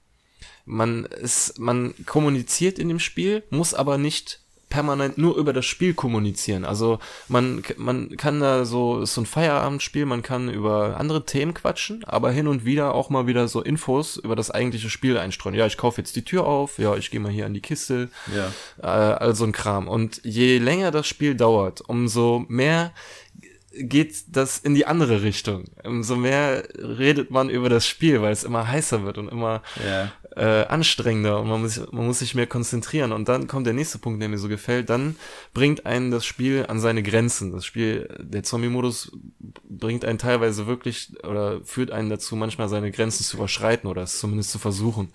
man 0.66 1.06
ist, 1.06 1.60
man 1.60 1.94
kommuniziert 2.06 2.78
in 2.78 2.90
dem 2.90 3.00
Spiel, 3.00 3.44
muss 3.50 3.74
aber 3.74 3.98
nicht 3.98 4.42
permanent 4.70 5.18
nur 5.18 5.38
über 5.38 5.54
das 5.54 5.66
Spiel 5.66 5.94
kommunizieren. 5.94 6.66
Also 6.66 7.00
man, 7.28 7.64
man 7.78 8.18
kann 8.18 8.40
da 8.40 8.66
so, 8.66 9.02
ist 9.02 9.14
so 9.14 9.22
ein 9.22 9.26
Feierabendspiel, 9.26 10.06
man 10.06 10.22
kann 10.22 10.50
über 10.50 10.98
andere 11.00 11.26
Themen 11.26 11.54
quatschen, 11.54 12.04
aber 12.04 12.32
hin 12.32 12.48
und 12.48 12.66
wieder 12.66 12.94
auch 12.94 13.10
mal 13.10 13.28
wieder 13.28 13.48
so 13.48 13.62
Infos 13.62 14.18
über 14.18 14.36
das 14.36 14.52
eigentliche 14.52 14.90
Spiel 14.90 15.18
einstreuen. 15.18 15.56
Ja, 15.56 15.66
ich 15.66 15.78
kaufe 15.78 16.02
jetzt 16.02 16.16
die 16.16 16.26
Tür 16.26 16.46
auf, 16.46 16.80
ja, 16.80 16.96
ich 16.96 17.12
gehe 17.12 17.20
mal 17.20 17.32
hier 17.32 17.46
an 17.46 17.54
die 17.54 17.62
Kiste, 17.62 18.10
ja. 18.36 18.52
äh, 18.82 19.16
also 19.16 19.46
ein 19.46 19.54
Kram. 19.54 19.88
Und 19.88 20.22
je 20.24 20.58
länger 20.58 20.92
das 20.92 21.08
Spiel 21.08 21.36
dauert, 21.36 21.82
umso 21.88 22.46
mehr 22.50 22.92
geht 23.80 24.36
das 24.36 24.60
in 24.60 24.76
die 24.76 24.86
andere 24.86 25.22
Richtung. 25.22 25.66
Umso 25.84 26.16
mehr 26.16 26.64
redet 26.78 27.32
man 27.32 27.50
über 27.50 27.70
das 27.70 27.88
Spiel, 27.88 28.22
weil 28.22 28.32
es 28.32 28.44
immer 28.44 28.68
heißer 28.68 29.04
wird 29.04 29.18
und 29.18 29.30
immer 29.30 29.62
ja. 29.86 30.12
äh, 30.36 30.66
anstrengender 30.68 31.40
und 31.40 31.48
man 31.48 31.62
muss, 31.62 31.82
man 31.92 32.06
muss 32.06 32.20
sich 32.20 32.36
mehr 32.36 32.48
konzentrieren. 32.48 33.12
Und 33.12 33.30
dann 33.30 33.48
kommt 33.48 33.68
der 33.68 33.74
nächste 33.74 34.00
Punkt, 34.00 34.22
der 34.22 34.30
mir 34.30 34.38
so 34.38 34.48
gefällt. 34.48 34.90
Dann 34.90 35.16
bringt 35.54 35.86
einen 35.86 36.12
das 36.12 36.26
Spiel 36.26 36.66
an 36.68 36.80
seine 36.80 37.04
Grenzen. 37.04 37.52
Das 37.52 37.66
Spiel, 37.66 38.10
der 38.20 38.44
Zombie-Modus 38.44 39.12
bringt 39.70 40.06
einen 40.06 40.18
teilweise 40.18 40.68
wirklich 40.68 41.14
oder 41.24 41.62
führt 41.64 41.92
einen 41.92 42.10
dazu, 42.10 42.36
manchmal 42.36 42.70
seine 42.70 42.92
Grenzen 42.92 43.24
zu 43.24 43.38
überschreiten 43.38 43.90
oder 43.90 44.04
es 44.04 44.20
zumindest 44.20 44.52
zu 44.52 44.60
versuchen. 44.60 45.10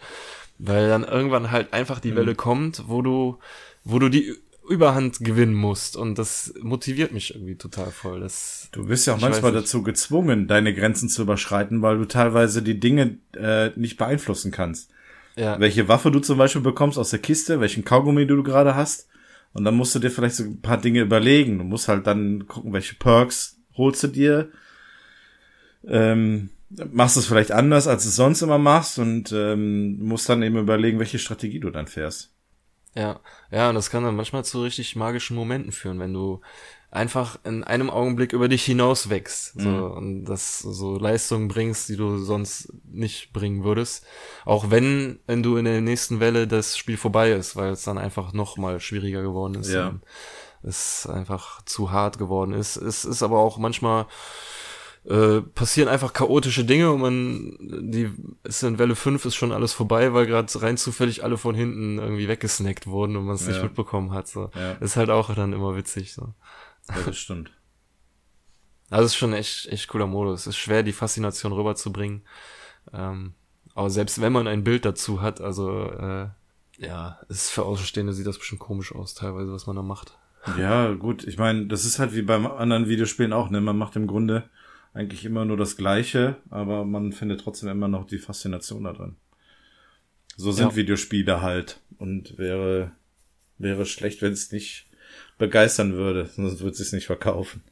Weil 0.59 0.89
dann 0.89 1.05
irgendwann 1.05 1.51
halt 1.51 1.73
einfach 1.73 1.99
die 1.99 2.13
mhm. 2.13 2.17
Welle 2.17 2.35
kommt, 2.35 2.85
wo 2.87 3.03
du, 3.03 3.39
wo 3.85 3.99
du 3.99 4.09
die 4.09 4.37
Überhand 4.73 5.20
gewinnen 5.20 5.55
musst. 5.55 5.97
Und 5.97 6.18
das 6.18 6.55
motiviert 6.61 7.12
mich 7.12 7.35
irgendwie 7.35 7.57
total 7.57 7.91
voll. 7.91 8.20
Das, 8.20 8.68
du 8.73 8.87
bist 8.87 9.07
ja 9.07 9.14
auch 9.14 9.20
manchmal 9.20 9.53
dazu 9.53 9.83
gezwungen, 9.83 10.49
deine 10.49 10.75
Grenzen 10.75 11.09
zu 11.09 11.23
überschreiten, 11.23 11.83
weil 11.83 11.99
du 11.99 12.07
teilweise 12.07 12.62
die 12.62 12.81
Dinge 12.81 13.18
äh, 13.37 13.70
nicht 13.77 13.97
beeinflussen 13.97 14.51
kannst. 14.51 14.91
Ja. 15.37 15.59
Welche 15.61 15.89
Waffe 15.89 16.11
du 16.11 16.20
zum 16.20 16.39
Beispiel 16.39 16.62
bekommst 16.62 16.99
aus 16.99 17.11
der 17.11 17.18
Kiste, 17.18 17.61
welchen 17.61 17.85
Kaugummi 17.85 18.27
du 18.27 18.43
gerade 18.43 18.75
hast. 18.75 19.09
Und 19.53 19.64
dann 19.64 19.77
musst 19.77 19.95
du 19.95 19.99
dir 19.99 20.11
vielleicht 20.11 20.37
so 20.37 20.45
ein 20.45 20.62
paar 20.62 20.79
Dinge 20.79 21.01
überlegen. 21.01 21.59
Du 21.59 21.64
musst 21.64 21.89
halt 21.89 22.07
dann 22.07 22.47
gucken, 22.47 22.73
welche 22.73 22.95
Perks 22.95 23.59
holst 23.77 24.03
du 24.03 24.09
dir. 24.09 24.51
ähm, 25.87 26.51
machst 26.91 27.16
es 27.16 27.27
vielleicht 27.27 27.53
anders, 27.53 27.87
als 27.87 28.05
du 28.05 28.09
es 28.09 28.16
sonst 28.16 28.43
immer 28.43 28.59
machst 28.59 28.99
und 28.99 29.33
ähm, 29.33 29.99
musst 29.99 30.29
dann 30.29 30.43
eben 30.43 30.57
überlegen, 30.57 30.99
welche 30.99 31.18
Strategie 31.18 31.61
du 31.61 31.70
dann 31.70 31.87
fährst. 31.87 32.32
Ja, 32.95 33.20
ja, 33.51 33.68
und 33.70 33.74
das 33.74 33.90
kann 33.90 34.05
dann 34.05 34.16
manchmal 34.16 34.45
zu 34.45 34.62
richtig 34.62 34.97
magischen 34.97 35.36
Momenten 35.36 35.72
führen, 35.72 35.99
wenn 35.99 36.12
du 36.12 36.40
einfach 36.90 37.38
in 37.45 37.64
einem 37.64 37.88
Augenblick 37.88 38.34
über 38.34 38.49
dich 38.49 38.64
hinaus 38.64 39.09
wächst 39.09 39.55
so, 39.59 39.68
mhm. 39.68 39.90
und 39.93 40.24
das 40.26 40.59
so 40.59 40.99
Leistungen 40.99 41.49
bringst, 41.49 41.88
die 41.88 41.97
du 41.97 42.18
sonst 42.18 42.70
nicht 42.84 43.32
bringen 43.32 43.64
würdest. 43.64 44.05
Auch 44.45 44.70
wenn, 44.70 45.18
wenn 45.26 45.43
du 45.43 45.57
in 45.57 45.64
der 45.64 45.80
nächsten 45.80 46.20
Welle 46.20 46.47
das 46.47 46.76
Spiel 46.76 46.99
vorbei 46.99 47.32
ist, 47.32 47.57
weil 47.57 47.72
es 47.72 47.82
dann 47.82 47.97
einfach 47.97 48.34
noch 48.34 48.59
mal 48.59 48.78
schwieriger 48.78 49.22
geworden 49.22 49.55
ist. 49.55 49.72
Ja. 49.72 49.95
Es 50.62 51.07
einfach 51.07 51.64
zu 51.64 51.90
hart 51.90 52.18
geworden 52.18 52.53
ist. 52.53 52.76
Es 52.76 53.07
ist 53.07 53.22
aber 53.22 53.38
auch 53.38 53.57
manchmal 53.57 54.07
äh, 55.05 55.41
passieren 55.41 55.89
einfach 55.89 56.13
chaotische 56.13 56.65
Dinge 56.65 56.93
und 56.93 57.01
man, 57.01 57.57
die 57.91 58.11
ist 58.45 58.63
in 58.63 58.79
Welle 58.79 58.95
5 58.95 59.25
ist 59.25 59.35
schon 59.35 59.53
alles 59.53 59.73
vorbei, 59.73 60.15
weil 60.15 60.27
gerade 60.27 60.63
rein 60.63 60.77
zufällig 60.77 61.25
alle 61.25 61.39
von 61.39 61.55
hinten 61.55 61.99
irgendwie 61.99 62.29
weggesnackt 62.29 62.87
wurden 62.87 63.17
und 63.17 63.25
man 63.25 63.35
es 63.35 63.47
ja. 63.47 63.53
nicht 63.53 63.63
mitbekommen 63.63 64.13
hat. 64.13 64.29
So. 64.29 64.51
Ja. 64.55 64.73
Ist 64.73 64.97
halt 64.97 65.11
auch 65.11 65.35
dann 65.35 65.53
immer 65.53 65.77
witzig. 65.77 66.15
So. 66.15 66.35
Ja, 66.89 66.97
das 67.05 67.19
stimmt. 67.19 67.51
Also 68.91 69.07
es 69.07 69.13
ist 69.13 69.17
schon 69.17 69.33
echt, 69.33 69.69
echt 69.69 69.89
cooler 69.89 70.07
Modus. 70.07 70.41
Es 70.41 70.49
ist 70.49 70.59
schwer, 70.59 70.83
die 70.83 70.93
Faszination 70.93 71.53
rüberzubringen. 71.53 72.21
Ähm, 72.93 73.33
aber 73.75 73.89
selbst 73.89 74.21
wenn 74.21 74.35
man 74.35 74.47
ein 74.47 74.65
Bild 74.65 74.85
dazu 74.85 75.23
hat, 75.23 75.41
also 75.41 75.91
äh, 75.91 76.27
ja, 76.77 77.19
ist 77.31 77.49
für 77.49 77.65
Außenstehende 77.65 78.13
sieht 78.13 78.27
das 78.27 78.37
bestimmt 78.37 78.61
komisch 78.61 78.95
aus, 78.95 79.15
teilweise, 79.15 79.51
was 79.51 79.67
man 79.67 79.77
da 79.77 79.83
macht. 79.83 80.19
Ja, 80.59 80.93
gut, 80.93 81.25
ich 81.27 81.39
meine, 81.39 81.69
das 81.69 81.87
ist 81.87 81.99
halt 81.99 82.15
wie 82.15 82.21
beim 82.21 82.47
anderen 82.47 82.87
Videospielen 82.87 83.33
auch, 83.33 83.49
ne? 83.49 83.63
Man 83.63 83.79
macht 83.79 83.97
im 83.97 84.07
Grunde 84.07 84.51
eigentlich 84.95 85.24
immer 85.24 85.45
nur 85.45 85.57
das 85.57 85.76
Gleiche, 85.76 86.36
aber 86.51 86.84
man 86.84 87.12
findet 87.12 87.40
trotzdem 87.40 87.68
immer 87.68 87.88
noch 87.88 88.07
die 88.07 88.18
Faszination 88.18 88.84
da 88.84 88.93
drin. 88.93 89.16
So 90.36 90.53
sind 90.53 90.70
ja. 90.70 90.76
Videospiele 90.76 91.40
halt. 91.40 91.80
Und 91.99 92.38
wäre, 92.38 92.93
wäre 93.59 93.86
schlecht, 93.86 94.22
wenn 94.22 94.32
es 94.32 94.51
nicht 94.53 94.86
begeistern 95.38 95.95
würde, 95.95 96.26
sonst 96.26 96.61
würde 96.61 96.76
es 96.76 96.93
nicht 96.93 97.07
verkaufen. 97.07 97.62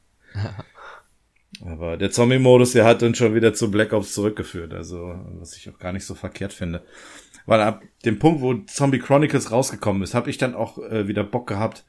aber 1.65 1.97
der 1.97 2.11
Zombie-Modus, 2.11 2.73
der 2.73 2.85
hat 2.85 3.03
uns 3.03 3.19
schon 3.19 3.35
wieder 3.35 3.55
zu 3.55 3.71
Black 3.71 3.93
Ops 3.93 4.15
zurückgeführt, 4.15 4.73
also 4.73 5.19
was 5.39 5.57
ich 5.57 5.69
auch 5.69 5.79
gar 5.79 5.93
nicht 5.93 6.07
so 6.07 6.15
verkehrt 6.15 6.53
finde. 6.53 6.85
Weil 7.47 7.61
ab 7.61 7.83
dem 8.05 8.19
Punkt, 8.19 8.41
wo 8.41 8.55
Zombie 8.55 8.99
Chronicles 8.99 9.51
rausgekommen 9.51 10.03
ist, 10.03 10.15
habe 10.15 10.31
ich 10.31 10.39
dann 10.39 10.55
auch 10.55 10.79
äh, 10.79 11.09
wieder 11.09 11.25
Bock 11.25 11.49
gehabt, 11.49 11.85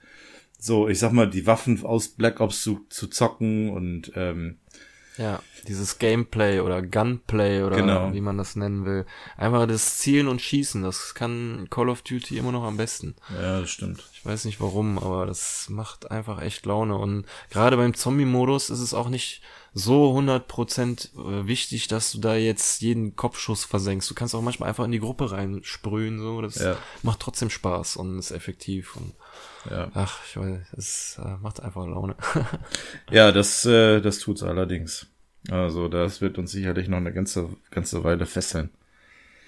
so, 0.57 0.87
ich 0.87 0.99
sag 0.99 1.11
mal, 1.11 1.29
die 1.29 1.47
Waffen 1.47 1.83
aus 1.83 2.09
Black 2.09 2.39
Ops 2.39 2.61
zu, 2.61 2.85
zu 2.89 3.07
zocken 3.07 3.69
und 3.69 4.11
ähm, 4.15 4.59
ja, 5.17 5.41
dieses 5.67 5.99
Gameplay 5.99 6.59
oder 6.59 6.81
Gunplay 6.81 7.63
oder 7.63 7.75
genau. 7.75 8.13
wie 8.13 8.21
man 8.21 8.37
das 8.37 8.55
nennen 8.55 8.85
will. 8.85 9.05
Einfach 9.37 9.67
das 9.67 9.99
Zielen 9.99 10.27
und 10.27 10.41
Schießen, 10.41 10.81
das 10.81 11.13
kann 11.13 11.67
Call 11.69 11.89
of 11.89 12.01
Duty 12.01 12.37
immer 12.37 12.51
noch 12.51 12.63
am 12.63 12.77
besten. 12.77 13.15
Ja, 13.33 13.59
das 13.59 13.69
stimmt. 13.69 14.03
Ich 14.13 14.25
weiß 14.25 14.45
nicht 14.45 14.61
warum, 14.61 14.97
aber 14.97 15.25
das 15.25 15.67
macht 15.69 16.11
einfach 16.11 16.41
echt 16.41 16.65
Laune. 16.65 16.97
Und 16.97 17.25
gerade 17.49 17.77
beim 17.77 17.93
Zombie-Modus 17.93 18.69
ist 18.69 18.79
es 18.79 18.93
auch 18.93 19.09
nicht 19.09 19.41
so 19.73 20.17
100% 20.17 21.15
äh, 21.15 21.47
wichtig, 21.47 21.87
dass 21.87 22.11
du 22.11 22.19
da 22.19 22.35
jetzt 22.35 22.81
jeden 22.81 23.15
Kopfschuss 23.15 23.63
versenkst. 23.63 24.09
Du 24.09 24.15
kannst 24.15 24.35
auch 24.35 24.41
manchmal 24.41 24.69
einfach 24.69 24.85
in 24.85 24.91
die 24.91 24.99
Gruppe 24.99 25.31
reinsprühen, 25.31 26.19
so. 26.19 26.41
Das 26.41 26.55
ja. 26.55 26.77
macht 27.03 27.19
trotzdem 27.19 27.49
Spaß 27.49 27.97
und 27.97 28.19
ist 28.19 28.31
effektiv 28.31 28.95
und 28.95 29.13
ja. 29.69 29.91
Ach, 29.93 30.19
ich 30.27 30.37
weiß, 30.37 30.73
es 30.77 31.19
äh, 31.23 31.37
macht 31.41 31.61
einfach 31.61 31.85
Laune. 31.85 32.15
ja, 33.11 33.31
das, 33.31 33.65
äh, 33.65 34.01
das 34.01 34.19
tut's 34.19 34.43
allerdings. 34.43 35.07
Also, 35.49 35.87
das 35.87 36.21
wird 36.21 36.37
uns 36.37 36.51
sicherlich 36.51 36.87
noch 36.87 36.97
eine 36.97 37.13
ganze, 37.13 37.49
ganze 37.71 38.03
Weile 38.03 38.25
fesseln. 38.25 38.69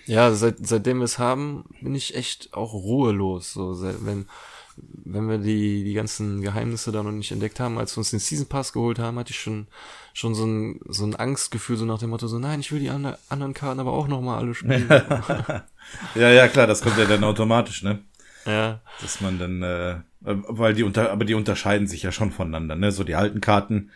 Ja, 0.06 0.34
seit, 0.34 0.66
seitdem 0.66 1.00
wir 1.00 1.06
es 1.06 1.20
haben, 1.20 1.66
bin 1.82 1.96
ich 1.96 2.16
echt 2.16 2.54
auch 2.54 2.74
ruhelos. 2.74 3.54
So, 3.54 3.82
wenn, 3.82 4.26
wenn 4.76 5.30
wir 5.30 5.38
die, 5.38 5.84
die 5.84 5.94
ganzen 5.94 6.42
Geheimnisse 6.42 6.92
da 6.92 7.04
noch 7.04 7.12
nicht 7.12 7.32
entdeckt 7.32 7.60
haben, 7.60 7.78
als 7.78 7.96
wir 7.96 8.00
uns 8.00 8.10
den 8.10 8.20
Season 8.20 8.48
Pass 8.48 8.74
geholt 8.74 9.00
haben, 9.00 9.18
hatte 9.18 9.32
ich 9.32 9.40
schon, 9.40 9.68
schon 10.14 10.36
so 10.36 10.46
ein, 10.46 10.80
so 10.88 11.06
ein 11.06 11.16
Angstgefühl, 11.16 11.78
so 11.78 11.86
nach 11.86 12.00
dem 12.00 12.10
Motto, 12.10 12.28
so, 12.28 12.40
nein, 12.40 12.60
ich 12.60 12.72
will 12.72 12.80
die 12.80 12.90
andre, 12.90 13.18
anderen 13.30 13.54
Karten 13.54 13.80
aber 13.80 13.94
auch 13.94 14.08
nochmal 14.08 14.40
alle 14.40 14.54
spielen. 14.54 14.90
ja, 16.16 16.30
ja, 16.30 16.48
klar, 16.48 16.68
das 16.68 16.82
kommt 16.82 16.98
ja 16.98 17.06
dann 17.06 17.24
automatisch, 17.24 17.84
ne? 17.84 18.00
Ja. 18.46 18.82
Dass 19.02 19.22
man 19.22 19.40
dann, 19.40 19.64
äh, 19.64 19.96
weil 20.22 20.74
die 20.74 20.84
unter, 20.84 21.12
aber 21.12 21.26
die 21.26 21.34
unterscheiden 21.34 21.88
sich 21.88 22.04
ja 22.04 22.12
schon 22.12 22.32
voneinander, 22.32 22.76
ne? 22.76 22.92
So 22.92 23.04
die 23.04 23.16
alten 23.16 23.42
Karten 23.42 23.92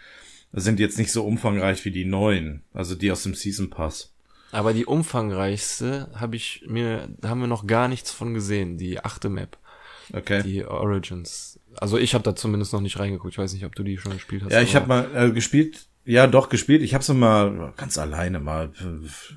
sind 0.54 0.80
jetzt 0.80 0.98
nicht 0.98 1.12
so 1.12 1.26
umfangreich 1.26 1.84
wie 1.86 1.92
die 1.92 2.06
neuen, 2.06 2.64
also 2.74 2.96
die 2.96 3.12
aus 3.12 3.24
dem 3.24 3.34
Season 3.34 3.70
Pass. 3.70 4.14
Aber 4.52 4.74
die 4.74 4.86
umfangreichste 4.86 6.10
habe 6.16 6.36
ich 6.36 6.64
mir, 6.68 7.10
da 7.20 7.30
haben 7.30 7.42
wir 7.42 7.48
noch 7.48 7.68
gar 7.68 7.88
nichts 7.88 8.12
von 8.12 8.34
gesehen, 8.34 8.78
die 8.78 9.04
achte 9.04 9.30
Map. 9.30 9.58
Okay. 10.14 10.42
Die 10.42 10.66
Origins. 10.66 11.60
Also 11.76 11.98
ich 11.98 12.14
habe 12.14 12.24
da 12.24 12.36
zumindest 12.36 12.72
noch 12.72 12.82
nicht 12.82 12.98
reingeguckt. 12.98 13.34
Ich 13.34 13.38
weiß 13.38 13.54
nicht, 13.54 13.66
ob 13.66 13.76
du 13.76 13.84
die 13.84 13.98
schon 13.98 14.14
gespielt 14.14 14.44
hast. 14.44 14.52
Ja, 14.52 14.62
ich 14.62 14.76
habe 14.76 14.88
mal 14.88 15.10
äh, 15.14 15.32
gespielt. 15.32 15.88
Ja, 16.06 16.28
doch 16.28 16.48
gespielt. 16.48 16.82
Ich 16.82 16.94
habe 16.94 17.02
es 17.02 17.10
mal 17.10 17.74
ganz 17.76 17.98
alleine 17.98 18.40
mal 18.40 18.72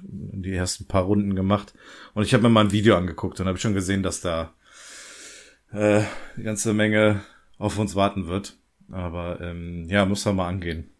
die 0.04 0.52
ersten 0.52 0.86
paar 0.86 1.02
Runden 1.02 1.34
gemacht 1.34 1.74
und 2.14 2.22
ich 2.22 2.32
habe 2.32 2.44
mir 2.44 2.48
mal 2.48 2.64
ein 2.64 2.72
Video 2.72 2.96
angeguckt 2.96 3.40
und 3.40 3.48
habe 3.48 3.58
schon 3.58 3.74
gesehen, 3.74 4.04
dass 4.04 4.20
da 4.20 4.54
äh, 5.72 6.02
ganze 6.42 6.72
Menge 6.72 7.20
auf 7.58 7.78
uns 7.78 7.94
warten 7.94 8.26
wird. 8.26 8.56
Aber 8.90 9.40
ähm, 9.40 9.88
ja, 9.88 10.04
muss 10.04 10.24
da 10.24 10.32
mal 10.32 10.48
angehen. 10.48 10.90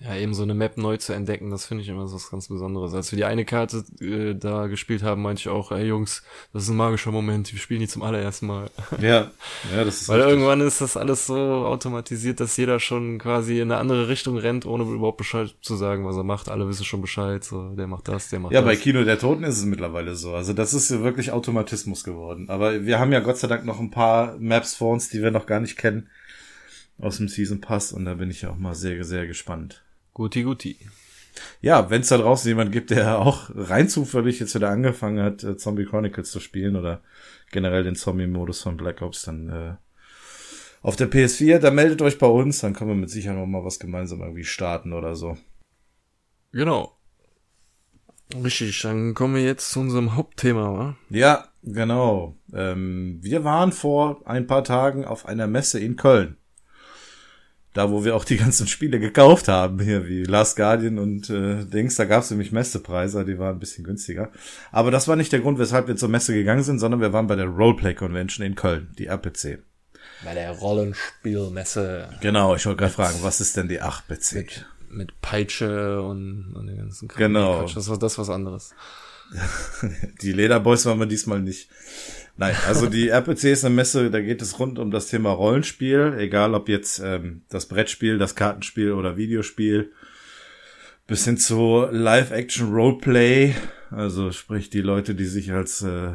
Ja, 0.00 0.14
eben 0.14 0.32
so 0.32 0.44
eine 0.44 0.54
Map 0.54 0.76
neu 0.76 0.96
zu 0.96 1.12
entdecken, 1.12 1.50
das 1.50 1.66
finde 1.66 1.82
ich 1.82 1.88
immer 1.88 2.06
so 2.06 2.14
was 2.14 2.30
ganz 2.30 2.46
Besonderes. 2.46 2.94
Als 2.94 3.10
wir 3.10 3.16
die 3.16 3.24
eine 3.24 3.44
Karte 3.44 3.84
äh, 4.00 4.34
da 4.34 4.68
gespielt 4.68 5.02
haben, 5.02 5.22
meinte 5.22 5.40
ich 5.40 5.48
auch, 5.48 5.72
ey 5.72 5.86
Jungs, 5.86 6.22
das 6.52 6.64
ist 6.64 6.68
ein 6.68 6.76
magischer 6.76 7.10
Moment, 7.10 7.52
wir 7.52 7.58
spielen 7.58 7.80
die 7.80 7.88
zum 7.88 8.02
allerersten 8.02 8.46
Mal. 8.46 8.70
Ja, 9.00 9.30
ja, 9.74 9.84
das 9.84 10.02
ist 10.02 10.08
Weil 10.08 10.20
richtig. 10.20 10.34
irgendwann 10.34 10.60
ist 10.60 10.80
das 10.80 10.96
alles 10.96 11.26
so 11.26 11.34
automatisiert, 11.34 12.40
dass 12.40 12.56
jeder 12.56 12.78
schon 12.80 13.18
quasi 13.18 13.60
in 13.60 13.70
eine 13.70 13.80
andere 13.80 14.08
Richtung 14.08 14.36
rennt, 14.38 14.66
ohne 14.66 14.84
überhaupt 14.84 15.18
Bescheid 15.18 15.54
zu 15.62 15.76
sagen, 15.76 16.04
was 16.04 16.16
er 16.16 16.24
macht. 16.24 16.48
Alle 16.48 16.68
wissen 16.68 16.84
schon 16.84 17.00
Bescheid, 17.00 17.42
so, 17.44 17.70
der 17.74 17.86
macht 17.86 18.08
das, 18.08 18.28
der 18.28 18.40
macht 18.40 18.52
ja, 18.52 18.60
das. 18.60 18.66
Ja, 18.68 18.74
bei 18.74 18.80
Kino 18.80 19.04
der 19.04 19.18
Toten 19.18 19.44
ist 19.44 19.58
es 19.58 19.64
mittlerweile 19.64 20.14
so. 20.14 20.34
Also 20.34 20.52
das 20.52 20.74
ist 20.74 20.90
ja 20.90 21.02
wirklich 21.02 21.32
Automatismus 21.32 22.04
geworden. 22.04 22.48
Aber 22.48 22.84
wir 22.84 22.98
haben 22.98 23.12
ja 23.12 23.20
Gott 23.20 23.38
sei 23.38 23.48
Dank 23.48 23.64
noch 23.64 23.80
ein 23.80 23.90
paar 23.90 24.36
Maps 24.38 24.74
vor 24.74 24.92
uns, 24.92 25.08
die 25.08 25.22
wir 25.22 25.30
noch 25.30 25.46
gar 25.46 25.60
nicht 25.60 25.76
kennen 25.76 26.08
aus 27.00 27.18
dem 27.18 27.28
Season 27.28 27.60
Pass 27.60 27.92
und 27.92 28.04
da 28.04 28.14
bin 28.14 28.30
ich 28.30 28.42
ja 28.42 28.50
auch 28.50 28.56
mal 28.56 28.74
sehr, 28.74 29.04
sehr 29.04 29.26
gespannt. 29.26 29.82
Guti, 30.18 30.42
guti. 30.42 30.76
Ja, 31.60 31.90
wenn 31.90 32.00
es 32.00 32.08
da 32.08 32.18
draußen 32.18 32.48
jemand 32.48 32.72
gibt, 32.72 32.90
der 32.90 33.20
auch 33.20 33.50
rein 33.54 33.88
zufällig 33.88 34.40
jetzt 34.40 34.52
wieder 34.52 34.68
angefangen 34.68 35.22
hat, 35.22 35.44
äh, 35.44 35.56
Zombie 35.56 35.84
Chronicles 35.84 36.32
zu 36.32 36.40
spielen 36.40 36.74
oder 36.74 37.02
generell 37.52 37.84
den 37.84 37.94
Zombie-Modus 37.94 38.62
von 38.62 38.76
Black 38.76 39.00
Ops, 39.00 39.22
dann 39.22 39.48
äh, 39.48 39.76
auf 40.82 40.96
der 40.96 41.08
PS4, 41.08 41.60
dann 41.60 41.76
meldet 41.76 42.02
euch 42.02 42.18
bei 42.18 42.26
uns, 42.26 42.58
dann 42.58 42.74
können 42.74 42.90
wir 42.90 42.96
mit 42.96 43.10
Sicherheit 43.10 43.38
noch 43.38 43.46
mal 43.46 43.64
was 43.64 43.78
gemeinsam 43.78 44.22
irgendwie 44.22 44.42
starten 44.42 44.92
oder 44.92 45.14
so. 45.14 45.38
Genau. 46.50 46.98
Richtig, 48.42 48.82
dann 48.82 49.14
kommen 49.14 49.36
wir 49.36 49.44
jetzt 49.44 49.70
zu 49.70 49.78
unserem 49.78 50.16
Hauptthema, 50.16 50.76
wa? 50.76 50.96
Ja, 51.10 51.46
genau. 51.62 52.36
Ähm, 52.52 53.20
wir 53.22 53.44
waren 53.44 53.70
vor 53.70 54.26
ein 54.26 54.48
paar 54.48 54.64
Tagen 54.64 55.04
auf 55.04 55.26
einer 55.26 55.46
Messe 55.46 55.78
in 55.78 55.94
Köln 55.94 56.38
da 57.74 57.90
wo 57.90 58.04
wir 58.04 58.16
auch 58.16 58.24
die 58.24 58.36
ganzen 58.36 58.66
Spiele 58.66 58.98
gekauft 58.98 59.48
haben, 59.48 59.80
hier 59.80 60.08
wie 60.08 60.24
Last 60.24 60.56
Guardian 60.56 60.98
und 60.98 61.30
äh, 61.30 61.64
Dings, 61.64 61.96
da 61.96 62.04
gab 62.04 62.22
es 62.22 62.30
nämlich 62.30 62.52
Messepreise, 62.52 63.24
die 63.24 63.38
waren 63.38 63.56
ein 63.56 63.60
bisschen 63.60 63.84
günstiger. 63.84 64.30
Aber 64.72 64.90
das 64.90 65.08
war 65.08 65.16
nicht 65.16 65.32
der 65.32 65.40
Grund, 65.40 65.58
weshalb 65.58 65.88
wir 65.88 65.96
zur 65.96 66.08
Messe 66.08 66.34
gegangen 66.34 66.62
sind, 66.62 66.78
sondern 66.78 67.00
wir 67.00 67.12
waren 67.12 67.26
bei 67.26 67.36
der 67.36 67.46
Roleplay 67.46 67.94
Convention 67.94 68.46
in 68.46 68.54
Köln, 68.54 68.88
die 68.98 69.06
RPC. 69.06 69.60
Bei 70.24 70.34
der 70.34 70.52
Rollenspielmesse. 70.52 72.08
Genau, 72.20 72.56
ich 72.56 72.66
wollte 72.66 72.78
gerade 72.78 72.92
fragen, 72.92 73.18
was 73.22 73.40
ist 73.40 73.56
denn 73.56 73.68
die 73.68 73.76
RPC? 73.76 74.32
Mit, 74.34 74.66
mit 74.90 75.20
Peitsche 75.20 76.02
und, 76.02 76.54
und 76.56 76.66
den 76.66 76.78
ganzen 76.78 77.06
Kram. 77.06 77.18
Genau. 77.18 77.62
Das 77.62 77.88
war 77.88 77.98
das 77.98 78.18
was 78.18 78.30
anderes. 78.30 78.74
die 80.22 80.32
Lederboys 80.32 80.86
waren 80.86 80.98
wir 80.98 81.06
diesmal 81.06 81.40
nicht. 81.40 81.68
Nein, 82.38 82.54
also 82.68 82.86
die 82.86 83.08
RPC 83.12 83.44
ist 83.44 83.64
eine 83.64 83.74
Messe, 83.74 84.10
da 84.10 84.20
geht 84.20 84.40
es 84.40 84.58
rund 84.60 84.78
um 84.78 84.92
das 84.92 85.08
Thema 85.08 85.30
Rollenspiel, 85.30 86.14
egal 86.18 86.54
ob 86.54 86.68
jetzt 86.68 87.00
ähm, 87.04 87.42
das 87.48 87.66
Brettspiel, 87.66 88.16
das 88.16 88.36
Kartenspiel 88.36 88.92
oder 88.92 89.16
Videospiel, 89.16 89.92
bis 91.08 91.24
hin 91.24 91.36
zu 91.36 91.86
Live-Action-Roleplay, 91.90 93.54
also 93.90 94.30
sprich 94.30 94.70
die 94.70 94.82
Leute, 94.82 95.16
die 95.16 95.24
sich 95.24 95.50
als, 95.50 95.82
äh, 95.82 96.12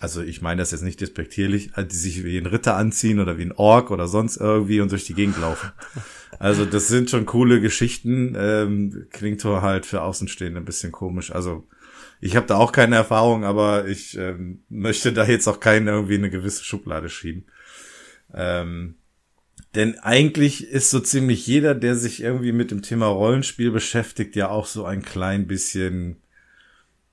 also 0.00 0.20
ich 0.20 0.42
meine 0.42 0.60
das 0.60 0.72
jetzt 0.72 0.82
nicht 0.82 1.00
despektierlich, 1.00 1.70
die 1.74 1.96
sich 1.96 2.22
wie 2.22 2.36
ein 2.36 2.46
Ritter 2.46 2.76
anziehen 2.76 3.20
oder 3.20 3.38
wie 3.38 3.46
ein 3.46 3.52
Ork 3.52 3.90
oder 3.90 4.06
sonst 4.06 4.36
irgendwie 4.36 4.82
und 4.82 4.92
durch 4.92 5.06
die 5.06 5.14
Gegend 5.14 5.40
laufen. 5.40 5.72
Also 6.38 6.66
das 6.66 6.88
sind 6.88 7.08
schon 7.08 7.24
coole 7.24 7.62
Geschichten, 7.62 8.36
ähm, 8.38 9.06
klingt 9.10 9.42
halt 9.44 9.86
für 9.86 10.02
Außenstehende 10.02 10.60
ein 10.60 10.66
bisschen 10.66 10.92
komisch, 10.92 11.32
also 11.32 11.66
ich 12.20 12.36
habe 12.36 12.46
da 12.46 12.56
auch 12.56 12.72
keine 12.72 12.96
Erfahrung, 12.96 13.44
aber 13.44 13.86
ich 13.86 14.16
ähm, 14.16 14.62
möchte 14.68 15.12
da 15.12 15.24
jetzt 15.24 15.46
auch 15.46 15.60
keinen 15.60 15.86
irgendwie 15.86 16.16
in 16.16 16.22
eine 16.22 16.30
gewisse 16.30 16.64
Schublade 16.64 17.08
schieben. 17.08 17.46
Ähm, 18.34 18.96
Denn 19.74 19.98
eigentlich 20.00 20.66
ist 20.66 20.90
so 20.90 21.00
ziemlich 21.00 21.46
jeder, 21.46 21.74
der 21.74 21.94
sich 21.94 22.22
irgendwie 22.22 22.52
mit 22.52 22.70
dem 22.70 22.82
Thema 22.82 23.06
Rollenspiel 23.06 23.70
beschäftigt, 23.70 24.34
ja 24.36 24.48
auch 24.48 24.66
so 24.66 24.84
ein 24.84 25.02
klein 25.02 25.46
bisschen, 25.46 26.16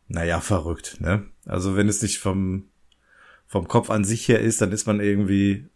naja, 0.08 0.40
verrückt, 0.40 0.98
ne? 1.00 1.26
Also 1.46 1.76
wenn 1.76 1.88
es 1.88 2.02
nicht 2.02 2.18
vom, 2.18 2.70
vom 3.46 3.68
Kopf 3.68 3.90
an 3.90 4.04
sich 4.04 4.28
her 4.28 4.40
ist, 4.40 4.62
dann 4.62 4.72
ist 4.72 4.88
man 4.88 5.00
irgendwie 5.00 5.68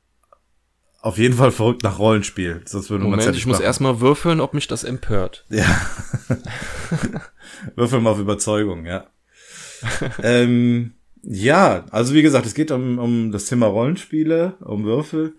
auf 1.02 1.18
jeden 1.18 1.36
Fall 1.36 1.52
verrückt 1.52 1.84
nach 1.84 2.00
Rollenspiel. 2.00 2.62
Sonst 2.66 2.90
würde 2.90 3.06
Moment, 3.06 3.24
ja 3.24 3.32
ich 3.32 3.46
muss 3.46 3.60
erstmal 3.60 4.02
würfeln, 4.02 4.42
ob 4.42 4.54
mich 4.54 4.68
das 4.68 4.84
empört. 4.84 5.46
Ja. 5.50 5.66
würfeln 7.76 8.04
mal 8.04 8.12
auf 8.12 8.20
Überzeugung, 8.20 8.86
ja. 8.86 9.08
ähm, 10.24 10.94
ja, 11.22 11.86
also 11.92 12.14
wie 12.14 12.22
gesagt, 12.22 12.46
es 12.46 12.54
geht 12.54 12.72
um, 12.72 12.98
um 12.98 13.32
das 13.32 13.46
Thema 13.46 13.68
Rollenspiele, 13.68 14.56
um 14.62 14.86
Würfel. 14.86 15.34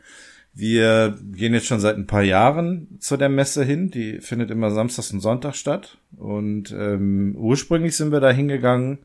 Wir 0.52 1.16
gehen 1.32 1.54
jetzt 1.54 1.66
schon 1.66 1.80
seit 1.80 1.96
ein 1.96 2.06
paar 2.06 2.22
Jahren 2.22 2.98
zu 2.98 3.16
der 3.16 3.28
Messe 3.28 3.64
hin. 3.64 3.90
Die 3.90 4.20
findet 4.20 4.50
immer 4.50 4.70
samstags 4.70 5.12
und 5.12 5.20
Sonntag 5.20 5.54
statt. 5.54 5.98
Und 6.16 6.72
ähm, 6.72 7.34
ursprünglich 7.36 7.96
sind 7.96 8.12
wir 8.12 8.20
da 8.20 8.30
hingegangen 8.30 8.98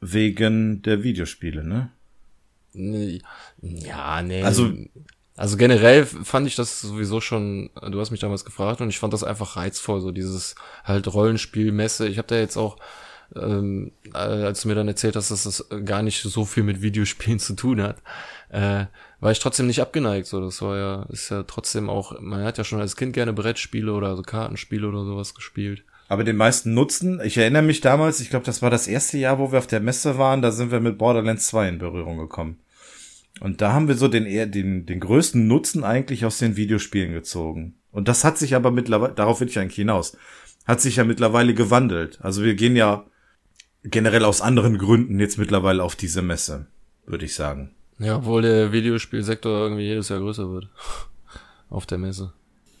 wegen 0.00 0.82
der 0.82 1.02
Videospiele, 1.02 1.64
ne? 1.64 1.90
Ja, 3.62 4.22
nee. 4.22 4.42
Also 4.42 4.72
also 5.36 5.58
generell 5.58 6.06
fand 6.06 6.46
ich 6.46 6.56
das 6.56 6.80
sowieso 6.80 7.20
schon, 7.20 7.68
du 7.90 8.00
hast 8.00 8.10
mich 8.10 8.20
damals 8.20 8.46
gefragt 8.46 8.80
und 8.80 8.88
ich 8.88 8.98
fand 8.98 9.12
das 9.12 9.22
einfach 9.22 9.56
reizvoll, 9.56 10.00
so 10.00 10.10
dieses 10.10 10.54
halt 10.82 11.12
Rollenspielmesse. 11.12 12.08
Ich 12.08 12.16
habe 12.16 12.28
da 12.28 12.36
jetzt 12.36 12.56
auch, 12.56 12.78
ähm, 13.34 13.92
als 14.12 14.62
du 14.62 14.68
mir 14.68 14.74
dann 14.74 14.88
erzählt 14.88 15.16
hast, 15.16 15.30
dass 15.30 15.44
das 15.44 15.66
gar 15.84 16.02
nicht 16.02 16.22
so 16.22 16.44
viel 16.44 16.62
mit 16.62 16.82
Videospielen 16.82 17.38
zu 17.40 17.54
tun 17.54 17.82
hat, 17.82 17.98
äh, 18.50 18.86
war 19.20 19.32
ich 19.32 19.38
trotzdem 19.38 19.66
nicht 19.66 19.80
abgeneigt. 19.80 20.26
So, 20.26 20.40
das 20.40 20.62
war 20.62 20.76
ja, 20.76 21.02
ist 21.10 21.30
ja 21.30 21.42
trotzdem 21.42 21.90
auch, 21.90 22.20
man 22.20 22.44
hat 22.44 22.58
ja 22.58 22.64
schon 22.64 22.80
als 22.80 22.96
Kind 22.96 23.12
gerne 23.12 23.32
Brettspiele 23.32 23.92
oder 23.92 24.16
so 24.16 24.22
Kartenspiele 24.22 24.88
oder 24.88 25.04
sowas 25.04 25.34
gespielt. 25.34 25.84
Aber 26.08 26.22
den 26.22 26.36
meisten 26.36 26.72
Nutzen, 26.72 27.20
ich 27.24 27.36
erinnere 27.36 27.62
mich 27.62 27.80
damals, 27.80 28.20
ich 28.20 28.30
glaube, 28.30 28.46
das 28.46 28.62
war 28.62 28.70
das 28.70 28.86
erste 28.86 29.18
Jahr, 29.18 29.38
wo 29.38 29.50
wir 29.50 29.58
auf 29.58 29.66
der 29.66 29.80
Messe 29.80 30.18
waren, 30.18 30.40
da 30.40 30.52
sind 30.52 30.70
wir 30.70 30.78
mit 30.78 30.98
Borderlands 30.98 31.48
2 31.48 31.68
in 31.68 31.78
Berührung 31.78 32.16
gekommen. 32.18 32.60
Und 33.40 33.60
da 33.60 33.72
haben 33.72 33.88
wir 33.88 33.96
so 33.96 34.08
den, 34.08 34.24
den, 34.52 34.86
den 34.86 35.00
größten 35.00 35.46
Nutzen 35.46 35.84
eigentlich 35.84 36.24
aus 36.24 36.38
den 36.38 36.56
Videospielen 36.56 37.12
gezogen. 37.12 37.74
Und 37.90 38.08
das 38.08 38.24
hat 38.24 38.38
sich 38.38 38.54
aber 38.54 38.70
mittlerweile, 38.70 39.14
darauf 39.14 39.40
will 39.40 39.48
ich 39.48 39.58
eigentlich 39.58 39.76
hinaus, 39.76 40.16
hat 40.64 40.80
sich 40.80 40.96
ja 40.96 41.04
mittlerweile 41.04 41.54
gewandelt. 41.54 42.18
Also 42.22 42.44
wir 42.44 42.54
gehen 42.54 42.76
ja 42.76 43.04
generell 43.90 44.24
aus 44.24 44.40
anderen 44.40 44.78
Gründen 44.78 45.18
jetzt 45.20 45.38
mittlerweile 45.38 45.82
auf 45.82 45.96
diese 45.96 46.22
Messe, 46.22 46.66
würde 47.06 47.24
ich 47.24 47.34
sagen. 47.34 47.74
Ja, 47.98 48.18
obwohl 48.18 48.42
der 48.42 48.72
Videospielsektor 48.72 49.58
irgendwie 49.58 49.84
jedes 49.84 50.08
Jahr 50.08 50.20
größer 50.20 50.50
wird. 50.50 50.68
auf 51.70 51.86
der 51.86 51.98
Messe. 51.98 52.32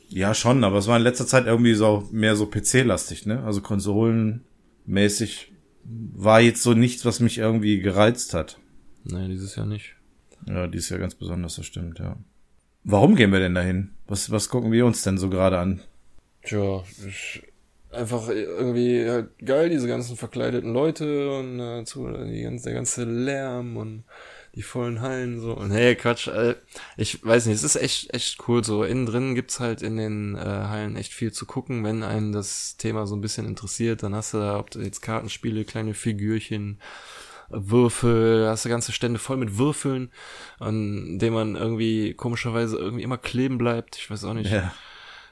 Ja, 0.08 0.34
schon, 0.34 0.62
aber 0.62 0.78
es 0.78 0.86
war 0.86 0.96
in 0.96 1.02
letzter 1.02 1.26
Zeit 1.26 1.46
irgendwie 1.46 1.74
so 1.74 2.08
mehr 2.12 2.36
so 2.36 2.46
PC-lastig, 2.46 3.26
ne? 3.26 3.42
Also 3.42 3.60
konsolenmäßig 3.60 5.52
war 5.84 6.40
jetzt 6.40 6.62
so 6.62 6.74
nichts, 6.74 7.04
was 7.04 7.20
mich 7.20 7.38
irgendwie 7.38 7.80
gereizt 7.80 8.34
hat. 8.34 8.58
Nein, 9.04 9.30
dieses 9.30 9.56
Jahr 9.56 9.66
nicht. 9.66 9.94
Ja, 10.46 10.66
die 10.66 10.78
ist 10.78 10.90
ja 10.90 10.98
ganz 10.98 11.14
besonders, 11.14 11.56
das 11.56 11.66
stimmt, 11.66 11.98
ja. 11.98 12.16
Warum 12.84 13.16
gehen 13.16 13.32
wir 13.32 13.40
denn 13.40 13.54
dahin? 13.54 13.90
Was, 14.06 14.30
was 14.30 14.48
gucken 14.48 14.70
wir 14.70 14.86
uns 14.86 15.02
denn 15.02 15.18
so 15.18 15.28
gerade 15.28 15.58
an? 15.58 15.80
Tja, 16.42 16.84
einfach 17.96 18.28
irgendwie 18.28 19.08
halt 19.08 19.38
geil, 19.44 19.70
diese 19.70 19.88
ganzen 19.88 20.16
verkleideten 20.16 20.72
Leute 20.72 21.30
und 21.30 21.60
äh, 21.60 21.84
zu, 21.84 22.06
die 22.08 22.42
ganze, 22.42 22.64
der 22.64 22.74
ganze 22.74 23.04
Lärm 23.04 23.76
und 23.76 24.04
die 24.54 24.62
vollen 24.62 25.02
Hallen 25.02 25.38
so. 25.38 25.52
Und 25.54 25.70
hey, 25.70 25.94
Quatsch, 25.96 26.28
äh, 26.28 26.54
ich 26.96 27.24
weiß 27.24 27.46
nicht, 27.46 27.56
es 27.56 27.62
ist 27.62 27.76
echt, 27.76 28.14
echt 28.14 28.48
cool 28.48 28.64
so. 28.64 28.84
Innen 28.84 29.04
drin 29.04 29.34
gibt's 29.34 29.60
halt 29.60 29.82
in 29.82 29.96
den 29.98 30.34
äh, 30.34 30.40
Hallen 30.40 30.96
echt 30.96 31.12
viel 31.12 31.30
zu 31.30 31.44
gucken, 31.44 31.84
wenn 31.84 32.02
einen 32.02 32.32
das 32.32 32.76
Thema 32.78 33.06
so 33.06 33.14
ein 33.14 33.20
bisschen 33.20 33.46
interessiert, 33.46 34.02
dann 34.02 34.14
hast 34.14 34.32
du 34.32 34.38
da, 34.38 34.58
ob 34.58 34.70
du 34.70 34.80
jetzt 34.80 35.02
Kartenspiele, 35.02 35.64
kleine 35.64 35.92
Figürchen, 35.92 36.80
Würfel, 37.50 38.48
hast 38.48 38.64
du 38.64 38.70
ganze 38.70 38.92
Stände 38.92 39.18
voll 39.18 39.36
mit 39.36 39.58
Würfeln, 39.58 40.10
an 40.58 41.18
denen 41.18 41.34
man 41.34 41.54
irgendwie 41.54 42.14
komischerweise 42.14 42.78
irgendwie 42.78 43.04
immer 43.04 43.18
kleben 43.18 43.58
bleibt. 43.58 43.96
Ich 43.96 44.10
weiß 44.10 44.24
auch 44.24 44.34
nicht. 44.34 44.50
Ja. 44.50 44.72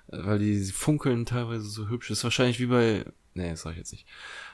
Weil 0.08 0.38
die 0.38 0.64
funkeln 0.64 1.26
teilweise 1.26 1.64
so 1.64 1.88
hübsch. 1.88 2.10
Ist 2.10 2.24
wahrscheinlich 2.24 2.60
wie 2.60 2.66
bei. 2.66 3.04
Nee, 3.34 3.50
das 3.50 3.62
sag 3.62 3.72
ich 3.72 3.78
jetzt 3.78 3.92
nicht. 3.92 4.06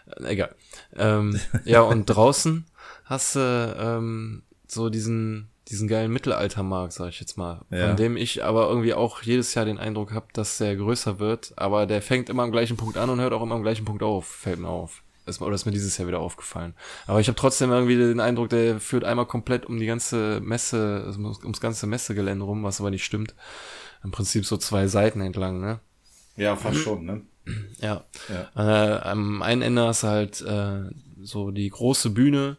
Äh, 0.06 0.32
egal. 0.32 0.54
Ähm, 0.96 1.38
ja, 1.64 1.82
und 1.82 2.06
draußen 2.06 2.66
hast 3.04 3.36
du 3.36 3.76
ähm, 3.78 4.42
so 4.66 4.88
diesen 4.88 5.50
diesen 5.70 5.86
geilen 5.86 6.12
Mittelaltermarkt, 6.12 6.92
sag 6.92 7.10
ich 7.10 7.20
jetzt 7.20 7.38
mal, 7.38 7.62
ja. 7.70 7.86
von 7.86 7.96
dem 7.96 8.16
ich 8.16 8.42
aber 8.42 8.68
irgendwie 8.68 8.92
auch 8.92 9.22
jedes 9.22 9.54
Jahr 9.54 9.64
den 9.64 9.78
Eindruck 9.78 10.12
habe, 10.12 10.26
dass 10.32 10.58
der 10.58 10.74
größer 10.74 11.20
wird, 11.20 11.52
aber 11.56 11.86
der 11.86 12.02
fängt 12.02 12.28
immer 12.28 12.42
am 12.42 12.50
gleichen 12.50 12.76
Punkt 12.76 12.96
an 12.96 13.08
und 13.08 13.20
hört 13.20 13.32
auch 13.32 13.42
immer 13.42 13.54
am 13.54 13.62
gleichen 13.62 13.84
Punkt 13.84 14.02
auf, 14.02 14.26
fällt 14.26 14.58
mir 14.58 14.68
auf. 14.68 15.02
Ist, 15.26 15.40
oder 15.40 15.54
ist 15.54 15.66
mir 15.66 15.72
dieses 15.72 15.96
Jahr 15.96 16.08
wieder 16.08 16.18
aufgefallen. 16.18 16.74
Aber 17.06 17.20
ich 17.20 17.28
habe 17.28 17.36
trotzdem 17.36 17.70
irgendwie 17.70 17.96
den 17.96 18.18
Eindruck, 18.18 18.48
der 18.48 18.80
führt 18.80 19.04
einmal 19.04 19.26
komplett 19.26 19.64
um 19.66 19.78
die 19.78 19.86
ganze 19.86 20.40
Messe, 20.40 21.14
ums 21.16 21.60
ganze 21.60 21.86
Messegelände 21.86 22.44
rum, 22.44 22.64
was 22.64 22.80
aber 22.80 22.90
nicht 22.90 23.04
stimmt. 23.04 23.34
Im 24.02 24.10
Prinzip 24.10 24.46
so 24.46 24.56
zwei 24.56 24.86
Seiten 24.86 25.20
entlang, 25.20 25.60
ne? 25.60 25.80
Ja, 26.36 26.56
fast 26.56 26.78
schon, 26.78 27.04
ne? 27.04 27.22
Ja. 27.80 28.04
ja. 28.28 28.50
Äh, 28.54 29.00
am 29.00 29.42
einen 29.42 29.62
Ende 29.62 29.86
hast 29.86 30.04
du 30.04 30.06
halt 30.08 30.40
äh, 30.42 30.90
so 31.20 31.50
die 31.50 31.68
große 31.68 32.10
Bühne 32.10 32.58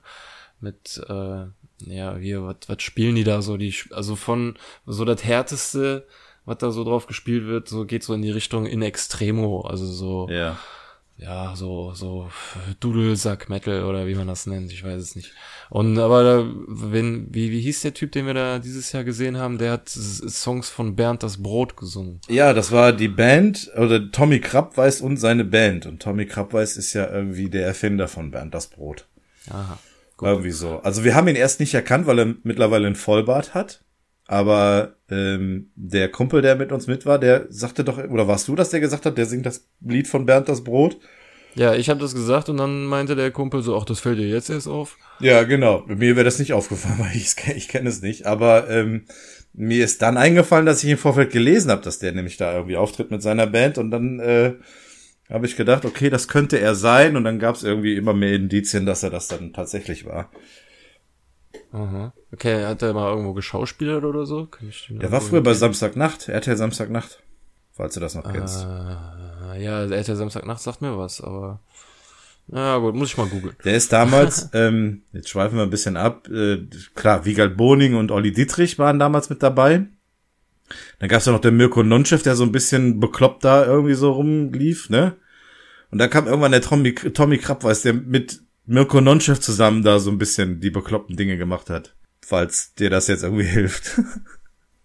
mit, 0.59 1.01
äh, 1.07 1.45
ja, 1.85 2.15
hier, 2.17 2.43
was 2.43 2.57
was 2.67 2.81
spielen 2.81 3.15
die 3.15 3.23
da 3.23 3.41
so? 3.41 3.57
Die, 3.57 3.73
also 3.91 4.15
von 4.15 4.57
so 4.85 5.05
das 5.05 5.23
härteste, 5.23 6.07
was 6.45 6.57
da 6.57 6.71
so 6.71 6.83
drauf 6.83 7.05
gespielt 7.07 7.45
wird, 7.45 7.69
so 7.69 7.85
geht 7.85 8.03
so 8.03 8.13
in 8.13 8.21
die 8.21 8.31
Richtung 8.31 8.65
in 8.65 8.81
Extremo, 8.81 9.61
also 9.61 9.85
so. 9.85 10.27
Ja 10.29 10.57
ja, 11.17 11.55
so, 11.55 11.93
so 11.93 12.29
Dudelsack 12.79 13.47
Metal 13.47 13.83
oder 13.83 14.07
wie 14.07 14.15
man 14.15 14.27
das 14.27 14.47
nennt, 14.47 14.71
ich 14.71 14.83
weiß 14.83 15.01
es 15.01 15.15
nicht. 15.15 15.31
Und 15.69 15.99
aber 15.99 16.23
da, 16.23 16.51
wenn, 16.67 17.27
wie, 17.33 17.51
wie 17.51 17.61
hieß 17.61 17.81
der 17.81 17.93
Typ, 17.93 18.11
den 18.11 18.25
wir 18.25 18.33
da 18.33 18.59
dieses 18.59 18.91
Jahr 18.91 19.03
gesehen 19.03 19.37
haben, 19.37 19.57
der 19.57 19.73
hat 19.73 19.87
Songs 19.89 20.69
von 20.69 20.95
Bernd 20.95 21.21
das 21.21 21.41
Brot 21.41 21.77
gesungen. 21.77 22.21
Ja, 22.27 22.53
das 22.53 22.71
war 22.71 22.91
die 22.91 23.07
Band, 23.07 23.71
oder 23.77 24.11
Tommy 24.11 24.39
Krabweis 24.39 24.99
und 24.99 25.17
seine 25.17 25.45
Band. 25.45 25.85
Und 25.85 26.01
Tommy 26.01 26.25
Krabweis 26.25 26.75
ist 26.75 26.93
ja 26.93 27.09
irgendwie 27.09 27.49
der 27.49 27.67
Erfinder 27.67 28.07
von 28.07 28.31
Bernd 28.31 28.53
das 28.53 28.67
Brot. 28.67 29.07
Aha. 29.49 29.77
Gut. 30.17 30.27
Irgendwie 30.27 30.51
so. 30.51 30.79
Also 30.79 31.03
wir 31.03 31.15
haben 31.15 31.27
ihn 31.27 31.35
erst 31.35 31.59
nicht 31.59 31.73
erkannt, 31.73 32.07
weil 32.07 32.19
er 32.19 32.35
mittlerweile 32.43 32.87
ein 32.87 32.95
Vollbart 32.95 33.53
hat. 33.53 33.83
Aber 34.31 34.95
ähm, 35.09 35.71
der 35.75 36.07
Kumpel, 36.07 36.41
der 36.41 36.55
mit 36.55 36.71
uns 36.71 36.87
mit 36.87 37.05
war, 37.05 37.19
der 37.19 37.47
sagte 37.49 37.83
doch, 37.83 37.97
oder 37.97 38.29
warst 38.29 38.47
du 38.47 38.55
das, 38.55 38.69
der 38.69 38.79
gesagt 38.79 39.05
hat, 39.05 39.17
der 39.17 39.25
singt 39.25 39.45
das 39.45 39.67
Lied 39.81 40.07
von 40.07 40.25
Bernd 40.25 40.47
das 40.47 40.63
Brot? 40.63 40.97
Ja, 41.53 41.75
ich 41.75 41.89
habe 41.89 41.99
das 41.99 42.15
gesagt 42.15 42.47
und 42.47 42.55
dann 42.55 42.85
meinte 42.85 43.17
der 43.17 43.31
Kumpel 43.31 43.61
so, 43.61 43.75
ach, 43.75 43.83
das 43.83 43.99
fällt 43.99 44.19
dir 44.19 44.29
jetzt 44.29 44.49
erst 44.49 44.69
auf. 44.69 44.97
Ja, 45.19 45.43
genau. 45.43 45.83
Mir 45.85 46.15
wäre 46.15 46.23
das 46.23 46.39
nicht 46.39 46.53
aufgefallen, 46.53 46.99
weil 46.99 47.13
ich, 47.13 47.35
ich 47.57 47.67
kenne 47.67 47.89
es 47.89 48.01
nicht. 48.01 48.25
Aber 48.25 48.69
ähm, 48.69 49.03
mir 49.51 49.83
ist 49.83 50.01
dann 50.01 50.15
eingefallen, 50.15 50.65
dass 50.65 50.81
ich 50.81 50.91
im 50.91 50.97
Vorfeld 50.97 51.33
gelesen 51.33 51.69
habe, 51.69 51.81
dass 51.81 51.99
der 51.99 52.13
nämlich 52.13 52.37
da 52.37 52.53
irgendwie 52.53 52.77
auftritt 52.77 53.11
mit 53.11 53.21
seiner 53.21 53.47
Band 53.47 53.79
und 53.79 53.91
dann 53.91 54.21
äh, 54.21 54.53
habe 55.29 55.45
ich 55.45 55.57
gedacht, 55.57 55.83
okay, 55.83 56.09
das 56.09 56.29
könnte 56.29 56.57
er 56.57 56.75
sein 56.75 57.17
und 57.17 57.25
dann 57.25 57.37
gab 57.37 57.55
es 57.55 57.63
irgendwie 57.63 57.97
immer 57.97 58.13
mehr 58.13 58.35
Indizien, 58.35 58.85
dass 58.85 59.03
er 59.03 59.09
das 59.09 59.27
dann 59.27 59.51
tatsächlich 59.51 60.05
war. 60.05 60.31
Aha. 61.71 62.13
Okay, 62.31 62.65
hat 62.65 62.81
er 62.81 62.93
mal 62.93 63.09
irgendwo 63.09 63.33
geschauspielert 63.33 64.03
oder 64.03 64.25
so? 64.25 64.47
Der 64.89 65.11
war 65.11 65.21
früher 65.21 65.41
bei 65.41 65.53
Samstagnacht, 65.53 66.27
RTL 66.29 66.57
Samstagnacht, 66.57 67.21
falls 67.71 67.93
du 67.93 67.99
das 67.99 68.15
noch 68.15 68.31
kennst. 68.31 68.65
Ah, 68.65 69.55
ja, 69.57 69.83
RTL 69.85 70.15
Samstagnacht 70.15 70.61
sagt 70.61 70.81
mir 70.81 70.97
was, 70.97 71.21
aber 71.21 71.59
na 72.47 72.77
gut, 72.77 72.95
muss 72.95 73.09
ich 73.09 73.17
mal 73.17 73.27
googeln. 73.27 73.55
Der 73.63 73.75
ist 73.75 73.93
damals, 73.93 74.49
ähm, 74.53 75.03
jetzt 75.13 75.29
schweifen 75.29 75.57
wir 75.57 75.63
ein 75.63 75.69
bisschen 75.69 75.97
ab, 75.97 76.27
äh, 76.29 76.65
klar, 76.95 77.25
Wiegald 77.25 77.55
Boning 77.55 77.95
und 77.95 78.11
Olli 78.11 78.31
Dietrich 78.33 78.77
waren 78.77 78.99
damals 78.99 79.29
mit 79.29 79.41
dabei. 79.41 79.87
Dann 80.99 81.09
gab's 81.09 81.25
ja 81.25 81.31
noch 81.31 81.41
den 81.41 81.57
Mirko 81.57 81.83
Nonchef, 81.83 82.23
der 82.23 82.35
so 82.35 82.43
ein 82.43 82.51
bisschen 82.51 82.99
bekloppt 82.99 83.43
da 83.43 83.65
irgendwie 83.65 83.93
so 83.93 84.11
rumlief, 84.11 84.89
ne? 84.89 85.15
Und 85.91 85.97
dann 85.97 86.09
kam 86.09 86.27
irgendwann 86.27 86.51
der 86.51 86.61
Tommy, 86.61 86.93
Tommy 86.93 87.37
Krabweis, 87.37 87.81
der 87.81 87.93
mit 87.93 88.41
Mirko 88.71 89.01
Nonchef 89.01 89.41
zusammen 89.41 89.83
da 89.83 89.99
so 89.99 90.09
ein 90.09 90.17
bisschen 90.17 90.61
die 90.61 90.69
bekloppten 90.69 91.17
Dinge 91.17 91.37
gemacht 91.37 91.69
hat. 91.69 91.93
Falls 92.21 92.73
dir 92.75 92.89
das 92.89 93.07
jetzt 93.07 93.23
irgendwie 93.23 93.43
hilft. 93.47 93.99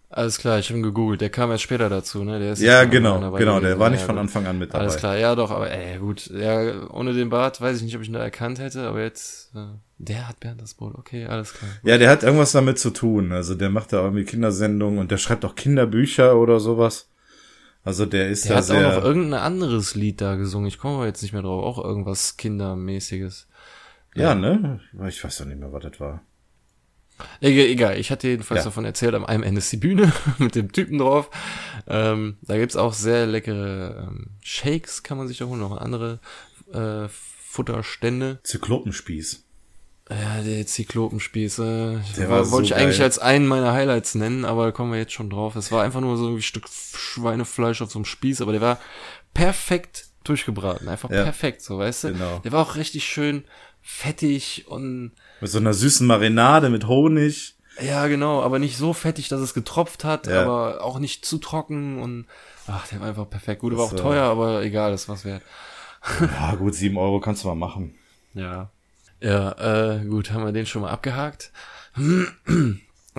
Alles 0.09 0.39
klar, 0.39 0.59
ich 0.59 0.69
habe 0.69 0.81
gegoogelt. 0.81 1.21
Der 1.21 1.29
kam 1.29 1.51
erst 1.51 1.63
später 1.63 1.87
dazu, 1.87 2.23
ne? 2.25 2.37
Der 2.37 2.53
ist 2.53 2.61
ja, 2.61 2.83
genau, 2.83 3.31
genau. 3.31 3.61
Der 3.61 3.79
war 3.79 3.89
nicht 3.89 4.03
von 4.03 4.17
Anfang 4.17 4.45
an 4.45 4.59
mit 4.59 4.73
dabei. 4.73 4.81
Alles 4.81 4.97
klar, 4.97 5.17
ja 5.17 5.35
doch, 5.35 5.51
aber 5.51 5.71
ey, 5.71 5.99
gut. 5.99 6.27
Ja, 6.27 6.89
ohne 6.89 7.13
den 7.13 7.29
Bart 7.29 7.61
weiß 7.61 7.77
ich 7.77 7.83
nicht, 7.83 7.95
ob 7.95 8.01
ich 8.01 8.09
ihn 8.09 8.13
da 8.13 8.19
erkannt 8.23 8.59
hätte, 8.59 8.87
aber 8.87 9.01
jetzt, 9.01 9.55
äh, 9.55 9.77
der 9.97 10.27
hat 10.27 10.41
Bernd 10.41 10.61
das 10.61 10.73
Brot. 10.73 10.95
Okay, 10.95 11.25
alles 11.25 11.53
klar. 11.53 11.71
Gut. 11.81 11.89
Ja, 11.89 11.97
der 11.97 12.09
hat 12.09 12.23
irgendwas 12.23 12.51
damit 12.51 12.79
zu 12.79 12.89
tun. 12.89 13.31
Also 13.31 13.55
der 13.55 13.69
macht 13.69 13.93
da 13.93 14.03
irgendwie 14.03 14.25
Kindersendungen 14.25 14.99
und 14.99 15.11
der 15.11 15.17
schreibt 15.17 15.45
auch 15.45 15.55
Kinderbücher 15.55 16.35
oder 16.35 16.59
sowas. 16.59 17.09
Also 17.83 18.05
der 18.05 18.27
ist 18.27 18.49
der 18.49 18.57
da 18.57 18.61
sehr... 18.63 18.79
Hat 18.79 18.85
auch 18.85 18.97
noch 18.97 19.05
irgendein 19.05 19.39
anderes 19.39 19.95
Lied 19.95 20.19
da 20.19 20.35
gesungen. 20.35 20.67
Ich 20.67 20.77
komme 20.77 20.95
aber 20.95 21.05
jetzt 21.05 21.21
nicht 21.21 21.31
mehr 21.31 21.41
drauf. 21.41 21.63
Auch 21.63 21.83
irgendwas 21.83 22.35
Kindermäßiges. 22.35 23.46
Ja, 24.21 24.35
ne? 24.35 24.79
Ich 25.07 25.23
weiß 25.23 25.37
doch 25.37 25.45
nicht 25.45 25.59
mehr, 25.59 25.71
was 25.71 25.83
das 25.83 25.99
war. 25.99 26.21
Egal, 27.41 27.97
ich 27.97 28.11
hatte 28.11 28.27
jedenfalls 28.27 28.59
ja. 28.59 28.65
davon 28.65 28.85
erzählt, 28.85 29.15
am 29.15 29.25
einem 29.25 29.43
Ende 29.43 29.59
ist 29.59 29.71
die 29.71 29.77
Bühne 29.77 30.11
mit 30.37 30.55
dem 30.55 30.71
Typen 30.71 30.99
drauf. 30.99 31.29
Ähm, 31.87 32.37
da 32.41 32.57
gibt's 32.57 32.75
auch 32.75 32.93
sehr 32.93 33.25
leckere 33.25 34.07
ähm, 34.07 34.27
Shakes, 34.41 35.03
kann 35.03 35.17
man 35.17 35.27
sich 35.27 35.39
da 35.39 35.45
holen, 35.45 35.59
noch 35.59 35.75
andere 35.77 36.19
äh, 36.71 37.07
Futterstände. 37.09 38.39
Zyklopenspieß. 38.43 39.43
Ja, 40.09 40.41
der 40.41 40.65
Zyklopenspieß. 40.65 41.59
Äh, 41.59 41.99
der 42.17 42.29
war, 42.29 42.51
wollte 42.51 42.51
so 42.51 42.61
ich 42.61 42.69
geil. 42.69 42.83
eigentlich 42.83 43.01
als 43.01 43.19
einen 43.19 43.47
meiner 43.47 43.73
Highlights 43.73 44.15
nennen, 44.15 44.45
aber 44.45 44.65
da 44.65 44.71
kommen 44.71 44.91
wir 44.91 44.99
jetzt 44.99 45.13
schon 45.13 45.29
drauf. 45.29 45.55
Es 45.55 45.71
war 45.71 45.83
einfach 45.83 46.01
nur 46.01 46.17
so 46.17 46.29
ein 46.29 46.41
Stück 46.41 46.67
Schweinefleisch 46.69 47.81
auf 47.81 47.91
so 47.91 47.99
einem 47.99 48.05
Spieß, 48.05 48.41
aber 48.41 48.51
der 48.51 48.61
war 48.61 48.79
perfekt 49.33 50.05
durchgebraten. 50.23 50.87
Einfach 50.87 51.09
ja. 51.09 51.23
perfekt, 51.23 51.61
so, 51.61 51.77
weißt 51.79 52.05
du? 52.05 52.13
Genau. 52.13 52.39
Der 52.39 52.51
war 52.51 52.61
auch 52.61 52.75
richtig 52.75 53.05
schön 53.05 53.43
fettig 53.87 54.67
und. 54.67 55.13
Mit 55.39 55.49
so 55.49 55.59
einer 55.59 55.73
süßen 55.73 56.05
Marinade 56.05 56.69
mit 56.69 56.87
Honig. 56.87 57.55
Ja, 57.79 58.07
genau, 58.07 58.41
aber 58.41 58.59
nicht 58.59 58.75
so 58.75 58.91
fettig, 58.91 59.29
dass 59.29 59.39
es 59.39 59.53
getropft 59.53 60.03
hat, 60.03 60.27
ja. 60.27 60.41
aber 60.41 60.83
auch 60.83 60.99
nicht 60.99 61.25
zu 61.25 61.37
trocken 61.37 62.01
und 62.01 62.25
ach, 62.67 62.87
der 62.87 62.99
war 62.99 63.07
einfach 63.07 63.29
perfekt. 63.29 63.61
Gut, 63.61 63.71
der 63.71 63.79
war 63.79 63.85
auch 63.85 63.95
teuer, 63.95 64.23
aber 64.23 64.63
egal, 64.63 64.91
das 64.91 65.07
war's 65.07 65.25
wert. 65.25 65.41
Ja, 66.19 66.55
gut, 66.55 66.73
sieben 66.75 66.97
Euro 66.97 67.19
kannst 67.19 67.43
du 67.43 67.47
mal 67.47 67.55
machen. 67.55 67.95
Ja. 68.33 68.69
Ja, 69.21 69.95
äh, 69.95 70.05
gut, 70.05 70.31
haben 70.31 70.45
wir 70.45 70.51
den 70.51 70.65
schon 70.65 70.81
mal 70.81 70.91
abgehakt. 70.91 71.51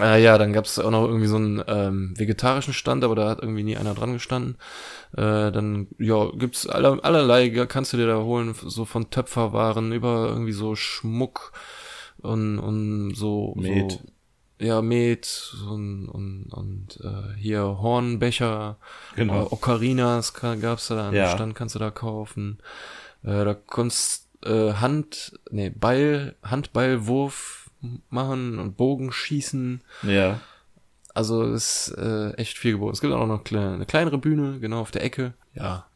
Äh, 0.00 0.22
ja, 0.22 0.38
dann 0.38 0.52
gab 0.52 0.64
es 0.64 0.78
auch 0.78 0.90
noch 0.90 1.06
irgendwie 1.06 1.26
so 1.26 1.36
einen 1.36 1.62
ähm, 1.66 2.14
vegetarischen 2.16 2.74
Stand, 2.74 3.04
aber 3.04 3.14
da 3.14 3.28
hat 3.28 3.40
irgendwie 3.42 3.62
nie 3.62 3.76
einer 3.76 3.94
dran 3.94 4.12
gestanden. 4.12 4.56
Äh, 5.16 5.50
dann, 5.52 5.88
ja, 5.98 6.30
gibt's 6.34 6.66
aller, 6.66 6.98
allerlei, 7.02 7.48
kannst 7.66 7.92
du 7.92 7.96
dir 7.96 8.06
da 8.06 8.18
holen, 8.18 8.54
so 8.54 8.84
von 8.84 9.10
Töpferwaren 9.10 9.92
über 9.92 10.28
irgendwie 10.28 10.52
so 10.52 10.74
Schmuck 10.74 11.52
und, 12.18 12.58
und 12.58 13.14
so. 13.14 13.54
Met. 13.56 13.92
So, 13.92 14.00
ja, 14.60 14.82
Met 14.82 15.54
und, 15.68 16.08
und, 16.08 16.46
und 16.50 17.00
äh, 17.02 17.36
hier 17.38 17.62
Hornbecher, 17.62 18.78
genau. 19.14 19.42
äh, 19.42 19.46
Ocarinas 19.50 20.34
gab's 20.34 20.88
da 20.88 21.10
da 21.10 21.12
ja. 21.12 21.28
Stand, 21.28 21.54
kannst 21.54 21.74
du 21.76 21.78
da 21.78 21.90
kaufen. 21.90 22.58
Äh, 23.22 23.44
da 23.44 23.54
konntest 23.54 24.28
äh, 24.44 24.72
Hand, 24.74 25.38
nee, 25.50 25.70
Beil, 25.70 26.34
Handballwurf 26.42 27.67
machen 28.10 28.58
und 28.58 28.76
Bogen 28.76 29.12
schießen. 29.12 29.82
Ja. 30.02 30.40
Also 31.14 31.42
ist 31.42 31.94
äh, 31.98 32.32
echt 32.34 32.58
viel 32.58 32.72
geboten. 32.72 32.92
Es 32.92 33.00
gibt 33.00 33.12
auch 33.12 33.26
noch 33.26 33.44
eine, 33.50 33.74
eine 33.74 33.86
kleinere 33.86 34.18
Bühne, 34.18 34.60
genau 34.60 34.80
auf 34.80 34.90
der 34.90 35.02
Ecke. 35.02 35.34
Ja, 35.54 35.86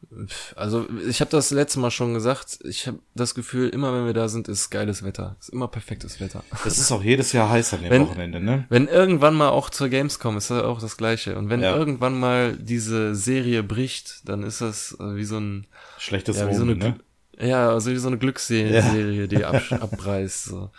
also 0.55 0.85
ich 1.07 1.21
habe 1.21 1.31
das 1.31 1.51
letzte 1.51 1.79
Mal 1.79 1.91
schon 1.91 2.13
gesagt. 2.13 2.59
Ich 2.63 2.87
habe 2.87 2.99
das 3.15 3.33
Gefühl, 3.33 3.69
immer 3.69 3.93
wenn 3.93 4.05
wir 4.05 4.13
da 4.13 4.27
sind, 4.27 4.47
ist 4.47 4.69
geiles 4.69 5.03
Wetter. 5.03 5.35
Ist 5.39 5.49
immer 5.49 5.67
perfektes 5.67 6.19
Wetter. 6.19 6.43
Das 6.63 6.77
ist 6.77 6.91
auch 6.91 7.03
jedes 7.03 7.31
Jahr 7.31 7.49
heiß 7.49 7.73
an 7.73 7.81
dem 7.81 7.89
wenn, 7.89 8.01
Wochenende, 8.07 8.39
ne? 8.39 8.65
Wenn 8.69 8.87
irgendwann 8.87 9.35
mal 9.35 9.49
auch 9.49 9.69
zur 9.69 9.89
Gamescom 9.89 10.37
ist 10.37 10.51
das 10.51 10.63
auch 10.63 10.79
das 10.79 10.97
Gleiche. 10.97 11.37
Und 11.37 11.49
wenn 11.49 11.61
ja. 11.61 11.75
irgendwann 11.75 12.19
mal 12.19 12.55
diese 12.57 13.15
Serie 13.15 13.63
bricht, 13.63 14.27
dann 14.27 14.43
ist 14.43 14.61
das 14.61 14.97
äh, 14.99 15.15
wie 15.15 15.25
so 15.25 15.37
ein 15.37 15.67
schlechtes 15.97 16.37
ja, 16.37 16.49
wie 16.49 16.55
so 16.55 16.63
eine, 16.63 16.75
ne? 16.75 16.95
Ja, 17.39 17.69
also 17.69 17.91
wie 17.91 17.97
so 17.97 18.07
eine 18.07 18.17
Glücksserie, 18.17 19.21
ja. 19.21 19.27
die 19.27 19.45
ab, 19.45 19.61
abreißt. 19.71 20.45
So. 20.45 20.69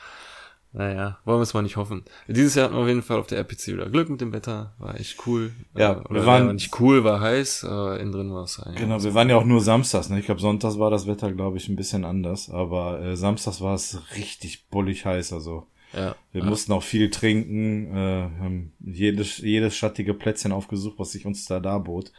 Naja, 0.77 1.19
wollen 1.25 1.39
wir 1.39 1.45
es 1.45 1.55
mal 1.55 1.63
nicht 1.63 1.77
hoffen. 1.77 2.05
Dieses 2.27 2.57
Jahr 2.57 2.65
hatten 2.65 2.75
wir 2.75 2.83
auf 2.83 2.89
jeden 2.89 3.03
Fall 3.03 3.21
auf 3.21 3.29
der 3.29 3.39
RPC 3.39 3.69
wieder 3.69 3.89
Glück 3.89 4.11
mit 4.11 4.21
dem 4.21 4.33
Wetter. 4.33 4.75
War 4.79 4.99
echt 4.99 5.25
cool. 5.25 5.53
Ja, 5.77 6.01
Oder 6.01 6.11
wir 6.11 6.27
waren 6.27 6.53
nicht 6.53 6.81
cool, 6.81 7.05
war 7.05 7.21
heiß, 7.21 7.65
aber 7.65 8.01
innen 8.01 8.11
drin 8.11 8.35
war 8.35 8.43
es 8.43 8.59
eigentlich. 8.59 8.81
Genau, 8.81 9.01
wir 9.01 9.15
waren 9.15 9.31
ja 9.31 9.37
auch 9.37 9.45
nur 9.45 9.61
samstags. 9.61 10.09
Ne? 10.09 10.19
Ich 10.19 10.27
glaube, 10.27 10.41
sonntags 10.41 10.77
war 10.81 10.91
das 10.91 11.07
Wetter, 11.07 11.31
glaube 11.31 11.59
ich, 11.59 11.69
ein 11.69 11.77
bisschen 11.77 12.05
anders. 12.05 12.51
Aber 12.51 13.01
äh, 13.01 13.17
samstags 13.17 13.61
war 13.61 13.77
es 13.77 14.03
richtig 14.17 14.67
bullig 14.69 15.07
heiß. 15.07 15.33
Also 15.33 15.69
ja, 15.93 16.17
wir 16.33 16.43
ja. 16.43 16.49
mussten 16.49 16.73
auch 16.73 16.83
viel 16.83 17.09
trinken, 17.09 17.97
äh, 17.97 18.31
haben 18.41 18.73
jedes, 18.81 19.39
jedes 19.39 19.77
schattige 19.77 20.13
Plätzchen 20.13 20.51
aufgesucht, 20.51 20.99
was 20.99 21.13
sich 21.13 21.25
uns 21.25 21.47
da 21.47 21.61
darbot. 21.61 22.11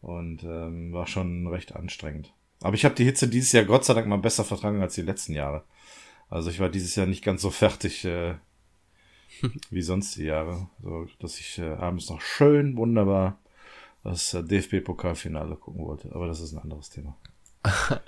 Und 0.00 0.42
ähm, 0.42 0.92
war 0.92 1.06
schon 1.06 1.46
recht 1.46 1.76
anstrengend. 1.76 2.32
Aber 2.60 2.74
ich 2.74 2.84
habe 2.84 2.96
die 2.96 3.04
Hitze 3.04 3.28
dieses 3.28 3.52
Jahr 3.52 3.64
Gott 3.64 3.84
sei 3.84 3.94
Dank 3.94 4.08
mal 4.08 4.18
besser 4.18 4.42
vertragen 4.42 4.82
als 4.82 4.96
die 4.96 5.02
letzten 5.02 5.34
Jahre. 5.34 5.62
Also 6.30 6.50
ich 6.50 6.60
war 6.60 6.68
dieses 6.68 6.94
Jahr 6.96 7.06
nicht 7.06 7.24
ganz 7.24 7.42
so 7.42 7.50
fertig 7.50 8.04
äh, 8.04 8.34
wie 9.70 9.82
sonst 9.82 10.16
die 10.16 10.24
Jahre. 10.24 10.68
So, 10.82 11.06
dass 11.20 11.38
ich 11.38 11.58
äh, 11.58 11.74
abends 11.74 12.10
noch 12.10 12.20
schön, 12.20 12.76
wunderbar 12.76 13.38
das 14.04 14.34
äh, 14.34 14.42
DFB-Pokalfinale 14.42 15.56
gucken 15.56 15.84
wollte. 15.84 16.10
Aber 16.14 16.26
das 16.26 16.40
ist 16.40 16.52
ein 16.52 16.58
anderes 16.58 16.90
Thema. 16.90 17.16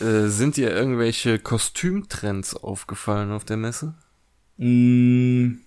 äh, 0.00 0.28
sind 0.28 0.56
dir 0.56 0.70
irgendwelche 0.70 1.38
Kostümtrends 1.38 2.54
aufgefallen 2.54 3.32
auf 3.32 3.44
der 3.44 3.56
Messe? 3.56 3.94
Mm, 4.56 5.58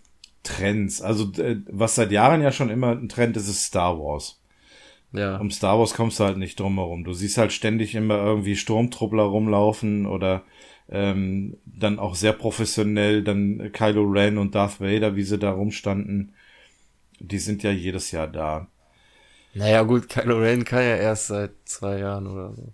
Trends. 0.43 1.01
Also 1.01 1.31
äh, 1.41 1.57
was 1.67 1.95
seit 1.95 2.11
Jahren 2.11 2.41
ja 2.41 2.51
schon 2.51 2.69
immer 2.69 2.91
ein 2.91 3.09
Trend 3.09 3.37
ist, 3.37 3.47
ist 3.47 3.63
Star 3.63 3.99
Wars. 3.99 4.41
Ja. 5.11 5.37
Um 5.37 5.49
Star 5.49 5.79
Wars 5.79 5.93
kommst 5.93 6.19
du 6.19 6.23
halt 6.23 6.37
nicht 6.37 6.59
drum 6.59 6.75
herum. 6.75 7.03
Du 7.03 7.13
siehst 7.13 7.37
halt 7.37 7.51
ständig 7.51 7.95
immer 7.95 8.17
irgendwie 8.17 8.55
Sturmtruppler 8.55 9.23
rumlaufen 9.23 10.05
oder 10.05 10.43
ähm, 10.91 11.57
dann 11.65 11.99
auch 11.99 12.15
sehr 12.15 12.33
professionell, 12.33 13.23
dann 13.23 13.71
Kylo 13.71 14.03
Ren 14.03 14.37
und 14.37 14.55
Darth 14.55 14.81
Vader, 14.81 15.15
wie 15.15 15.23
sie 15.23 15.37
da 15.37 15.51
rumstanden, 15.51 16.33
die 17.19 17.39
sind 17.39 17.63
ja 17.63 17.71
jedes 17.71 18.11
Jahr 18.11 18.27
da. 18.27 18.67
Naja, 19.53 19.83
gut, 19.83 20.09
Kylo 20.09 20.39
Ren 20.39 20.63
kann 20.63 20.83
ja 20.83 20.95
erst 20.95 21.27
seit 21.27 21.51
zwei 21.65 21.99
Jahren 21.99 22.27
oder 22.27 22.53
so. 22.53 22.73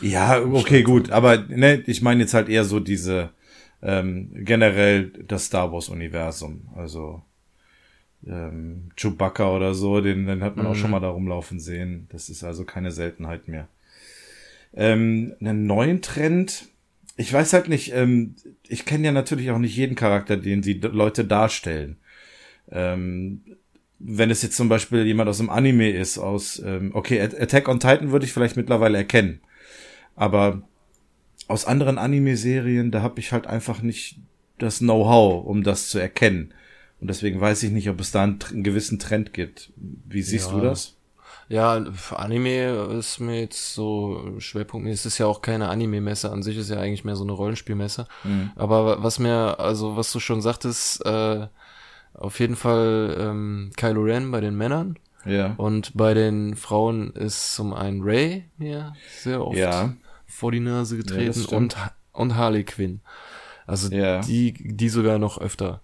Ja, 0.00 0.40
okay, 0.42 0.82
gut, 0.82 1.10
aber 1.10 1.38
ne, 1.38 1.82
ich 1.86 2.02
meine 2.02 2.22
jetzt 2.22 2.34
halt 2.34 2.48
eher 2.48 2.64
so 2.64 2.80
diese 2.80 3.30
ähm, 3.82 4.30
generell 4.32 5.10
das 5.26 5.46
Star 5.46 5.72
Wars 5.72 5.88
Universum, 5.88 6.68
also 6.74 7.22
ähm, 8.26 8.90
Chewbacca 8.96 9.50
oder 9.54 9.74
so, 9.74 10.00
den, 10.00 10.26
den 10.26 10.42
hat 10.42 10.56
man 10.56 10.66
mhm. 10.66 10.72
auch 10.72 10.76
schon 10.76 10.90
mal 10.90 11.00
da 11.00 11.10
rumlaufen 11.10 11.60
sehen. 11.60 12.08
Das 12.10 12.28
ist 12.28 12.44
also 12.44 12.64
keine 12.64 12.92
Seltenheit 12.92 13.48
mehr. 13.48 13.68
Ähm, 14.74 15.34
einen 15.40 15.66
neuen 15.66 16.00
Trend, 16.02 16.68
ich 17.16 17.32
weiß 17.32 17.52
halt 17.52 17.68
nicht, 17.68 17.92
ähm, 17.92 18.34
ich 18.66 18.84
kenne 18.84 19.06
ja 19.06 19.12
natürlich 19.12 19.50
auch 19.50 19.58
nicht 19.58 19.76
jeden 19.76 19.94
Charakter, 19.96 20.36
den 20.36 20.62
die 20.62 20.74
Leute 20.74 21.24
darstellen. 21.24 21.96
Ähm, 22.70 23.42
wenn 23.98 24.30
es 24.30 24.42
jetzt 24.42 24.56
zum 24.56 24.68
Beispiel 24.68 25.04
jemand 25.04 25.28
aus 25.28 25.38
dem 25.38 25.50
Anime 25.50 25.90
ist, 25.90 26.18
aus, 26.18 26.60
ähm, 26.64 26.90
okay, 26.94 27.20
Attack 27.20 27.68
on 27.68 27.80
Titan 27.80 28.10
würde 28.10 28.24
ich 28.24 28.32
vielleicht 28.32 28.56
mittlerweile 28.56 28.98
erkennen. 28.98 29.40
Aber 30.16 30.62
aus 31.48 31.66
anderen 31.66 31.98
Anime-Serien, 31.98 32.90
da 32.90 33.02
habe 33.02 33.20
ich 33.20 33.32
halt 33.32 33.46
einfach 33.46 33.82
nicht 33.82 34.18
das 34.58 34.78
Know-how, 34.78 35.44
um 35.44 35.62
das 35.62 35.88
zu 35.88 35.98
erkennen. 35.98 36.52
Und 37.00 37.08
deswegen 37.08 37.40
weiß 37.40 37.62
ich 37.64 37.70
nicht, 37.70 37.88
ob 37.88 38.00
es 38.00 38.10
da 38.10 38.22
einen, 38.22 38.38
einen 38.50 38.62
gewissen 38.62 38.98
Trend 38.98 39.32
gibt. 39.32 39.72
Wie 39.76 40.22
siehst 40.22 40.50
ja. 40.50 40.56
du 40.56 40.60
das? 40.62 40.96
Ja, 41.48 41.84
Anime 42.10 42.88
ist 42.98 43.18
mir 43.20 43.40
jetzt 43.40 43.74
so 43.74 44.34
Schwerpunkt. 44.38 44.88
Es 44.88 45.06
ist 45.06 45.18
ja 45.18 45.26
auch 45.26 45.42
keine 45.42 45.68
Anime-Messe 45.68 46.30
an 46.30 46.42
sich, 46.42 46.56
ist 46.56 46.70
ja 46.70 46.78
eigentlich 46.78 47.04
mehr 47.04 47.16
so 47.16 47.24
eine 47.24 47.32
Rollenspielmesse. 47.32 48.06
Mhm. 48.24 48.52
Aber 48.56 49.02
was 49.02 49.18
mir, 49.18 49.58
also 49.60 49.96
was 49.96 50.12
du 50.12 50.20
schon 50.20 50.40
sagtest, 50.40 51.04
äh, 51.04 51.46
auf 52.14 52.40
jeden 52.40 52.56
Fall 52.56 53.16
ähm, 53.18 53.70
Kylo 53.76 54.02
Ren 54.02 54.30
bei 54.30 54.40
den 54.40 54.56
Männern. 54.56 54.98
Ja. 55.24 55.54
Und 55.56 55.92
bei 55.96 56.14
den 56.14 56.56
Frauen 56.56 57.12
ist 57.12 57.54
zum 57.54 57.74
einen 57.74 58.02
Ray 58.02 58.44
mir 58.58 58.94
sehr 59.20 59.46
oft 59.46 59.56
ja. 59.56 59.94
vor 60.26 60.52
die 60.52 60.60
Nase 60.60 60.96
getreten 60.96 61.46
ja, 61.48 61.56
und, 61.56 61.76
und 62.12 62.36
Harley 62.36 62.64
Quinn. 62.64 63.00
Also 63.66 63.88
ja. 63.94 64.20
die, 64.20 64.52
die 64.52 64.88
sogar 64.88 65.18
noch 65.18 65.38
öfter. 65.38 65.80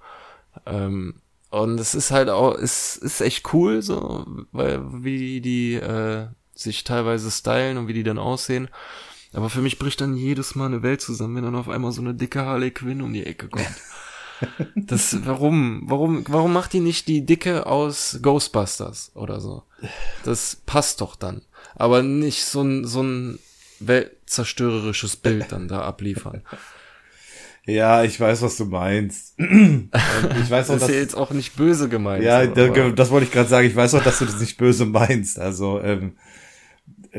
Ähm, 0.67 1.21
und 1.51 1.81
es 1.81 1.95
ist 1.95 2.11
halt 2.11 2.29
auch, 2.29 2.55
es 2.55 2.97
ist 2.97 3.21
echt 3.21 3.53
cool, 3.53 3.83
so, 3.83 4.27
weil, 4.53 4.81
wie 5.03 5.41
die 5.41 5.75
äh, 5.75 6.27
sich 6.55 6.85
teilweise 6.85 7.31
stylen 7.31 7.79
und 7.79 7.89
wie 7.89 7.95
die 7.95 8.03
dann 8.03 8.19
aussehen. 8.19 8.69
Aber 9.33 9.51
für 9.51 9.61
mich 9.61 9.79
bricht 9.79 10.01
dann 10.01 10.17
jedes 10.17 10.55
Mal 10.55 10.67
eine 10.67 10.83
Welt 10.83 11.01
zusammen, 11.01 11.37
wenn 11.37 11.45
dann 11.45 11.57
auf 11.57 11.69
einmal 11.69 11.93
so 11.93 12.01
eine 12.01 12.15
dicke 12.15 12.45
Harley 12.45 12.71
Quinn 12.71 13.03
um 13.03 13.13
die 13.13 13.27
Ecke 13.27 13.49
kommt. 13.49 13.67
Das, 14.77 15.27
warum, 15.27 15.83
warum, 15.87 16.25
warum 16.29 16.53
macht 16.53 16.73
die 16.73 16.79
nicht 16.79 17.09
die 17.09 17.27
Dicke 17.27 17.67
aus 17.67 18.21
Ghostbusters 18.23 19.11
oder 19.17 19.41
so? 19.41 19.65
Das 20.23 20.63
passt 20.65 21.01
doch 21.01 21.17
dann. 21.17 21.43
Aber 21.75 22.05
nicht 22.05 22.45
so 22.45 22.63
ein, 22.63 22.85
so 22.85 23.03
ein 23.03 23.41
weltzerstörerisches 23.81 25.17
Bild 25.17 25.51
dann 25.51 25.67
da 25.67 25.83
abliefern. 25.83 26.43
Ja, 27.69 28.03
ich 28.03 28.19
weiß, 28.19 28.41
was 28.41 28.57
du 28.57 28.64
meinst. 28.64 29.35
ich 29.39 30.51
weiß 30.51 30.71
auch, 30.71 30.75
das 30.75 30.85
ist 30.85 30.89
ja 30.89 31.01
jetzt 31.01 31.14
auch 31.14 31.33
nicht 31.33 31.55
böse 31.55 31.91
gemeint. 31.91 32.25
Ja, 32.25 32.47
da, 32.47 32.69
das 32.89 33.11
wollte 33.11 33.27
ich 33.27 33.33
gerade 33.33 33.49
sagen. 33.49 33.66
Ich 33.66 33.77
weiß 33.77 33.95
auch, 33.95 34.03
dass 34.03 34.21
du 34.21 34.25
das 34.25 34.41
nicht 34.41 34.57
böse 34.57 34.87
meinst. 34.87 35.39
Also 35.39 35.79
ähm, 35.83 36.14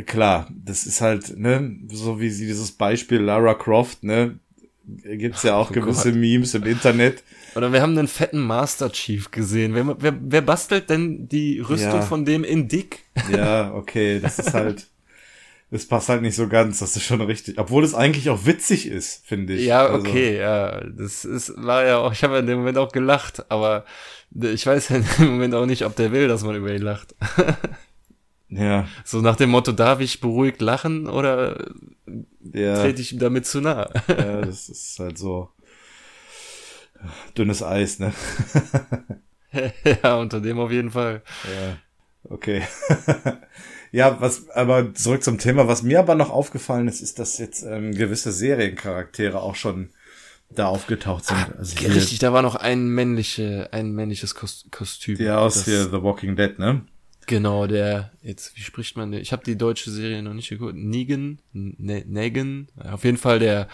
klar, 0.07 0.49
das 0.51 0.87
ist 0.87 1.01
halt 1.01 1.37
ne 1.37 1.77
so 1.91 2.19
wie 2.19 2.31
sie 2.31 2.47
dieses 2.47 2.71
Beispiel 2.71 3.19
Lara 3.19 3.53
Croft 3.53 4.03
ne 4.03 4.39
gibt's 4.87 5.43
ja 5.43 5.55
auch 5.55 5.69
oh 5.69 5.73
gewisse 5.73 6.11
Gott. 6.11 6.19
Memes 6.19 6.55
im 6.55 6.63
Internet. 6.63 7.23
Oder 7.53 7.71
wir 7.71 7.83
haben 7.83 7.95
einen 7.95 8.07
fetten 8.07 8.39
Master 8.39 8.91
Chief 8.91 9.29
gesehen. 9.29 9.75
Wer, 9.75 10.01
wer, 10.01 10.17
wer 10.19 10.41
bastelt 10.41 10.89
denn 10.89 11.27
die 11.27 11.59
Rüstung 11.59 11.99
ja. 11.99 12.01
von 12.01 12.25
dem 12.25 12.43
in 12.43 12.67
dick? 12.67 13.03
Ja, 13.31 13.71
okay, 13.75 14.19
das 14.19 14.39
ist 14.39 14.55
halt 14.55 14.87
es 15.71 15.87
passt 15.87 16.09
halt 16.09 16.21
nicht 16.23 16.35
so 16.35 16.47
ganz, 16.47 16.79
das 16.79 16.95
ist 16.95 17.03
schon 17.03 17.21
richtig. 17.21 17.59
Obwohl 17.59 17.83
es 17.83 17.93
eigentlich 17.93 18.29
auch 18.29 18.45
witzig 18.45 18.87
ist, 18.87 19.25
finde 19.25 19.53
ich. 19.53 19.65
Ja, 19.65 19.85
also 19.85 19.99
okay, 19.99 20.41
also. 20.41 20.85
ja. 20.85 20.89
Das 20.97 21.25
ist, 21.25 21.53
war 21.57 21.85
ja 21.85 21.97
auch, 21.99 22.11
ich 22.11 22.23
habe 22.23 22.35
ja 22.35 22.39
in 22.39 22.47
dem 22.47 22.59
Moment 22.59 22.77
auch 22.77 22.91
gelacht, 22.91 23.51
aber 23.51 23.85
ich 24.31 24.65
weiß 24.65 24.89
ja 24.89 24.97
in 24.97 25.05
dem 25.17 25.27
Moment 25.27 25.53
auch 25.53 25.67
nicht, 25.67 25.85
ob 25.85 25.95
der 25.95 26.11
will, 26.11 26.27
dass 26.27 26.43
man 26.43 26.55
über 26.55 26.73
ihn 26.73 26.81
lacht. 26.81 27.13
ja. 28.49 28.87
So 29.05 29.21
nach 29.21 29.35
dem 29.35 29.51
Motto, 29.51 29.71
darf 29.71 29.99
ich 29.99 30.21
beruhigt 30.21 30.61
lachen 30.61 31.07
oder 31.07 31.71
ja. 32.51 32.81
trete 32.81 33.01
ich 33.01 33.13
ihm 33.13 33.19
damit 33.19 33.45
zu 33.45 33.61
nah? 33.61 33.89
ja, 34.07 34.41
das 34.41 34.69
ist 34.69 34.97
halt 34.97 35.19
so 35.19 35.49
dünnes 37.37 37.61
Eis, 37.61 37.99
ne? 37.99 38.11
ja, 40.03 40.15
unter 40.15 40.41
dem 40.41 40.59
auf 40.59 40.71
jeden 40.71 40.91
Fall. 40.91 41.21
Ja. 41.45 41.77
Okay. 42.23 42.63
Ja, 43.91 44.21
was, 44.21 44.49
aber 44.49 44.93
zurück 44.93 45.23
zum 45.23 45.37
Thema. 45.37 45.67
Was 45.67 45.83
mir 45.83 45.99
aber 45.99 46.15
noch 46.15 46.29
aufgefallen 46.29 46.87
ist, 46.87 47.01
ist, 47.01 47.19
dass 47.19 47.37
jetzt 47.37 47.63
ähm, 47.63 47.93
gewisse 47.93 48.31
Seriencharaktere 48.31 49.41
auch 49.41 49.55
schon 49.55 49.89
da 50.49 50.67
aufgetaucht 50.67 51.25
sind. 51.25 51.37
Ah, 51.37 51.53
also 51.57 51.77
hier, 51.77 51.93
richtig, 51.93 52.19
da 52.19 52.33
war 52.33 52.41
noch 52.41 52.55
ein 52.55 52.87
männliche, 52.87 53.69
ein 53.71 53.91
männliches 53.91 54.35
Kostüm. 54.35 55.17
Ja, 55.17 55.39
aus 55.39 55.65
hier 55.65 55.85
The 55.85 56.01
Walking 56.01 56.35
Dead, 56.35 56.57
ne? 56.57 56.81
Genau, 57.27 57.67
der, 57.67 58.11
jetzt, 58.23 58.55
wie 58.55 58.61
spricht 58.61 58.97
man 58.97 59.11
den? 59.11 59.21
Ich 59.21 59.31
habe 59.31 59.43
die 59.43 59.57
deutsche 59.57 59.91
Serie 59.91 60.23
noch 60.23 60.33
nicht 60.33 60.49
geguckt. 60.49 60.73
Negan? 60.75 61.39
Ne 61.53 62.03
Negan? 62.07 62.69
Auf 62.83 63.03
jeden 63.03 63.17
Fall 63.17 63.37
der 63.37 63.67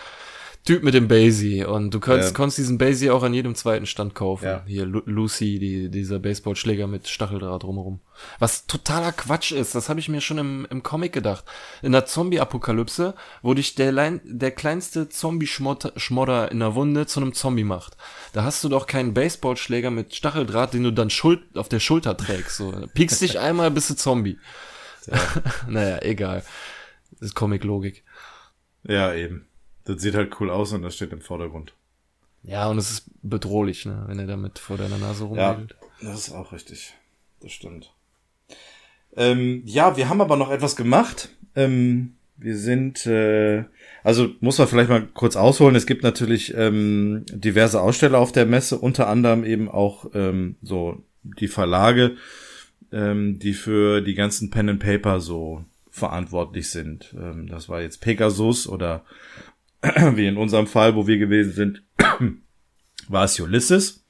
Typ 0.66 0.82
mit 0.82 0.95
dem 0.95 1.07
Basie. 1.07 1.63
Und 1.63 1.93
du 1.93 1.99
kannst, 1.99 2.30
ja. 2.30 2.34
konntest 2.34 2.57
diesen 2.57 2.80
Basie 2.80 3.11
auch 3.11 3.22
an 3.22 3.36
jedem 3.36 3.53
zweiten 3.53 3.86
Stand 3.86 4.16
kaufen. 4.16 4.45
Ja. 4.45 4.63
Hier 4.66 4.86
Lu 4.86 5.03
Lucy, 5.05 5.59
die, 5.59 5.89
dieser 5.91 6.18
Baseballschläger 6.18 6.88
mit 6.88 7.07
Stacheldraht 7.07 7.61
drumherum. 7.61 7.99
Was 8.39 8.66
totaler 8.66 9.11
Quatsch 9.11 9.51
ist, 9.51 9.76
das 9.76 9.89
habe 9.89 9.99
ich 9.99 10.09
mir 10.09 10.22
schon 10.22 10.39
im, 10.39 10.68
im 10.72 10.82
Comic 10.82 11.13
gedacht. 11.13 11.45
In 11.84 11.91
der 11.91 12.07
Zombie-Apokalypse, 12.07 13.13
wo 13.43 13.53
dich 13.53 13.76
der, 13.76 13.91
Lein, 13.91 14.22
der 14.24 14.49
kleinste 14.49 15.07
Zombie-Schmodder 15.07 16.51
in 16.51 16.59
der 16.59 16.74
Wunde 16.74 17.05
zu 17.05 17.20
einem 17.20 17.34
Zombie 17.36 17.63
macht. 17.63 17.95
Da 18.34 18.43
hast 18.43 18.63
du 18.63 18.70
doch 18.70 18.88
keinen 18.88 19.13
Baseballschläger 19.13 19.91
mit 19.91 20.16
Stacheldraht, 20.16 20.74
den 20.74 20.82
du 20.82 20.91
dann 20.91 21.11
Schul 21.11 21.43
auf 21.53 21.70
der 21.70 21.80
Schulter 21.80 22.18
trägst. 22.18 22.57
So. 22.57 22.72
Piekst 22.95 23.22
dich 23.22 23.38
einmal, 23.39 23.70
bist 23.70 23.91
du 23.91 23.95
Zombie. 23.95 24.39
Ja. 25.05 25.20
naja, 25.68 26.01
egal. 26.01 26.43
Das 27.11 27.30
ist 27.30 27.36
Comic-Logik. 27.36 28.03
Ja, 28.84 29.13
eben. 29.13 29.47
Das 29.86 30.01
sieht 30.01 30.15
halt 30.15 30.39
cool 30.39 30.49
aus 30.49 30.73
und 30.73 30.81
das 30.81 30.95
steht 30.95 31.13
im 31.13 31.21
Vordergrund. 31.21 31.73
Ja, 32.43 32.67
und 32.69 32.77
es 32.77 32.91
ist 32.91 33.05
bedrohlich, 33.23 33.86
ne, 33.86 34.03
wenn 34.07 34.19
er 34.19 34.27
damit 34.27 34.59
vor 34.59 34.77
deiner 34.77 34.97
Nase 34.97 35.23
rumwedelt. 35.23 35.75
Ja, 36.01 36.09
das 36.09 36.27
ist 36.27 36.33
auch 36.33 36.51
richtig. 36.51 36.93
Das 37.41 37.51
stimmt. 37.51 37.91
Ähm, 39.15 39.63
ja, 39.65 39.97
wir 39.97 40.09
haben 40.09 40.21
aber 40.21 40.36
noch 40.36 40.51
etwas 40.51 40.75
gemacht. 40.75 41.29
Ähm, 41.55 42.15
wir 42.38 42.57
sind, 42.57 43.05
äh, 43.05 43.63
also 44.03 44.29
muss 44.41 44.57
man 44.57 44.67
vielleicht 44.67 44.89
mal 44.89 45.07
kurz 45.13 45.36
ausholen. 45.36 45.75
Es 45.75 45.88
gibt 45.88 46.03
natürlich 46.03 46.53
ähm, 46.55 47.23
diverse 47.31 47.81
Aussteller 47.81 48.19
auf 48.19 48.31
der 48.31 48.45
Messe, 48.45 48.77
unter 48.77 49.07
anderem 49.07 49.43
eben 49.43 49.69
auch 49.69 50.11
ähm, 50.13 50.55
so 50.61 51.01
die 51.23 51.47
Verlage, 51.47 52.17
ähm, 52.91 53.39
die 53.39 53.53
für 53.53 54.01
die 54.01 54.15
ganzen 54.15 54.49
Pen 54.49 54.69
and 54.69 54.79
Paper 54.79 55.21
so 55.21 55.63
verantwortlich 55.89 56.69
sind. 56.69 57.15
Ähm, 57.17 57.47
das 57.47 57.69
war 57.69 57.81
jetzt 57.81 58.01
Pegasus 58.01 58.67
oder 58.67 59.05
wie 60.15 60.27
in 60.27 60.38
unserem 60.38 60.67
Fall, 60.67 60.95
wo 60.95 61.07
wir 61.07 61.17
gewesen 61.17 61.53
sind, 61.53 61.83
war 63.07 63.25
es 63.25 63.39
Ulysses. 63.39 64.05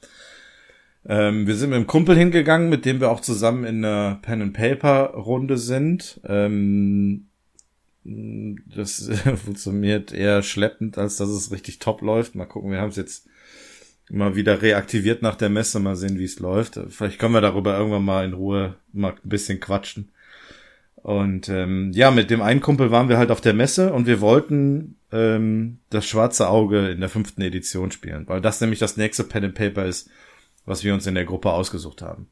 Ähm, 1.07 1.45
wir 1.45 1.55
sind 1.55 1.69
mit 1.69 1.77
einem 1.77 1.87
Kumpel 1.87 2.17
hingegangen, 2.17 2.69
mit 2.69 2.85
dem 2.85 2.99
wir 2.99 3.11
auch 3.11 3.19
zusammen 3.19 3.63
in 3.63 3.85
einer 3.85 4.19
Pen 4.21 4.41
and 4.41 4.53
Paper 4.53 5.11
Runde 5.13 5.57
sind. 5.57 6.19
Ähm, 6.25 7.27
das 8.03 9.09
funktioniert 9.43 10.11
eher 10.13 10.41
schleppend, 10.43 10.97
als 10.97 11.17
dass 11.17 11.29
es 11.29 11.51
richtig 11.51 11.79
top 11.79 12.01
läuft. 12.01 12.35
Mal 12.35 12.45
gucken, 12.45 12.71
wir 12.71 12.81
haben 12.81 12.89
es 12.89 12.95
jetzt 12.95 13.27
mal 14.09 14.35
wieder 14.35 14.61
reaktiviert 14.61 15.21
nach 15.21 15.35
der 15.35 15.49
Messe, 15.49 15.79
mal 15.79 15.95
sehen, 15.95 16.19
wie 16.19 16.25
es 16.25 16.39
läuft. 16.39 16.79
Vielleicht 16.89 17.19
können 17.19 17.33
wir 17.33 17.41
darüber 17.41 17.77
irgendwann 17.77 18.05
mal 18.05 18.25
in 18.25 18.33
Ruhe 18.33 18.75
mal 18.93 19.13
ein 19.13 19.29
bisschen 19.29 19.59
quatschen. 19.59 20.11
Und 21.05 21.49
ähm, 21.49 21.91
ja, 21.93 22.09
mit 22.09 22.31
dem 22.31 22.41
einen 22.41 22.61
Kumpel 22.61 22.89
waren 22.89 23.09
wir 23.09 23.19
halt 23.19 23.29
auf 23.29 23.39
der 23.39 23.53
Messe 23.53 23.93
und 23.93 24.07
wir 24.07 24.21
wollten 24.21 24.97
ähm, 25.11 25.77
das 25.91 26.07
schwarze 26.07 26.49
Auge 26.49 26.89
in 26.89 26.99
der 26.99 27.09
fünften 27.09 27.43
Edition 27.43 27.91
spielen, 27.91 28.27
weil 28.27 28.41
das 28.41 28.59
nämlich 28.59 28.79
das 28.79 28.97
nächste 28.97 29.23
Pen 29.23 29.43
and 29.43 29.53
Paper 29.53 29.85
ist, 29.85 30.09
was 30.65 30.83
wir 30.83 30.95
uns 30.95 31.05
in 31.05 31.13
der 31.13 31.25
Gruppe 31.25 31.51
ausgesucht 31.51 32.01
haben. 32.01 32.27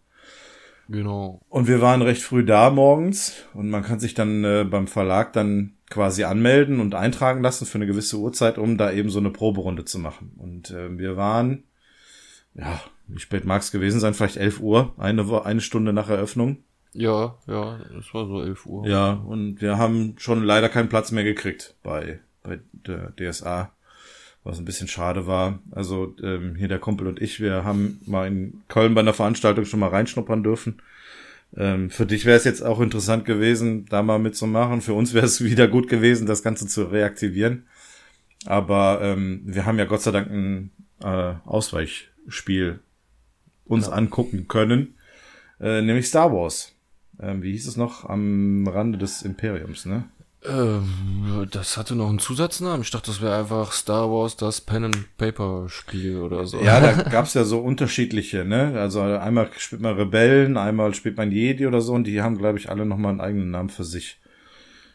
Genau. 0.89 1.39
Und 1.49 1.67
wir 1.67 1.81
waren 1.81 2.01
recht 2.01 2.23
früh 2.23 2.43
da 2.43 2.71
morgens 2.71 3.43
und 3.53 3.69
man 3.69 3.83
kann 3.83 3.99
sich 3.99 4.15
dann 4.15 4.43
äh, 4.43 4.65
beim 4.67 4.87
Verlag 4.87 5.33
dann 5.33 5.73
quasi 5.91 6.23
anmelden 6.23 6.79
und 6.79 6.95
eintragen 6.95 7.43
lassen 7.43 7.67
für 7.67 7.77
eine 7.77 7.85
gewisse 7.85 8.17
Uhrzeit, 8.17 8.57
um 8.57 8.79
da 8.79 8.91
eben 8.91 9.11
so 9.11 9.19
eine 9.19 9.29
Proberunde 9.29 9.85
zu 9.85 9.99
machen. 9.99 10.31
Und 10.37 10.71
äh, 10.71 10.97
wir 10.97 11.15
waren, 11.15 11.65
ja, 12.55 12.81
wie 13.05 13.19
spät 13.19 13.45
mag 13.45 13.61
es 13.61 13.71
gewesen 13.71 13.99
sein, 13.99 14.15
vielleicht 14.15 14.37
11 14.37 14.61
Uhr, 14.61 14.95
eine, 14.97 15.45
eine 15.45 15.61
Stunde 15.61 15.93
nach 15.93 16.09
Eröffnung. 16.09 16.63
Ja, 16.93 17.35
ja, 17.47 17.79
es 17.99 18.13
war 18.13 18.27
so 18.27 18.41
11 18.41 18.65
Uhr. 18.65 18.87
Ja, 18.87 19.13
und 19.13 19.61
wir 19.61 19.77
haben 19.77 20.15
schon 20.17 20.43
leider 20.43 20.69
keinen 20.69 20.89
Platz 20.89 21.11
mehr 21.11 21.23
gekriegt 21.23 21.75
bei, 21.83 22.19
bei 22.43 22.59
der 22.71 23.13
DSA, 23.17 23.71
was 24.43 24.59
ein 24.59 24.65
bisschen 24.65 24.87
schade 24.87 25.25
war. 25.25 25.59
Also 25.71 26.15
ähm, 26.21 26.55
hier 26.55 26.67
der 26.67 26.79
Kumpel 26.79 27.07
und 27.07 27.21
ich, 27.21 27.39
wir 27.39 27.63
haben 27.63 27.99
mal 28.05 28.27
in 28.27 28.61
Köln 28.67 28.93
bei 28.93 29.01
einer 29.01 29.13
Veranstaltung 29.13 29.65
schon 29.65 29.79
mal 29.79 29.89
reinschnuppern 29.89 30.43
dürfen. 30.43 30.81
Ähm, 31.55 31.89
für 31.89 32.05
dich 32.05 32.25
wäre 32.25 32.37
es 32.37 32.43
jetzt 32.43 32.61
auch 32.61 32.79
interessant 32.79 33.25
gewesen, 33.25 33.85
da 33.89 34.03
mal 34.03 34.19
mitzumachen. 34.19 34.81
Für 34.81 34.93
uns 34.93 35.13
wäre 35.13 35.25
es 35.25 35.43
wieder 35.43 35.67
gut 35.67 35.87
gewesen, 35.87 36.27
das 36.27 36.43
Ganze 36.43 36.67
zu 36.67 36.83
reaktivieren. 36.83 37.65
Aber 38.45 38.99
ähm, 39.01 39.41
wir 39.45 39.65
haben 39.65 39.79
ja 39.79 39.85
Gott 39.85 40.01
sei 40.01 40.11
Dank 40.11 40.29
ein 40.29 40.71
äh, 41.01 41.33
Ausweichspiel 41.45 42.79
uns 43.65 43.87
ja. 43.87 43.93
angucken 43.93 44.47
können, 44.47 44.95
äh, 45.59 45.81
nämlich 45.81 46.07
Star 46.07 46.31
Wars 46.33 46.73
ähm, 47.19 47.43
wie 47.43 47.51
hieß 47.51 47.67
es 47.67 47.77
noch, 47.77 48.09
am 48.09 48.67
Rande 48.67 48.97
des 48.97 49.21
Imperiums, 49.21 49.85
ne? 49.85 50.05
Ähm, 50.45 51.47
das 51.51 51.77
hatte 51.77 51.95
noch 51.95 52.09
einen 52.09 52.19
Zusatznamen. 52.19 52.81
Ich 52.81 52.91
dachte, 52.91 53.11
das 53.11 53.21
wäre 53.21 53.37
einfach 53.37 53.71
Star 53.71 54.11
Wars, 54.11 54.35
das 54.35 54.59
Pen 54.59 54.85
and 54.85 55.17
Paper 55.17 55.69
Spiel 55.69 56.19
oder 56.19 56.45
so. 56.45 56.59
Ja, 56.59 56.81
da 56.81 56.91
gab's 57.09 57.33
ja 57.33 57.45
so 57.45 57.59
unterschiedliche, 57.59 58.43
ne? 58.43 58.77
Also 58.77 59.01
einmal 59.01 59.49
spielt 59.57 59.81
man 59.81 59.95
Rebellen, 59.95 60.57
einmal 60.57 60.93
spielt 60.93 61.15
man 61.15 61.31
Jedi 61.31 61.65
oder 61.65 61.79
so 61.79 61.93
und 61.93 62.05
die 62.05 62.21
haben, 62.21 62.37
glaube 62.37 62.57
ich, 62.57 62.69
alle 62.69 62.85
nochmal 62.85 63.11
einen 63.11 63.21
eigenen 63.21 63.51
Namen 63.51 63.69
für 63.69 63.85
sich. 63.85 64.19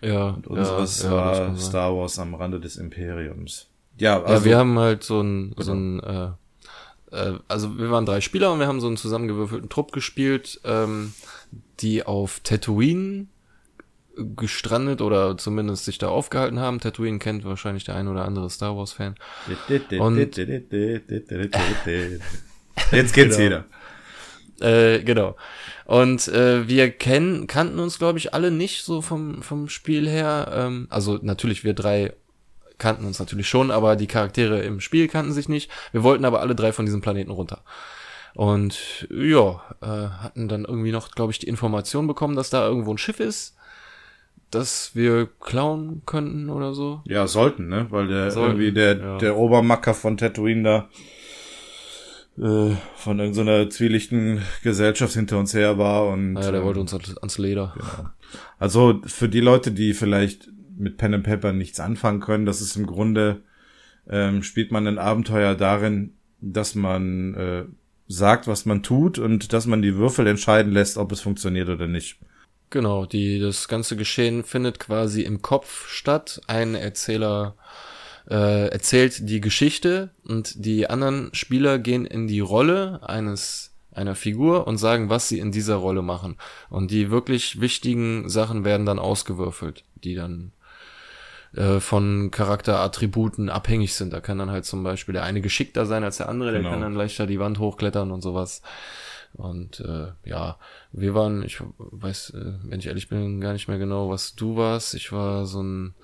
Ja. 0.02 0.30
Und 0.30 0.46
unseres 0.46 1.02
ja, 1.02 1.10
war 1.10 1.34
ja, 1.34 1.56
Star 1.56 1.96
Wars 1.96 2.18
am 2.18 2.34
Rande 2.34 2.60
des 2.60 2.76
Imperiums. 2.76 3.68
Ja, 3.96 4.22
also. 4.22 4.32
Ja, 4.32 4.44
wir 4.44 4.58
haben 4.58 4.78
halt 4.78 5.02
so 5.02 5.20
ein, 5.22 5.54
genau. 5.56 5.62
so 5.62 5.72
ein, 5.72 6.00
äh, 6.00 6.28
äh, 7.10 7.38
also 7.48 7.78
wir 7.78 7.90
waren 7.90 8.06
drei 8.06 8.20
Spieler 8.20 8.52
und 8.52 8.60
wir 8.60 8.66
haben 8.66 8.80
so 8.80 8.86
einen 8.86 8.96
zusammengewürfelten 8.96 9.70
Trupp 9.70 9.92
gespielt. 9.92 10.60
Ähm, 10.64 11.14
die 11.80 12.04
auf 12.04 12.40
Tatooine 12.40 13.26
gestrandet 14.36 15.00
oder 15.00 15.36
zumindest 15.36 15.84
sich 15.84 15.98
da 15.98 16.08
aufgehalten 16.08 16.58
haben. 16.58 16.80
Tatooine 16.80 17.18
kennt 17.18 17.44
wahrscheinlich 17.44 17.84
der 17.84 17.94
ein 17.94 18.08
oder 18.08 18.24
andere 18.24 18.50
Star 18.50 18.76
Wars 18.76 18.92
Fan. 18.92 19.14
Und 20.00 20.16
Jetzt 22.92 23.14
kennt's 23.14 23.36
genau. 23.36 23.38
jeder. 23.38 23.64
Äh, 24.60 25.02
genau. 25.04 25.36
Und 25.84 26.28
äh, 26.28 26.66
wir 26.68 26.90
kennen, 26.90 27.46
kannten 27.46 27.78
uns, 27.78 27.98
glaube 27.98 28.18
ich, 28.18 28.34
alle 28.34 28.50
nicht 28.50 28.84
so 28.84 29.00
vom, 29.02 29.42
vom 29.42 29.68
Spiel 29.68 30.08
her. 30.08 30.50
Ähm, 30.52 30.86
also 30.90 31.18
natürlich, 31.22 31.64
wir 31.64 31.74
drei 31.74 32.12
kannten 32.78 33.04
uns 33.04 33.18
natürlich 33.18 33.48
schon, 33.48 33.70
aber 33.70 33.96
die 33.96 34.06
Charaktere 34.06 34.62
im 34.62 34.80
Spiel 34.80 35.08
kannten 35.08 35.32
sich 35.32 35.48
nicht. 35.48 35.70
Wir 35.92 36.02
wollten 36.02 36.24
aber 36.24 36.40
alle 36.40 36.54
drei 36.54 36.72
von 36.72 36.86
diesem 36.86 37.00
Planeten 37.00 37.30
runter. 37.30 37.62
Und 38.38 39.08
ja, 39.10 39.60
äh, 39.82 39.86
hatten 39.86 40.46
dann 40.46 40.64
irgendwie 40.64 40.92
noch, 40.92 41.10
glaube 41.10 41.32
ich, 41.32 41.40
die 41.40 41.48
Information 41.48 42.06
bekommen, 42.06 42.36
dass 42.36 42.50
da 42.50 42.68
irgendwo 42.68 42.92
ein 42.92 42.98
Schiff 42.98 43.18
ist, 43.18 43.56
das 44.52 44.94
wir 44.94 45.26
klauen 45.40 46.02
könnten 46.06 46.48
oder 46.48 46.72
so. 46.72 47.02
Ja, 47.04 47.26
sollten, 47.26 47.66
ne? 47.66 47.88
Weil 47.90 48.06
der 48.06 48.30
sollten, 48.30 48.50
irgendwie 48.50 48.70
der, 48.70 48.96
ja. 48.96 49.18
der 49.18 49.36
Obermacker 49.36 49.92
von 49.92 50.16
Tatooine 50.16 50.62
da 50.62 50.88
äh, 52.70 52.76
von 52.94 53.18
irgendeiner 53.18 53.70
zwielichten 53.70 54.40
Gesellschaft 54.62 55.14
hinter 55.14 55.36
uns 55.36 55.52
her 55.52 55.76
war 55.76 56.06
und. 56.06 56.36
Ja, 56.36 56.52
der 56.52 56.62
wollte 56.62 56.78
uns 56.78 56.94
ans 56.94 57.38
Leder. 57.38 57.74
Genau. 57.74 58.08
Also 58.60 59.00
für 59.04 59.28
die 59.28 59.40
Leute, 59.40 59.72
die 59.72 59.94
vielleicht 59.94 60.48
mit 60.76 60.96
Pen 60.96 61.14
and 61.14 61.24
Paper 61.24 61.52
nichts 61.52 61.80
anfangen 61.80 62.20
können, 62.20 62.46
das 62.46 62.60
ist 62.60 62.76
im 62.76 62.86
Grunde, 62.86 63.42
ähm, 64.08 64.44
spielt 64.44 64.70
man 64.70 64.86
ein 64.86 65.00
Abenteuer 65.00 65.56
darin, 65.56 66.12
dass 66.40 66.76
man 66.76 67.34
äh, 67.34 67.64
sagt, 68.08 68.46
was 68.46 68.64
man 68.64 68.82
tut 68.82 69.18
und 69.18 69.52
dass 69.52 69.66
man 69.66 69.82
die 69.82 69.96
Würfel 69.96 70.26
entscheiden 70.26 70.72
lässt, 70.72 70.96
ob 70.96 71.12
es 71.12 71.20
funktioniert 71.20 71.68
oder 71.68 71.86
nicht. 71.86 72.18
Genau, 72.70 73.06
die, 73.06 73.38
das 73.38 73.68
ganze 73.68 73.96
Geschehen 73.96 74.44
findet 74.44 74.78
quasi 74.78 75.22
im 75.22 75.40
Kopf 75.40 75.88
statt. 75.88 76.40
Ein 76.46 76.74
Erzähler 76.74 77.54
äh, 78.28 78.68
erzählt 78.68 79.28
die 79.28 79.40
Geschichte 79.40 80.10
und 80.24 80.64
die 80.64 80.88
anderen 80.88 81.30
Spieler 81.32 81.78
gehen 81.78 82.04
in 82.04 82.26
die 82.26 82.40
Rolle 82.40 83.00
eines 83.02 83.74
einer 83.92 84.14
Figur 84.14 84.66
und 84.66 84.78
sagen, 84.78 85.10
was 85.10 85.28
sie 85.28 85.38
in 85.38 85.50
dieser 85.50 85.76
Rolle 85.76 86.02
machen. 86.02 86.36
Und 86.70 86.90
die 86.90 87.10
wirklich 87.10 87.60
wichtigen 87.60 88.28
Sachen 88.28 88.64
werden 88.64 88.86
dann 88.86 88.98
ausgewürfelt, 88.98 89.84
die 90.04 90.14
dann 90.14 90.52
äh, 91.58 91.80
von 91.80 92.30
Charakterattributen 92.30 93.48
abhängig 93.48 93.94
sind. 93.94 94.12
Da 94.12 94.20
kann 94.20 94.38
dann 94.38 94.50
halt 94.50 94.64
zum 94.64 94.84
Beispiel 94.84 95.12
der 95.12 95.24
eine 95.24 95.40
geschickter 95.40 95.86
sein 95.86 96.04
als 96.04 96.18
der 96.18 96.28
andere, 96.28 96.52
genau. 96.52 96.62
der 96.62 96.70
kann 96.70 96.80
dann 96.80 96.94
leichter 96.94 97.26
die 97.26 97.40
Wand 97.40 97.58
hochklettern 97.58 98.12
und 98.12 98.22
sowas. 98.22 98.62
Und 99.32 99.80
äh, 99.80 100.12
ja, 100.24 100.56
wir 100.92 101.14
waren, 101.14 101.42
ich 101.42 101.60
weiß, 101.78 102.30
äh, 102.30 102.52
wenn 102.62 102.78
ich 102.78 102.86
ehrlich 102.86 103.08
bin, 103.08 103.40
gar 103.40 103.52
nicht 103.52 103.66
mehr 103.66 103.78
genau, 103.78 104.08
was 104.08 104.36
du 104.36 104.56
warst. 104.56 104.94
Ich 104.94 105.10
war 105.10 105.46
so 105.46 105.60
ein 105.60 105.94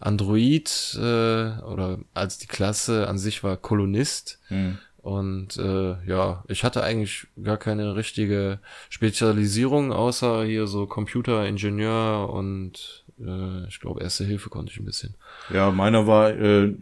Android 0.00 0.96
äh, 0.98 1.60
oder 1.60 1.98
als 2.14 2.38
die 2.38 2.46
Klasse 2.46 3.06
an 3.06 3.18
sich 3.18 3.44
war 3.44 3.58
Kolonist. 3.58 4.40
Hm. 4.48 4.78
Und 5.04 5.58
äh, 5.58 6.02
ja, 6.06 6.44
ich 6.48 6.64
hatte 6.64 6.82
eigentlich 6.82 7.26
gar 7.42 7.58
keine 7.58 7.94
richtige 7.94 8.58
Spezialisierung, 8.88 9.92
außer 9.92 10.44
hier 10.44 10.66
so 10.66 10.86
Computeringenieur 10.86 12.30
und 12.30 13.03
äh, 13.20 13.66
ich 13.68 13.80
glaube 13.80 14.02
Erste 14.02 14.24
Hilfe 14.24 14.50
konnte 14.50 14.72
ich 14.72 14.78
ein 14.78 14.84
bisschen. 14.84 15.14
Ja, 15.52 15.70
meiner 15.70 16.06
war 16.06 16.30
äh, 16.30 16.74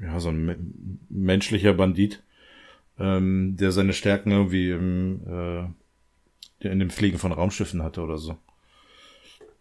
ja 0.00 0.20
so 0.20 0.30
ein 0.30 0.44
me 0.44 0.56
menschlicher 1.08 1.74
Bandit, 1.74 2.22
ähm, 2.98 3.56
der 3.58 3.72
seine 3.72 3.92
Stärken 3.92 4.30
irgendwie 4.30 4.70
im, 4.70 5.20
äh, 6.60 6.68
in 6.68 6.78
dem 6.78 6.90
Fliegen 6.90 7.18
von 7.18 7.32
Raumschiffen 7.32 7.82
hatte 7.82 8.00
oder 8.00 8.18
so. 8.18 8.36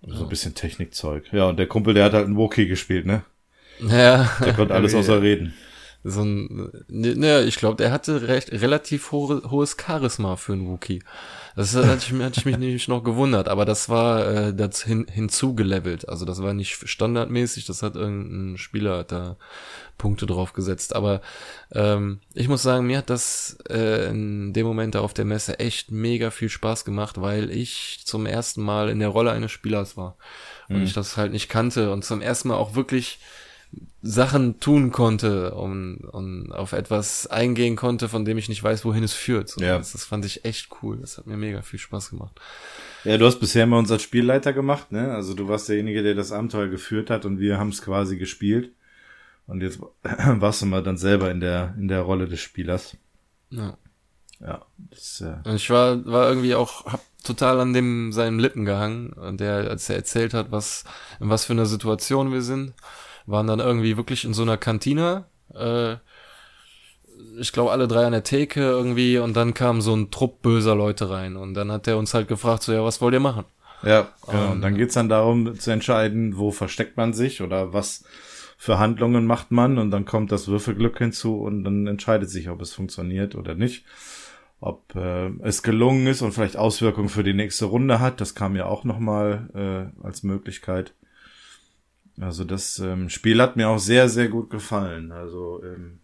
So 0.01 0.13
ja. 0.13 0.21
ein 0.21 0.29
bisschen 0.29 0.55
Technikzeug. 0.55 1.31
Ja, 1.33 1.49
und 1.49 1.59
der 1.59 1.67
Kumpel, 1.67 1.93
der 1.93 2.05
hat 2.05 2.13
halt 2.13 2.25
einen 2.25 2.37
Wookie 2.37 2.67
gespielt, 2.67 3.05
ne? 3.05 3.23
Ja. 3.79 4.29
Der 4.43 4.53
konnte 4.53 4.73
alles 4.73 4.93
außer 4.93 5.21
reden 5.21 5.53
so 6.03 6.23
ein, 6.23 6.71
ne, 6.87 7.41
ich 7.43 7.57
glaube, 7.57 7.75
der 7.75 7.91
hatte 7.91 8.27
recht, 8.27 8.51
relativ 8.51 9.11
ho 9.11 9.41
hohes 9.49 9.75
Charisma 9.77 10.35
für 10.37 10.53
einen 10.53 10.67
Wookie. 10.67 11.03
Das 11.59 11.75
hatte 11.75 11.97
ich, 11.97 12.21
hatte 12.21 12.39
ich 12.39 12.45
mich 12.45 12.57
nämlich 12.57 12.87
noch 12.87 13.03
gewundert, 13.03 13.49
aber 13.49 13.65
das 13.65 13.89
war 13.89 14.25
äh, 14.25 14.53
das 14.53 14.81
hin, 14.81 15.07
hinzugelevelt. 15.11 16.07
Also 16.07 16.23
das 16.23 16.41
war 16.41 16.53
nicht 16.53 16.87
standardmäßig, 16.87 17.65
das 17.65 17.83
hat 17.83 17.97
irgendein 17.97 18.57
Spieler 18.57 19.03
da 19.03 19.35
Punkte 19.97 20.25
drauf 20.25 20.53
gesetzt. 20.53 20.95
Aber 20.95 21.19
ähm, 21.73 22.21
ich 22.33 22.47
muss 22.47 22.63
sagen, 22.63 22.87
mir 22.87 22.99
hat 22.99 23.09
das 23.09 23.57
äh, 23.69 24.07
in 24.09 24.53
dem 24.53 24.65
Moment 24.65 24.95
da 24.95 25.01
auf 25.01 25.13
der 25.13 25.25
Messe 25.25 25.59
echt 25.59 25.91
mega 25.91 26.31
viel 26.31 26.47
Spaß 26.47 26.85
gemacht, 26.85 27.19
weil 27.19 27.51
ich 27.51 28.03
zum 28.05 28.25
ersten 28.25 28.63
Mal 28.63 28.87
in 28.87 28.99
der 28.99 29.09
Rolle 29.09 29.31
eines 29.31 29.51
Spielers 29.51 29.97
war. 29.97 30.15
Und 30.69 30.77
mhm. 30.77 30.83
ich 30.83 30.93
das 30.93 31.17
halt 31.17 31.33
nicht 31.33 31.49
kannte 31.49 31.91
und 31.91 32.05
zum 32.05 32.21
ersten 32.21 32.47
Mal 32.47 32.55
auch 32.55 32.75
wirklich 32.75 33.19
Sachen 34.01 34.59
tun 34.59 34.91
konnte 34.91 35.53
und, 35.53 35.97
und 35.97 36.51
auf 36.53 36.71
etwas 36.71 37.27
eingehen 37.27 37.75
konnte, 37.75 38.07
von 38.07 38.23
dem 38.23 38.37
ich 38.37 38.47
nicht 38.47 38.63
weiß, 38.63 38.85
wohin 38.85 39.03
es 39.03 39.13
führt. 39.13 39.49
So, 39.49 39.61
ja. 39.61 39.77
das, 39.77 39.91
das 39.91 40.05
fand 40.05 40.23
ich 40.23 40.45
echt 40.45 40.69
cool. 40.81 40.97
Das 41.01 41.17
hat 41.17 41.27
mir 41.27 41.35
mega 41.35 41.61
viel 41.61 41.79
Spaß 41.79 42.11
gemacht. 42.11 42.39
Ja, 43.03 43.17
du 43.17 43.25
hast 43.25 43.39
bisher 43.39 43.65
immer 43.65 43.77
uns 43.77 43.91
als 43.91 44.03
Spielleiter 44.03 44.53
gemacht, 44.53 44.91
ne? 44.91 45.13
Also 45.13 45.33
du 45.33 45.47
warst 45.47 45.67
derjenige, 45.67 46.01
der 46.01 46.15
das 46.15 46.31
Abenteuer 46.31 46.67
geführt 46.67 47.09
hat 47.09 47.25
und 47.25 47.39
wir 47.39 47.57
haben 47.57 47.69
es 47.69 47.81
quasi 47.81 48.17
gespielt. 48.17 48.71
Und 49.47 49.61
jetzt 49.61 49.79
warst 50.03 50.61
du 50.61 50.65
mal 50.65 50.83
dann 50.83 50.97
selber 50.97 51.29
in 51.29 51.41
der, 51.41 51.75
in 51.77 51.89
der 51.89 52.01
Rolle 52.01 52.27
des 52.27 52.39
Spielers. 52.39 52.95
Ja. 53.49 53.77
Ja. 54.39 54.65
Das, 54.77 55.21
äh 55.21 55.35
und 55.47 55.55
ich 55.55 55.69
war, 55.69 56.05
war 56.05 56.29
irgendwie 56.29 56.55
auch, 56.55 56.85
hab 56.85 57.01
total 57.21 57.59
an 57.59 57.73
dem 57.73 58.13
seinen 58.13 58.39
Lippen 58.39 58.63
gehangen, 58.63 59.37
der, 59.37 59.69
als 59.69 59.89
er 59.89 59.97
erzählt 59.97 60.33
hat, 60.33 60.51
was, 60.51 60.85
in 61.19 61.29
was 61.29 61.43
für 61.43 61.53
einer 61.53 61.65
Situation 61.65 62.31
wir 62.31 62.41
sind 62.41 62.73
waren 63.29 63.47
dann 63.47 63.59
irgendwie 63.59 63.97
wirklich 63.97 64.25
in 64.25 64.33
so 64.33 64.41
einer 64.41 64.57
Kantine. 64.57 65.25
Äh, 65.53 65.95
ich 67.39 67.51
glaube, 67.51 67.71
alle 67.71 67.87
drei 67.87 68.05
an 68.05 68.11
der 68.11 68.23
Theke 68.23 68.61
irgendwie 68.61 69.17
und 69.17 69.35
dann 69.35 69.53
kam 69.53 69.81
so 69.81 69.95
ein 69.95 70.11
Trupp 70.11 70.41
böser 70.41 70.75
Leute 70.75 71.09
rein 71.09 71.37
und 71.37 71.53
dann 71.53 71.71
hat 71.71 71.87
er 71.87 71.97
uns 71.97 72.13
halt 72.13 72.27
gefragt, 72.27 72.63
so 72.63 72.73
ja, 72.73 72.83
was 72.83 73.01
wollt 73.01 73.13
ihr 73.13 73.19
machen? 73.19 73.45
Ja, 73.83 74.09
genau. 74.27 74.51
und 74.51 74.61
dann 74.61 74.75
geht's 74.75 74.95
dann 74.95 75.09
darum 75.09 75.57
zu 75.57 75.71
entscheiden, 75.71 76.37
wo 76.37 76.51
versteckt 76.51 76.97
man 76.97 77.13
sich 77.13 77.41
oder 77.41 77.71
was 77.71 78.03
für 78.57 78.77
Handlungen 78.77 79.25
macht 79.25 79.51
man 79.51 79.77
und 79.77 79.89
dann 79.91 80.03
kommt 80.03 80.33
das 80.33 80.49
Würfelglück 80.49 80.97
hinzu 80.97 81.39
und 81.39 81.63
dann 81.63 81.87
entscheidet 81.87 82.29
sich, 82.29 82.49
ob 82.49 82.61
es 82.61 82.73
funktioniert 82.73 83.35
oder 83.35 83.55
nicht. 83.55 83.85
Ob 84.59 84.93
äh, 84.95 85.29
es 85.41 85.63
gelungen 85.63 86.07
ist 86.07 86.21
und 86.21 86.33
vielleicht 86.33 86.57
Auswirkungen 86.57 87.07
für 87.07 87.23
die 87.23 87.33
nächste 87.33 87.65
Runde 87.65 88.01
hat, 88.01 88.19
das 88.19 88.35
kam 88.35 88.57
ja 88.57 88.65
auch 88.65 88.83
nochmal 88.83 89.93
äh, 90.01 90.05
als 90.05 90.23
Möglichkeit. 90.23 90.93
Also 92.21 92.43
das 92.43 92.79
ähm, 92.79 93.09
Spiel 93.09 93.41
hat 93.41 93.55
mir 93.55 93.69
auch 93.69 93.79
sehr, 93.79 94.09
sehr 94.09 94.27
gut 94.27 94.49
gefallen. 94.49 95.11
Also 95.11 95.61
ähm, 95.63 95.99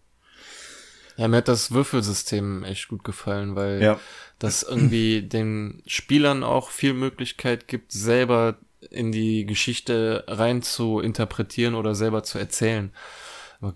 ja, 1.16 1.28
mir 1.28 1.38
hat 1.38 1.48
das 1.48 1.72
Würfelsystem 1.72 2.64
echt 2.64 2.88
gut 2.88 3.04
gefallen, 3.04 3.56
weil 3.56 3.82
ja. 3.82 4.00
das 4.38 4.62
irgendwie 4.62 5.22
den 5.28 5.82
Spielern 5.86 6.42
auch 6.44 6.70
viel 6.70 6.94
Möglichkeit 6.94 7.68
gibt, 7.68 7.92
selber 7.92 8.58
in 8.90 9.12
die 9.12 9.46
Geschichte 9.46 10.24
rein 10.28 10.62
zu 10.62 11.00
interpretieren 11.00 11.74
oder 11.74 11.94
selber 11.94 12.22
zu 12.22 12.38
erzählen. 12.38 12.92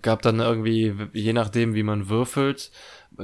Gab 0.03 0.21
dann 0.21 0.39
irgendwie, 0.39 0.95
je 1.13 1.33
nachdem, 1.33 1.73
wie 1.73 1.83
man 1.83 2.07
würfelt, 2.07 2.71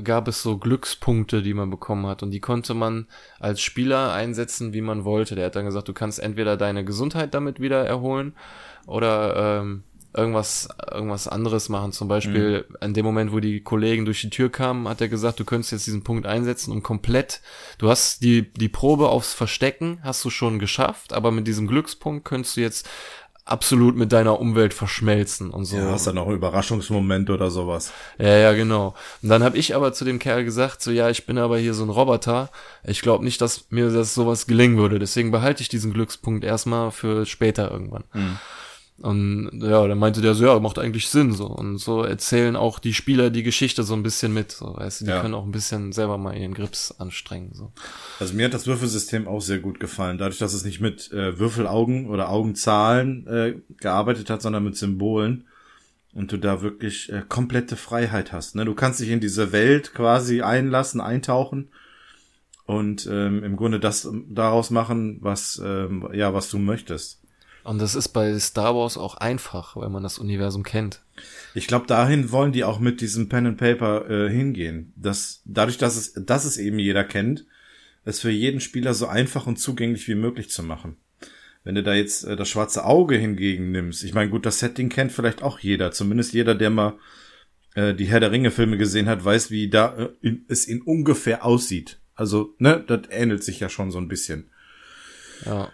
gab 0.04 0.28
es 0.28 0.42
so 0.42 0.58
Glückspunkte, 0.58 1.42
die 1.42 1.54
man 1.54 1.70
bekommen 1.70 2.06
hat 2.08 2.24
und 2.24 2.32
die 2.32 2.40
konnte 2.40 2.74
man 2.74 3.08
als 3.40 3.62
Spieler 3.62 4.12
einsetzen, 4.14 4.74
wie 4.74 4.82
man 4.82 5.06
wollte. 5.06 5.36
Der 5.36 5.46
hat 5.46 5.56
dann 5.56 5.66
gesagt, 5.66 5.88
du 5.88 5.94
kannst 5.94 6.20
entweder 6.20 6.58
deine 6.58 6.84
Gesundheit 6.84 7.34
damit 7.34 7.60
wieder 7.60 7.86
erholen 7.86 8.34
oder 8.86 9.62
ähm, 9.62 9.84
irgendwas, 10.14 10.68
irgendwas 10.92 11.28
anderes 11.28 11.70
machen. 11.70 11.92
Zum 11.92 12.08
Beispiel 12.08 12.66
mhm. 12.68 12.76
in 12.82 12.94
dem 12.94 13.06
Moment, 13.06 13.32
wo 13.32 13.40
die 13.40 13.62
Kollegen 13.62 14.06
durch 14.06 14.22
die 14.22 14.30
Tür 14.30 14.50
kamen, 14.50 14.88
hat 14.88 15.00
er 15.00 15.10
gesagt, 15.10 15.40
du 15.40 15.46
könntest 15.46 15.72
jetzt 15.72 15.88
diesen 15.88 16.04
Punkt 16.04 16.26
einsetzen 16.26 16.72
und 16.72 16.84
komplett, 16.84 17.42
du 17.78 17.90
hast 17.90 18.24
die, 18.24 18.52
die 18.54 18.70
Probe 18.70 19.10
aufs 19.10 19.34
Verstecken, 19.34 20.00
hast 20.04 20.26
du 20.26 20.30
schon 20.30 20.60
geschafft, 20.60 21.14
aber 21.14 21.32
mit 21.32 21.48
diesem 21.48 21.68
Glückspunkt 21.68 22.26
könntest 22.26 22.58
du 22.58 22.62
jetzt 22.62 22.90
absolut 23.48 23.96
mit 23.96 24.12
deiner 24.12 24.40
Umwelt 24.40 24.74
verschmelzen 24.74 25.50
und 25.52 25.66
so. 25.66 25.78
Ja, 25.78 25.92
hast 25.92 26.08
dann 26.08 26.16
noch 26.16 26.28
einen 26.28 26.36
Überraschungsmoment 26.36 27.30
oder 27.30 27.50
sowas. 27.50 27.92
Ja, 28.18 28.38
ja, 28.38 28.54
genau. 28.54 28.94
Und 29.22 29.30
dann 29.30 29.44
habe 29.44 29.58
ich 29.58 29.76
aber 29.76 29.94
zu 29.94 30.06
dem 30.06 30.20
Kerl 30.20 30.44
gesagt, 30.44 30.82
so 30.82 30.92
ja, 30.92 31.10
ich 31.10 31.26
bin 31.26 31.38
aber 31.38 31.58
hier 31.58 31.74
so 31.74 31.84
ein 31.84 31.90
Roboter. 31.90 32.50
Ich 32.84 33.02
glaube 33.02 33.24
nicht, 33.24 33.42
dass 33.42 33.66
mir 33.70 33.90
das 33.90 34.14
sowas 34.14 34.48
gelingen 34.48 34.78
würde. 34.78 35.00
Deswegen 35.00 35.32
behalte 35.32 35.62
ich 35.62 35.70
diesen 35.70 35.94
Glückspunkt 35.94 36.44
erstmal 36.44 36.92
für 36.92 37.26
später 37.26 37.72
irgendwann. 37.72 38.04
Mhm. 38.14 38.38
Und 39.00 39.52
ja, 39.62 39.88
dann 39.88 40.00
meinte 40.00 40.22
der 40.22 40.34
so, 40.34 40.46
ja, 40.46 40.60
macht 40.60 40.80
eigentlich 40.80 41.08
Sinn 41.10 41.32
so. 41.32 41.46
Und 41.46 41.78
so 41.78 42.02
erzählen 42.04 42.56
auch 42.56 42.80
die 42.80 42.96
Spieler 42.96 43.30
die 43.30 43.44
Geschichte 43.44 43.84
so 43.84 43.94
ein 43.94 44.02
bisschen 44.02 44.34
mit. 44.34 44.52
So, 44.52 44.76
weißt 44.76 45.02
du, 45.02 45.06
die 45.06 45.12
ja. 45.12 45.22
können 45.22 45.36
auch 45.36 45.46
ein 45.46 45.52
bisschen 45.52 45.92
selber 45.92 46.18
mal 46.18 46.36
ihren 46.36 46.56
Grips 46.56 46.92
anstrengen. 46.98 47.52
So. 47.54 47.72
Also 48.20 48.34
mir 48.34 48.46
hat 48.46 48.56
das 48.56 48.66
Würfelsystem 48.66 49.28
auch 49.28 49.42
sehr 49.42 49.60
gut 49.60 49.80
gefallen. 49.80 50.18
Dadurch, 50.18 50.40
dass 50.40 50.54
es 50.54 50.66
nicht 50.66 50.82
mit 50.82 51.12
äh, 51.12 51.38
Würfelaugen 51.38 52.10
oder 52.10 52.30
Augenzahlen 52.30 53.28
äh, 53.28 53.56
gearbeitet 53.80 54.32
hat, 54.32 54.42
sondern 54.42 54.64
mit 54.64 54.76
Symbolen. 54.76 55.46
Und 56.14 56.32
du 56.32 56.38
da 56.38 56.64
wirklich 56.64 57.12
äh, 57.12 57.22
komplette 57.28 57.76
Freiheit 57.76 58.32
hast. 58.32 58.56
Ne? 58.56 58.66
Du 58.66 58.74
kannst 58.74 59.00
dich 59.00 59.10
in 59.10 59.20
diese 59.20 59.52
Welt 59.52 59.94
quasi 59.94 60.42
einlassen, 60.42 61.02
eintauchen 61.02 61.70
und 62.66 63.08
ähm, 63.12 63.44
im 63.44 63.56
Grunde 63.56 63.80
das 63.80 64.10
daraus 64.28 64.72
machen, 64.72 65.20
was 65.22 65.62
ähm, 65.64 66.10
ja 66.14 66.34
was 66.34 66.50
du 66.50 66.58
möchtest. 66.58 67.22
Und 67.68 67.80
das 67.80 67.96
ist 67.96 68.10
bei 68.10 68.40
Star 68.40 68.76
Wars 68.76 68.98
auch 68.98 69.16
einfach, 69.16 69.76
weil 69.76 69.90
man 69.90 70.02
das 70.02 70.20
Universum 70.20 70.64
kennt. 70.64 71.02
Ich 71.54 71.68
glaube, 71.68 71.86
dahin 71.86 72.32
wollen 72.32 72.54
die 72.54 72.64
auch 72.64 72.80
mit 72.80 73.02
diesem 73.02 73.28
Pen 73.28 73.46
and 73.46 73.58
Paper 73.58 74.10
äh, 74.10 74.30
hingehen. 74.30 74.94
Dass 74.96 75.42
dadurch, 75.44 75.78
dass 75.78 75.98
es, 75.98 76.14
dass 76.14 76.46
es 76.46 76.56
eben 76.56 76.80
jeder 76.80 77.04
kennt, 77.04 77.46
es 78.06 78.22
für 78.22 78.30
jeden 78.30 78.62
Spieler 78.62 78.94
so 78.94 79.08
einfach 79.08 79.48
und 79.48 79.60
zugänglich 79.60 80.08
wie 80.08 80.16
möglich 80.16 80.50
zu 80.50 80.64
machen. 80.64 80.96
Wenn 81.66 81.76
du 81.76 81.84
da 81.84 81.94
jetzt 81.94 82.24
äh, 82.24 82.38
das 82.38 82.48
schwarze 82.48 82.86
Auge 82.86 83.18
hingegen 83.18 83.74
nimmst, 83.74 84.06
ich 84.06 84.14
meine, 84.14 84.30
gut, 84.30 84.46
das 84.46 84.60
Setting 84.60 84.88
kennt 84.88 85.12
vielleicht 85.12 85.44
auch 85.44 85.60
jeder, 85.60 85.92
zumindest 85.92 86.32
jeder, 86.32 86.56
der 86.56 86.70
mal 86.70 86.98
äh, 87.76 87.94
die 87.94 88.06
Herr 88.06 88.22
der 88.22 88.32
Ringe 88.32 88.52
Filme 88.52 88.78
gesehen 88.78 89.10
hat, 89.10 89.26
weiß, 89.26 89.52
wie 89.52 89.70
da 89.70 89.94
äh, 89.98 90.10
in, 90.22 90.46
es 90.48 90.64
in 90.64 90.82
ungefähr 90.82 91.44
aussieht. 91.44 92.00
Also, 92.16 92.56
ne, 92.60 92.82
das 92.88 93.02
ähnelt 93.10 93.44
sich 93.44 93.60
ja 93.60 93.68
schon 93.68 93.92
so 93.92 93.98
ein 93.98 94.08
bisschen. 94.08 94.52
Ja 95.46 95.70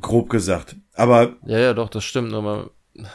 grob 0.00 0.30
gesagt. 0.30 0.76
Aber. 0.94 1.36
Ja, 1.46 1.58
ja, 1.58 1.74
doch, 1.74 1.88
das 1.88 2.04
stimmt. 2.04 2.32
Aber 2.34 2.70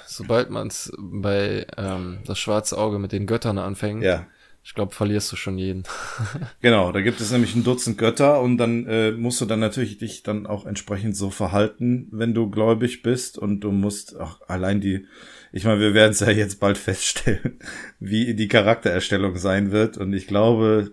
sobald 0.05 0.49
man 0.49 0.67
es 0.67 0.91
bei 0.97 1.65
ähm, 1.77 2.19
das 2.25 2.39
schwarze 2.39 2.77
Auge 2.77 2.99
mit 2.99 3.11
den 3.11 3.27
Göttern 3.27 3.57
anfängt, 3.57 4.03
ja. 4.03 4.27
ich 4.63 4.73
glaube, 4.73 4.93
verlierst 4.93 5.31
du 5.31 5.35
schon 5.35 5.57
jeden. 5.57 5.83
genau, 6.61 6.91
da 6.91 7.01
gibt 7.01 7.21
es 7.21 7.31
nämlich 7.31 7.55
ein 7.55 7.63
Dutzend 7.63 7.97
Götter 7.97 8.41
und 8.41 8.57
dann 8.57 8.85
äh, 8.87 9.11
musst 9.11 9.41
du 9.41 9.45
dann 9.45 9.59
natürlich 9.59 9.97
dich 9.97 10.23
dann 10.23 10.45
auch 10.45 10.65
entsprechend 10.65 11.15
so 11.15 11.29
verhalten, 11.29 12.07
wenn 12.11 12.33
du 12.33 12.49
gläubig 12.49 13.01
bist 13.01 13.37
und 13.37 13.61
du 13.61 13.71
musst 13.71 14.19
auch 14.19 14.41
allein 14.47 14.81
die, 14.81 15.05
ich 15.51 15.63
meine, 15.63 15.79
wir 15.79 15.93
werden 15.93 16.11
es 16.11 16.19
ja 16.19 16.29
jetzt 16.29 16.59
bald 16.59 16.77
feststellen, 16.77 17.59
wie 17.99 18.33
die 18.33 18.47
Charaktererstellung 18.47 19.37
sein 19.37 19.71
wird 19.71 19.97
und 19.97 20.13
ich 20.13 20.27
glaube, 20.27 20.91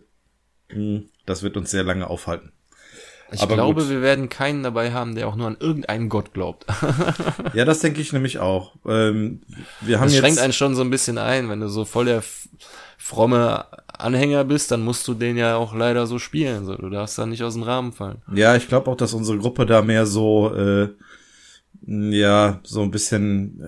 mh, 0.70 0.76
hm, 0.76 1.08
das 1.26 1.42
wird 1.42 1.56
uns 1.56 1.70
sehr 1.72 1.82
lange 1.82 2.08
aufhalten. 2.08 2.52
Ich 3.32 3.42
Aber 3.42 3.54
glaube, 3.54 3.82
gut. 3.82 3.90
wir 3.90 4.02
werden 4.02 4.28
keinen 4.28 4.62
dabei 4.62 4.92
haben, 4.92 5.14
der 5.14 5.26
auch 5.26 5.34
nur 5.36 5.48
an 5.48 5.56
irgendeinen 5.58 6.08
Gott 6.08 6.32
glaubt. 6.32 6.64
ja, 7.54 7.64
das 7.64 7.80
denke 7.80 8.00
ich 8.00 8.12
nämlich 8.12 8.38
auch. 8.38 8.76
Ähm, 8.86 9.42
wir 9.80 9.98
haben 9.98 10.04
das 10.04 10.14
jetzt 10.14 10.22
schränkt 10.22 10.38
einen 10.38 10.52
schon 10.52 10.76
so 10.76 10.82
ein 10.82 10.90
bisschen 10.90 11.18
ein, 11.18 11.48
wenn 11.48 11.60
du 11.60 11.68
so 11.68 11.84
voll 11.84 12.04
der 12.04 12.22
fromme 12.98 13.66
Anhänger 13.88 14.44
bist, 14.44 14.70
dann 14.70 14.82
musst 14.82 15.06
du 15.08 15.14
den 15.14 15.36
ja 15.36 15.56
auch 15.56 15.74
leider 15.74 16.06
so 16.06 16.18
spielen. 16.18 16.64
So. 16.64 16.74
Du 16.76 16.88
darfst 16.88 17.18
da 17.18 17.26
nicht 17.26 17.42
aus 17.42 17.54
dem 17.54 17.62
Rahmen 17.62 17.92
fallen. 17.92 18.22
Ja, 18.32 18.56
ich 18.56 18.68
glaube 18.68 18.90
auch, 18.90 18.96
dass 18.96 19.14
unsere 19.14 19.38
Gruppe 19.38 19.66
da 19.66 19.82
mehr 19.82 20.06
so, 20.06 20.54
äh, 20.54 20.88
ja, 21.86 22.60
so 22.62 22.82
ein 22.82 22.90
bisschen 22.90 23.60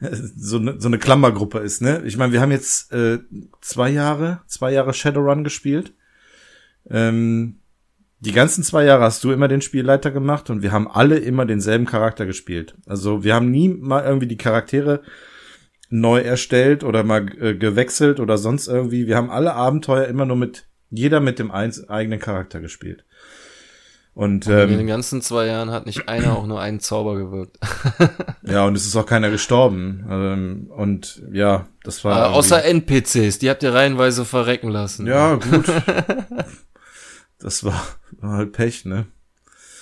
äh, 0.00 0.10
so, 0.36 0.58
ne, 0.58 0.76
so 0.78 0.88
eine 0.88 0.98
Klammergruppe 0.98 1.58
ist, 1.58 1.82
ne? 1.82 2.02
Ich 2.04 2.16
meine, 2.16 2.32
wir 2.32 2.40
haben 2.40 2.50
jetzt 2.52 2.92
äh, 2.92 3.18
zwei 3.60 3.90
Jahre, 3.90 4.40
zwei 4.46 4.72
Jahre 4.72 4.92
Shadowrun 4.92 5.44
gespielt. 5.44 5.92
Ähm, 6.88 7.60
die 8.20 8.32
ganzen 8.32 8.64
zwei 8.64 8.84
Jahre 8.84 9.04
hast 9.04 9.22
du 9.24 9.32
immer 9.32 9.48
den 9.48 9.60
Spielleiter 9.60 10.10
gemacht 10.10 10.48
und 10.50 10.62
wir 10.62 10.72
haben 10.72 10.88
alle 10.88 11.18
immer 11.18 11.44
denselben 11.44 11.84
Charakter 11.84 12.26
gespielt. 12.26 12.74
Also 12.86 13.24
wir 13.24 13.34
haben 13.34 13.50
nie 13.50 13.68
mal 13.68 14.04
irgendwie 14.04 14.26
die 14.26 14.38
Charaktere 14.38 15.02
neu 15.90 16.20
erstellt 16.20 16.82
oder 16.82 17.04
mal 17.04 17.26
äh, 17.40 17.54
gewechselt 17.54 18.18
oder 18.18 18.38
sonst 18.38 18.68
irgendwie. 18.68 19.06
Wir 19.06 19.16
haben 19.16 19.30
alle 19.30 19.54
Abenteuer 19.54 20.06
immer 20.06 20.24
nur 20.24 20.36
mit, 20.36 20.66
jeder 20.90 21.20
mit 21.20 21.38
dem 21.38 21.50
eigenen 21.50 22.18
Charakter 22.18 22.60
gespielt. 22.60 23.04
Und, 24.14 24.48
ähm, 24.48 24.70
in 24.70 24.78
den 24.78 24.86
ganzen 24.86 25.20
zwei 25.20 25.44
Jahren 25.44 25.70
hat 25.70 25.84
nicht 25.84 26.08
einer 26.08 26.38
auch 26.38 26.46
nur 26.46 26.58
einen 26.58 26.80
Zauber 26.80 27.16
gewirkt. 27.16 27.58
ja, 28.42 28.64
und 28.64 28.74
es 28.74 28.86
ist 28.86 28.96
auch 28.96 29.04
keiner 29.04 29.30
gestorben. 29.30 30.06
Ähm, 30.10 30.70
und 30.74 31.22
ja, 31.32 31.66
das 31.84 32.02
war. 32.02 32.30
Äh, 32.30 32.34
außer 32.34 32.64
NPCs, 32.64 33.38
die 33.38 33.50
habt 33.50 33.62
ihr 33.62 33.74
reihenweise 33.74 34.24
verrecken 34.24 34.70
lassen. 34.70 35.06
Ja, 35.06 35.34
gut. 35.34 35.66
das 37.46 37.62
war, 37.62 37.80
war 38.10 38.38
halt 38.38 38.50
Pech, 38.50 38.86
ne? 38.86 39.06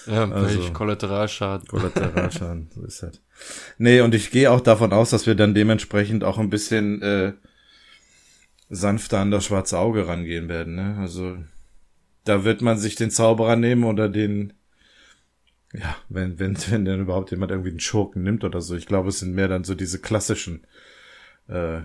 Ja, 0.04 0.26
Pech, 0.26 0.34
also, 0.34 0.72
Kollateralschaden. 0.74 1.66
Kollateralschaden, 1.66 2.68
so 2.74 2.84
ist 2.84 3.02
halt. 3.02 3.22
Nee, 3.78 4.02
und 4.02 4.14
ich 4.14 4.30
gehe 4.30 4.50
auch 4.50 4.60
davon 4.60 4.92
aus, 4.92 5.08
dass 5.08 5.26
wir 5.26 5.34
dann 5.34 5.54
dementsprechend 5.54 6.24
auch 6.24 6.36
ein 6.36 6.50
bisschen 6.50 7.00
äh, 7.00 7.32
sanfter 8.68 9.20
an 9.20 9.30
das 9.30 9.46
schwarze 9.46 9.78
Auge 9.78 10.06
rangehen 10.06 10.50
werden. 10.50 10.74
Ne? 10.74 10.98
Also 11.00 11.38
da 12.24 12.44
wird 12.44 12.60
man 12.60 12.76
sich 12.76 12.96
den 12.96 13.10
Zauberer 13.10 13.56
nehmen 13.56 13.84
oder 13.84 14.10
den, 14.10 14.52
ja, 15.72 15.96
wenn, 16.10 16.38
wenn, 16.38 16.58
wenn 16.68 16.84
denn 16.84 17.00
überhaupt 17.00 17.30
jemand 17.30 17.50
irgendwie 17.50 17.70
einen 17.70 17.80
Schurken 17.80 18.22
nimmt 18.22 18.44
oder 18.44 18.60
so. 18.60 18.76
Ich 18.76 18.84
glaube, 18.84 19.08
es 19.08 19.20
sind 19.20 19.34
mehr 19.34 19.48
dann 19.48 19.64
so 19.64 19.74
diese 19.74 20.00
klassischen 20.00 20.66
äh, 21.48 21.78
äh, 21.78 21.82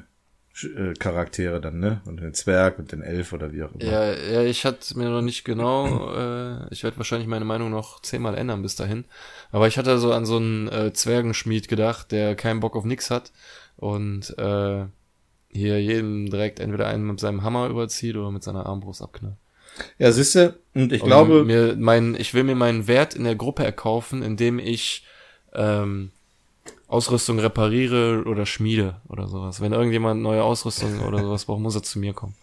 Charaktere 1.00 1.62
dann, 1.62 1.80
ne? 1.80 2.02
Und 2.06 2.20
den 2.20 2.34
Zwerg 2.34 2.80
und 2.80 2.92
den 2.92 3.02
Elf 3.02 3.34
oder 3.34 3.52
wie 3.52 3.64
auch 3.64 3.74
immer. 3.74 3.84
Ja, 3.84 4.14
ja 4.14 4.44
ich 4.44 4.66
hatte 4.66 4.98
mir 4.98 5.10
noch 5.10 5.22
nicht 5.22 5.44
genau, 5.44 6.14
äh, 6.14 6.68
ich 6.72 6.84
werde 6.84 6.98
wahrscheinlich 6.98 7.28
meine 7.28 7.46
Meinung 7.46 7.70
noch 7.70 8.02
zehnmal 8.02 8.36
ändern 8.36 8.62
bis 8.62 8.76
dahin. 8.76 9.06
Aber 9.52 9.68
ich 9.68 9.78
hatte 9.78 9.98
so 10.00 10.12
an 10.12 10.26
so 10.26 10.38
einen 10.38 10.68
äh, 10.68 10.94
Zwergenschmied 10.94 11.68
gedacht, 11.68 12.12
der 12.12 12.36
keinen 12.36 12.60
Bock 12.60 12.76
auf 12.76 12.86
nix 12.86 13.10
hat 13.10 13.32
und 13.78 14.38
äh, 14.38 14.86
hier 15.52 15.82
jedem 15.82 16.30
direkt 16.30 16.60
entweder 16.60 16.88
einen 16.88 17.06
mit 17.06 17.20
seinem 17.20 17.44
Hammer 17.44 17.68
überzieht 17.68 18.16
oder 18.16 18.32
mit 18.32 18.44
seiner 18.44 18.66
Armbrust 18.66 19.02
abknallt. 19.02 19.38
Ja, 19.98 20.12
siehste, 20.12 20.60
und 20.74 20.92
ich 20.92 21.02
und 21.02 21.08
glaube. 21.08 21.46
Mir 21.46 21.76
mein, 21.78 22.16
ich 22.16 22.34
will 22.34 22.44
mir 22.44 22.56
meinen 22.56 22.88
Wert 22.88 23.14
in 23.16 23.24
der 23.24 23.36
Gruppe 23.36 23.64
erkaufen, 23.64 24.22
indem 24.22 24.60
ich 24.60 25.06
ähm, 25.54 26.12
Ausrüstung 26.90 27.38
repariere 27.38 28.24
oder 28.26 28.48
schmiede 28.48 28.96
oder 29.08 29.28
sowas. 29.28 29.62
Wenn 29.62 29.74
irgendjemand 29.74 30.24
neue 30.24 30.44
Ausrüstung 30.44 31.02
oder 31.02 31.20
sowas 31.24 31.46
braucht, 31.46 31.62
muss 31.62 31.76
er 31.76 31.84
zu 31.84 32.00
mir 32.00 32.14
kommen. 32.14 32.34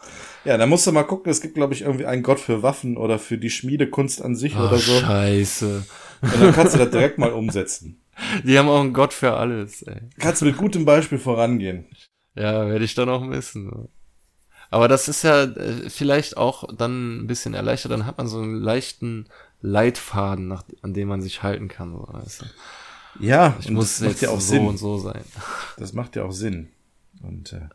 Ja, 0.44 0.56
da 0.56 0.66
musst 0.66 0.86
du 0.86 0.92
mal 0.92 1.02
gucken, 1.02 1.30
es 1.30 1.40
gibt, 1.40 1.56
glaube 1.56 1.74
ich, 1.74 1.82
irgendwie 1.82 2.06
einen 2.06 2.22
Gott 2.22 2.38
für 2.38 2.62
Waffen 2.62 2.96
oder 2.96 3.18
für 3.18 3.38
die 3.38 3.50
Schmiedekunst 3.50 4.22
an 4.22 4.36
sich 4.36 4.56
oh, 4.56 4.60
oder 4.60 4.78
so. 4.78 5.00
Scheiße. 5.00 5.84
Und 6.22 6.40
dann 6.40 6.52
kannst 6.54 6.74
du 6.74 6.78
das 6.78 6.90
direkt 6.90 7.18
mal 7.18 7.32
umsetzen. 7.32 8.00
Die 8.44 8.56
haben 8.56 8.68
auch 8.68 8.80
einen 8.80 8.92
Gott 8.94 9.12
für 9.12 9.34
alles, 9.34 9.82
ey. 9.82 10.00
Kannst 10.18 10.40
du 10.40 10.46
mit 10.46 10.56
gutem 10.56 10.84
Beispiel 10.84 11.18
vorangehen. 11.18 11.84
Ja, 12.36 12.68
werde 12.68 12.84
ich 12.84 12.94
dann 12.94 13.08
auch 13.08 13.22
missen. 13.22 13.88
Aber 14.70 14.88
das 14.88 15.08
ist 15.08 15.24
ja 15.24 15.42
äh, 15.42 15.90
vielleicht 15.90 16.36
auch 16.36 16.64
dann 16.72 17.24
ein 17.24 17.26
bisschen 17.26 17.54
erleichtert, 17.54 17.92
dann 17.92 18.06
hat 18.06 18.18
man 18.18 18.28
so 18.28 18.38
einen 18.38 18.54
leichten 18.54 19.26
Leitfaden, 19.60 20.46
nach, 20.46 20.64
an 20.82 20.94
dem 20.94 21.08
man 21.08 21.20
sich 21.20 21.42
halten 21.42 21.68
kann. 21.68 21.92
So, 21.92 22.06
weißt 22.08 22.42
du? 22.42 22.46
Ja, 23.20 23.56
ich 23.60 23.70
muss 23.70 24.00
jetzt 24.00 24.22
ja 24.22 24.30
auch 24.30 24.40
so 24.40 24.54
Sinn. 24.54 24.66
und 24.66 24.78
so 24.78 24.98
sein. 24.98 25.24
Das 25.78 25.92
macht 25.92 26.16
ja 26.16 26.24
auch 26.24 26.32
Sinn. 26.32 26.68
Und 27.22 27.52
äh, 27.52 27.68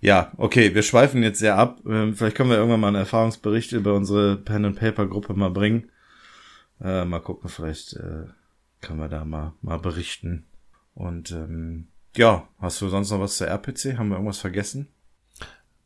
ja, 0.00 0.32
okay, 0.36 0.74
wir 0.74 0.82
schweifen 0.82 1.22
jetzt 1.22 1.38
sehr 1.38 1.56
ab. 1.56 1.80
Ähm, 1.86 2.14
vielleicht 2.14 2.36
können 2.36 2.50
wir 2.50 2.56
irgendwann 2.56 2.80
mal 2.80 2.88
einen 2.88 2.96
Erfahrungsbericht 2.96 3.72
über 3.72 3.94
unsere 3.94 4.36
Pen 4.36 4.64
and 4.64 4.78
Paper 4.78 5.06
Gruppe 5.06 5.34
mal 5.34 5.50
bringen. 5.50 5.90
Äh, 6.80 7.04
mal 7.04 7.20
gucken, 7.20 7.48
vielleicht 7.48 7.94
äh, 7.94 8.26
können 8.80 8.98
wir 8.98 9.08
da 9.08 9.24
mal 9.24 9.54
mal 9.62 9.78
berichten. 9.78 10.44
Und 10.94 11.30
ähm, 11.32 11.88
ja, 12.16 12.46
hast 12.60 12.80
du 12.80 12.88
sonst 12.88 13.10
noch 13.10 13.20
was 13.20 13.36
zur 13.36 13.48
RPC? 13.48 13.96
Haben 13.96 14.08
wir 14.08 14.16
irgendwas 14.16 14.38
vergessen? 14.38 14.88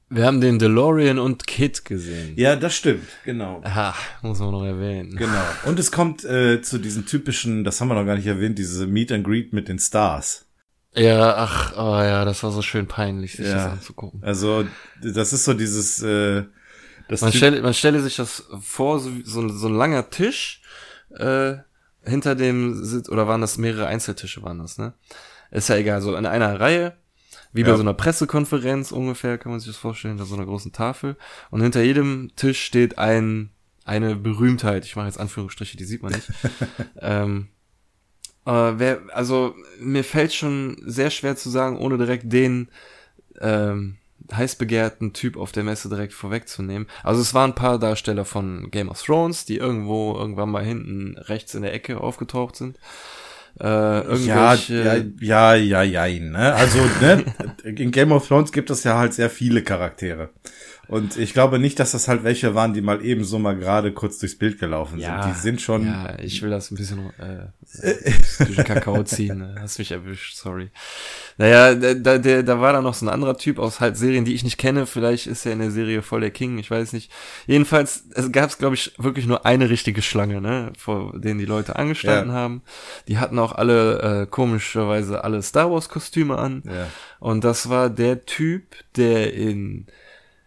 Wir 0.08 0.24
haben 0.24 0.40
den 0.40 0.60
DeLorean 0.60 1.18
und 1.18 1.48
Kit 1.48 1.84
gesehen. 1.84 2.34
Ja, 2.36 2.54
das 2.54 2.76
stimmt, 2.76 3.08
genau. 3.24 3.60
Aha, 3.64 3.94
muss 4.22 4.38
man 4.38 4.52
noch 4.52 4.64
erwähnen. 4.64 5.16
Genau. 5.16 5.42
Und 5.64 5.80
es 5.80 5.90
kommt 5.90 6.24
äh, 6.24 6.62
zu 6.62 6.78
diesen 6.78 7.06
typischen, 7.06 7.64
das 7.64 7.80
haben 7.80 7.88
wir 7.88 7.94
noch 7.94 8.06
gar 8.06 8.14
nicht 8.14 8.26
erwähnt, 8.26 8.56
diese 8.56 8.86
Meet 8.86 9.10
and 9.10 9.24
Greet 9.24 9.52
mit 9.52 9.66
den 9.66 9.80
Stars. 9.80 10.46
Ja, 10.94 11.34
ach, 11.36 11.74
oh 11.76 12.00
ja, 12.02 12.24
das 12.24 12.42
war 12.44 12.52
so 12.52 12.62
schön 12.62 12.86
peinlich, 12.86 13.32
sich 13.32 13.46
ja. 13.46 13.54
das 13.54 13.72
anzugucken. 13.72 14.22
Also, 14.22 14.64
das 15.02 15.32
ist 15.32 15.44
so 15.44 15.54
dieses, 15.54 16.00
äh, 16.02 16.44
das 17.08 17.20
man, 17.20 17.32
stelle, 17.32 17.60
man 17.60 17.74
stelle 17.74 18.00
sich 18.00 18.16
das 18.16 18.44
vor, 18.60 19.00
so, 19.00 19.10
so, 19.24 19.48
so 19.48 19.66
ein 19.66 19.74
langer 19.74 20.08
Tisch, 20.08 20.62
äh, 21.10 21.56
hinter 22.04 22.36
dem 22.36 22.82
sitzt, 22.84 23.10
oder 23.10 23.26
waren 23.26 23.40
das 23.40 23.58
mehrere 23.58 23.88
Einzeltische 23.88 24.42
waren 24.42 24.58
das, 24.58 24.78
ne? 24.78 24.94
Ist 25.50 25.68
ja 25.68 25.76
egal, 25.76 26.00
so 26.00 26.14
in 26.16 26.26
einer 26.26 26.60
Reihe, 26.60 26.96
wie 27.56 27.62
ja. 27.62 27.68
bei 27.68 27.74
so 27.74 27.82
einer 27.82 27.94
Pressekonferenz 27.94 28.92
ungefähr, 28.92 29.38
kann 29.38 29.50
man 29.50 29.60
sich 29.60 29.68
das 29.68 29.76
vorstellen, 29.76 30.18
da 30.18 30.24
so 30.24 30.34
einer 30.34 30.46
großen 30.46 30.72
Tafel. 30.72 31.16
Und 31.50 31.62
hinter 31.62 31.82
jedem 31.82 32.30
Tisch 32.36 32.62
steht 32.64 32.98
ein, 32.98 33.50
eine 33.84 34.14
Berühmtheit. 34.14 34.84
Ich 34.84 34.96
mache 34.96 35.06
jetzt 35.06 35.18
Anführungsstriche, 35.18 35.76
die 35.76 35.84
sieht 35.84 36.02
man 36.02 36.12
nicht. 36.12 36.28
ähm, 37.00 37.48
äh, 38.44 38.50
wer, 38.50 39.00
also 39.12 39.54
mir 39.80 40.04
fällt 40.04 40.32
schon 40.34 40.76
sehr 40.84 41.10
schwer 41.10 41.36
zu 41.36 41.50
sagen, 41.50 41.78
ohne 41.78 41.98
direkt 41.98 42.32
den 42.32 42.68
ähm, 43.40 43.96
heiß 44.32 44.56
begehrten 44.56 45.12
Typ 45.12 45.36
auf 45.36 45.52
der 45.52 45.64
Messe 45.64 45.88
direkt 45.88 46.12
vorwegzunehmen. 46.12 46.88
Also 47.02 47.20
es 47.20 47.34
waren 47.34 47.52
ein 47.52 47.54
paar 47.54 47.78
Darsteller 47.78 48.24
von 48.24 48.70
Game 48.70 48.88
of 48.88 49.02
Thrones, 49.02 49.44
die 49.44 49.56
irgendwo 49.56 50.14
irgendwann 50.14 50.50
mal 50.50 50.64
hinten 50.64 51.16
rechts 51.18 51.54
in 51.54 51.62
der 51.62 51.74
Ecke 51.74 52.00
aufgetaucht 52.00 52.56
sind. 52.56 52.78
Äh, 53.58 54.00
irgendwelche 54.00 54.74
ja, 55.20 55.54
ja, 55.54 55.54
ja, 55.54 55.82
ja, 55.82 56.06
ja, 56.06 56.20
ne? 56.20 56.54
Also, 56.54 56.78
ne, 57.00 57.24
in 57.64 57.90
Game 57.90 58.12
of 58.12 58.28
Thrones 58.28 58.52
gibt 58.52 58.68
es 58.70 58.84
ja 58.84 58.98
halt 58.98 59.14
sehr 59.14 59.30
viele 59.30 59.62
Charaktere. 59.62 60.28
Und 60.88 61.16
ich 61.16 61.32
glaube 61.32 61.58
nicht, 61.58 61.80
dass 61.80 61.92
das 61.92 62.06
halt 62.06 62.22
welche 62.22 62.54
waren, 62.54 62.72
die 62.72 62.80
mal 62.80 63.04
eben 63.04 63.24
so 63.24 63.38
mal 63.38 63.56
gerade 63.56 63.92
kurz 63.92 64.18
durchs 64.18 64.38
Bild 64.38 64.58
gelaufen 64.58 64.98
ja, 64.98 65.22
sind. 65.22 65.34
Die 65.34 65.40
sind 65.40 65.60
schon. 65.60 65.86
Ja, 65.86 66.18
ich 66.20 66.42
will 66.42 66.50
das 66.50 66.70
ein 66.70 66.76
bisschen 66.76 67.10
äh, 67.18 67.46
durch 68.38 68.56
den 68.56 68.64
Kakao 68.64 69.02
ziehen. 69.02 69.38
Ne? 69.38 69.56
Hast 69.60 69.78
mich 69.78 69.90
erwischt, 69.90 70.36
sorry. 70.36 70.70
Naja, 71.38 71.74
da, 71.74 72.18
da, 72.18 72.42
da 72.42 72.60
war 72.60 72.72
da 72.72 72.80
noch 72.80 72.94
so 72.94 73.04
ein 73.04 73.08
anderer 73.08 73.36
Typ 73.36 73.58
aus 73.58 73.80
halt 73.80 73.96
Serien, 73.96 74.24
die 74.24 74.34
ich 74.34 74.44
nicht 74.44 74.58
kenne. 74.58 74.86
Vielleicht 74.86 75.26
ist 75.26 75.44
er 75.44 75.52
in 75.52 75.58
der 75.58 75.70
Serie 75.70 76.02
voll 76.02 76.20
der 76.20 76.30
King, 76.30 76.58
ich 76.58 76.70
weiß 76.70 76.92
nicht. 76.92 77.10
Jedenfalls, 77.46 78.04
es 78.14 78.30
gab 78.32 78.56
glaube 78.58 78.76
ich, 78.76 78.94
wirklich 78.98 79.26
nur 79.26 79.44
eine 79.44 79.68
richtige 79.68 80.02
Schlange, 80.02 80.40
ne, 80.40 80.72
vor 80.78 81.18
denen 81.18 81.38
die 81.38 81.46
Leute 81.46 81.76
angestanden 81.76 82.30
ja. 82.30 82.34
haben. 82.34 82.62
Die 83.08 83.18
hatten 83.18 83.38
auch 83.38 83.52
alle 83.52 84.22
äh, 84.22 84.26
komischerweise 84.26 85.24
alle 85.24 85.42
Star 85.42 85.70
Wars 85.70 85.88
Kostüme 85.88 86.38
an. 86.38 86.62
Ja. 86.64 86.88
Und 87.18 87.44
das 87.44 87.68
war 87.68 87.90
der 87.90 88.24
Typ, 88.24 88.76
der 88.96 89.34
in 89.34 89.86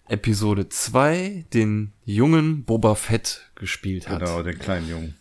Episode 0.10 0.70
2 0.70 1.46
den 1.54 1.94
jungen 2.06 2.64
Boba 2.64 2.96
Fett 2.96 3.52
gespielt 3.56 4.10
hat. 4.10 4.20
Genau, 4.20 4.44
den 4.44 4.58
kleinen 4.58 4.90
Jungen. 4.90 5.16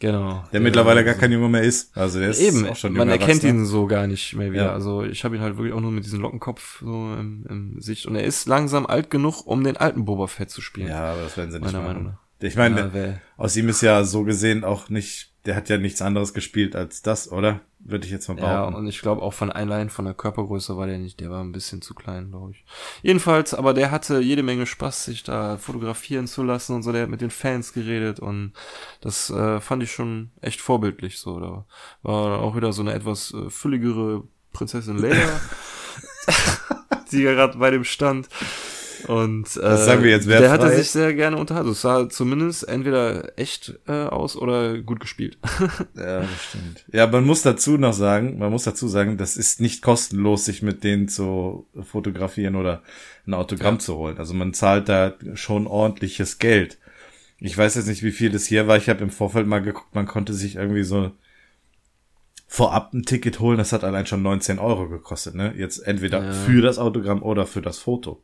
Genau. 0.00 0.34
Der, 0.34 0.48
der 0.52 0.60
mittlerweile 0.60 1.04
gar 1.04 1.14
kein 1.14 1.32
Junge 1.32 1.48
mehr 1.48 1.62
ist. 1.62 1.96
Also 1.96 2.20
der 2.20 2.30
ist 2.30 2.40
eben, 2.40 2.66
auch 2.68 2.76
schon 2.76 2.92
Man 2.92 3.08
erkennt 3.08 3.42
ihn 3.42 3.66
so 3.66 3.86
gar 3.86 4.06
nicht 4.06 4.34
mehr 4.34 4.52
wieder. 4.52 4.66
Ja. 4.66 4.72
Also 4.72 5.02
ich 5.02 5.24
habe 5.24 5.36
ihn 5.36 5.42
halt 5.42 5.56
wirklich 5.56 5.74
auch 5.74 5.80
nur 5.80 5.90
mit 5.90 6.04
diesem 6.04 6.20
Lockenkopf 6.20 6.80
so 6.80 7.14
im, 7.14 7.44
im 7.48 7.80
Sicht. 7.80 8.06
Und 8.06 8.14
er 8.14 8.24
ist 8.24 8.46
langsam 8.46 8.86
alt 8.86 9.10
genug, 9.10 9.46
um 9.46 9.64
den 9.64 9.76
alten 9.76 10.04
Boba 10.04 10.28
Fett 10.28 10.50
zu 10.50 10.60
spielen. 10.60 10.88
Ja, 10.88 11.12
aber 11.12 11.22
das 11.22 11.36
werden 11.36 11.50
sie 11.50 11.58
nicht 11.58 11.72
meiner 11.72 11.82
machen. 11.82 11.94
Meinung 11.94 12.12
nach. 12.12 12.18
Ich 12.40 12.54
meine, 12.54 12.90
ja, 12.94 13.20
aus 13.36 13.56
ihm 13.56 13.68
ist 13.68 13.80
ja 13.80 14.04
so 14.04 14.22
gesehen 14.22 14.62
auch 14.62 14.88
nicht, 14.88 15.32
der 15.44 15.56
hat 15.56 15.68
ja 15.68 15.78
nichts 15.78 16.00
anderes 16.00 16.34
gespielt 16.34 16.76
als 16.76 17.02
das, 17.02 17.32
oder? 17.32 17.60
Würde 17.80 18.06
ich 18.06 18.12
jetzt 18.12 18.28
mal 18.28 18.34
behaupten. 18.34 18.72
Ja, 18.72 18.78
und 18.78 18.86
ich 18.88 19.00
glaube 19.00 19.22
auch 19.22 19.32
von 19.32 19.52
allein 19.52 19.88
von 19.88 20.04
der 20.04 20.14
Körpergröße 20.14 20.76
war 20.76 20.86
der 20.86 20.98
nicht, 20.98 21.20
der 21.20 21.30
war 21.30 21.42
ein 21.42 21.52
bisschen 21.52 21.80
zu 21.80 21.94
klein, 21.94 22.30
glaube 22.30 22.52
ich. 22.52 22.64
Jedenfalls, 23.02 23.54
aber 23.54 23.72
der 23.72 23.90
hatte 23.90 24.20
jede 24.20 24.42
Menge 24.42 24.66
Spaß, 24.66 25.04
sich 25.04 25.22
da 25.22 25.56
fotografieren 25.58 26.26
zu 26.26 26.42
lassen 26.42 26.74
und 26.74 26.82
so, 26.82 26.92
der 26.92 27.02
hat 27.02 27.10
mit 27.10 27.20
den 27.20 27.30
Fans 27.30 27.72
geredet 27.72 28.18
und 28.18 28.52
das 29.00 29.30
äh, 29.30 29.60
fand 29.60 29.82
ich 29.82 29.92
schon 29.92 30.32
echt 30.40 30.60
vorbildlich 30.60 31.18
so. 31.18 31.38
Da 31.38 31.66
war 32.02 32.40
auch 32.40 32.56
wieder 32.56 32.72
so 32.72 32.82
eine 32.82 32.92
etwas 32.92 33.32
äh, 33.32 33.48
fülligere 33.48 34.24
Prinzessin 34.52 34.98
Leia, 34.98 35.40
die 37.12 37.22
gerade 37.22 37.58
bei 37.58 37.70
dem 37.70 37.84
stand. 37.84 38.28
Und 39.06 39.56
äh, 39.56 39.60
das 39.60 39.84
sagen 39.84 40.02
wir 40.02 40.10
jetzt 40.10 40.28
der 40.28 40.50
hatte 40.50 40.74
sich 40.74 40.90
sehr 40.90 41.14
gerne 41.14 41.36
unterhalten. 41.36 41.70
Es 41.70 41.82
sah 41.82 42.08
zumindest 42.08 42.68
entweder 42.68 43.38
echt 43.38 43.78
äh, 43.86 44.04
aus 44.04 44.36
oder 44.36 44.78
gut 44.78 45.00
gespielt. 45.00 45.38
ja, 45.96 46.20
das 46.20 46.44
stimmt. 46.48 46.84
Ja, 46.92 47.06
man 47.06 47.24
muss 47.24 47.42
dazu 47.42 47.78
noch 47.78 47.92
sagen, 47.92 48.38
man 48.38 48.50
muss 48.50 48.64
dazu 48.64 48.88
sagen, 48.88 49.16
das 49.16 49.36
ist 49.36 49.60
nicht 49.60 49.82
kostenlos, 49.82 50.44
sich 50.44 50.62
mit 50.62 50.84
denen 50.84 51.08
zu 51.08 51.66
fotografieren 51.82 52.56
oder 52.56 52.82
ein 53.26 53.34
Autogramm 53.34 53.74
ja. 53.74 53.80
zu 53.80 53.96
holen. 53.96 54.18
Also 54.18 54.34
man 54.34 54.54
zahlt 54.54 54.88
da 54.88 55.14
schon 55.34 55.66
ordentliches 55.66 56.38
Geld. 56.38 56.78
Ich 57.40 57.56
weiß 57.56 57.76
jetzt 57.76 57.86
nicht, 57.86 58.02
wie 58.02 58.12
viel 58.12 58.30
das 58.30 58.46
hier 58.46 58.66
war. 58.66 58.76
Ich 58.76 58.88
habe 58.88 59.02
im 59.02 59.10
Vorfeld 59.10 59.46
mal 59.46 59.62
geguckt, 59.62 59.94
man 59.94 60.06
konnte 60.06 60.34
sich 60.34 60.56
irgendwie 60.56 60.82
so 60.82 61.12
vorab 62.48 62.92
ein 62.94 63.04
Ticket 63.04 63.38
holen. 63.38 63.58
Das 63.58 63.72
hat 63.72 63.84
allein 63.84 64.06
schon 64.06 64.22
19 64.22 64.58
Euro 64.58 64.88
gekostet. 64.88 65.34
Ne? 65.34 65.54
Jetzt 65.56 65.78
entweder 65.78 66.24
ja. 66.24 66.32
für 66.32 66.62
das 66.62 66.78
Autogramm 66.78 67.22
oder 67.22 67.46
für 67.46 67.62
das 67.62 67.78
Foto. 67.78 68.22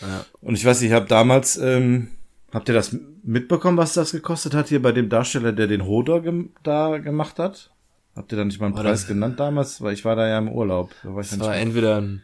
Ja. 0.00 0.24
Und 0.40 0.54
ich 0.54 0.64
weiß, 0.64 0.82
ich 0.82 0.92
habe 0.92 1.06
damals, 1.06 1.56
ähm, 1.56 2.08
habt 2.52 2.68
ihr 2.68 2.74
das 2.74 2.96
mitbekommen, 3.22 3.76
was 3.76 3.92
das 3.92 4.12
gekostet 4.12 4.54
hat 4.54 4.68
hier 4.68 4.82
bei 4.82 4.92
dem 4.92 5.08
Darsteller, 5.08 5.52
der 5.52 5.66
den 5.66 5.86
Hodor 5.86 6.22
gem 6.22 6.50
da 6.62 6.98
gemacht 6.98 7.38
hat? 7.38 7.70
Habt 8.16 8.32
ihr 8.32 8.38
da 8.38 8.44
nicht 8.44 8.60
mal 8.60 8.66
einen 8.66 8.76
war 8.76 8.82
Preis 8.82 9.06
genannt 9.06 9.38
damals? 9.38 9.80
Weil 9.80 9.94
ich 9.94 10.04
war 10.04 10.16
da 10.16 10.26
ja 10.26 10.38
im 10.38 10.48
Urlaub. 10.48 10.90
Da 11.02 11.10
war 11.10 11.22
das 11.22 11.38
war 11.38 11.56
entweder 11.56 12.00
ein, 12.00 12.22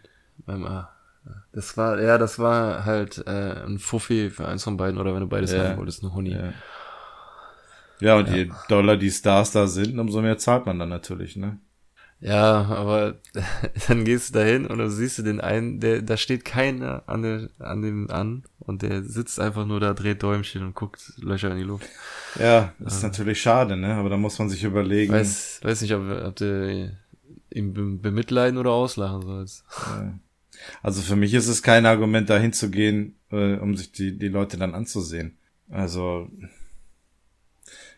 das 1.52 1.76
war, 1.76 2.00
ja, 2.00 2.18
das 2.18 2.38
war 2.38 2.84
halt 2.84 3.24
äh, 3.26 3.64
ein 3.66 3.78
Fuffi 3.78 4.30
für 4.30 4.46
eins 4.46 4.64
von 4.64 4.76
beiden 4.76 5.00
oder 5.00 5.14
wenn 5.14 5.20
du 5.20 5.26
beides 5.26 5.52
ja. 5.52 5.70
haben 5.70 5.78
wolltest, 5.78 6.02
ein 6.02 6.12
Huni. 6.12 6.32
Ja. 6.32 6.52
ja 8.00 8.16
und 8.16 8.28
ja. 8.28 8.36
je 8.36 8.50
Dollar 8.68 8.96
die 8.96 9.10
Stars 9.10 9.52
da 9.52 9.66
sind, 9.66 9.98
umso 9.98 10.20
mehr 10.20 10.38
zahlt 10.38 10.66
man 10.66 10.78
dann 10.78 10.88
natürlich, 10.88 11.36
ne? 11.36 11.58
Ja, 12.20 12.64
aber 12.64 13.16
dann 13.88 14.04
gehst 14.04 14.30
du 14.30 14.38
da 14.38 14.44
hin 14.44 14.66
und 14.66 14.78
dann 14.78 14.90
siehst 14.90 15.18
du 15.18 15.22
den 15.22 15.40
einen, 15.40 15.80
der, 15.80 16.02
da 16.02 16.16
steht 16.16 16.44
keiner 16.44 17.02
an, 17.06 17.22
der, 17.22 17.50
an 17.58 17.82
dem 17.82 18.10
an 18.10 18.44
und 18.58 18.82
der 18.82 19.02
sitzt 19.02 19.38
einfach 19.38 19.66
nur 19.66 19.80
da, 19.80 19.92
dreht 19.92 20.22
Däumchen 20.22 20.62
und 20.62 20.74
guckt 20.74 21.12
Löcher 21.18 21.50
in 21.50 21.58
die 21.58 21.62
Luft. 21.62 21.88
Ja, 22.38 22.72
ist 22.84 23.02
ja. 23.02 23.08
natürlich 23.08 23.40
schade, 23.40 23.76
ne? 23.76 23.94
Aber 23.94 24.08
da 24.08 24.16
muss 24.16 24.38
man 24.38 24.48
sich 24.48 24.64
überlegen. 24.64 25.12
Weiß, 25.12 25.60
weiß 25.62 25.82
nicht, 25.82 25.94
ob, 25.94 26.02
ob 26.10 26.36
du 26.36 26.96
ihn 27.50 28.00
bemitleiden 28.00 28.58
oder 28.58 28.70
auslachen 28.70 29.22
sollst. 29.22 29.64
Also 30.82 31.02
für 31.02 31.16
mich 31.16 31.34
ist 31.34 31.48
es 31.48 31.62
kein 31.62 31.86
Argument, 31.86 32.28
da 32.28 32.38
hinzugehen, 32.38 33.16
äh, 33.30 33.56
um 33.56 33.76
sich 33.76 33.92
die, 33.92 34.18
die 34.18 34.28
Leute 34.28 34.56
dann 34.56 34.74
anzusehen. 34.74 35.36
Also, 35.70 36.28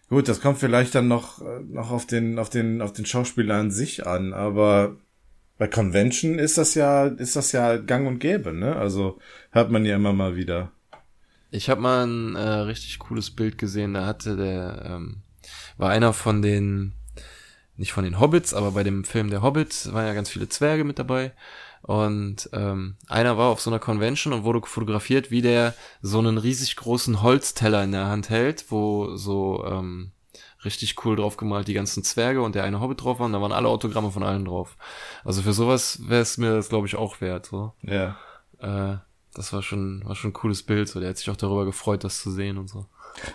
Gut, 0.09 0.28
das 0.28 0.40
kommt 0.40 0.59
vielleicht 0.59 0.94
dann 0.94 1.09
noch, 1.09 1.43
äh, 1.43 1.60
noch 1.68 1.90
auf 1.90 2.06
den, 2.06 2.39
auf 2.39 2.48
den, 2.48 2.80
auf 2.80 2.93
den 2.93 3.05
Schauspieler 3.05 3.56
an 3.56 3.70
sich 3.70 4.06
an, 4.06 4.32
aber 4.32 4.97
bei 5.59 5.66
Convention 5.66 6.39
ist 6.39 6.56
das 6.56 6.74
ja, 6.74 7.06
ist 7.06 7.36
das 7.36 7.52
ja 7.52 7.76
gang 7.76 8.06
und 8.06 8.18
gäbe, 8.18 8.52
ne? 8.52 8.76
Also 8.76 9.18
hört 9.51 9.70
man 9.70 9.85
ja 9.85 9.97
immer 9.97 10.12
mal 10.12 10.36
wieder. 10.36 10.70
Ich 11.51 11.68
habe 11.68 11.80
mal 11.80 12.06
ein 12.06 12.36
äh, 12.36 12.40
richtig 12.40 12.98
cooles 12.98 13.30
Bild 13.30 13.59
gesehen, 13.59 13.94
da 13.94 14.06
hatte 14.06 14.36
der, 14.36 14.82
ähm, 14.86 15.22
war 15.76 15.90
einer 15.90 16.12
von 16.12 16.43
den, 16.43 16.93
nicht 17.76 17.93
von 17.93 18.05
den 18.05 18.20
Hobbits, 18.20 18.55
aber 18.55 18.72
bei 18.72 18.85
dem 18.85 19.05
Film 19.05 19.30
der 19.30 19.43
Hobbit 19.43 19.93
waren 19.93 20.06
ja 20.06 20.14
ganz 20.14 20.30
viele 20.30 20.48
Zwerge 20.48 20.85
mit 20.85 20.98
dabei. 20.98 21.32
Und 21.89 22.51
ähm, 22.52 22.97
einer 23.09 23.39
war 23.39 23.48
auf 23.48 23.62
so 23.62 23.70
einer 23.70 23.78
Convention 23.78 24.35
und 24.35 24.44
wurde 24.44 24.60
fotografiert, 24.66 25.31
wie 25.31 25.40
der 25.40 25.73
so 26.02 26.19
einen 26.19 26.36
riesig 26.36 26.77
großen 26.77 27.23
Holzteller 27.23 27.82
in 27.82 27.93
der 27.93 28.09
Hand 28.09 28.28
hält, 28.28 28.66
wo 28.69 29.16
so 29.16 29.65
ähm, 29.65 30.12
richtig 30.66 31.02
cool 31.02 31.16
drauf 31.16 31.39
gemalt 31.39 31.66
die 31.66 31.73
ganzen 31.73 32.05
Zwerge 32.05 32.43
und 32.43 32.55
der 32.55 32.65
eine 32.65 32.81
Hobbit 32.81 33.02
drauf 33.02 33.20
waren. 33.20 33.32
Da 33.32 33.40
waren 33.40 33.52
alle 33.52 33.69
Autogramme 33.69 34.10
von 34.10 34.23
allen 34.23 34.44
drauf. 34.44 34.77
Also 35.24 35.40
für 35.40 35.55
sowas 35.55 36.06
wäre 36.06 36.20
es 36.20 36.36
mir 36.36 36.56
das, 36.56 36.69
glaube 36.69 36.86
ich, 36.86 36.94
auch 36.94 37.23
wert. 37.23 37.47
So. 37.47 37.73
Ja. 37.81 38.19
Äh, 38.59 38.98
das 39.32 39.55
war 39.55 39.62
schon, 39.62 40.05
war 40.05 40.15
schon 40.15 40.32
ein 40.32 40.35
cooles 40.35 40.65
Bild. 40.65 40.90
So, 40.90 41.01
der 41.01 41.09
hat 41.09 41.16
sich 41.16 41.31
auch 41.31 41.36
darüber 41.36 41.65
gefreut, 41.65 42.05
das 42.05 42.20
zu 42.20 42.31
sehen 42.31 42.59
und 42.59 42.69
so. 42.69 42.85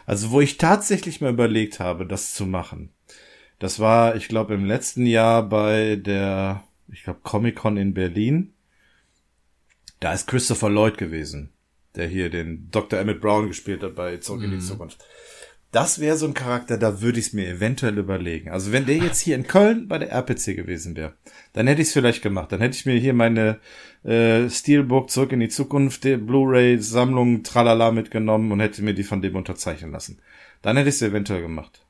Also 0.05 0.29
wo 0.29 0.41
ich 0.41 0.59
tatsächlich 0.59 1.21
mal 1.21 1.33
überlegt 1.33 1.79
habe, 1.79 2.05
das 2.05 2.35
zu 2.35 2.45
machen, 2.45 2.93
das 3.57 3.79
war, 3.79 4.15
ich 4.15 4.27
glaube, 4.27 4.53
im 4.53 4.65
letzten 4.65 5.07
Jahr 5.07 5.41
bei 5.41 5.95
der 5.95 6.63
ich 6.91 7.03
glaube, 7.03 7.19
Comic-Con 7.23 7.77
in 7.77 7.93
Berlin. 7.93 8.53
Da 9.99 10.13
ist 10.13 10.27
Christopher 10.27 10.69
Lloyd 10.69 10.97
gewesen, 10.97 11.53
der 11.95 12.07
hier 12.07 12.29
den 12.29 12.69
Dr. 12.71 12.99
Emmett 12.99 13.21
Brown 13.21 13.47
gespielt 13.47 13.83
hat 13.83 13.95
bei 13.95 14.17
Zurück 14.17 14.43
in 14.43 14.51
die 14.51 14.57
mhm. 14.57 14.61
Zukunft. 14.61 15.03
Das 15.73 15.97
wäre 15.99 16.17
so 16.17 16.27
ein 16.27 16.35
Charakter, 16.35 16.77
da 16.77 17.01
würde 17.01 17.19
ich 17.19 17.27
es 17.27 17.33
mir 17.33 17.47
eventuell 17.47 17.97
überlegen. 17.97 18.51
Also 18.51 18.71
wenn 18.71 18.85
der 18.85 18.97
jetzt 18.97 19.19
hier 19.19 19.35
in 19.35 19.47
Köln 19.47 19.87
bei 19.87 19.97
der 19.97 20.11
RPC 20.11 20.55
gewesen 20.55 20.95
wäre, 20.95 21.15
dann 21.53 21.65
hätte 21.65 21.81
ich 21.81 21.87
es 21.87 21.93
vielleicht 21.93 22.21
gemacht. 22.21 22.51
Dann 22.51 22.61
hätte 22.61 22.75
ich 22.75 22.85
mir 22.85 22.99
hier 22.99 23.15
meine 23.15 23.59
äh, 24.03 24.47
Steelbook 24.49 25.09
Zurück 25.09 25.31
in 25.31 25.39
die 25.39 25.49
Zukunft, 25.49 26.01
Blu-ray-Sammlung 26.01 27.41
Tralala 27.41 27.91
mitgenommen 27.91 28.51
und 28.51 28.59
hätte 28.59 28.83
mir 28.83 28.93
die 28.93 29.03
von 29.03 29.23
dem 29.23 29.35
unterzeichnen 29.35 29.91
lassen. 29.91 30.19
Dann 30.61 30.77
hätte 30.77 30.89
ich 30.89 30.95
es 30.95 31.01
eventuell 31.01 31.41
gemacht. 31.41 31.82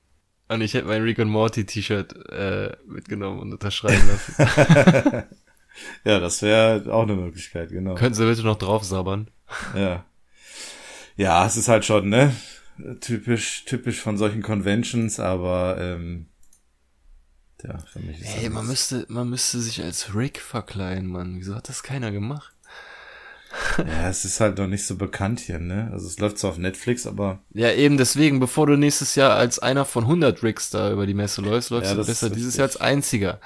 Und 0.49 0.61
ich 0.61 0.73
hätte 0.73 0.87
mein 0.87 1.01
Rick 1.01 1.19
and 1.19 1.31
Morty 1.31 1.65
T-Shirt 1.65 2.29
äh, 2.29 2.75
mitgenommen 2.85 3.39
und 3.39 3.53
unterschreiben 3.53 4.07
lassen. 4.07 4.35
ja, 6.03 6.19
das 6.19 6.41
wäre 6.41 6.93
auch 6.93 7.03
eine 7.03 7.15
Möglichkeit, 7.15 7.69
genau. 7.69 7.95
Können 7.95 8.13
Sie 8.13 8.25
bitte 8.25 8.43
noch 8.43 8.57
drauf 8.57 8.83
sabbern? 8.83 9.29
Ja. 9.75 10.05
Ja, 11.15 11.45
es 11.45 11.57
ist 11.57 11.69
halt 11.69 11.85
schon, 11.85 12.09
ne? 12.09 12.35
Typisch, 13.01 13.65
typisch 13.65 13.99
von 14.01 14.17
solchen 14.17 14.41
Conventions, 14.41 15.19
aber 15.19 15.77
ähm, 15.79 16.27
ja, 17.63 17.77
für 17.79 17.99
mich 17.99 18.19
ist 18.19 18.27
Hey, 18.27 18.49
man 18.49 18.67
müsste, 18.67 19.05
man 19.09 19.29
müsste 19.29 19.59
sich 19.59 19.81
als 19.81 20.15
Rick 20.15 20.41
verkleiden, 20.41 21.07
Mann. 21.07 21.37
Wieso 21.37 21.55
hat 21.55 21.69
das 21.69 21.83
keiner 21.83 22.11
gemacht? 22.11 22.52
Ja, 23.77 24.09
es 24.09 24.25
ist 24.25 24.39
halt 24.39 24.57
noch 24.57 24.67
nicht 24.67 24.85
so 24.85 24.95
bekannt 24.95 25.39
hier, 25.39 25.59
ne? 25.59 25.89
Also 25.91 26.07
es 26.07 26.19
läuft 26.19 26.39
zwar 26.39 26.51
auf 26.51 26.57
Netflix, 26.57 27.05
aber... 27.05 27.39
Ja, 27.53 27.71
eben 27.71 27.97
deswegen, 27.97 28.39
bevor 28.39 28.67
du 28.67 28.75
nächstes 28.75 29.15
Jahr 29.15 29.35
als 29.35 29.59
einer 29.59 29.85
von 29.85 30.05
100 30.05 30.41
Ricks 30.43 30.69
da 30.69 30.91
über 30.91 31.05
die 31.05 31.13
Messe 31.13 31.41
läufst, 31.41 31.69
läufst 31.69 31.91
ja, 31.91 31.95
du 31.97 32.05
besser 32.05 32.30
dieses 32.30 32.57
Jahr 32.57 32.67
als 32.67 32.77
einziger. 32.77 33.39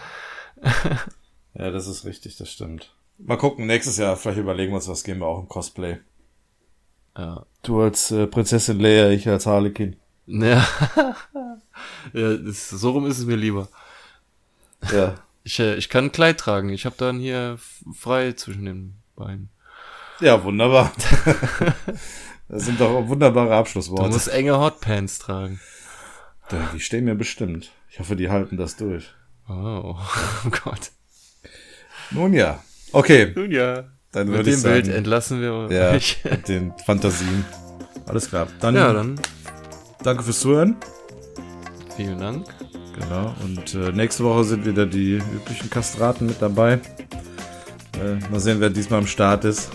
ja, 1.54 1.72
das 1.72 1.88
ist 1.88 2.06
richtig, 2.06 2.38
das 2.38 2.52
stimmt. 2.52 2.94
Mal 3.18 3.38
gucken, 3.38 3.66
nächstes 3.66 3.98
Jahr, 3.98 4.16
vielleicht 4.16 4.40
überlegen 4.40 4.72
wir 4.72 4.78
uns 4.78 4.88
was, 4.88 5.04
gehen 5.04 5.20
wir 5.20 5.28
auch 5.28 5.40
im 5.40 5.50
Cosplay. 5.50 5.98
Ja. 7.18 7.46
Du 7.64 7.82
als 7.82 8.12
äh, 8.12 8.28
Prinzessin 8.28 8.80
Leia, 8.80 9.10
ich 9.10 9.28
als 9.28 9.46
Harlequin. 9.46 9.96
Ja, 10.30 10.68
ja 12.12 12.36
das, 12.36 12.70
so 12.70 12.92
rum 12.92 13.06
ist 13.06 13.18
es 13.18 13.26
mir 13.26 13.38
lieber. 13.38 13.70
Ja. 14.92 15.16
Ich, 15.44 15.62
äh, 15.62 15.76
ich 15.76 15.88
kann 15.88 16.06
ein 16.06 16.12
Kleid 16.12 16.42
tragen, 16.42 16.68
ich 16.68 16.86
habe 16.86 16.98
dann 16.98 17.20
hier 17.20 17.58
frei 17.94 18.34
zwischen 18.34 18.66
den 18.66 18.96
Beinen. 19.16 19.48
Ja, 20.20 20.44
wunderbar. 20.44 20.92
das 22.50 22.66
sind 22.66 22.80
doch 22.82 23.08
wunderbare 23.08 23.56
Abschlussworte. 23.56 24.04
Du 24.04 24.10
musst 24.10 24.30
enge 24.30 24.58
Hotpants 24.58 25.20
tragen. 25.20 25.60
Die 26.74 26.80
stehen 26.80 27.06
mir 27.06 27.16
bestimmt. 27.16 27.72
Ich 27.90 28.00
hoffe, 28.00 28.16
die 28.16 28.30
halten 28.30 28.58
das 28.58 28.78
durch. 28.78 29.14
Oh, 29.50 29.96
oh 30.46 30.50
Gott. 30.64 30.92
Nun 32.12 32.34
ja. 32.34 32.64
Okay. 32.92 33.32
Nun 33.36 33.52
ja. 33.52 33.86
Dann 34.12 34.30
mit 34.30 34.46
dem 34.46 34.56
sagen, 34.56 34.84
Bild 34.84 34.88
entlassen 34.96 35.42
wir 35.42 35.68
ja, 35.70 35.92
euch. 35.92 36.20
mit 36.24 36.48
den 36.48 36.74
Fantasien. 36.86 37.46
Alles 38.06 38.30
klar. 38.30 38.48
Dann, 38.62 38.76
ja, 38.76 38.94
dann. 38.94 39.20
Danke 40.04 40.24
fürs 40.24 40.40
Zuhören. 40.40 40.78
Vielen 41.96 42.20
Dank. 42.20 42.46
Genau. 43.00 43.36
Und 43.44 43.76
äh, 43.76 43.92
nächste 43.92 44.24
Woche 44.24 44.44
sind 44.46 44.66
wieder 44.66 44.86
die 44.86 45.18
üblichen 45.18 45.70
Kastraten 45.70 46.26
mit 46.28 46.42
dabei. 46.42 46.80
Äh, 48.02 48.16
mal 48.32 48.40
sehen, 48.40 48.60
wer 48.60 48.70
diesmal 48.70 49.00
am 49.00 49.08
Start 49.08 49.44
ist. 49.44 49.70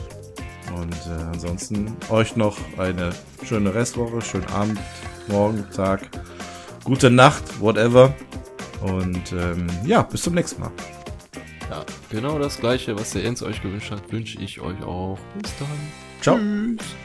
Und 0.74 0.94
äh, 1.06 1.22
ansonsten 1.32 1.96
euch 2.10 2.36
noch 2.36 2.56
eine 2.78 3.10
schöne 3.44 3.74
Restwoche, 3.74 4.20
schönen 4.22 4.46
Abend, 4.48 4.78
Morgen, 5.28 5.66
Tag, 5.74 6.08
gute 6.84 7.10
Nacht, 7.10 7.60
whatever. 7.60 8.14
Und 8.80 9.32
ähm, 9.32 9.66
ja, 9.84 10.02
bis 10.02 10.22
zum 10.22 10.34
nächsten 10.34 10.60
Mal. 10.60 10.72
Ja, 11.70 11.84
genau 12.10 12.38
das 12.38 12.58
gleiche, 12.58 12.98
was 12.98 13.12
der 13.12 13.24
Enz 13.24 13.42
euch 13.42 13.62
gewünscht 13.62 13.90
hat, 13.90 14.10
wünsche 14.12 14.38
ich 14.40 14.60
euch 14.60 14.82
auch. 14.82 15.18
Bis 15.40 15.52
dann. 15.58 15.68
Ciao. 16.20 16.38
Tschüss. 16.38 16.96